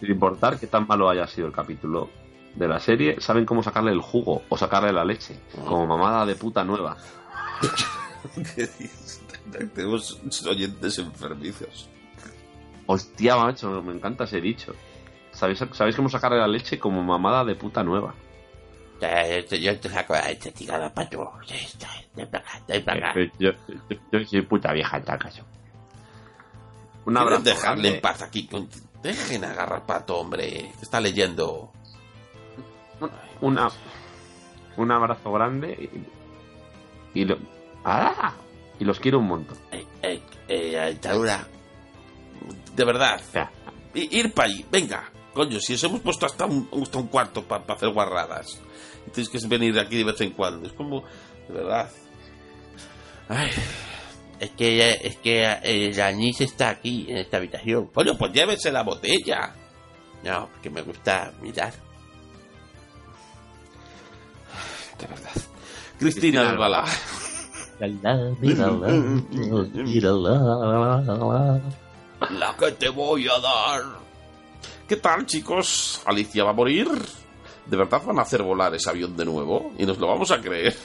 Sin 0.00 0.10
importar 0.10 0.60
qué 0.60 0.66
tan 0.66 0.86
malo 0.86 1.08
haya 1.08 1.26
sido 1.26 1.46
el 1.46 1.54
capítulo 1.54 2.10
de 2.54 2.68
la 2.68 2.78
serie, 2.78 3.22
saben 3.22 3.46
cómo 3.46 3.62
sacarle 3.62 3.92
el 3.92 4.02
jugo 4.02 4.42
o 4.50 4.58
sacarle 4.58 4.92
la 4.92 5.06
leche. 5.06 5.40
Como 5.66 5.86
mamada 5.86 6.26
de 6.26 6.34
puta 6.34 6.62
nueva. 6.62 6.98
Tenemos 9.74 10.20
oyentes 10.46 10.98
enfermizos. 10.98 11.88
Hostia, 12.84 13.36
macho, 13.36 13.82
me 13.82 13.94
encanta 13.94 14.24
ese 14.24 14.42
dicho. 14.42 14.74
¿Sabéis, 15.36 15.62
¿Sabéis 15.72 15.94
cómo 15.94 16.08
sacarle 16.08 16.38
la 16.38 16.48
leche 16.48 16.78
como 16.78 17.02
mamada 17.02 17.44
de 17.44 17.54
puta 17.54 17.82
nueva? 17.82 18.14
Yo 19.00 19.78
te, 19.78 19.88
saco 19.90 20.14
la 20.14 20.28
leche, 20.28 20.52
ven 22.14 22.30
para. 22.82 23.12
Eh, 23.14 23.30
Yo, 23.38 23.50
soy 24.24 24.42
puta 24.42 24.72
vieja 24.72 24.96
en 24.96 25.04
tal 25.04 25.18
caso. 25.18 25.42
Un 27.04 27.14
¿Quieres 27.14 27.20
abrazo. 27.22 27.42
dejarle 27.42 27.82
grande. 27.82 27.88
en 27.96 28.00
paz 28.00 28.22
aquí? 28.22 28.48
Dejen 29.02 29.44
agarrar 29.44 29.84
pato, 29.84 30.16
hombre. 30.18 30.72
que 30.76 30.82
Está 30.82 31.00
leyendo. 31.00 31.70
Una, 33.42 33.68
un 34.78 34.90
abrazo 34.90 35.30
grande 35.32 35.90
y, 37.14 37.20
y 37.20 37.24
lo- 37.26 37.38
¡Ah! 37.84 38.32
y 38.80 38.84
los 38.84 38.98
quiero 38.98 39.18
un 39.18 39.26
montón. 39.26 39.58
Eh, 39.70 39.84
eh, 40.02 40.22
eh, 40.48 40.88
dictadura. 40.92 41.46
De 42.74 42.84
verdad. 42.84 43.20
Ya. 43.34 43.50
Ir 43.94 44.32
para 44.32 44.48
allí. 44.48 44.64
Venga. 44.70 45.04
Coño, 45.36 45.60
si 45.60 45.74
os 45.74 45.84
hemos 45.84 46.00
puesto 46.00 46.24
hasta 46.24 46.46
un, 46.46 46.66
hasta 46.82 46.96
un 46.96 47.08
cuarto 47.08 47.42
para 47.42 47.62
hacer 47.74 47.90
guarradas. 47.90 48.58
Y 49.06 49.10
tienes 49.10 49.28
que 49.28 49.38
venir 49.46 49.78
aquí 49.78 49.98
de 49.98 50.04
vez 50.04 50.18
en 50.22 50.30
cuando. 50.30 50.66
Es 50.66 50.72
como. 50.72 51.04
De 51.46 51.52
verdad. 51.52 51.90
Ay, 53.28 53.50
es 54.40 54.50
que, 54.52 54.92
es 54.92 55.16
que 55.16 55.42
eh, 55.44 55.90
el 55.90 56.00
anís 56.00 56.40
está 56.40 56.70
aquí, 56.70 57.04
en 57.10 57.18
esta 57.18 57.36
habitación. 57.36 57.88
Coño, 57.88 58.16
pues 58.16 58.32
llévese 58.32 58.72
la 58.72 58.82
botella. 58.82 59.54
No, 60.24 60.48
porque 60.50 60.70
me 60.70 60.80
gusta 60.80 61.30
mirar. 61.42 61.74
De 64.98 65.06
verdad. 65.06 65.32
Cristina 65.98 66.40
Cristina 66.40 66.50
Albalá. 66.50 66.84
La 72.30 72.56
que 72.58 72.72
te 72.72 72.88
voy 72.88 73.28
a 73.28 73.38
dar. 73.38 74.05
¿Qué 74.88 74.96
tal, 74.96 75.26
chicos? 75.26 76.00
¿Alicia 76.06 76.44
va 76.44 76.50
a 76.50 76.54
morir? 76.54 76.88
¿De 77.66 77.76
verdad 77.76 78.00
van 78.06 78.20
a 78.20 78.22
hacer 78.22 78.42
volar 78.44 78.72
ese 78.76 78.88
avión 78.88 79.16
de 79.16 79.24
nuevo? 79.24 79.72
Y 79.76 79.84
nos 79.86 79.98
lo 79.98 80.06
vamos 80.06 80.30
a 80.30 80.40
creer. 80.40 80.76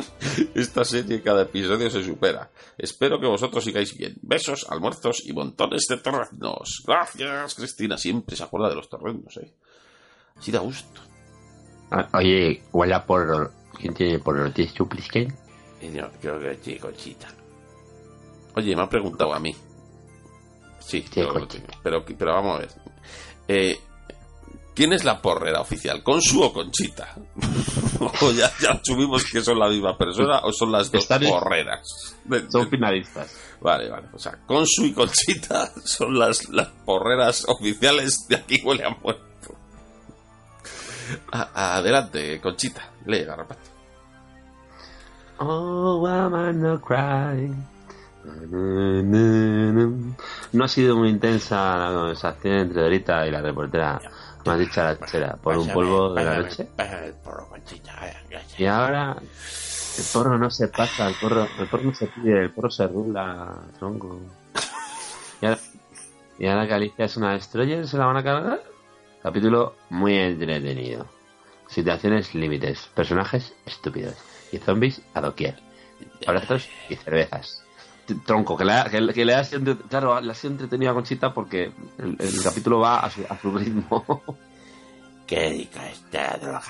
Esta 0.54 0.84
serie 0.86 1.20
cada 1.22 1.42
episodio 1.42 1.90
se 1.90 2.02
supera. 2.02 2.50
Espero 2.78 3.20
que 3.20 3.26
vosotros 3.26 3.62
sigáis 3.62 3.94
bien. 3.96 4.16
Besos, 4.22 4.66
almuerzos 4.70 5.26
y 5.26 5.34
montones 5.34 5.82
de 5.88 5.98
torreznos. 5.98 6.82
Gracias, 6.86 7.54
Cristina. 7.54 7.98
Siempre 7.98 8.36
se 8.36 8.44
acuerda 8.44 8.70
de 8.70 8.76
los 8.76 8.88
torreznos, 8.88 9.36
¿eh? 9.36 9.52
Así 10.36 10.50
da 10.50 10.60
gusto. 10.60 11.02
Ah, 11.90 12.08
Oye, 12.14 12.62
huele 12.72 12.94
a 12.94 13.04
porro. 13.04 13.50
¿Quién 13.78 13.92
tiene 13.92 14.18
porro? 14.20 14.50
¿Tienes 14.50 14.72
chuplisken? 14.72 15.36
Y 15.82 15.88
no, 15.88 16.08
creo 16.22 16.40
que 16.40 16.58
sí, 16.62 16.78
Conchita. 16.78 17.28
Oye, 18.56 18.74
me 18.74 18.82
ha 18.82 18.88
preguntado 18.88 19.34
a 19.34 19.38
mí. 19.40 19.54
Sí, 20.78 21.02
Sí, 21.02 21.10
pero, 21.14 21.34
Conchita. 21.34 21.78
pero, 21.82 22.02
pero 22.04 22.32
vamos 22.32 22.56
a 22.56 22.60
ver. 22.60 22.70
Eh, 23.48 23.78
¿Quién 24.74 24.92
es 24.92 25.04
la 25.04 25.20
porrera 25.20 25.60
oficial? 25.60 26.02
¿Consu 26.02 26.42
o 26.42 26.52
Conchita? 26.52 27.14
o 28.22 28.30
ya, 28.32 28.50
ya 28.60 28.70
asumimos 28.70 29.24
que 29.24 29.42
son 29.42 29.58
la 29.58 29.68
misma 29.68 29.98
persona 29.98 30.38
o 30.44 30.52
son 30.52 30.72
las 30.72 30.90
dos 30.90 31.02
Están 31.02 31.22
porreras. 31.22 31.82
Son 32.50 32.70
finalistas. 32.70 33.36
Vale, 33.60 33.90
vale. 33.90 34.08
O 34.14 34.18
sea, 34.18 34.38
Consu 34.46 34.84
y 34.86 34.92
Conchita 34.94 35.70
son 35.84 36.18
las, 36.18 36.48
las 36.48 36.68
porreras 36.86 37.44
oficiales 37.48 38.26
de 38.28 38.36
aquí 38.36 38.62
huele 38.64 38.84
a 38.84 38.90
muerto. 38.90 39.24
A- 41.32 41.76
adelante, 41.76 42.40
Conchita. 42.40 42.90
Lee, 43.06 43.24
garrapato. 43.24 43.60
Oh, 45.40 46.06
I'm 46.06 46.60
not 46.62 46.80
cry. 46.82 47.50
No 50.52 50.64
ha 50.64 50.68
sido 50.68 50.96
muy 50.96 51.08
intensa 51.08 51.76
la 51.76 51.94
conversación 51.94 52.54
entre 52.54 52.82
Dorita 52.82 53.26
y 53.26 53.30
la 53.30 53.40
reportera 53.40 54.00
más 54.44 54.58
dicha 54.58 54.84
la 54.84 55.06
chera 55.06 55.36
por 55.36 55.56
un 55.58 55.68
polvo 55.68 56.14
de 56.14 56.24
la 56.24 56.38
noche. 56.38 56.68
Pásame 56.76 57.06
el 57.06 57.14
porro, 57.14 57.48
Conchita. 57.48 57.94
vaya, 58.00 58.22
gracias. 58.28 58.60
Y 58.60 58.66
ahora 58.66 59.16
el 59.20 60.04
porro 60.12 60.38
no 60.38 60.50
se 60.50 60.68
pasa, 60.68 61.08
el 61.08 61.14
porro, 61.14 61.46
el 61.58 61.68
porro 61.68 61.84
no 61.84 61.94
se 61.94 62.06
pide, 62.06 62.42
el 62.42 62.50
porro 62.50 62.70
se 62.70 62.86
rula, 62.86 63.54
tronco. 63.78 64.20
Y 65.42 65.46
ahora, 65.46 65.58
y 66.38 66.46
ahora 66.46 66.66
que 66.66 66.74
Alicia 66.74 67.04
es 67.04 67.16
una 67.16 67.32
destroyer, 67.32 67.86
¿se 67.86 67.98
la 67.98 68.06
van 68.06 68.16
a 68.16 68.24
cargar? 68.24 68.62
Capítulo 69.22 69.74
muy 69.90 70.16
entretenido. 70.16 71.06
Situaciones 71.68 72.34
límites, 72.34 72.88
personajes 72.94 73.54
estúpidos 73.66 74.16
y 74.50 74.58
zombies 74.58 75.02
a 75.14 75.20
doquier. 75.20 75.56
Abrazos 76.26 76.68
y 76.88 76.96
cervezas. 76.96 77.62
Tronco, 78.16 78.56
que 78.56 78.64
le 78.64 78.72
ha, 78.72 78.84
que, 78.84 79.00
le- 79.00 79.12
que 79.12 79.44
sido, 79.44 79.76
claro, 79.88 80.20
le 80.20 80.32
ha 80.32 80.34
sido 80.34 80.52
entretenido 80.52 80.90
a 80.92 80.94
Conchita 80.94 81.32
porque 81.32 81.72
el, 81.98 82.16
el 82.18 82.42
capítulo 82.42 82.80
va 82.80 83.00
a 83.00 83.10
su, 83.10 83.22
a 83.28 83.38
su 83.38 83.50
ritmo. 83.56 84.22
Qué 85.26 85.48
rica 85.50 85.88
esta 85.88 86.36
droga. 86.38 86.62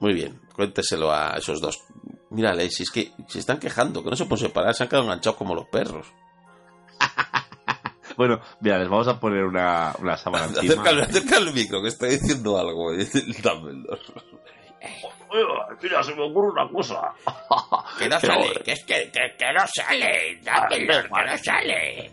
Muy 0.00 0.12
bien, 0.12 0.40
cuénteselo 0.54 1.12
a 1.12 1.36
esos 1.38 1.60
dos. 1.60 1.82
Mírale, 2.30 2.68
si 2.70 2.82
es 2.82 2.90
que 2.90 3.12
se 3.28 3.38
están 3.38 3.58
quejando, 3.58 4.02
que 4.02 4.10
no 4.10 4.16
se 4.16 4.26
pueden 4.26 4.46
separar, 4.48 4.74
se 4.74 4.82
han 4.82 4.88
quedado 4.88 5.04
enganchados 5.04 5.36
como 5.38 5.54
los 5.54 5.68
perros. 5.68 6.06
bueno, 8.16 8.40
mira, 8.60 8.78
les 8.78 8.88
vamos 8.88 9.08
a 9.08 9.18
poner 9.20 9.44
una, 9.44 9.94
una 10.00 10.16
sábana 10.16 10.46
encima. 10.48 10.72
Acércale, 10.72 11.02
acércale 11.02 11.48
el 11.48 11.54
micro, 11.54 11.80
que 11.82 11.88
está 11.88 12.06
diciendo 12.06 12.58
algo. 12.58 12.92
el 12.92 13.06
Mira, 15.82 16.02
se 16.02 16.14
me 16.14 16.22
ocurre 16.22 16.50
una 16.52 16.68
cosa. 16.68 17.12
Que 17.98 18.08
no 18.08 18.20
sale, 18.20 18.60
que 18.64 18.72
es 18.72 18.84
que, 18.84 19.10
que, 19.10 19.34
que 19.38 19.52
no 19.52 19.64
sale. 19.74 20.38
Dámelo, 20.42 21.02
que 21.02 21.08
no 21.30 21.38
sale. 21.38 22.10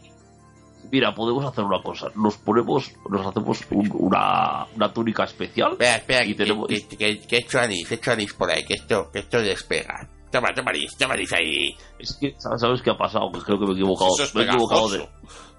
Mira, 0.92 1.14
podemos 1.14 1.44
hacer 1.46 1.64
una 1.64 1.82
cosa. 1.82 2.08
Nos 2.16 2.38
ponemos, 2.38 2.92
nos 3.10 3.26
hacemos 3.26 3.62
un- 3.72 3.90
una, 3.94 4.66
una 4.76 4.94
túnica 4.94 5.24
especial. 5.24 5.72
Espera, 5.74 5.96
espera, 5.96 6.24
Y 6.26 6.28
que, 6.36 6.44
tenemos- 6.44 6.68
que, 6.68 6.88
que, 6.88 7.20
que 7.22 7.38
echo 7.38 7.60
anís, 7.60 8.34
por 8.34 8.50
ahí, 8.52 8.64
que 8.66 8.76
esto, 8.76 9.10
que 9.12 9.20
esto 9.20 9.40
despega. 9.42 10.08
Toma, 10.32 10.54
toma 10.54 10.72
anís, 10.72 10.96
toma 10.98 11.14
anís 11.16 11.32
ahí. 11.34 11.76
Es 12.00 12.18
que, 12.20 12.36
¿sabes, 12.38 12.82
qué 12.82 12.92
ha 12.92 12.98
pasado? 12.98 13.32
Que 13.32 13.40
creo 13.42 13.60
que 13.60 13.66
me 13.66 13.72
he 13.72 13.76
equivocado. 13.76 14.12
Es 14.20 14.34
me 14.36 14.42
he 14.42 14.46
equivocado 14.46 14.90
de. 14.90 14.98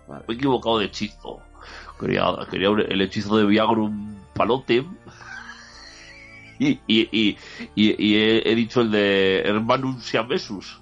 Vale. 0.06 0.24
me 0.28 0.35
he 0.35 0.36
equivocado 0.36 0.78
de 0.78 0.86
hechizo. 0.86 1.40
Quería, 1.98 2.24
quería 2.51 2.70
un- 2.70 2.81
el 2.81 3.01
hechizo 3.02 3.36
de 3.36 3.44
Viagrum 3.47 4.16
Palote. 4.35 4.85
Y, 6.59 6.78
y, 6.86 7.09
y, 7.10 7.39
y, 7.74 8.16
he, 8.16 8.51
he 8.51 8.55
dicho 8.55 8.81
el 8.81 8.90
de 8.90 9.40
Hermanum 9.40 10.01
Siamesus. 10.01 10.81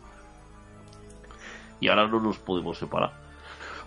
Y 1.81 1.89
ahora 1.89 2.07
no 2.07 2.20
nos 2.20 2.39
podemos 2.39 2.78
separar. 2.78 3.12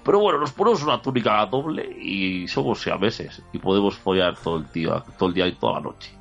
Pero 0.03 0.19
bueno, 0.19 0.39
nos 0.39 0.51
ponemos 0.51 0.83
una 0.83 1.01
túnica 1.01 1.45
doble 1.45 1.83
y 1.99 2.47
somos 2.47 2.81
siameses. 2.81 3.41
Y 3.53 3.59
podemos 3.59 3.95
follar 3.97 4.37
todo 4.37 4.57
el, 4.57 4.71
día, 4.71 5.03
todo 5.17 5.29
el 5.29 5.35
día 5.35 5.47
y 5.47 5.53
toda 5.53 5.73
la 5.73 5.81
noche. 5.81 6.11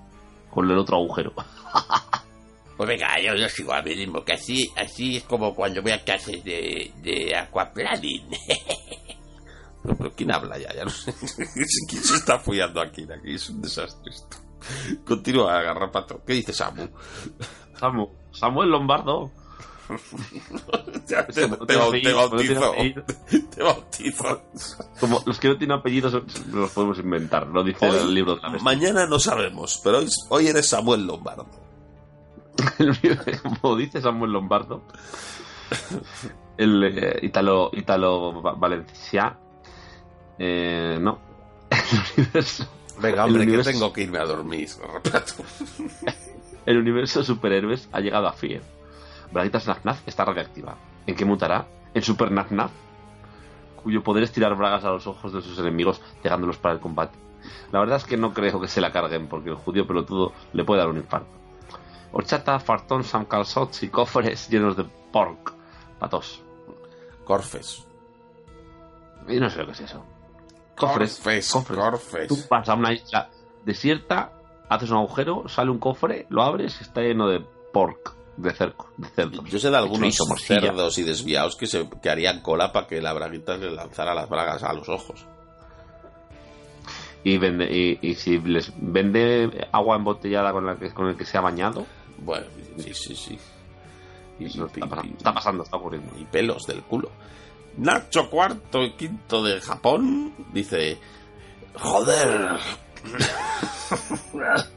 Con 0.50 0.70
el 0.70 0.78
otro 0.78 0.96
agujero. 0.96 1.32
Pues 2.76 2.88
venga, 2.88 3.20
yo, 3.20 3.36
yo 3.36 3.48
sigo 3.48 3.72
a 3.72 3.82
mi 3.82 3.94
ritmo, 3.94 4.24
que 4.24 4.32
así, 4.32 4.68
así 4.76 5.18
es 5.18 5.22
como 5.22 5.54
cuando 5.54 5.80
voy 5.80 5.92
a 5.92 6.02
clases 6.02 6.42
de, 6.42 6.90
de 7.02 7.36
aquaplaning. 7.36 8.28
Pero, 9.84 10.12
¿quién 10.16 10.32
habla 10.32 10.58
ya? 10.58 10.74
Ya 10.74 10.84
no 10.84 10.90
sé. 10.90 11.14
¿Quién 11.88 12.02
se 12.02 12.16
está 12.16 12.38
follando 12.38 12.80
aquí? 12.80 13.02
Aquí 13.04 13.34
es 13.34 13.48
un 13.50 13.62
desastre 13.62 14.10
esto. 14.10 14.43
Continúa, 15.06 15.60
Garrapato. 15.62 16.22
¿Qué 16.26 16.34
dice 16.34 16.52
Samu? 16.52 16.88
Samu, 17.78 18.08
Samuel 18.32 18.70
Lombardo. 18.70 19.30
Ya, 21.06 21.26
te, 21.26 21.46
no 21.46 21.58
no 21.58 21.66
bautizo. 21.66 22.72
Te 23.54 23.62
bautizo. 23.62 24.42
Como 25.00 25.22
los 25.26 25.38
que 25.38 25.48
no 25.48 25.58
tienen 25.58 25.76
apellidos 25.78 26.14
los 26.50 26.70
podemos 26.70 26.98
inventar, 26.98 27.46
lo 27.48 27.62
dice 27.62 27.86
Hoy- 27.90 27.98
el 27.98 28.14
libro 28.14 28.36
de 28.36 28.40
la 28.42 28.48
bestia. 28.48 28.64
mañana 28.64 29.06
no 29.06 29.18
sabemos, 29.18 29.80
pero 29.84 29.98
hoy, 29.98 30.08
hoy 30.30 30.46
eres 30.48 30.66
Samuel 30.70 31.06
Lombardo. 31.06 31.46
Como 33.60 33.76
dice 33.76 34.00
Samuel 34.00 34.32
Lombardo, 34.32 34.84
el 36.56 36.84
eh, 36.84 37.18
Italo, 37.22 37.70
Italo 37.74 38.40
Va- 38.42 38.54
Valencia, 38.54 39.36
eh, 40.38 40.96
no, 41.00 41.18
el 41.70 41.78
universo, 42.24 42.66
Venga, 43.00 43.24
El 43.24 43.30
hombre, 43.30 43.42
que 43.44 43.48
universo- 43.50 43.70
tengo 43.70 43.92
que 43.92 44.02
irme 44.02 44.18
a 44.18 44.24
dormir. 44.24 44.68
El 46.66 46.78
universo 46.78 47.20
de 47.20 47.24
superhéroes 47.26 47.88
ha 47.92 48.00
llegado 48.00 48.26
a 48.28 48.32
fin. 48.32 48.60
Braguitas 49.32 49.66
Naf 49.84 50.06
está 50.06 50.24
radiactiva. 50.24 50.76
¿En 51.06 51.14
qué 51.16 51.24
mutará? 51.24 51.66
En 51.92 52.02
Super 52.02 52.30
Naf, 52.30 52.50
cuyo 53.82 54.02
poder 54.02 54.24
es 54.24 54.32
tirar 54.32 54.54
bragas 54.56 54.84
a 54.84 54.90
los 54.90 55.06
ojos 55.06 55.32
de 55.32 55.42
sus 55.42 55.58
enemigos, 55.58 56.00
llegándolos 56.22 56.56
para 56.56 56.74
el 56.74 56.80
combate. 56.80 57.18
La 57.72 57.80
verdad 57.80 57.96
es 57.98 58.04
que 58.04 58.16
no 58.16 58.32
creo 58.32 58.60
que 58.60 58.68
se 58.68 58.80
la 58.80 58.92
carguen, 58.92 59.28
porque 59.28 59.50
el 59.50 59.56
judío 59.56 59.86
pelotudo 59.86 60.32
le 60.52 60.64
puede 60.64 60.80
dar 60.80 60.88
un 60.88 60.96
infarto. 60.96 61.28
Horchata, 62.12 62.58
fartón, 62.60 63.04
samcalzots 63.04 63.82
y 63.82 63.88
cofres 63.88 64.48
llenos 64.48 64.76
de 64.76 64.84
pork. 65.12 65.52
Patos. 65.98 66.42
Corfes. 67.24 67.84
Yo 69.28 69.40
no 69.40 69.50
sé 69.50 69.58
lo 69.58 69.66
que 69.66 69.72
es 69.72 69.80
eso. 69.80 70.04
Cofres. 70.76 71.16
Corfes. 71.16 71.50
cofres. 71.50 71.78
Corfes. 71.78 72.28
Tú 72.28 72.38
vas 72.50 72.68
a 72.68 72.74
una 72.74 72.92
isla 72.92 73.30
desierta, 73.64 74.32
haces 74.68 74.90
un 74.90 74.98
agujero, 74.98 75.48
sale 75.48 75.70
un 75.70 75.78
cofre, 75.78 76.26
lo 76.30 76.42
abres 76.42 76.76
y 76.80 76.84
está 76.84 77.00
lleno 77.00 77.28
de 77.28 77.44
pork, 77.72 78.14
de 78.36 78.52
cerco, 78.52 78.90
de 78.96 79.08
cerdos. 79.08 79.44
Yo 79.50 79.58
sé 79.58 79.70
de 79.70 79.76
algunos 79.76 80.14
Chorizo, 80.14 80.36
cerdos 80.36 80.98
y 80.98 81.02
desviados 81.02 81.56
que, 81.56 81.66
se, 81.66 81.88
que 82.02 82.10
harían 82.10 82.40
cola 82.40 82.72
para 82.72 82.86
que 82.86 83.00
la 83.00 83.12
braguita 83.12 83.56
le 83.56 83.70
lanzara 83.70 84.14
las 84.14 84.28
bragas 84.28 84.62
a 84.62 84.72
los 84.72 84.88
ojos. 84.88 85.26
Y, 87.22 87.38
vende, 87.38 87.64
y, 87.64 87.98
y 88.02 88.14
si 88.16 88.38
les 88.38 88.70
vende 88.76 89.66
agua 89.72 89.96
embotellada 89.96 90.52
con, 90.52 90.66
la 90.66 90.76
que, 90.76 90.92
con 90.92 91.08
el 91.08 91.16
que 91.16 91.24
se 91.24 91.38
ha 91.38 91.40
bañado, 91.40 91.86
Bueno, 92.18 92.46
sí, 92.76 92.92
sí, 92.92 93.16
sí. 93.16 93.38
Y, 94.38 94.46
está, 94.46 94.66
pasando, 94.86 95.16
está 95.16 95.32
pasando, 95.32 95.62
está 95.62 95.76
ocurriendo. 95.76 96.12
y 96.18 96.24
pelos 96.24 96.66
del 96.66 96.82
culo. 96.82 97.10
Nacho 97.76 98.30
cuarto 98.30 98.82
y 98.82 98.92
quinto 98.92 99.42
de 99.42 99.60
Japón 99.60 100.34
dice: 100.52 100.98
Joder, 101.74 102.58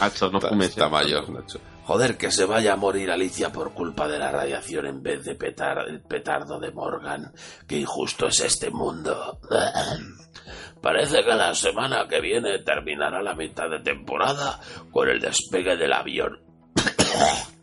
Nacho, 0.00 0.30
no 0.30 0.40
fumes. 0.40 0.70
está 0.70 0.86
eh. 0.86 0.90
mayor, 0.90 1.28
Nacho. 1.30 1.60
Joder, 1.84 2.16
que 2.16 2.30
se 2.30 2.46
vaya 2.46 2.72
a 2.72 2.76
morir 2.76 3.10
Alicia 3.10 3.52
por 3.52 3.74
culpa 3.74 4.08
de 4.08 4.18
la 4.18 4.30
radiación 4.30 4.86
en 4.86 5.02
vez 5.02 5.22
de 5.24 5.34
petar 5.34 5.86
el 5.86 6.00
petardo 6.00 6.58
de 6.58 6.70
Morgan. 6.72 7.30
Qué 7.66 7.80
injusto 7.80 8.28
es 8.28 8.40
este 8.40 8.70
mundo. 8.70 9.38
Parece 10.80 11.22
que 11.22 11.34
la 11.34 11.54
semana 11.54 12.06
que 12.08 12.20
viene 12.20 12.58
terminará 12.60 13.22
la 13.22 13.34
mitad 13.34 13.68
de 13.68 13.80
temporada 13.80 14.60
con 14.90 15.08
el 15.08 15.20
despegue 15.20 15.76
del 15.76 15.92
avión. 15.92 16.40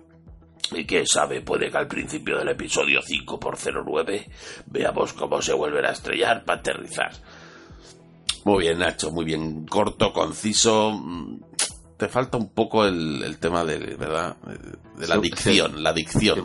Y 0.74 0.86
quién 0.86 1.06
sabe, 1.06 1.42
puede 1.42 1.70
que 1.70 1.78
al 1.78 1.88
principio 1.88 2.38
del 2.38 2.50
episodio 2.50 3.02
5 3.02 3.40
por 3.40 3.58
09 3.58 4.30
veamos 4.68 5.14
cómo 5.14 5.42
se 5.42 5.54
vuelven 5.54 5.86
a 5.86 5.92
estrellar 5.92 6.46
para 6.46 6.60
aterrizar. 6.60 7.12
Muy 8.46 8.64
bien, 8.64 8.80
Nacho, 8.80 9.12
muy 9.12 9.26
bien. 9.26 9.66
Corto, 9.68 10.12
conciso. 10.14 10.92
mm, 10.94 11.40
Te 11.98 12.08
falta 12.08 12.38
un 12.38 12.50
poco 12.50 12.86
el, 12.86 13.22
el 13.24 13.38
tema 13.38 13.64
de, 13.64 13.78
¿verdad? 13.96 14.36
De 14.98 15.08
la 15.08 15.16
Sí, 15.16 15.22
dicción, 15.22 15.84
la 15.84 15.94
Te 15.94 16.00
dicción. 16.00 16.44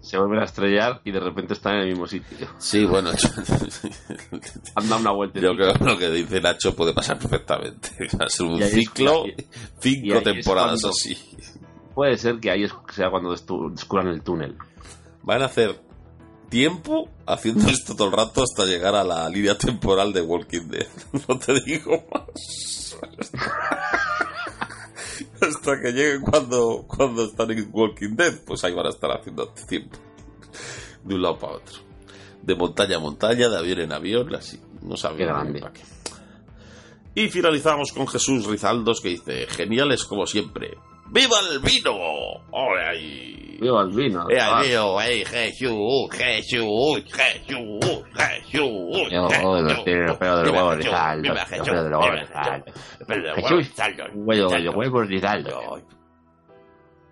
Se 0.00 0.16
vuelven 0.18 0.40
a 0.40 0.44
estrellar 0.44 1.00
y 1.04 1.10
de 1.10 1.20
repente 1.20 1.54
están 1.54 1.74
en 1.74 1.80
el 1.82 1.88
mismo 1.90 2.06
sitio. 2.06 2.46
Sí, 2.58 2.84
bueno, 2.84 3.10
yo, 3.14 3.28
Han 4.76 4.88
dado 4.88 5.00
una 5.00 5.10
vuelta. 5.12 5.40
yo 5.40 5.54
creo 5.54 5.74
que 5.74 5.84
lo 5.84 5.98
que 5.98 6.10
dice 6.10 6.40
Nacho 6.40 6.74
puede 6.74 6.92
pasar 6.94 7.18
perfectamente. 7.18 7.90
Va 8.20 8.26
a 8.26 8.28
ser 8.28 8.46
un 8.46 8.62
es- 8.62 8.70
ciclo, 8.72 9.24
cinco 9.80 10.22
temporadas 10.22 10.84
así. 10.84 11.16
Puede 11.98 12.16
ser 12.16 12.38
que 12.38 12.48
ahí 12.48 12.64
sea 12.94 13.10
cuando 13.10 13.32
descubran 13.32 14.06
el 14.06 14.22
túnel. 14.22 14.56
Van 15.24 15.42
a 15.42 15.46
hacer 15.46 15.80
tiempo 16.48 17.08
haciendo 17.26 17.68
esto 17.68 17.96
todo 17.96 18.06
el 18.06 18.12
rato 18.12 18.44
hasta 18.44 18.66
llegar 18.66 18.94
a 18.94 19.02
la 19.02 19.28
línea 19.28 19.58
temporal 19.58 20.12
de 20.12 20.22
Walking 20.22 20.68
Dead. 20.68 20.86
No 21.28 21.36
te 21.40 21.60
digo 21.62 22.04
más. 22.12 22.96
hasta 25.40 25.80
que 25.80 25.90
lleguen 25.90 26.20
cuando, 26.20 26.84
cuando 26.86 27.24
están 27.24 27.50
en 27.50 27.68
Walking 27.72 28.14
Dead, 28.14 28.44
pues 28.46 28.62
ahí 28.62 28.74
van 28.74 28.86
a 28.86 28.90
estar 28.90 29.10
haciendo 29.10 29.48
tiempo. 29.68 29.98
De 31.02 31.16
un 31.16 31.22
lado 31.22 31.36
para 31.36 31.54
otro. 31.54 31.78
De 32.42 32.54
montaña 32.54 32.98
a 32.98 33.00
montaña, 33.00 33.48
de 33.48 33.58
avión 33.58 33.80
en 33.80 33.92
avión, 33.92 34.32
así. 34.36 34.60
No 34.82 34.96
sabía 34.96 35.32
para 35.32 35.72
qué. 35.72 35.82
Y 37.16 37.28
finalizamos 37.28 37.90
con 37.90 38.06
Jesús 38.06 38.46
Rizaldos 38.46 39.00
que 39.00 39.08
dice, 39.08 39.48
geniales 39.48 40.04
como 40.04 40.28
siempre. 40.28 40.78
¡Viva 41.10 41.36
el 41.50 41.58
vino! 41.60 41.94
Viva 43.60 43.82
el 43.82 43.90
vino. 43.90 44.30
¡Eh, 44.30 44.38
Ah, 44.40 44.62
Dios, 44.62 45.02
eh, 45.04 45.24
Jesús, 45.24 46.08
Jesús, 46.12 47.04
Jesús, 47.10 48.04
Jesús! 48.14 49.08
Yo, 49.10 49.28
Jesús. 49.28 49.42
oh, 49.44 49.60
los 49.60 49.80
pelos 49.80 50.18
de 50.18 50.42
los 50.44 50.44
Viva 50.44 50.64
huevos 50.64 50.76
Jesús, 50.76 50.90
Rizaldo, 50.92 51.22
viva 51.22 51.34
los 51.34 51.48
Jesús, 51.48 51.68
pelos 51.68 51.84
de 51.84 51.90
los 51.90 52.00
huevos 52.04 52.20
viva 52.20 52.20
Rizaldo. 52.20 52.64
Jesús, 52.66 53.76
de 55.46 55.50
los 55.50 55.64
huevos. 55.64 55.82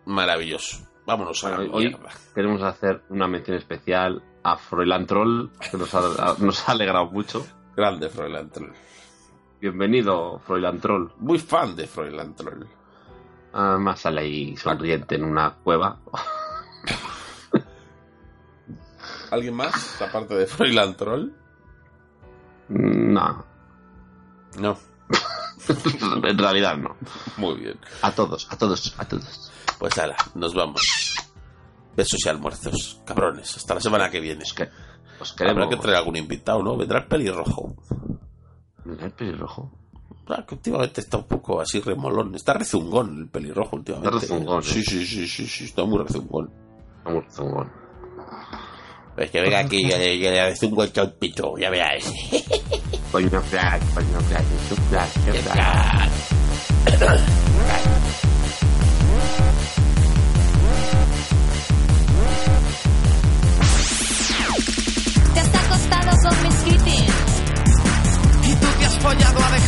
Maravilloso. 0.07 0.87
Vámonos 1.07 1.45
a 1.45 1.51
la 1.51 1.59
hoy 1.73 1.87
mierda. 1.89 2.11
queremos 2.35 2.63
hacer 2.63 3.03
una 3.11 3.27
mención 3.29 3.57
especial 3.57 4.23
a 4.43 4.57
Froilán 4.57 5.07
Troll, 5.07 5.51
que 5.71 5.77
nos 5.77 5.95
ha, 5.95 6.35
nos 6.39 6.69
ha 6.69 6.73
alegrado 6.73 7.07
mucho. 7.07 7.45
Grande 7.77 8.09
Froilán 8.09 8.51
Troll. 8.51 8.73
Bienvenido, 9.61 10.39
Froilán 10.41 10.81
Troll. 10.81 11.11
Muy 11.19 11.39
fan 11.39 11.75
de 11.77 11.87
Froilán 11.87 12.35
Troll. 12.35 12.65
Además 13.59 14.01
sale 14.01 14.21
ahí 14.21 14.55
sonriente 14.57 15.15
en 15.15 15.25
una 15.25 15.55
cueva. 15.55 15.99
¿Alguien 19.31 19.55
más? 19.55 20.01
Aparte 20.03 20.35
de 20.35 20.47
Froilán 20.47 20.97
Troll. 20.97 21.33
No, 22.69 23.45
No. 24.59 24.77
en 26.25 26.39
realidad 26.39 26.77
no. 26.77 26.97
Muy 27.37 27.55
bien. 27.61 27.79
A 28.03 28.11
todos, 28.13 28.47
a 28.51 28.59
todos, 28.59 28.95
a 28.99 29.05
todos. 29.07 29.53
Pues 29.79 29.97
ala, 29.99 30.17
nos 30.35 30.55
vamos. 30.55 30.83
Besos 31.97 32.21
y 32.25 32.29
almuerzos, 32.29 33.01
cabrones. 33.07 33.57
Hasta 33.57 33.75
la 33.75 33.81
semana 33.81 34.11
que 34.11 34.21
viene. 34.21 34.43
Os, 34.43 34.53
que, 34.53 34.65
os 35.19 35.33
Habrá 35.33 35.47
queremos. 35.55 35.75
que 35.75 35.81
traer 35.81 35.97
algún 35.97 36.17
invitado, 36.17 36.63
¿no? 36.63 36.77
Vendrá 36.77 36.99
el 37.01 37.07
pelirrojo. 37.07 37.75
Mira 38.85 39.07
el 39.07 39.13
pelirrojo. 39.13 39.73
Ah, 40.29 40.45
que 40.47 40.55
últimamente 40.57 41.01
está 41.01 41.19
un 41.19 41.25
poco 41.25 41.61
así 41.61 41.81
remolón. 41.81 42.35
Está 42.35 42.53
rezungón 42.55 43.17
el 43.19 43.29
pelirrojo 43.29 43.77
últimamente. 43.77 44.17
Está 44.17 44.35
rezungón, 44.35 44.63
Sí, 44.63 44.81
¿eh? 44.81 44.83
sí, 44.87 45.07
sí, 45.07 45.29
sí, 45.29 45.47
sí, 45.47 45.65
está 45.65 45.85
muy 45.85 46.03
rezungón. 46.03 46.51
Vamos, 47.05 47.25
zungón. 47.31 47.71
Pues 49.15 49.31
que 49.31 49.41
venga 49.41 49.61
aquí, 49.61 49.89
yo 49.89 49.97
le, 49.97 50.17
le 50.31 50.45
rezungo 50.51 50.83
el 50.83 50.93
chompito, 50.93 51.57
ya 51.57 51.71
flash, 53.45 53.83
flash, 54.25 54.45
es 54.67 54.73
un 54.73 54.85
flash, 54.89 55.11
flash. 56.99 58.36
Follado 69.07 69.41
a 69.41 69.51
de 69.51 69.61